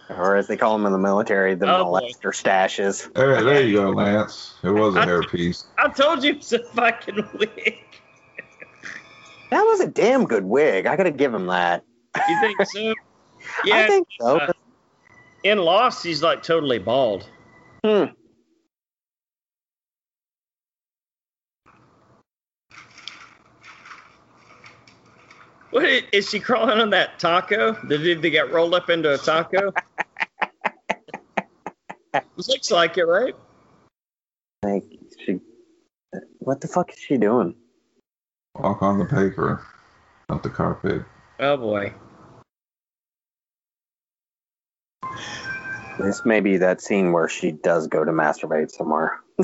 Or 0.10 0.38
as 0.38 0.48
they 0.48 0.56
call 0.56 0.77
them 0.77 0.85
in 0.85 0.93
the 0.93 0.98
military, 0.98 1.56
the 1.56 1.68
Oh, 1.68 1.85
molester 1.85 2.31
stashes. 2.31 3.14
There, 3.14 3.43
there 3.43 3.61
you 3.61 3.76
go, 3.76 3.89
Lance. 3.91 4.53
It 4.64 4.69
was 4.69 4.95
a 4.95 4.99
hairpiece. 5.02 5.65
I 5.77 5.89
told 5.89 6.23
you 6.23 6.31
it's 6.35 6.53
a 6.53 6.60
fucking 6.60 7.27
wig. 7.38 7.80
That 9.49 9.64
was 9.64 9.81
a 9.81 9.88
damn 9.88 10.23
good 10.26 10.45
wig. 10.45 10.85
I 10.85 10.95
gotta 10.95 11.11
give 11.11 11.34
him 11.34 11.48
that. 11.48 11.84
You 12.15 12.39
think 12.39 12.65
so? 12.65 12.80
Yeah. 13.65 13.76
I 13.76 13.88
think 13.88 14.07
so. 14.19 14.38
uh, 14.38 14.52
in 15.43 15.57
Lost, 15.57 16.03
he's 16.03 16.22
like 16.22 16.43
totally 16.43 16.80
bald. 16.80 17.27
Hmm. 17.84 18.05
What 25.72 25.85
is 25.85 26.03
is 26.11 26.30
she 26.30 26.39
crawling 26.39 26.80
on 26.80 26.89
that 26.89 27.18
taco? 27.18 27.73
Did 27.88 28.03
dude 28.03 28.22
that 28.22 28.30
got 28.31 28.51
rolled 28.51 28.73
up 28.73 28.89
into 28.89 29.13
a 29.13 29.18
taco? 29.18 29.73
Looks 32.35 32.72
like 32.72 32.97
it, 32.97 33.05
right? 33.05 33.35
Like 34.63 34.84
she, 35.26 35.39
what 36.39 36.59
the 36.59 36.68
fuck 36.68 36.91
is 36.91 36.99
she 36.99 37.18
doing? 37.18 37.55
Walk 38.55 38.81
on 38.81 38.99
the 38.99 39.05
paper, 39.05 39.65
not 40.30 40.43
the 40.43 40.49
carpet. 40.49 41.03
Oh 41.39 41.55
boy. 41.55 41.93
This 45.99 46.26
may 46.26 46.40
be 46.40 46.57
that 46.57 46.82
scene 46.82 47.11
where 47.11 47.28
she 47.30 47.52
does 47.52 47.88
go 47.88 48.03
to 48.03 48.11
masturbate 48.11 48.72
somewhere. 48.72 49.19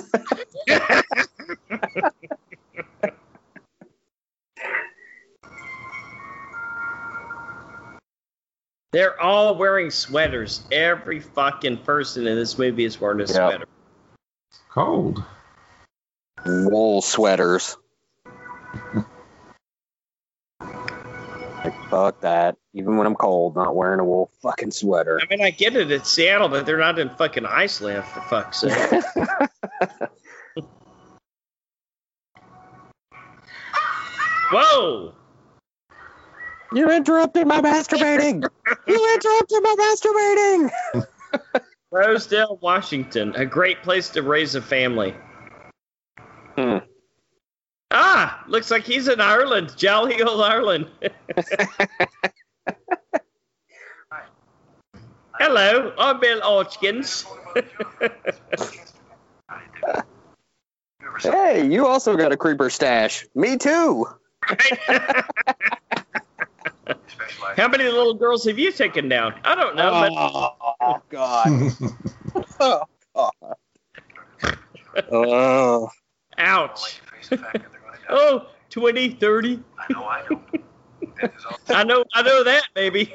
They're 8.92 9.22
all 9.22 9.56
wearing 9.56 9.92
sweaters. 9.92 10.64
Every 10.72 11.20
fucking 11.20 11.78
person 11.78 12.26
in 12.26 12.36
this 12.36 12.58
movie 12.58 12.86
is 12.86 13.00
wearing 13.00 13.20
a 13.20 13.24
Yep. 13.24 13.30
sweater. 13.36 13.66
Cold. 14.70 15.24
Wool 16.46 17.02
sweaters. 17.02 17.78
Fuck 21.90 22.22
that. 22.22 22.56
Even 22.74 22.98
when 22.98 23.08
I'm 23.08 23.16
cold, 23.16 23.56
not 23.56 23.76
wearing 23.76 24.00
a 24.00 24.06
wool 24.06 24.32
fucking 24.42 24.72
sweater. 24.72 25.20
I 25.22 25.26
mean, 25.30 25.42
I 25.42 25.52
get 25.52 25.76
it. 25.76 25.92
It's 25.92 26.10
Seattle, 26.10 26.50
but 26.50 26.66
they're 26.66 26.78
not 26.78 27.00
in 27.00 27.10
fucking 27.10 27.46
Iceland, 27.46 28.04
for 28.06 28.22
fuck's 28.22 28.62
sake. 28.62 28.74
Whoa! 34.52 35.14
you 36.74 36.90
interrupted 36.90 37.48
my 37.48 37.62
masturbating. 37.62 38.48
you 38.88 39.14
interrupted 39.14 39.64
my 39.64 40.72
masturbating. 41.34 41.44
Rosedale, 41.92 42.58
Washington. 42.62 43.36
A 43.36 43.46
great 43.46 43.82
place 43.84 44.10
to 44.10 44.22
raise 44.22 44.56
a 44.56 44.62
family. 44.62 45.16
Hmm. 46.56 46.78
Ah, 47.92 48.36
looks 48.48 48.72
like 48.72 48.84
he's 48.86 49.08
in 49.08 49.22
Ireland. 49.22 49.74
Jolly 49.78 50.22
old 50.22 50.42
Ireland. 50.42 50.88
Hello, 55.40 55.94
I'm 55.98 56.20
Bill 56.20 56.42
Hodgkins. 56.42 57.26
Hey, 61.22 61.66
you 61.68 61.88
also 61.88 62.16
got 62.16 62.32
a 62.32 62.38
creeper 62.38 62.70
stash. 62.70 63.26
Me 63.34 63.58
too. 63.58 64.06
How 67.56 67.68
many 67.68 67.86
little 67.86 68.14
girls 68.14 68.46
have 68.46 68.60
you 68.60 68.72
taken 68.72 69.10
down? 69.10 69.34
I 69.44 69.56
don't 69.56 69.76
know, 69.76 69.92
but 69.92 70.12
Oh 70.80 71.02
God. 71.10 71.74
oh. 72.60 72.84
oh. 75.12 75.90
ouch. 76.38 77.02
Face 78.08 78.20
the 78.20 78.40
fact 78.40 78.40
that 78.40 78.40
they're 78.40 78.40
gonna 78.40 78.40
die. 78.40 78.40
Oh, 78.40 78.48
20, 78.70 79.10
30. 79.10 79.64
I 79.90 79.94
know, 79.94 80.06
I 80.14 80.22
know. 80.22 80.44
That 81.14 81.24
is. 81.26 81.48
I 81.70 81.84
know, 81.84 82.04
I 82.14 82.22
know 82.22 82.44
that, 82.44 82.64
baby. 82.74 83.14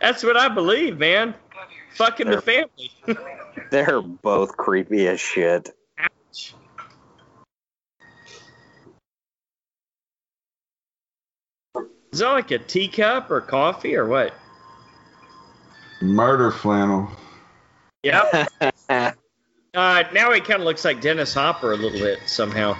That's 0.00 0.22
what 0.22 0.36
I 0.36 0.48
believe, 0.48 0.98
man. 0.98 1.34
Fucking 1.94 2.30
the 2.30 2.40
family. 2.40 2.90
They're 3.70 4.02
both 4.02 4.56
creepy 4.56 5.08
as 5.08 5.20
shit. 5.20 5.74
Ouch. 5.98 6.54
Is 12.12 12.18
that 12.18 12.30
like 12.30 12.50
a 12.50 12.58
teacup 12.58 13.30
or 13.30 13.40
coffee 13.40 13.96
or 13.96 14.06
what? 14.06 14.34
Murder 16.00 16.50
flannel. 16.50 17.08
Yep. 18.02 18.48
Uh, 19.74 20.04
now 20.12 20.32
he 20.32 20.40
kind 20.40 20.60
of 20.60 20.66
looks 20.66 20.84
like 20.84 21.00
Dennis 21.00 21.34
Hopper 21.34 21.72
a 21.72 21.76
little 21.76 21.98
bit 21.98 22.20
somehow. 22.26 22.76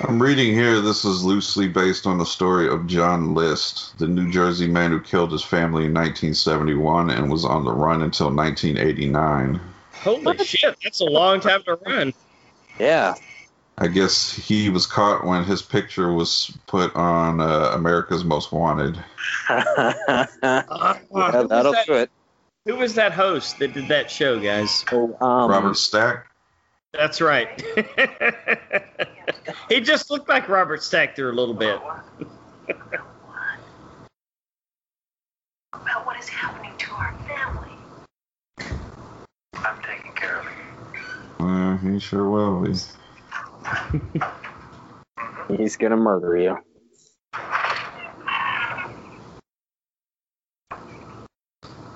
I'm 0.00 0.20
reading 0.20 0.52
here 0.52 0.80
this 0.80 1.04
is 1.04 1.24
loosely 1.24 1.68
based 1.68 2.06
on 2.06 2.18
the 2.18 2.26
story 2.26 2.68
of 2.68 2.86
John 2.86 3.34
List, 3.34 3.98
the 3.98 4.08
New 4.08 4.30
Jersey 4.30 4.66
man 4.66 4.90
who 4.90 5.00
killed 5.00 5.30
his 5.30 5.44
family 5.44 5.84
in 5.84 5.94
1971 5.94 7.10
and 7.10 7.30
was 7.30 7.44
on 7.44 7.64
the 7.64 7.72
run 7.72 8.02
until 8.02 8.34
1989. 8.34 9.60
Holy 9.92 10.38
shit, 10.44 10.76
that's 10.82 11.00
a 11.00 11.04
long 11.04 11.40
time 11.40 11.62
to 11.64 11.76
run. 11.86 12.12
yeah. 12.80 13.14
I 13.78 13.86
guess 13.86 14.32
he 14.32 14.70
was 14.70 14.86
caught 14.86 15.24
when 15.24 15.44
his 15.44 15.62
picture 15.62 16.12
was 16.12 16.56
put 16.66 16.94
on 16.94 17.40
uh, 17.40 17.72
America's 17.74 18.24
Most 18.24 18.52
Wanted. 18.52 19.02
Uh, 19.48 19.92
Yeah, 20.42 21.42
that'll 21.48 21.72
that, 21.72 21.86
do 21.86 21.94
it. 21.94 22.10
Who 22.64 22.76
was 22.76 22.94
that 22.94 23.12
host 23.12 23.58
that 23.58 23.74
did 23.74 23.88
that 23.88 24.10
show, 24.10 24.38
guys? 24.38 24.84
Oh, 24.92 25.16
um, 25.20 25.50
Robert 25.50 25.76
Stack. 25.76 26.28
That's 26.92 27.20
right. 27.20 27.60
he 29.68 29.80
just 29.80 30.10
looked 30.10 30.28
like 30.28 30.48
Robert 30.48 30.82
Stack 30.82 31.16
there 31.16 31.30
a 31.30 31.34
little 31.34 31.54
bit. 31.54 31.80
About 35.72 36.06
what 36.06 36.18
is 36.20 36.28
happening 36.28 36.76
to 36.76 36.90
our 36.92 37.14
family. 37.26 37.70
I'm 39.54 39.82
taking 39.82 40.12
care 40.12 40.40
of 40.40 40.46
it. 40.46 40.52
Uh, 41.40 41.76
he 41.78 41.98
sure 41.98 42.28
will 42.28 42.62
be. 42.62 42.74
He's 45.56 45.76
gonna 45.76 45.96
murder 45.96 46.36
you. 46.36 46.58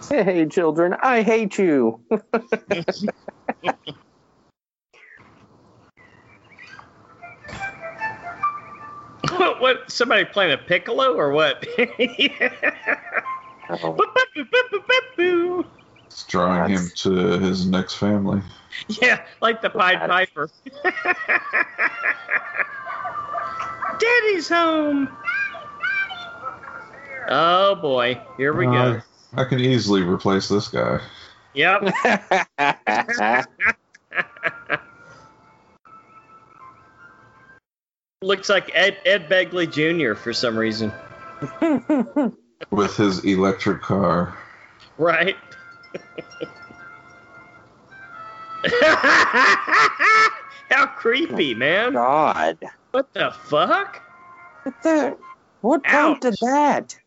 Hey, 0.10 0.46
children, 0.46 0.94
I 1.02 1.22
hate 1.22 1.58
you. 1.58 2.00
what, 9.30 9.60
what? 9.60 9.90
Somebody 9.90 10.24
playing 10.26 10.52
a 10.52 10.58
piccolo 10.58 11.14
or 11.14 11.32
what? 11.32 11.66
Oh, 13.68 13.98
It's 16.04 16.24
drawing 16.26 16.70
him 16.72 16.88
to 16.98 17.10
his 17.40 17.66
next 17.66 17.94
family. 17.94 18.40
yeah, 19.02 19.22
like 19.40 19.60
the 19.60 19.70
Pied 19.70 20.08
Piper. 20.08 20.48
Daddy's 23.98 24.48
home. 24.48 25.08
Oh 27.28 27.74
boy, 27.74 28.20
here 28.36 28.52
we 28.54 28.66
go. 28.66 28.70
Uh, 28.72 29.00
I 29.36 29.44
can 29.44 29.60
easily 29.60 30.02
replace 30.02 30.48
this 30.48 30.68
guy. 30.68 31.00
Yep. 31.54 31.82
Looks 38.22 38.48
like 38.48 38.70
Ed 38.74 38.96
Ed 39.04 39.28
Begley 39.28 39.70
Jr. 39.70 40.14
for 40.18 40.32
some 40.32 40.56
reason. 40.56 40.90
with 42.70 42.96
his 42.96 43.24
electric 43.24 43.82
car. 43.82 44.34
Right. 44.98 45.36
How 50.70 50.86
creepy, 50.96 51.54
man. 51.54 51.92
God. 51.92 52.58
What 52.92 53.12
the 53.12 53.30
fuck? 53.30 54.02
What 54.62 54.82
the? 54.82 55.16
What 55.60 55.84
prompted 55.84 56.32
Ouch. 56.32 56.40
that? 56.40 56.98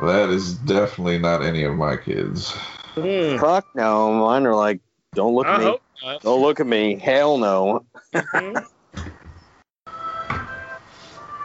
That 0.00 0.30
is 0.30 0.54
definitely 0.54 1.18
not 1.18 1.42
any 1.42 1.64
of 1.64 1.74
my 1.74 1.96
kids. 1.96 2.52
Hmm, 2.94 3.36
Fuck 3.38 3.66
no. 3.74 4.12
Mine 4.12 4.46
are 4.46 4.54
like, 4.54 4.80
don't 5.14 5.34
look 5.34 5.46
I 5.46 5.54
at 5.54 5.60
me. 5.60 5.78
Don't 6.22 6.40
look 6.40 6.60
at 6.60 6.66
me. 6.66 6.96
Hell 6.96 7.38
no. 7.38 7.84
Mhm. 8.14 8.66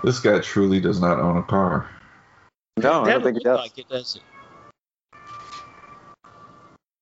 This 0.03 0.19
guy 0.19 0.39
truly 0.39 0.79
does 0.81 0.99
not 0.99 1.17
own 1.19 1.37
a 1.37 1.43
car. 1.43 1.89
No, 2.77 3.03
I 3.03 3.11
don't 3.11 3.23
think 3.23 3.37
it 3.37 3.45
look 3.45 3.57
does. 3.57 3.59
like 3.59 3.77
it, 3.77 3.87
does 3.89 4.17
it? 4.17 4.21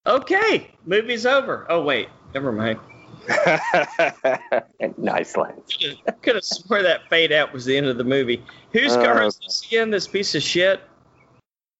Okay, 0.05 0.71
movie's 0.85 1.25
over. 1.25 1.65
Oh 1.69 1.81
wait, 1.83 2.09
never 2.33 2.51
mind. 2.51 2.79
nice 4.97 5.35
lens. 5.37 5.77
Could 6.21 6.35
have 6.35 6.43
swore 6.43 6.81
that 6.83 7.07
fade 7.09 7.31
out 7.31 7.53
was 7.53 7.65
the 7.65 7.75
end 7.77 7.87
of 7.87 7.97
the 7.97 8.03
movie. 8.03 8.43
Whose 8.71 8.93
Uh, 8.93 9.03
car 9.03 9.23
is 9.23 9.37
this 9.37 9.65
again? 9.67 9.89
This 9.91 10.07
piece 10.07 10.33
of 10.35 10.41
shit. 10.43 10.81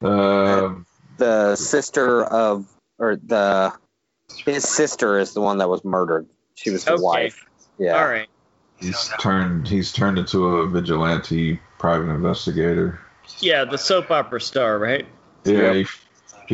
Uh, 0.02 0.76
The 1.18 1.56
sister 1.56 2.24
of, 2.24 2.66
or 2.98 3.16
the, 3.18 3.74
his 4.46 4.68
sister 4.68 5.20
is 5.20 5.34
the 5.34 5.42
one 5.42 5.60
that 5.60 5.70
was 5.70 5.84
murdered. 5.84 6.28
She 6.56 6.70
was 6.72 6.86
the 6.86 6.94
Okay. 6.94 7.02
wife. 7.04 7.46
Yeah. 7.78 8.02
All 8.02 8.08
right. 8.08 8.28
he's 8.80 9.10
turned 9.20 9.68
he's 9.68 9.92
turned 9.92 10.18
into 10.18 10.46
a 10.48 10.68
vigilante 10.68 11.60
private 11.78 12.10
investigator. 12.10 13.00
Yeah, 13.40 13.66
the 13.66 13.78
soap 13.78 14.10
opera 14.12 14.42
star, 14.42 14.78
right? 14.80 15.06
Yeah, 15.46 15.74
Yep. 15.74 15.76
he, 15.76 15.86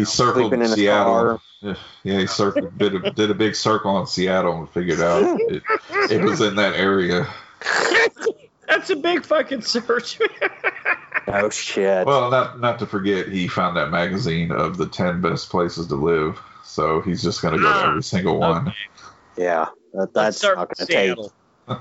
he 0.02 0.06
circled 0.06 0.54
in 0.54 0.66
Seattle. 0.68 1.14
car. 1.14 1.40
Yeah, 1.62 1.74
Yeah, 2.04 2.20
he 2.20 2.28
circled 2.28 2.78
did 2.78 2.96
a, 2.96 3.12
did 3.12 3.32
a 3.32 3.34
big 3.34 3.56
circle 3.56 4.00
in 4.00 4.08
Seattle 4.08 4.60
and 4.60 4.70
figured 4.70 5.00
out 5.02 5.24
it, 5.50 5.64
it 6.12 6.22
was 6.22 6.42
in 6.42 6.56
that 6.56 6.76
area. 6.76 7.28
That's 8.68 8.90
a 8.90 8.96
big 8.98 9.26
fucking 9.26 9.62
search. 9.62 10.20
Oh 11.28 11.50
shit. 11.50 12.06
Well, 12.08 12.30
not 12.32 12.60
not 12.60 12.80
to 12.80 12.86
forget, 12.86 13.28
he 13.28 13.48
found 13.48 13.76
that 13.78 13.90
magazine 13.92 14.52
of 14.52 14.78
the 14.78 14.88
ten 14.88 15.22
best 15.22 15.50
places 15.50 15.88
to 15.88 15.96
live. 15.96 16.40
So 16.64 17.02
he's 17.02 17.22
just 17.24 17.42
gonna 17.42 17.58
go 17.58 17.64
to 17.64 17.70
Ah, 17.70 17.90
every 17.90 18.04
single 18.04 18.40
one. 18.40 18.74
yeah. 19.38 19.68
That, 19.94 20.14
that's 20.14 20.44
not 20.44 20.56
going 20.56 20.70
to 20.76 20.86
take, 20.86 21.18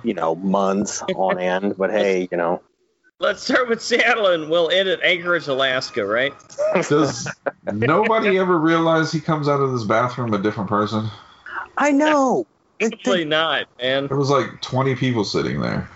you 0.05 0.15
know, 0.15 0.35
months 0.37 1.03
on 1.15 1.39
end. 1.39 1.77
But 1.77 1.91
hey, 1.91 2.29
you 2.31 2.37
know. 2.37 2.63
Let's 3.19 3.43
start 3.43 3.69
with 3.71 3.81
Seattle 3.83 4.27
and 4.27 4.51
we'll 4.51 4.69
end 4.69 4.91
at 4.91 5.03
Anchorage, 5.03 5.47
Alaska, 5.49 6.05
right? 6.07 6.35
Does 6.89 7.27
nobody 7.65 8.39
ever 8.39 8.59
realize 8.59 9.11
he 9.11 9.21
comes 9.21 9.49
out 9.49 9.61
of 9.61 9.73
this 9.73 9.85
bathroom 9.85 10.35
a 10.35 10.39
different 10.39 10.69
person? 10.69 11.09
I 11.79 11.93
know. 11.93 12.47
It- 12.79 13.03
Probably 13.03 13.25
not, 13.25 13.69
man. 13.81 14.07
There 14.09 14.19
was 14.19 14.29
like 14.29 14.61
twenty 14.61 14.95
people 14.95 15.25
sitting 15.25 15.61
there. 15.63 15.89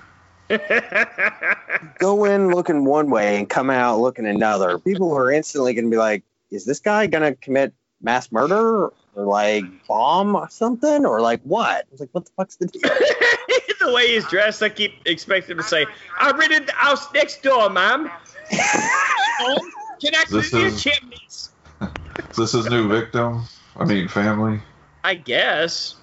go 1.98 2.24
in 2.24 2.48
looking 2.51 2.85
one 2.85 3.10
way 3.10 3.39
and 3.39 3.48
come 3.48 3.70
out 3.70 4.01
looking 4.01 4.27
another. 4.27 4.78
People 4.78 5.12
are 5.16 5.31
instantly 5.31 5.74
going 5.74 5.85
to 5.86 5.90
be 5.90 5.97
like, 5.97 6.22
"Is 6.51 6.64
this 6.64 6.81
guy 6.81 7.06
going 7.06 7.22
to 7.22 7.35
commit 7.35 7.72
mass 8.02 8.31
murder 8.32 8.86
or 9.14 9.24
like 9.24 9.64
bomb 9.86 10.35
or 10.35 10.48
something 10.51 11.06
or 11.06 11.20
like 11.20 11.40
what?" 11.43 11.86
It's 11.93 12.01
like, 12.01 12.10
"What 12.12 12.24
the 12.27 12.32
fuck's 12.36 12.56
the 12.56 12.66
deal?" 12.66 12.82
the 13.81 13.93
way 13.93 14.09
he's 14.14 14.27
dressed, 14.28 14.62
I 14.62 14.68
keep 14.68 14.93
expecting 15.06 15.52
him 15.52 15.59
to 15.62 15.64
say, 15.68 15.86
I 16.18 16.31
rented 16.32 16.66
the 16.66 16.72
house 16.72 17.12
next 17.14 17.43
door, 17.43 17.70
ma'am. 17.70 18.10
Can 18.51 20.14
I 20.14 20.24
This 20.31 20.51
clean 20.51 20.62
your 20.62 20.72
is- 20.72 20.82
chimneys? 20.82 21.51
Is 22.31 22.36
this 22.36 22.52
his 22.52 22.66
new 22.70 22.89
victim? 22.89 23.43
I 23.77 23.85
mean, 23.86 24.06
family. 24.06 24.60
I 25.02 25.14
guess. 25.14 25.94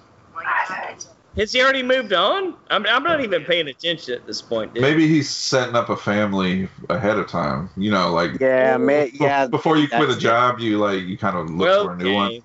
Has 1.38 1.52
he 1.52 1.62
already 1.62 1.82
moved 1.84 2.12
on? 2.12 2.54
I'm, 2.68 2.84
I'm 2.86 3.04
not 3.04 3.20
even 3.22 3.44
paying 3.44 3.68
attention 3.68 4.14
at 4.14 4.26
this 4.26 4.42
point, 4.42 4.74
dude. 4.74 4.82
Maybe 4.82 5.06
he's 5.06 5.30
setting 5.30 5.76
up 5.76 5.88
a 5.88 5.96
family 5.96 6.68
ahead 6.88 7.16
of 7.18 7.28
time. 7.28 7.70
You 7.76 7.90
know, 7.92 8.12
like 8.12 8.40
yeah, 8.40 8.76
man. 8.76 9.10
be- 9.10 9.18
Yeah, 9.18 9.46
before 9.46 9.76
you 9.76 9.86
quit 9.88 10.02
a 10.02 10.06
that's- 10.06 10.22
job, 10.22 10.58
you 10.58 10.78
like 10.78 11.02
you 11.04 11.16
kind 11.16 11.36
of 11.36 11.48
look 11.48 11.60
Well, 11.68 11.84
for 11.84 11.92
a 11.92 11.96
new 11.96 12.12
one. 12.14 12.40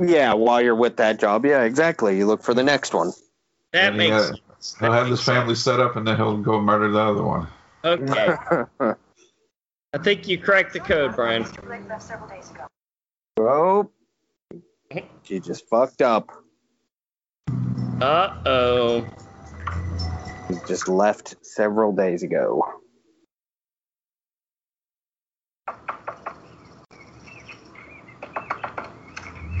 yeah. 0.00 0.32
While 0.34 0.60
you're 0.60 0.74
with 0.74 0.96
that 0.96 1.20
job, 1.20 1.46
yeah, 1.46 1.62
exactly. 1.62 2.18
You 2.18 2.26
look 2.26 2.42
for 2.42 2.52
the 2.54 2.64
next 2.64 2.92
one. 2.94 3.12
That 3.72 3.92
And 3.92 4.00
he 4.00 4.10
makes 4.10 4.24
had- 4.24 4.34
sense. 4.34 4.76
He'll 4.80 4.90
That 4.90 4.96
have 4.98 5.08
this 5.10 5.22
family 5.22 5.54
set 5.54 5.78
up, 5.78 5.94
and 5.94 6.04
then 6.06 6.16
he'll 6.16 6.36
go 6.38 6.60
murder 6.60 6.90
the 6.90 6.98
other 6.98 7.22
one. 7.22 7.46
Okay. 7.84 8.34
I 9.94 9.98
think 10.02 10.26
you 10.26 10.38
cracked 10.38 10.72
the 10.72 10.80
code, 10.80 11.14
Brian. 11.14 11.44
Mr. 11.44 11.64
Blake 11.64 11.88
left 11.88 12.02
several 12.02 12.28
days 12.28 12.50
ago. 12.50 12.66
oh, 13.38 13.88
she 15.22 15.38
just 15.38 15.68
fucked 15.68 16.02
up. 16.02 16.30
Uh 18.00 18.30
oh. 18.44 19.06
He 20.48 20.54
just 20.68 20.86
left 20.86 21.34
several 21.42 21.92
days 21.92 22.22
ago. 22.22 22.62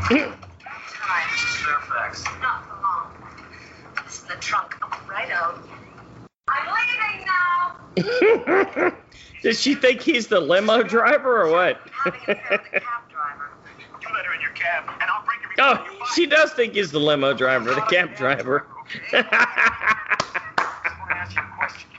Time. 0.08 0.28
Fairfax. 1.64 2.24
Not 2.42 2.64
for 2.66 2.74
long. 2.82 3.10
This 4.04 4.18
is 4.18 4.24
the 4.24 4.34
trunk. 4.34 4.76
Right 5.08 5.30
out. 5.30 5.58
I'm 6.48 6.68
leaving 6.74 7.26
now. 8.84 8.92
Does 9.42 9.58
she 9.60 9.74
think 9.74 10.02
he's 10.02 10.26
the 10.26 10.40
limo 10.40 10.82
driver 10.82 11.40
or 11.42 11.50
what? 11.50 11.80
Having 11.90 12.20
an 12.26 12.30
affair 12.30 12.48
with 12.50 12.70
the 12.72 12.80
cab 12.80 13.08
driver. 13.10 13.50
You 14.02 14.08
let 14.14 14.26
her 14.26 14.34
in 14.34 14.40
your 14.42 14.50
cab, 14.50 14.84
and 15.00 15.10
I'll 15.10 15.24
bring 15.24 15.35
her 15.35 15.35
oh, 15.58 15.74
before 15.74 15.92
you 15.92 15.98
find 15.98 16.14
she 16.14 16.26
does 16.26 16.52
think 16.52 16.74
he's 16.74 16.90
the 16.90 17.00
limo 17.00 17.32
driver, 17.34 17.74
the 17.74 17.80
cab 17.82 18.16
driver. 18.16 18.66
I 19.12 19.22
just 19.22 20.98
want 20.98 21.10
to 21.10 21.16
ask 21.16 21.36
you 21.36 21.42
a 21.42 21.56
question. 21.56 21.90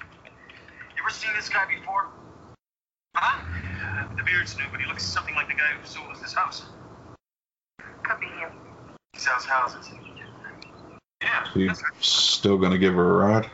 You 0.95 1.03
ever 1.03 1.09
seen 1.11 1.31
this 1.35 1.49
guy 1.49 1.65
before? 1.67 2.07
Huh? 3.15 3.43
The 4.15 4.23
beard's 4.23 4.57
new, 4.57 4.65
but 4.71 4.79
he 4.79 4.87
looks 4.87 5.03
something 5.03 5.35
like 5.35 5.47
the 5.47 5.53
guy 5.53 5.73
who 5.79 5.85
sold 5.85 6.11
us 6.11 6.19
this 6.19 6.33
house. 6.33 6.65
Could 8.03 8.19
be 8.19 8.27
him. 8.27 8.51
He 9.13 9.19
sells 9.19 9.45
houses. 9.45 9.89
Yeah. 11.21 11.43
So 11.51 11.59
you 11.59 11.67
that's 11.67 11.81
still 11.99 12.57
gonna 12.57 12.77
give 12.77 12.93
her 12.93 13.23
a 13.23 13.25
ride? 13.27 13.49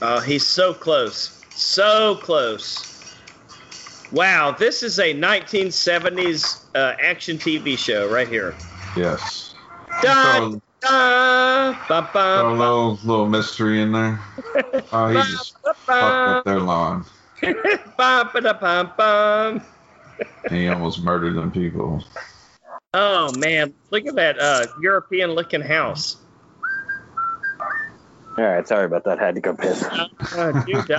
Oh, 0.00 0.20
he's 0.20 0.46
so 0.46 0.72
close. 0.72 1.44
So 1.50 2.16
close. 2.16 3.16
Wow, 4.12 4.50
this 4.50 4.82
is 4.82 4.98
a 4.98 5.14
1970s 5.14 6.64
uh, 6.74 6.96
action 7.00 7.38
TV 7.38 7.78
show 7.78 8.10
right 8.10 8.28
here. 8.28 8.54
Yes. 8.96 9.54
Dun, 10.02 10.14
Throw, 10.24 10.60
dun, 10.90 11.76
ba, 11.88 12.08
throw 12.12 12.54
a 12.54 12.56
little 12.56 12.98
little 13.04 13.28
mystery 13.28 13.80
in 13.80 13.92
there. 13.92 14.20
Oh, 14.94 15.08
he 15.08 15.14
just 15.14 15.54
ba, 15.62 15.72
fucked 15.74 16.28
up 16.28 16.44
their 16.44 16.60
lawn. 16.60 17.06
ba, 17.96 18.30
ba, 18.30 18.40
da, 18.40 18.52
bum, 18.52 18.92
bum. 18.96 19.62
He 20.50 20.68
almost 20.68 21.02
murdered 21.02 21.34
them 21.34 21.50
people. 21.50 22.04
Oh 22.94 23.32
man, 23.38 23.72
look 23.90 24.06
at 24.06 24.14
that 24.16 24.38
uh, 24.38 24.66
European 24.80 25.30
looking 25.30 25.62
house. 25.62 26.18
All 28.36 28.44
right, 28.44 28.68
sorry 28.68 28.84
about 28.84 29.04
that. 29.04 29.18
Had 29.18 29.34
to 29.36 29.40
go 29.40 29.54
piss. 29.54 29.82
Uh, 29.82 30.64
dude, 30.66 30.90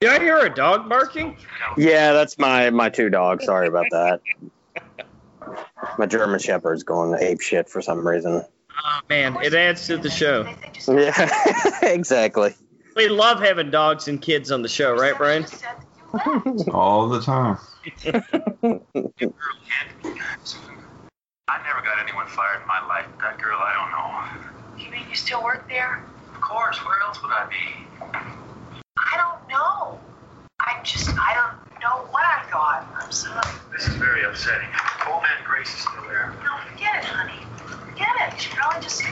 Did 0.00 0.10
I 0.10 0.18
hear 0.18 0.36
a 0.38 0.54
dog 0.54 0.90
barking? 0.90 1.38
Yeah, 1.78 2.12
that's 2.12 2.38
my 2.38 2.68
my 2.68 2.90
two 2.90 3.08
dogs. 3.08 3.46
Sorry 3.46 3.66
about 3.66 3.86
that. 3.92 4.20
My 5.98 6.04
German 6.04 6.38
Shepherd's 6.38 6.82
going 6.82 7.16
ape 7.18 7.40
shit 7.40 7.70
for 7.70 7.80
some 7.80 8.06
reason. 8.06 8.44
Oh 8.84 9.00
man, 9.08 9.38
it 9.42 9.54
adds 9.54 9.86
to 9.86 9.96
the 9.96 10.10
show. 10.10 10.42
They 10.42 10.52
think 10.52 10.74
just 10.74 10.88
Yeah, 10.88 11.30
exactly. 11.82 12.54
We 12.94 13.08
love 13.08 13.40
having 13.40 13.70
dogs 13.70 14.06
and 14.06 14.20
kids 14.20 14.50
on 14.52 14.60
the 14.60 14.68
show, 14.68 14.94
right, 14.94 15.16
Brian? 15.16 15.42
Just 15.44 15.60
said 15.60 15.76
that 16.12 16.44
you 16.44 16.52
left. 16.52 16.68
All 16.68 17.08
the 17.08 17.22
time. 17.22 17.56
Girl. 18.04 18.22
I 21.48 21.62
never 21.62 21.80
got 21.80 21.98
anyone 22.02 22.26
fired 22.26 22.60
in 22.60 22.68
my 22.68 22.86
life. 22.86 23.06
That 23.22 23.38
girl, 23.40 23.58
I 23.58 23.72
don't 23.72 23.90
know. 23.92 24.84
You 24.84 24.90
mean 24.90 25.08
you 25.08 25.16
still 25.16 25.42
work 25.42 25.66
there? 25.70 26.04
Of 26.34 26.40
course, 26.42 26.76
where 26.84 27.00
else 27.00 27.22
would 27.22 27.32
I 27.32 27.48
be? 27.48 27.86
I 28.98 29.16
don't 29.16 29.48
know. 29.48 30.00
I 30.60 30.80
just, 30.82 31.10
I 31.10 31.34
don't 31.34 31.80
know 31.80 32.06
what 32.10 32.24
I 32.24 32.42
thought. 32.50 32.86
I'm 33.00 33.12
sorry. 33.12 33.46
This 33.72 33.88
is 33.88 33.94
very 33.94 34.24
upsetting. 34.24 34.68
Old 35.06 35.22
man 35.22 35.44
Grace 35.44 35.68
is 35.68 35.80
still 35.80 36.02
there. 36.08 36.34
No, 36.42 36.56
forget 36.70 36.96
it, 36.96 37.04
honey. 37.04 37.40
Forget 37.56 38.08
it. 38.20 38.32
You 38.34 38.40
should 38.40 38.52
probably 38.52 38.82
just. 38.82 39.02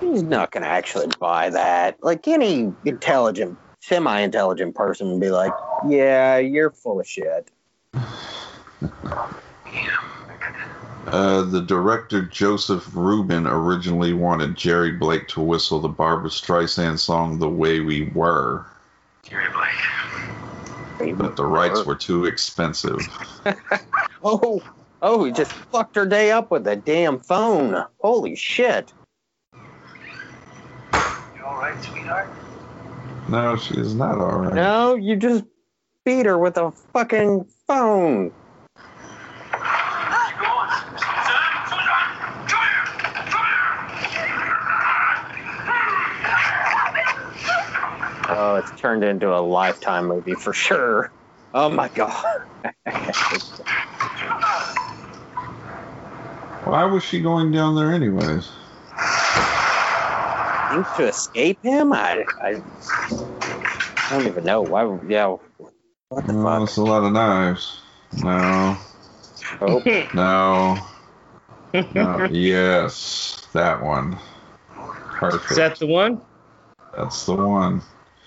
He's 0.00 0.22
not 0.22 0.50
gonna 0.50 0.66
actually 0.66 1.08
buy 1.18 1.50
that. 1.50 2.02
Like 2.02 2.28
any 2.28 2.72
intelligent, 2.84 3.58
semi-intelligent 3.80 4.74
person 4.74 5.10
would 5.10 5.20
be 5.20 5.30
like, 5.30 5.52
"Yeah, 5.88 6.38
you're 6.38 6.70
full 6.70 7.00
of 7.00 7.06
shit." 7.06 7.50
Uh, 11.06 11.42
the 11.42 11.62
director 11.66 12.22
Joseph 12.22 12.88
Ruben 12.94 13.46
originally 13.46 14.12
wanted 14.12 14.56
Jerry 14.56 14.92
Blake 14.92 15.26
to 15.28 15.40
whistle 15.40 15.80
the 15.80 15.88
Barbra 15.88 16.30
Streisand 16.30 16.98
song 16.98 17.38
"The 17.38 17.48
Way 17.48 17.80
We 17.80 18.10
Were," 18.14 18.66
Jerry 19.22 19.48
Blake. 19.52 21.16
but 21.16 21.36
the 21.36 21.44
rights 21.44 21.84
were 21.84 21.94
too 21.94 22.24
expensive. 22.26 22.98
Oh, 24.22 24.62
oh, 25.00 25.24
he 25.24 25.32
just 25.32 25.50
fucked 25.50 25.96
her 25.96 26.04
day 26.04 26.30
up 26.30 26.50
with 26.50 26.66
a 26.66 26.76
damn 26.76 27.20
phone. 27.20 27.86
Holy 28.00 28.36
shit! 28.36 28.92
You 30.92 30.98
all 31.42 31.56
right, 31.56 31.82
sweetheart? 31.82 32.28
No, 33.30 33.56
she's 33.56 33.94
not 33.94 34.18
all 34.18 34.40
right. 34.40 34.52
No, 34.52 34.94
you 34.96 35.16
just 35.16 35.44
beat 36.04 36.26
her 36.26 36.36
with 36.36 36.58
a 36.58 36.70
fucking 36.92 37.46
phone. 37.66 38.30
Oh, 48.32 48.56
it's 48.56 48.70
turned 48.80 49.04
into 49.04 49.34
a 49.34 49.40
lifetime 49.40 50.06
movie 50.06 50.34
for 50.34 50.52
sure. 50.52 51.12
Oh 51.52 51.68
my 51.68 51.88
god. 51.88 52.12
Why 56.64 56.84
was 56.84 57.02
she 57.02 57.20
going 57.20 57.50
down 57.52 57.74
there 57.74 57.92
anyways? 57.92 58.50
think 60.70 60.86
to 60.96 61.08
escape 61.08 61.58
him? 61.62 61.92
I, 61.92 62.24
I, 62.42 62.62
I 63.08 64.08
don't 64.10 64.26
even 64.26 64.44
know. 64.44 64.62
Why? 64.62 64.84
Yeah. 65.08 65.36
What 66.08 66.26
the 66.26 66.32
Oh, 66.34 66.42
fuck? 66.42 66.60
that's 66.60 66.76
a 66.76 66.82
lot 66.82 67.04
of 67.04 67.12
knives. 67.12 67.80
No, 68.22 68.76
Oh, 69.60 69.82
no, 70.14 70.78
no. 71.94 72.26
yes, 72.30 73.46
that 73.52 73.82
one. 73.82 74.18
Perfect. 74.74 75.50
Is 75.50 75.56
that 75.56 75.78
the 75.78 75.86
one? 75.86 76.20
That's 76.96 77.26
the 77.26 77.34
one. 77.36 77.82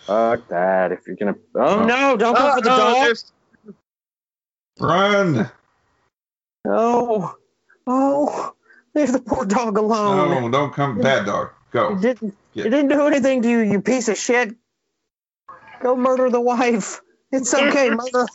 Fuck 0.06 0.48
that. 0.50 0.92
If 0.92 1.08
you're 1.08 1.16
gonna. 1.16 1.36
Oh, 1.56 1.82
oh. 1.82 1.86
no! 1.86 2.18
Don't 2.18 2.36
go 2.36 2.54
for 2.56 2.62
the 2.62 2.72
Oh, 2.72 2.78
dog. 2.78 2.96
there's- 2.96 3.32
Run! 4.80 5.52
No. 6.66 7.36
Oh, 7.86 8.54
leave 8.96 9.12
the 9.12 9.20
poor 9.20 9.46
dog 9.46 9.78
alone. 9.78 10.30
No, 10.30 10.50
don't 10.50 10.74
come. 10.74 11.00
Bad 11.00 11.26
dog. 11.26 11.50
Go. 11.72 11.94
It 11.96 12.02
didn't. 12.02 12.38
Yeah. 12.54 12.66
It 12.66 12.70
didn't 12.70 12.88
do 12.90 13.06
anything 13.08 13.42
to 13.42 13.50
you, 13.50 13.60
you 13.60 13.82
piece 13.82 14.08
of 14.08 14.18
shit. 14.18 14.56
Go 15.82 15.96
murder 15.96 16.30
the 16.30 16.40
wife. 16.42 17.02
It's 17.32 17.54
okay, 17.54 17.90
murder. 18.00 18.26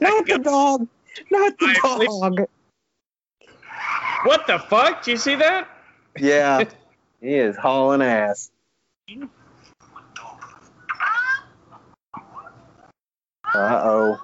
Not 0.00 0.26
the 0.26 0.38
dog. 0.42 0.86
Not 1.30 1.58
the 1.58 1.78
dog. 1.82 2.48
What 4.24 4.46
the 4.46 4.58
fuck? 4.58 5.04
Do 5.04 5.10
you 5.12 5.16
see 5.16 5.34
that? 5.36 5.68
Yeah. 6.16 6.64
He 7.20 7.34
is 7.34 7.56
hauling 7.56 8.02
ass. 8.02 8.50
Uh 13.54 13.56
oh. 13.56 14.18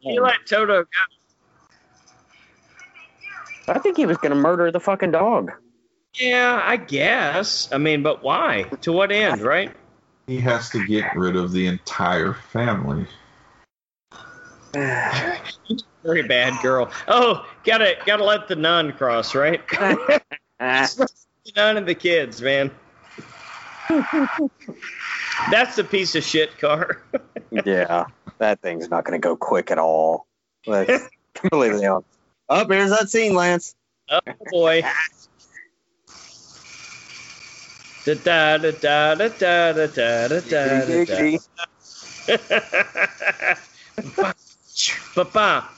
you 0.00 0.22
let 0.22 0.46
Toto 0.46 0.84
go. 0.84 0.88
I 3.68 3.78
think 3.80 3.96
he 3.96 4.06
was 4.06 4.16
gonna 4.18 4.36
murder 4.36 4.70
the 4.70 4.78
fucking 4.78 5.10
dog. 5.10 5.50
Yeah, 6.14 6.60
I 6.62 6.76
guess. 6.76 7.68
I 7.72 7.78
mean, 7.78 8.02
but 8.02 8.22
why? 8.22 8.64
To 8.82 8.92
what 8.92 9.10
end, 9.10 9.40
right? 9.40 9.74
He 10.28 10.38
has 10.40 10.70
to 10.70 10.86
get 10.86 11.16
rid 11.16 11.36
of 11.36 11.52
the 11.52 11.66
entire 11.66 12.34
family. 12.34 13.06
Very 16.06 16.22
bad 16.22 16.54
girl. 16.62 16.88
Oh, 17.08 17.44
gotta 17.64 17.96
gotta 18.06 18.24
let 18.24 18.46
the 18.46 18.54
nun 18.54 18.92
cross, 18.92 19.34
right? 19.34 19.60
Nun 21.56 21.76
and 21.76 21.86
the 21.86 21.94
kids, 21.94 22.40
man. 22.40 22.70
That's 25.50 25.78
a 25.78 25.84
piece 25.84 26.14
of 26.14 26.22
shit 26.22 26.58
car. 26.58 27.02
yeah, 27.64 28.06
that 28.38 28.60
thing's 28.60 28.88
not 28.88 29.04
gonna 29.04 29.18
go 29.18 29.36
quick 29.36 29.72
at 29.72 29.78
all. 29.78 30.26
That's 30.64 31.08
completely 31.34 31.86
on. 31.86 32.04
Up 32.48 32.70
here's 32.70 32.90
that 32.90 33.10
scene, 33.10 33.34
Lance. 33.34 33.74
oh 34.08 34.20
boy. 34.50 34.82
Da 38.04 38.14
da 38.14 38.58
da 38.58 38.70
da 38.70 39.14
da 39.16 39.28
da 39.28 39.72
da 39.72 39.86
da 39.86 40.38
da 40.38 40.38
da 40.38 41.04
da. 41.04 41.38
Ba-ba. 45.14 45.75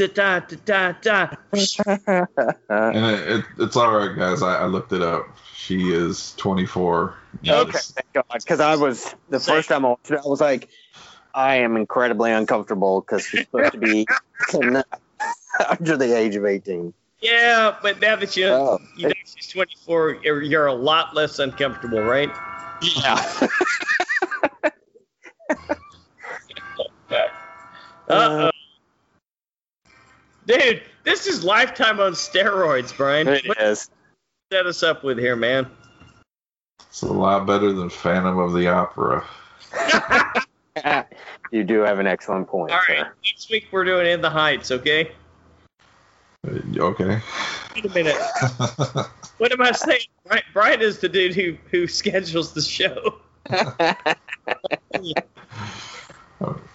Da 0.00 0.06
da 0.06 0.40
da 0.40 0.56
da 0.64 0.92
da. 1.02 1.28
And 2.70 3.04
it, 3.04 3.28
it, 3.28 3.44
it's 3.58 3.76
all 3.76 3.94
right, 3.94 4.16
guys. 4.16 4.42
I, 4.42 4.60
I 4.60 4.64
looked 4.64 4.92
it 4.94 5.02
up. 5.02 5.26
She 5.54 5.92
is 5.92 6.34
24. 6.38 7.14
Okay, 7.46 7.78
thank 7.78 8.12
God. 8.14 8.24
Because 8.32 8.60
I 8.60 8.76
was 8.76 9.14
the 9.28 9.38
first 9.38 9.68
time 9.68 9.84
I 9.84 9.90
watched 9.90 10.10
it, 10.10 10.20
I 10.24 10.26
was 10.26 10.40
like, 10.40 10.70
I 11.34 11.56
am 11.56 11.76
incredibly 11.76 12.32
uncomfortable 12.32 13.02
because 13.02 13.26
she's 13.26 13.44
supposed 13.44 13.72
to 13.72 13.78
be 13.78 14.06
under 15.68 15.96
the 15.98 16.16
age 16.16 16.34
of 16.34 16.46
eighteen. 16.46 16.94
Yeah, 17.20 17.76
but 17.82 18.00
now 18.00 18.16
that 18.16 18.34
you 18.38 18.46
Oh. 18.46 18.78
you 18.96 19.08
know 19.08 19.14
she's 19.26 19.48
24, 19.48 20.20
you're, 20.24 20.40
you're 20.40 20.66
a 20.66 20.72
lot 20.72 21.14
less 21.14 21.38
uncomfortable, 21.38 22.00
right? 22.00 22.30
Yeah. 22.80 23.48
Uh 28.08 28.50
oh. 28.50 28.50
Dude, 30.50 30.82
this 31.04 31.26
is 31.28 31.44
lifetime 31.44 32.00
on 32.00 32.12
steroids, 32.12 32.96
Brian. 32.96 33.28
it 33.28 33.46
What 33.46 33.60
is. 33.60 33.88
set 34.52 34.66
us 34.66 34.82
up 34.82 35.04
with 35.04 35.16
here, 35.18 35.36
man? 35.36 35.66
It's 36.88 37.02
a 37.02 37.06
lot 37.06 37.46
better 37.46 37.72
than 37.72 37.88
Phantom 37.88 38.36
of 38.38 38.52
the 38.52 38.66
Opera. 38.66 39.24
you 41.52 41.62
do 41.62 41.80
have 41.80 42.00
an 42.00 42.08
excellent 42.08 42.48
point, 42.48 42.72
All 42.72 42.78
right, 42.78 42.98
sir. 43.06 43.12
next 43.24 43.48
week 43.50 43.68
we're 43.70 43.84
doing 43.84 44.06
In 44.06 44.20
the 44.20 44.30
Heights, 44.30 44.72
okay? 44.72 45.12
Uh, 46.46 46.58
Okay. 46.78 47.20
Wait 47.76 47.84
a 47.84 47.88
minute. 47.90 48.16
What 49.38 49.52
am 49.52 49.62
I 49.62 49.72
saying? 49.72 50.00
Brian, 50.26 50.42
Brian 50.52 50.82
is 50.82 50.98
the 50.98 51.08
dude 51.08 51.34
who 51.34 51.56
who 51.70 51.86
schedules 51.88 52.52
the 52.52 52.60
show. 52.60 53.14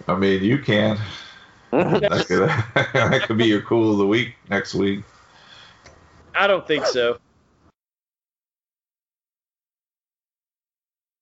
I 0.08 0.16
mean, 0.18 0.44
you 0.44 0.58
can. 0.58 0.98
That 2.00 2.26
could, 2.28 2.50
that 2.94 3.24
could 3.28 3.38
be 3.38 3.46
your 3.48 3.62
cool 3.62 3.92
of 3.92 3.98
the 3.98 4.08
week 4.08 4.36
next 4.50 4.74
week. 4.76 5.04
I 6.34 6.48
don't 6.48 6.66
think 6.66 6.86
so. 6.86 7.18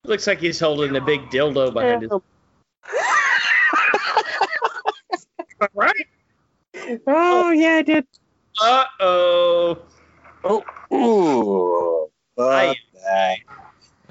Looks 0.06 0.28
like 0.28 0.40
he's 0.40 0.60
holding 0.60 0.96
a 0.96 1.02
big 1.02 1.22
dildo 1.30 1.74
behind 1.74 2.04
his. 2.04 2.12
Right? 5.74 6.08
oh 7.08 7.52
yeah, 7.52 7.76
I 7.76 7.82
did. 7.84 8.06
Uh 8.62 8.84
oh. 9.00 9.78
Oh, 10.44 10.64
ooh. 10.94 12.42
I- 12.44 12.68
Fuck 12.68 12.78
that. 13.06 13.38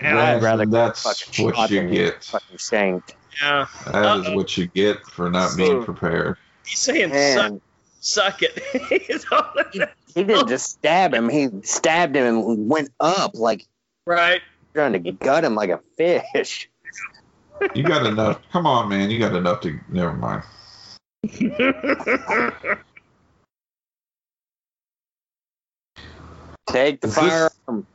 Yeah, 0.01 0.19
I'd 0.19 0.43
rather 0.43 0.65
that's 0.67 1.39
what 1.39 1.71
you 1.71 1.89
get. 1.89 2.25
Fucking 2.25 2.57
shanked. 2.59 3.15
Yeah. 3.41 3.67
That 3.87 4.19
is 4.21 4.27
Uh-oh. 4.27 4.37
what 4.37 4.57
you 4.57 4.67
get 4.67 5.05
for 5.07 5.31
not 5.31 5.57
being 5.57 5.85
prepared. 5.85 6.37
He's 6.67 6.79
saying 6.79 7.11
suck, 7.11 7.53
Man, 7.53 7.61
suck 8.01 8.43
it. 8.43 8.63
He's 9.07 9.27
it. 9.75 9.91
he 10.15 10.25
didn't 10.25 10.45
oh. 10.45 10.47
just 10.47 10.71
stab 10.71 11.15
him; 11.15 11.29
he 11.29 11.49
stabbed 11.63 12.15
him 12.17 12.27
and 12.27 12.69
went 12.69 12.91
up 13.01 13.35
like 13.35 13.67
Right. 14.07 14.43
trying 14.75 14.93
to 14.93 14.99
gut 15.13 15.45
him 15.45 15.55
like 15.55 15.71
a 15.71 15.81
fish. 15.97 16.69
You 17.75 17.83
got 17.85 18.05
enough. 18.07 18.41
Come 18.51 18.67
on, 18.67 18.89
man. 18.89 19.11
You 19.11 19.19
got 19.19 19.35
enough 19.35 19.61
to. 19.63 19.79
Never 19.89 20.13
mind. 20.13 20.43
Take 26.67 27.01
the 27.01 27.09
Is 27.09 27.15
this- 27.15 27.51
firearm. 27.67 27.87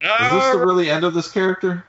Is 0.00 0.30
this 0.32 0.52
the 0.52 0.58
really 0.64 0.90
end 0.90 1.04
of 1.04 1.14
this 1.14 1.30
character? 1.30 1.84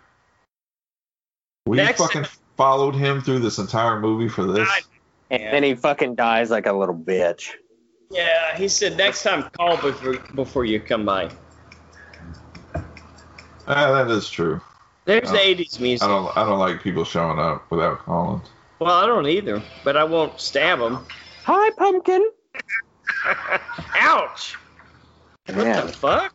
We 1.66 1.78
Next- 1.78 2.00
fucking 2.00 2.26
followed 2.58 2.96
him 2.96 3.22
through 3.22 3.40
this 3.40 3.60
entire 3.60 4.00
movie 4.00 4.28
for 4.28 4.44
this. 4.46 4.68
And 5.30 5.44
then 5.54 5.64
he 5.64 5.76
fucking 5.76 6.16
dies 6.16 6.50
like 6.50 6.66
a 6.66 6.74
little 6.74 6.96
bitch. 6.96 7.52
yeah, 8.12 8.58
he 8.58 8.68
said 8.68 8.98
next 8.98 9.24
time 9.24 9.50
call 9.52 9.78
before 9.78 10.18
before 10.36 10.66
you 10.66 10.80
come 10.80 11.06
by. 11.06 11.30
Ah, 13.68 13.92
that 13.92 14.10
is 14.10 14.30
true. 14.30 14.62
There's 15.06 15.30
the 15.32 15.38
80s 15.38 15.80
music. 15.80 16.06
I 16.06 16.12
don't. 16.12 16.38
I 16.38 16.46
don't 16.46 16.60
like 16.60 16.82
people 16.82 17.04
showing 17.04 17.40
up 17.40 17.70
without 17.70 18.00
calling. 18.00 18.42
Well, 18.80 18.94
I 18.94 19.06
don't 19.06 19.28
either, 19.28 19.62
but 19.84 19.98
I 19.98 20.04
won't 20.04 20.40
stab 20.40 20.80
him. 20.80 21.00
Hi, 21.44 21.72
pumpkin. 21.72 22.30
Ouch! 23.96 24.56
What 25.48 25.86
the 25.86 25.94
fuck? 25.94 26.34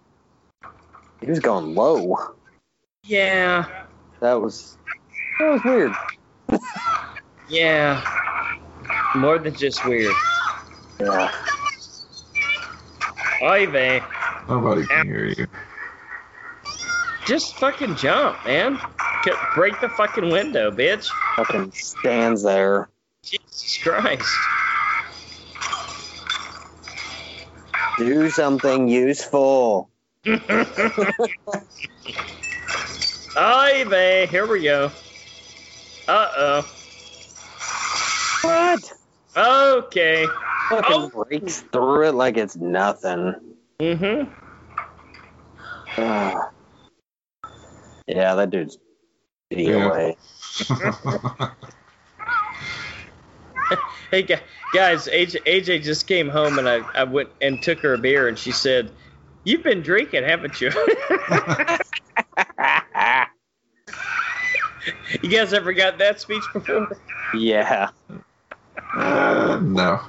he 1.21 1.27
was 1.31 1.41
going 1.41 1.75
low. 1.75 2.35
Yeah, 3.05 3.67
That 4.21 4.41
was 4.41 4.77
that 5.43 5.51
was 5.51 5.65
weird. 5.65 5.93
yeah. 7.49 8.03
More 9.17 9.39
than 9.39 9.55
just 9.55 9.85
weird. 9.85 10.15
Yeah. 11.01 11.31
Oh, 13.43 13.49
Oy 13.49 13.67
vey. 13.67 14.03
Nobody 14.49 14.87
can 14.87 15.07
hear 15.07 15.27
you. 15.27 15.47
Just 17.27 17.57
fucking 17.57 17.97
jump, 17.97 18.37
man. 18.45 18.79
Break 19.55 19.81
the 19.81 19.89
fucking 19.89 20.31
window, 20.31 20.71
bitch. 20.71 21.09
Fucking 21.37 21.73
stands 21.73 22.43
there. 22.43 22.89
Jesus 23.23 23.79
Christ. 23.83 24.29
Do 27.99 28.31
something 28.31 28.89
useful. 28.89 29.91
Ivy, 33.37 34.27
here 34.27 34.47
we 34.47 34.63
go. 34.63 34.93
Uh 36.09 36.29
oh. 36.37 36.63
What? 38.43 38.93
Okay. 39.37 40.27
Fucking 40.69 41.11
Oh. 41.15 41.25
breaks 41.25 41.61
through 41.73 42.09
it 42.09 42.13
like 42.15 42.37
it's 42.37 42.57
nothing. 42.57 43.35
Mm-hmm. 43.81 44.31
Ugh. 46.01 46.39
yeah, 48.07 48.35
that 48.35 48.51
dude's 48.51 48.79
Yeah. 49.51 49.87
away. 49.89 50.17
Hey 54.11 54.23
guys, 54.23 55.09
AJ, 55.09 55.43
AJ 55.47 55.83
just 55.83 56.07
came 56.07 56.29
home 56.29 56.59
and 56.59 56.69
I, 56.69 56.81
I 56.95 57.05
went 57.05 57.31
and 57.41 57.63
took 57.63 57.79
her 57.81 57.95
a 57.95 57.99
beer 57.99 58.29
and 58.29 58.39
she 58.39 58.53
said, 58.53 58.91
"You've 59.45 59.63
been 59.63 59.81
drinking, 59.81 60.25
haven't 60.25 60.61
you?" 60.61 60.71
you 65.11 65.19
guys 65.33 65.53
ever 65.53 65.73
got 65.73 65.99
that 65.99 66.21
speech 66.21 66.43
before? 66.53 66.97
yeah. 67.35 67.91
Uh, 68.95 69.59
no. 69.63 70.01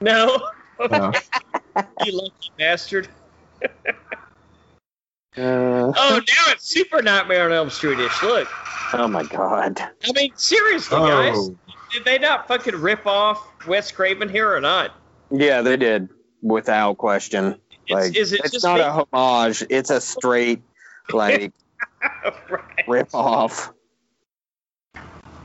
No. 0.00 0.48
no. 0.90 1.12
you 2.04 2.12
lucky 2.12 2.50
bastard. 2.58 3.08
Uh, 5.36 5.92
Oh, 5.96 6.20
now 6.28 6.52
it's 6.52 6.66
Super 6.66 7.00
Nightmare 7.02 7.46
on 7.46 7.52
Elm 7.52 7.70
Street-ish. 7.70 8.22
Look, 8.22 8.48
oh 8.94 9.08
my 9.08 9.22
god. 9.24 9.80
I 9.80 10.12
mean, 10.14 10.32
seriously, 10.36 10.98
guys, 10.98 11.34
Oh, 11.36 11.56
did 11.92 12.04
they 12.04 12.18
not 12.18 12.46
fucking 12.48 12.76
rip 12.76 13.06
off 13.06 13.46
Wes 13.66 13.90
Craven 13.90 14.28
here 14.28 14.54
or 14.54 14.60
not? 14.60 14.92
Yeah, 15.30 15.62
they 15.62 15.76
did 15.78 16.08
without 16.42 16.98
question. 16.98 17.58
It's, 17.86 17.90
Like, 17.90 18.16
is 18.16 18.32
it 18.32 18.40
it's 18.44 18.52
just 18.52 18.64
not 18.64 18.76
me? 18.76 18.82
a 18.82 19.06
homage. 19.16 19.64
It's 19.70 19.90
a 19.90 20.00
straight 20.00 20.62
like 21.10 21.52
right. 22.50 22.62
rip 22.86 23.14
off. 23.14 23.72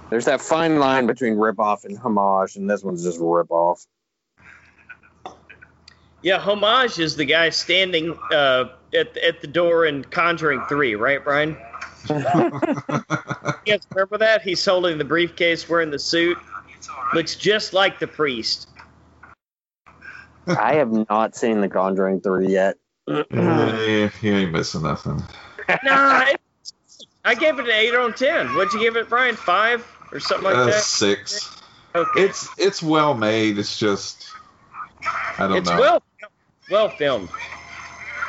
There's 0.10 0.26
that 0.26 0.42
fine 0.42 0.80
line 0.80 1.06
between 1.08 1.36
rip 1.38 1.60
off 1.60 1.84
and 1.86 1.98
homage, 1.98 2.56
and 2.56 2.70
this 2.70 2.84
one's 2.84 3.04
just 3.04 3.20
rip 3.22 3.52
off. 3.52 3.86
Yeah, 6.24 6.40
homage 6.40 6.98
is 7.00 7.16
the 7.16 7.26
guy 7.26 7.50
standing 7.50 8.18
uh, 8.32 8.66
at 8.94 9.16
at 9.18 9.42
the 9.42 9.48
door 9.48 9.86
in 9.86 10.04
Conjuring 10.04 10.64
Three, 10.70 10.96
right, 10.96 11.24
Brian? 11.24 11.58
You 13.66 13.74
guys 13.74 13.86
remember 13.94 14.18
that? 14.20 14.44
He's 14.44 14.64
holding 14.64 14.98
the 14.98 15.04
briefcase, 15.04 15.68
wearing 15.68 15.92
the 15.92 16.00
suit, 16.00 16.38
It's 16.78 16.88
all 16.88 16.96
right. 16.96 17.16
looks 17.16 17.36
just 17.36 17.74
like 17.74 18.00
the 18.00 18.08
priest. 18.08 18.70
I 20.48 20.76
have 20.76 20.90
not 21.10 21.36
seen 21.36 21.60
The 21.60 21.68
Conjuring 21.68 22.22
3 22.22 22.48
yet. 22.48 22.78
yeah, 23.08 24.10
you 24.22 24.34
ain't 24.34 24.54
missing 24.54 24.84
nothing. 24.84 25.22
Nah, 25.84 26.22
it, 26.30 26.40
I 27.26 27.36
gave 27.36 27.60
it 27.60 27.66
an 27.66 27.72
eight 27.72 27.94
on 27.94 28.14
ten. 28.14 28.56
What'd 28.56 28.72
you 28.74 28.80
give 28.80 28.96
it, 28.96 29.10
Brian? 29.10 29.36
Five 29.36 29.86
or 30.12 30.20
something 30.20 30.46
like 30.46 30.56
Uh, 30.56 30.66
that? 30.68 30.84
six. 30.84 31.56
Okay, 31.96 32.24
It's 32.24 32.48
it's 32.60 32.84
well 32.84 33.14
made. 33.14 33.58
It's 33.58 33.78
just 33.78 34.28
I 35.40 35.48
don't 35.48 35.58
it's 35.58 35.70
know. 35.70 35.76
It's 35.76 35.82
well 35.82 36.04
well 36.70 36.90
filmed. 36.90 37.30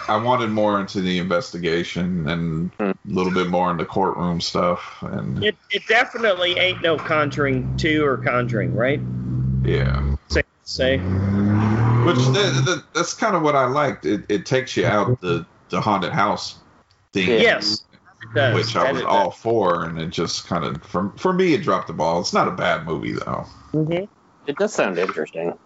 I 0.09 0.17
wanted 0.17 0.49
more 0.51 0.81
into 0.81 1.03
the 1.03 1.19
investigation 1.19 2.29
and 2.29 2.71
a 2.81 2.95
little 3.05 3.33
bit 3.33 3.49
more 3.49 3.71
into 3.71 3.85
courtroom 3.85 4.41
stuff, 4.41 4.99
and 5.03 5.45
It 5.45 5.57
it 5.71 5.87
definitely 5.87 6.59
ain't 6.59 6.83
no 6.83 6.97
Conjuring 6.97 7.77
Two 7.77 8.05
or 8.07 8.17
Conjuring, 8.17 8.75
right? 8.75 9.01
yeah. 9.65 10.17
Say 10.29 10.43
say. 10.65 10.97
Which 10.97 12.17
the, 12.17 12.63
the, 12.65 12.85
that's 12.95 13.13
kind 13.13 13.37
of 13.37 13.43
what 13.43 13.55
I 13.55 13.67
liked. 13.67 14.07
It, 14.07 14.25
it 14.31 14.47
takes 14.47 14.77
you 14.77 14.87
out 14.87 15.21
the 15.21 15.45
the 15.69 15.81
haunted 15.81 16.13
house 16.13 16.57
thing. 17.13 17.29
Yes, 17.29 17.83
it 17.88 17.88
does. 18.35 18.55
which 18.55 18.77
I 18.77 18.91
was 18.93 19.01
it 19.03 19.07
all 19.07 19.31
for, 19.31 19.85
and 19.85 20.01
it 20.01 20.11
just 20.11 20.47
kind 20.47 20.65
of 20.65 20.83
for 20.83 21.13
for 21.17 21.33
me 21.33 21.55
it 21.55 21.63
dropped 21.63 21.87
the 21.87 21.93
ball. 21.93 22.21
It's 22.21 22.33
not 22.33 22.49
a 22.49 22.53
bad 22.53 22.85
movie 22.87 23.13
though. 23.13 23.47
does. 23.73 24.09
It 24.47 24.57
does 24.57 24.73
sound 24.73 24.99
interesting. 24.99 25.59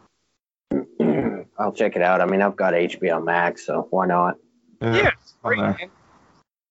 I'll 1.58 1.72
check 1.72 1.96
it 1.96 2.02
out. 2.02 2.20
I 2.20 2.26
mean, 2.26 2.42
I've 2.42 2.56
got 2.56 2.74
HBO 2.74 3.22
Max, 3.22 3.66
so 3.66 3.86
why 3.90 4.06
not? 4.06 4.36
Yeah, 4.80 5.10
it's 5.20 5.34
on 5.44 5.56
great, 5.76 5.90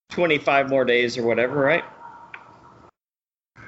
Twenty-five 0.09 0.69
more 0.69 0.83
days 0.83 1.17
or 1.17 1.23
whatever, 1.23 1.55
right? 1.59 1.85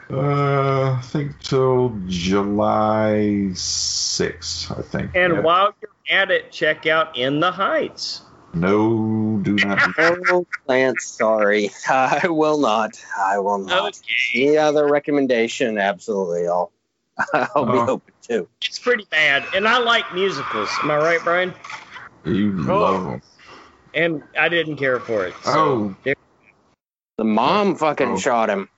Uh, 0.09 0.91
I 0.97 1.01
think 1.01 1.39
till 1.39 1.97
July 2.07 3.49
6th, 3.53 4.77
I 4.77 4.81
think. 4.81 5.15
And 5.15 5.33
Yeah. 5.35 5.39
while 5.39 5.73
you're 5.81 6.19
at 6.19 6.29
it, 6.29 6.51
check 6.51 6.85
out 6.85 7.17
In 7.17 7.39
the 7.39 7.51
Heights. 7.51 8.21
No, 8.53 9.39
do 9.41 9.55
not. 9.55 9.97
no 9.97 10.45
Lance, 10.67 11.05
sorry. 11.05 11.71
I 11.89 12.27
will 12.27 12.59
not. 12.59 13.03
I 13.17 13.39
will 13.39 13.57
not. 13.57 13.97
Okay, 13.97 14.47
Any 14.47 14.57
other 14.57 14.87
recommendation? 14.87 15.77
Absolutely. 15.77 16.47
I'll, 16.47 16.71
I'll 17.33 17.65
be 17.65 17.77
Oh. 17.77 17.87
open 17.89 18.13
to. 18.29 18.47
it's 18.61 18.79
pretty 18.79 19.05
bad, 19.09 19.43
and 19.55 19.67
I 19.67 19.79
like 19.79 20.13
musicals. 20.13 20.69
Am 20.83 20.91
I 20.91 20.97
right, 20.97 21.19
Brian? 21.23 21.53
You 22.25 22.51
love 22.51 22.95
oh. 23.05 23.09
them. 23.11 23.21
And 23.95 24.23
I 24.39 24.49
didn't 24.49 24.77
care 24.77 24.99
for 24.99 25.25
it. 25.25 25.33
So 25.43 25.51
Oh. 25.51 25.95
there, 26.03 26.15
The 27.17 27.23
mom 27.23 27.75
fucking 27.75 28.09
Oh. 28.13 28.17
shot 28.17 28.49
him. 28.49 28.69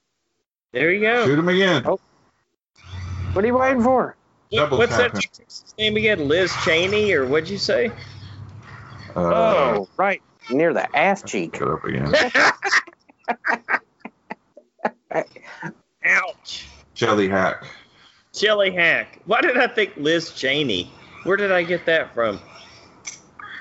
there 0.72 0.90
you 0.92 1.00
go. 1.00 1.24
Shoot 1.26 1.38
him 1.38 1.48
again. 1.48 1.82
Oh. 1.86 1.98
What 3.32 3.44
are 3.44 3.48
you 3.48 3.56
waiting 3.56 3.82
for? 3.82 4.16
Double 4.50 4.78
What's 4.78 4.96
that 4.96 5.12
tapping. 5.12 5.20
chick's 5.20 5.74
name 5.78 5.96
again? 5.96 6.28
Liz 6.28 6.52
Cheney, 6.64 7.12
or 7.12 7.26
what'd 7.26 7.48
you 7.48 7.58
say? 7.58 7.90
Uh, 9.16 9.32
oh, 9.34 9.88
right. 9.96 10.22
Near 10.50 10.74
the 10.74 10.94
ass 10.94 11.22
cheek. 11.22 11.54
Get 11.54 11.62
up 11.62 11.82
again. 11.84 12.14
Ouch. 16.04 16.66
Jelly 16.94 17.28
hack. 17.28 17.64
Jelly 18.34 18.70
hack. 18.70 19.20
Why 19.24 19.40
did 19.40 19.56
I 19.56 19.68
think 19.68 19.96
Liz 19.96 20.32
Cheney? 20.32 20.90
Where 21.22 21.38
did 21.38 21.50
I 21.50 21.62
get 21.62 21.86
that 21.86 22.12
from? 22.12 22.38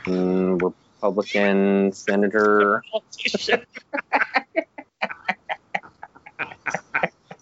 Mm, 0.03 0.61
Republican 0.61 1.94
senator. 1.94 2.84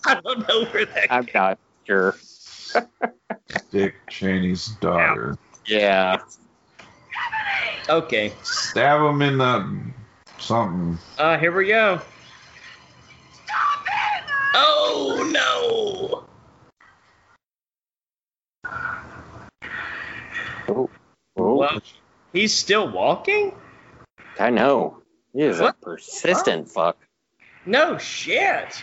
I 0.06 0.22
don't 0.22 0.48
know 0.48 0.66
where 0.66 0.86
that. 0.86 1.08
I'm 1.10 1.28
not 1.34 1.58
sure. 1.88 2.16
Dick 3.72 3.96
Cheney's 4.08 4.68
daughter. 4.80 5.36
Yeah. 5.66 6.22
Okay. 7.90 8.34
Stab 8.44 9.02
him 9.02 9.22
in 9.22 9.38
the 9.38 9.80
something. 10.40 10.98
Uh, 11.18 11.38
here 11.38 11.52
we 11.56 11.68
go. 11.68 12.00
Stop 13.46 13.86
it! 13.86 14.24
Oh 14.56 15.30
no! 15.32 16.24
Oh, 20.70 20.90
Well, 21.36 21.82
he's 22.32 22.54
still 22.54 22.90
walking? 22.90 23.54
I 24.40 24.50
know. 24.50 24.98
He 25.34 25.42
is 25.42 25.60
What? 25.60 25.76
a 25.82 25.86
persistent 25.86 26.70
fuck. 26.70 26.98
No 27.66 27.98
shit. 27.98 28.82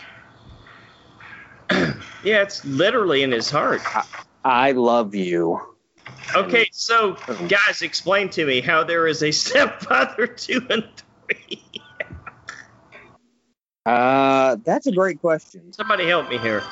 yeah, 1.71 2.41
it's 2.41 2.63
literally 2.65 3.23
in 3.23 3.31
his 3.31 3.49
heart. 3.49 3.81
I 4.43 4.71
love 4.73 5.15
you. 5.15 5.70
Okay, 6.35 6.69
so 6.71 7.17
guys, 7.47 7.81
explain 7.81 8.29
to 8.29 8.45
me 8.45 8.61
how 8.61 8.83
there 8.83 9.07
is 9.07 9.23
a 9.23 9.31
stepfather 9.31 10.27
two 10.27 10.65
and 10.69 10.83
three. 10.95 11.61
Uh, 13.85 14.57
that's 14.63 14.87
a 14.87 14.91
great 14.91 15.19
question. 15.19 15.73
Somebody 15.73 16.07
help 16.07 16.29
me 16.29 16.37
here. 16.37 16.63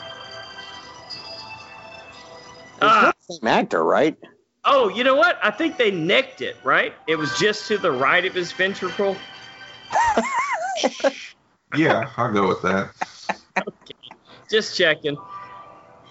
It's 2.81 2.81
not 2.81 3.15
the 3.27 3.33
same 3.35 3.47
actor, 3.47 3.83
right? 3.83 4.15
oh, 4.65 4.87
you 4.89 5.03
know 5.03 5.15
what? 5.15 5.37
I 5.43 5.51
think 5.51 5.77
they 5.77 5.91
nicked 5.91 6.41
it, 6.41 6.55
right? 6.63 6.93
It 7.07 7.17
was 7.17 7.37
just 7.39 7.67
to 7.67 7.77
the 7.77 7.91
right 7.91 8.23
of 8.25 8.33
his 8.33 8.51
ventricle. 8.51 9.17
Yeah, 11.75 12.09
I'll 12.17 12.33
go 12.33 12.47
with 12.47 12.61
that. 12.63 12.91
Okay. 13.57 13.93
Just 14.49 14.77
checking. 14.77 15.17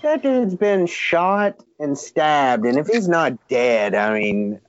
That 0.02 0.22
dude's 0.22 0.54
been 0.54 0.86
shot 0.86 1.64
and 1.78 1.96
stabbed, 1.96 2.64
and 2.66 2.78
if 2.78 2.88
he's 2.88 3.08
not 3.08 3.48
dead, 3.48 3.94
I 3.94 4.12
mean, 4.18 4.60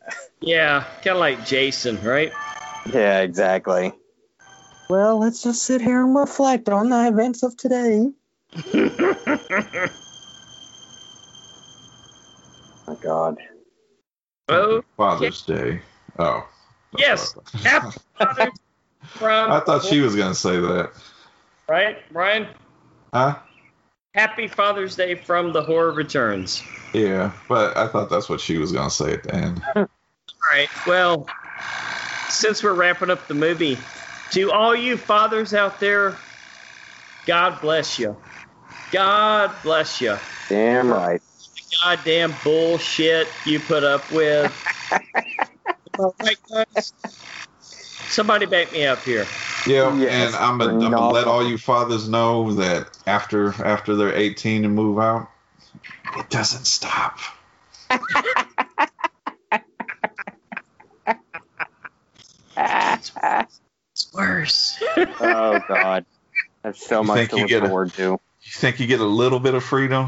Yeah, 0.41 0.84
kind 1.03 1.15
of 1.15 1.18
like 1.18 1.45
Jason, 1.45 2.02
right? 2.03 2.31
yeah, 2.94 3.22
exactly. 3.22 3.94
Well, 4.90 5.19
let's 5.19 5.44
just 5.44 5.64
sit 5.64 5.81
here 5.81 6.03
and 6.03 6.15
reflect 6.15 6.69
on 6.69 6.90
the 6.90 7.07
events 7.07 7.44
of 7.44 7.56
today. 7.56 8.10
My 12.88 12.95
God. 13.02 13.38
oh, 14.49 14.84
Father's 14.98 15.44
Day. 15.44 15.81
Oh. 16.18 16.48
yes. 16.98 17.36
Happy 17.64 17.98
Father's 18.18 18.53
from 19.10 19.52
I 19.52 19.60
thought 19.60 19.84
she 19.86 19.99
was 20.02 20.15
going 20.15 20.31
to 20.31 20.36
say 20.36 20.60
that. 20.60 20.91
right, 21.68 21.98
Brian. 22.11 22.48
Huh? 23.14 23.38
Happy 24.19 24.49
Father's 24.49 24.97
Day 24.97 25.15
from 25.15 25.53
The 25.53 25.61
Horror 25.61 25.93
Returns. 25.93 26.61
Yeah, 26.91 27.31
but 27.47 27.77
I 27.77 27.87
thought 27.87 28.09
that's 28.09 28.27
what 28.27 28.41
she 28.41 28.57
was 28.57 28.69
going 28.73 28.89
to 28.89 28.93
say 28.93 29.13
at 29.13 29.23
the 29.23 29.33
end. 29.33 29.63
All 29.77 29.87
right. 30.51 30.67
Well, 30.85 31.25
since 32.27 32.61
we're 32.61 32.73
wrapping 32.73 33.09
up 33.09 33.29
the 33.29 33.33
movie, 33.33 33.77
to 34.31 34.51
all 34.51 34.75
you 34.75 34.97
fathers 34.97 35.53
out 35.53 35.79
there, 35.79 36.17
God 37.27 37.61
bless 37.61 37.97
you. 37.97 38.17
God 38.91 39.55
bless 39.63 40.01
you. 40.01 40.17
Damn 40.49 40.91
right. 40.91 41.21
Goddamn 41.81 42.35
bullshit 42.43 43.29
you 43.45 43.61
put 43.61 43.85
up 43.85 44.11
with. 44.11 44.53
All 45.97 46.13
right. 46.21 46.37
Somebody 48.09 48.47
back 48.47 48.73
me 48.73 48.85
up 48.85 49.01
here. 49.03 49.25
Yeah, 49.68 49.95
Yes, 49.98 50.34
and 50.34 50.36
I'm 50.44 50.57
gonna, 50.57 51.11
let 51.11 51.27
all 51.27 51.48
you 51.48 51.57
fathers 51.57 52.07
know 52.10 52.53
that 52.56 52.98
after 53.06 53.49
after 53.64 53.95
they're 53.95 54.15
18 54.15 54.65
and 54.65 54.73
move 54.76 54.99
out, 54.99 55.30
it 56.18 56.30
doesn't 56.30 56.65
stop. 56.65 57.19
It's 62.57 64.14
worse. 64.14 64.81
Oh 65.19 65.64
God. 65.68 66.06
There's 66.64 66.77
so 66.77 67.02
You 67.02 67.07
much 67.07 67.30
to 67.30 67.36
you 67.36 67.41
look 67.44 67.49
get 67.49 67.64
a- 67.64 67.68
forward 67.68 67.94
to. 67.94 68.03
You 68.41 68.52
think 68.53 68.80
you 68.80 68.88
get 68.88 68.99
a 69.02 69.06
little 69.06 69.40
bit 69.40 69.53
of 69.53 69.64
freedom? 69.64 70.07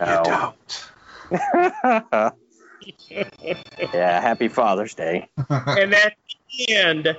You 0.00 0.06
Oh. 0.06 0.22
don't. 0.24 0.90
yeah, 3.94 4.20
happy 4.20 4.48
Father's 4.48 4.94
Day. 4.94 5.28
and 5.48 5.94
at 5.94 6.14
the 6.56 6.74
end, 6.76 7.16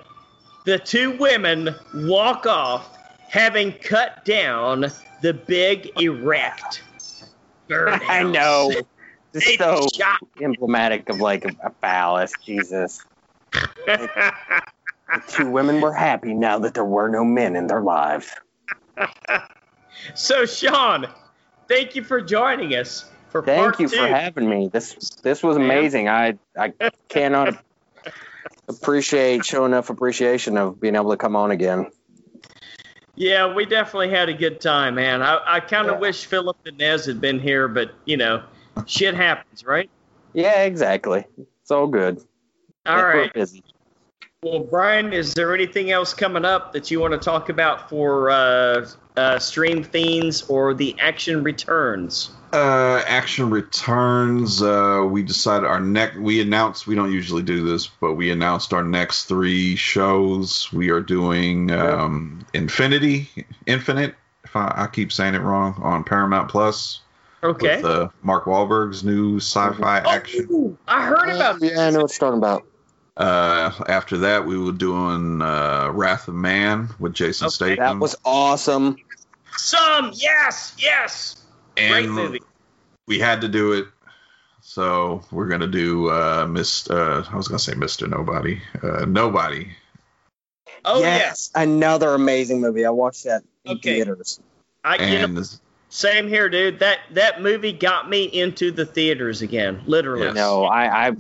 the 0.68 0.78
two 0.78 1.12
women 1.12 1.74
walk 1.94 2.46
off 2.46 2.98
having 3.30 3.72
cut 3.72 4.26
down 4.26 4.92
the 5.22 5.34
big 5.34 5.98
erect 5.98 6.84
birdhouse. 7.70 8.02
I 8.10 8.24
know. 8.24 8.70
It's 9.34 9.58
so 9.58 9.88
shot- 9.96 10.20
emblematic 10.42 11.08
of 11.08 11.22
like 11.22 11.46
a, 11.46 11.72
phallus. 11.82 12.34
Jesus. 12.46 13.00
The 13.86 14.10
two 15.30 15.50
women 15.50 15.80
were 15.80 15.94
happy 15.94 16.34
now 16.34 16.60
that 16.60 16.74
there 16.74 16.84
were 16.84 17.08
no 17.08 17.24
men 17.24 17.56
in 17.56 17.68
their 17.68 17.82
lives. 17.82 18.30
so, 20.16 20.46
Sean, 20.46 21.08
thank 21.70 21.96
you 21.96 22.04
for 22.04 22.20
joining 22.20 22.76
us 22.76 23.10
for 23.30 23.42
Thank 23.42 23.80
you 23.80 23.88
two. 23.88 23.96
for 23.96 24.08
having 24.08 24.50
me. 24.50 24.68
This 24.68 24.98
this 25.24 25.42
was 25.42 25.56
amazing. 25.56 26.10
I 26.10 26.38
I 26.60 26.74
cannot 27.08 27.58
appreciate 28.68 29.46
show 29.46 29.66
enough 29.66 29.90
appreciation 29.90 30.58
of 30.58 30.80
being 30.80 30.96
able 30.96 31.12
to 31.12 31.18
come 31.18 31.36
on 31.36 31.52
again. 31.52 31.88
Yeah, 33.16 33.54
we 33.54 33.66
definitely 33.66 34.10
had 34.10 34.30
a 34.30 34.34
good 34.34 34.62
time, 34.62 34.96
man. 34.96 35.24
I, 35.24 35.40
I 35.46 35.60
kind 35.60 35.88
of 35.88 35.96
Yeah. 35.96 36.02
wish 36.02 36.26
Philip 36.26 36.58
and 36.66 36.78
Nez 36.78 37.06
had 37.06 37.20
been 37.20 37.40
here, 37.40 37.68
but 37.68 37.92
you 38.06 38.18
know, 38.18 38.44
shit 38.86 39.16
happens, 39.16 39.66
right? 39.66 39.90
Yeah, 40.34 40.64
exactly. 40.64 41.26
It's 41.62 41.72
all 41.72 41.88
good. 41.88 42.20
All 42.86 42.98
Yeah, 42.98 43.04
right. 43.04 43.34
busy. 43.34 43.64
Well, 44.44 44.60
Brian, 44.60 45.14
is 45.14 45.34
there 45.34 45.56
anything 45.56 45.90
else 45.90 46.14
coming 46.14 46.46
up 46.46 46.74
that 46.74 46.92
you 46.92 47.00
want 47.00 47.14
to 47.14 47.18
talk 47.18 47.50
about 47.50 47.90
for 47.90 48.30
uh, 48.30 48.88
uh, 49.16 49.40
Stream 49.40 49.84
Fiends 49.84 50.44
or 50.44 50.76
the 50.76 50.96
Action 51.00 51.44
Returns? 51.44 52.30
Uh, 52.54 53.02
action 53.08 53.50
returns. 53.50 54.62
Uh, 54.62 55.06
we 55.10 55.24
decided 55.24 55.66
our 55.66 55.80
next. 55.80 56.18
We 56.18 56.40
announced 56.40 56.86
we 56.86 56.94
don't 56.94 57.12
usually 57.12 57.42
do 57.42 57.68
this, 57.68 57.88
but 57.88 58.14
we 58.14 58.30
announced 58.30 58.74
our 58.74 58.84
next 58.84 59.26
three 59.26 59.76
shows. 59.76 60.72
We 60.72 60.92
are 60.92 61.02
doing 61.02 61.72
um, 61.72 62.46
Infinity, 62.54 63.32
Infinite. 63.66 64.14
If 64.44 64.56
I, 64.56 64.72
I 64.84 64.88
keep 64.88 65.12
saying 65.12 65.34
it 65.34 65.42
wrong, 65.42 65.74
on 65.82 66.04
Paramount 66.04 66.50
Plus 66.50 67.02
Okay. 67.44 67.78
with 67.78 67.86
uh, 67.86 68.10
Mark 68.22 68.46
Wahlberg's 68.46 69.04
new 69.04 69.38
sci-fi 69.38 69.98
action. 69.98 70.48
Oh, 70.52 70.78
I 70.88 71.06
heard 71.06 71.30
about 71.30 71.60
Yeah, 71.60 71.88
I 71.88 71.90
know 71.90 72.02
what 72.02 72.12
you're 72.12 72.30
talking 72.30 72.38
about. 72.38 72.64
Uh, 73.18 73.72
after 73.88 74.18
that, 74.20 74.46
we 74.46 74.58
were 74.58 74.72
doing 74.72 75.42
uh, 75.42 75.90
Wrath 75.92 76.28
of 76.28 76.36
Man 76.36 76.90
with 77.00 77.14
Jason 77.14 77.48
Okay. 77.48 77.54
Statham. 77.76 77.98
That 77.98 78.00
was 78.00 78.16
awesome. 78.24 78.98
some. 79.56 80.12
Yes, 80.14 80.76
yes. 80.78 81.44
Great 81.76 82.06
and 82.06 82.14
movie. 82.14 82.42
we 83.08 83.20
had 83.20 83.42
to 83.42 83.48
do 83.48 83.74
it. 83.74 83.86
So 84.62 85.24
we're 85.32 85.48
gonna 85.48 85.68
do 85.68 86.10
uh, 86.10 86.46
Miss. 86.48 86.90
Uh, 86.90 87.26
I 87.32 87.36
was 87.36 87.48
gonna 87.48 87.58
say 87.60 87.74
Mister 87.74 88.06
Nobody. 88.08 88.62
Uh, 88.84 89.06
Nobody. 89.06 89.70
Oh 90.86 91.00
yes, 91.02 91.52
another 91.56 92.14
amazing 92.14 92.62
movie. 92.62 92.86
I 92.86 92.90
watched 92.92 93.24
that 93.24 93.44
in 93.66 93.78
Okay. 93.78 93.96
theaters. 93.96 94.40
yeah. 94.86 94.90
I, 94.92 94.96
you 95.06 95.18
know, 95.20 95.24
And 95.40 95.60
same 95.90 96.28
here, 96.28 96.50
dude. 96.50 96.80
That 96.80 97.00
that 97.12 97.42
movie 97.42 97.72
got 97.74 98.10
me 98.10 98.26
into 98.26 98.72
the 98.72 98.86
theaters 98.86 99.42
again, 99.42 99.82
literally. 99.86 100.26
Yes. 100.26 100.36
No, 100.36 100.66
I, 100.66 101.08
I 101.08 101.12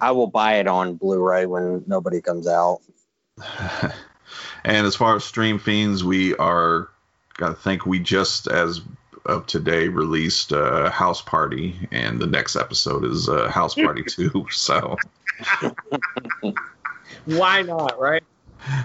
I 0.00 0.10
will 0.10 0.26
buy 0.26 0.54
it 0.54 0.66
on 0.66 0.94
Blu-ray 0.94 1.46
when 1.46 1.84
nobody 1.86 2.20
comes 2.20 2.48
out. 2.48 2.80
and 4.64 4.86
as 4.86 4.96
far 4.96 5.16
as 5.16 5.24
Stream 5.24 5.58
Fiends, 5.58 6.04
we 6.04 6.34
are. 6.36 6.88
I 7.40 7.54
think 7.54 7.86
we 7.86 7.98
just 7.98 8.46
as 8.46 8.80
of 9.24 9.46
today 9.46 9.88
released 9.88 10.52
uh, 10.52 10.90
House 10.90 11.22
Party, 11.22 11.88
and 11.90 12.20
the 12.20 12.26
next 12.26 12.56
episode 12.56 13.04
is 13.04 13.28
uh, 13.28 13.48
House 13.48 13.74
Party 13.74 14.04
Two. 14.08 14.46
So. 14.50 14.96
Why 17.24 17.62
not, 17.62 17.98
right? 18.00 18.24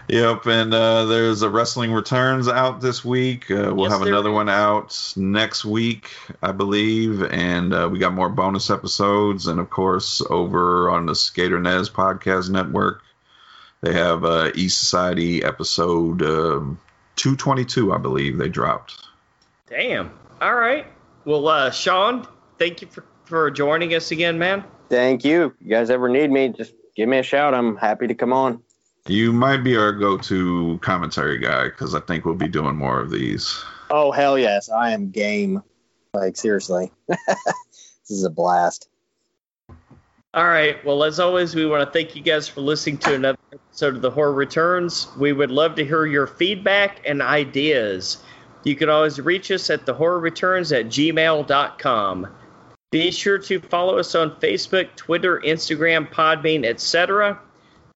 Yep, 0.08 0.46
and 0.48 0.74
uh, 0.74 1.06
there's 1.06 1.42
a 1.42 1.50
Wrestling 1.50 1.92
Returns 1.94 2.48
out 2.48 2.82
this 2.82 3.06
week. 3.06 3.52
Uh, 3.52 3.72
we'll 3.76 3.90
Yes, 3.90 3.92
have 3.92 4.02
another 4.08 4.30
is. 4.30 4.34
one 4.34 4.50
out 4.50 5.14
next 5.16 5.66
week, 5.66 6.10
I 6.42 6.52
believe, 6.52 7.22
and 7.24 7.74
uh, 7.74 7.88
we 7.92 8.00
got 8.00 8.14
more 8.14 8.30
bonus 8.30 8.70
episodes. 8.70 9.48
And 9.48 9.60
of 9.60 9.70
course, 9.70 10.22
over 10.30 10.90
on 10.90 11.06
the 11.06 11.16
Skater 11.16 11.60
Nez 11.60 11.90
Podcast 11.90 12.50
Network, 12.50 13.02
they 13.82 13.94
have 13.94 14.26
uh, 14.26 14.52
East 14.56 14.80
Society 14.80 15.44
episode 15.44 16.22
um, 16.24 16.80
222, 17.18 17.94
I 17.94 17.98
believe 17.98 18.38
they 18.38 18.50
dropped. 18.50 18.96
Damn. 19.70 20.12
All 20.42 20.56
right. 20.56 20.88
Well, 21.26 21.48
uh, 21.48 21.70
Sean, 21.72 22.28
thank 22.58 22.82
you 22.82 22.88
for, 22.88 23.04
for 23.26 23.52
joining 23.52 23.94
us 23.94 24.12
again, 24.12 24.40
man. 24.40 24.64
Thank 24.90 25.26
you. 25.26 25.46
If 25.48 25.52
you 25.62 25.70
guys 25.70 25.90
ever 25.90 26.08
need 26.10 26.32
me, 26.32 26.50
just 26.50 26.74
give 26.96 27.10
me 27.10 27.18
a 27.20 27.24
shout. 27.24 27.54
I'm 27.54 27.76
happy 27.76 28.08
to 28.08 28.16
come 28.16 28.32
on. 28.34 28.64
You 29.08 29.32
might 29.32 29.64
be 29.64 29.78
our 29.78 29.94
go-to 29.94 30.80
commentary 30.82 31.38
guy 31.38 31.66
because 31.66 31.96
I 31.96 32.02
think 32.02 32.26
we'll 32.26 32.36
be 32.36 32.48
doing 32.48 32.76
more 32.76 33.00
of 33.00 33.10
these. 33.10 33.64
Oh 33.90 34.12
hell 34.12 34.38
yes, 34.38 34.70
I 34.70 34.92
am 34.92 35.12
game. 35.12 35.64
Like 36.14 36.36
seriously, 36.36 36.92
this 37.08 38.10
is 38.10 38.24
a 38.24 38.30
blast. 38.30 38.90
All 40.34 40.46
right. 40.46 40.84
Well, 40.86 41.04
as 41.04 41.20
always, 41.20 41.56
we 41.56 41.66
want 41.66 41.88
to 41.88 41.92
thank 41.92 42.16
you 42.16 42.22
guys 42.22 42.48
for 42.48 42.62
listening 42.62 42.98
to 43.00 43.16
another 43.16 43.40
episode 43.54 43.96
of 43.96 44.02
The 44.02 44.12
Horror 44.12 44.34
Returns. 44.34 45.08
We 45.18 45.34
would 45.34 45.52
love 45.52 45.76
to 45.76 45.86
hear 45.86 46.06
your 46.06 46.28
feedback 46.28 47.02
and 47.06 47.22
ideas. 47.22 48.18
You 48.64 48.76
can 48.76 48.90
always 48.90 49.20
reach 49.20 49.50
us 49.52 49.70
at 49.70 49.86
thehorrorreturns 49.86 50.78
at 50.78 50.88
gmail.com. 50.88 52.28
Be 52.92 53.12
sure 53.12 53.38
to 53.40 53.60
follow 53.60 53.98
us 53.98 54.16
on 54.16 54.32
Facebook, 54.40 54.96
Twitter, 54.96 55.40
Instagram, 55.40 56.12
Podbean, 56.12 56.66
etc. 56.66 57.40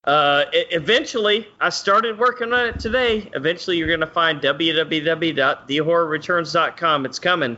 Uh, 0.04 0.46
eventually, 0.54 1.48
I 1.60 1.70
started 1.70 2.18
working 2.18 2.52
on 2.54 2.66
it 2.68 2.80
today. 2.80 3.30
Eventually, 3.34 3.78
you're 3.78 3.88
going 3.88 4.00
to 4.00 4.08
find 4.08 4.42
www.thehorrorreturns.com. 4.42 7.06
It's 7.06 7.20
coming. 7.20 7.58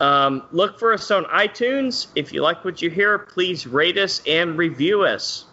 Um, 0.00 0.42
look 0.50 0.78
for 0.78 0.92
us 0.92 1.10
on 1.10 1.24
iTunes. 1.26 2.08
If 2.16 2.32
you 2.32 2.42
like 2.42 2.64
what 2.64 2.82
you 2.82 2.90
hear, 2.90 3.18
please 3.18 3.66
rate 3.66 3.96
us 3.96 4.20
and 4.26 4.58
review 4.58 5.04
us. 5.04 5.46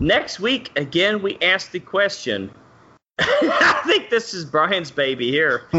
Next 0.00 0.40
week, 0.40 0.70
again, 0.76 1.22
we 1.22 1.38
ask 1.42 1.70
the 1.70 1.80
question. 1.80 2.50
I 3.18 3.82
think 3.86 4.10
this 4.10 4.34
is 4.34 4.44
Brian's 4.44 4.90
baby 4.90 5.30
here. 5.30 5.64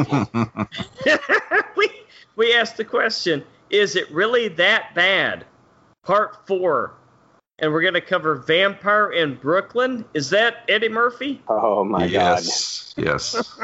we 1.76 1.90
we 2.36 2.54
asked 2.54 2.78
the 2.78 2.86
question: 2.86 3.44
Is 3.70 3.96
it 3.96 4.10
really 4.12 4.48
that 4.50 4.96
bad? 4.96 5.46
Part 6.04 6.48
four, 6.48 6.94
and 7.60 7.72
we're 7.72 7.82
going 7.82 7.94
to 7.96 8.02
cover 8.02 8.36
Vampire 8.36 9.12
in 9.12 9.36
Brooklyn. 9.36 10.06
Is 10.14 10.30
that 10.32 10.58
Eddie 10.70 10.90
Murphy? 10.90 11.42
Oh 11.48 11.84
my 11.84 12.02
God. 12.02 12.12
yes, 12.12 12.94
yes. 12.98 13.58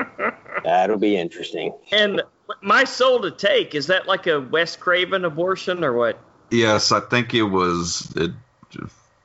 that'll 0.64 0.98
be 0.98 1.16
interesting. 1.16 1.72
And 1.92 2.22
my 2.62 2.84
soul 2.84 3.20
to 3.22 3.30
take 3.30 3.74
is 3.74 3.86
that 3.88 4.06
like 4.06 4.26
a 4.26 4.40
Wes 4.40 4.76
Craven 4.76 5.24
abortion 5.24 5.84
or 5.84 5.92
what? 5.92 6.18
Yes, 6.50 6.92
I 6.92 7.00
think 7.00 7.32
it 7.34 7.44
was. 7.44 8.12
It, 8.16 8.32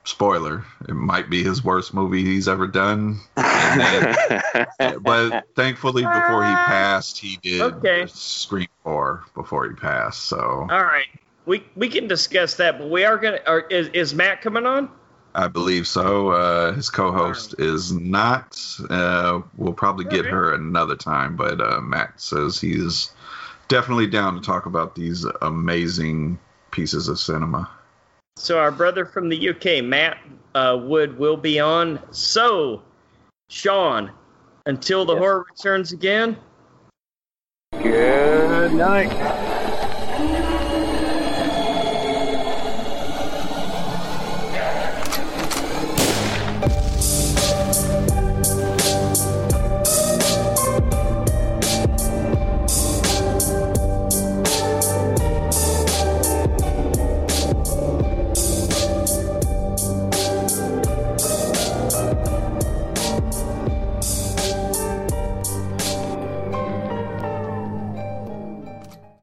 spoiler: 0.03 0.63
it 0.87 0.93
might 0.93 1.29
be 1.31 1.43
his 1.43 1.63
worst 1.63 1.91
movie 1.93 2.23
he's 2.23 2.47
ever 2.47 2.67
done. 2.67 3.19
And 3.35 4.65
then- 4.79 4.99
but 5.01 5.45
thankfully, 5.55 6.03
before 6.03 6.45
he 6.45 6.53
passed, 6.53 7.17
he 7.17 7.37
did 7.37 7.61
Okay. 7.61 8.05
Scream 8.07 8.67
Four 8.83 9.23
before 9.33 9.67
he 9.67 9.73
passed. 9.73 10.25
So 10.25 10.37
All 10.37 10.83
right, 10.83 11.07
we 11.45 11.63
we 11.75 11.89
can 11.89 12.07
discuss 12.07 12.55
that, 12.55 12.79
but 12.79 12.89
we 12.89 13.03
are 13.05 13.17
gonna. 13.17 13.39
Or 13.47 13.61
is 13.61 13.87
is 13.89 14.13
Matt 14.13 14.41
coming 14.41 14.65
on? 14.65 14.89
I 15.33 15.47
believe 15.49 15.85
so. 15.85 16.29
Uh, 16.29 16.71
his 16.73 16.89
co-host 16.89 17.55
is 17.59 17.91
not. 17.91 18.57
Uh, 18.89 19.41
we'll 19.57 19.73
probably 19.73 20.05
get 20.05 20.21
Okay. 20.21 20.29
her 20.29 20.53
another 20.53 20.95
time, 20.95 21.35
but 21.35 21.59
uh, 21.59 21.81
Matt 21.81 22.21
says 22.21 22.59
he's 22.59 23.11
definitely 23.67 24.07
down 24.07 24.35
to 24.35 24.41
talk 24.41 24.65
about 24.65 24.95
these 24.95 25.25
amazing 25.41 26.39
pieces 26.71 27.09
of 27.09 27.19
cinema. 27.19 27.69
So 28.37 28.59
our 28.59 28.71
brother 28.71 29.05
from 29.05 29.27
the 29.27 29.49
UK, 29.49 29.83
Matt 29.83 30.17
uh, 30.53 30.77
Wood, 30.81 31.17
will 31.17 31.37
be 31.37 31.59
on. 31.59 31.99
So, 32.11 32.83
Sean, 33.49 34.11
until 34.65 35.03
the 35.03 35.13
Yes. 35.13 35.19
horror 35.19 35.45
returns 35.49 35.91
again. 35.91 36.37
Good 37.81 38.73
night. 38.73 39.44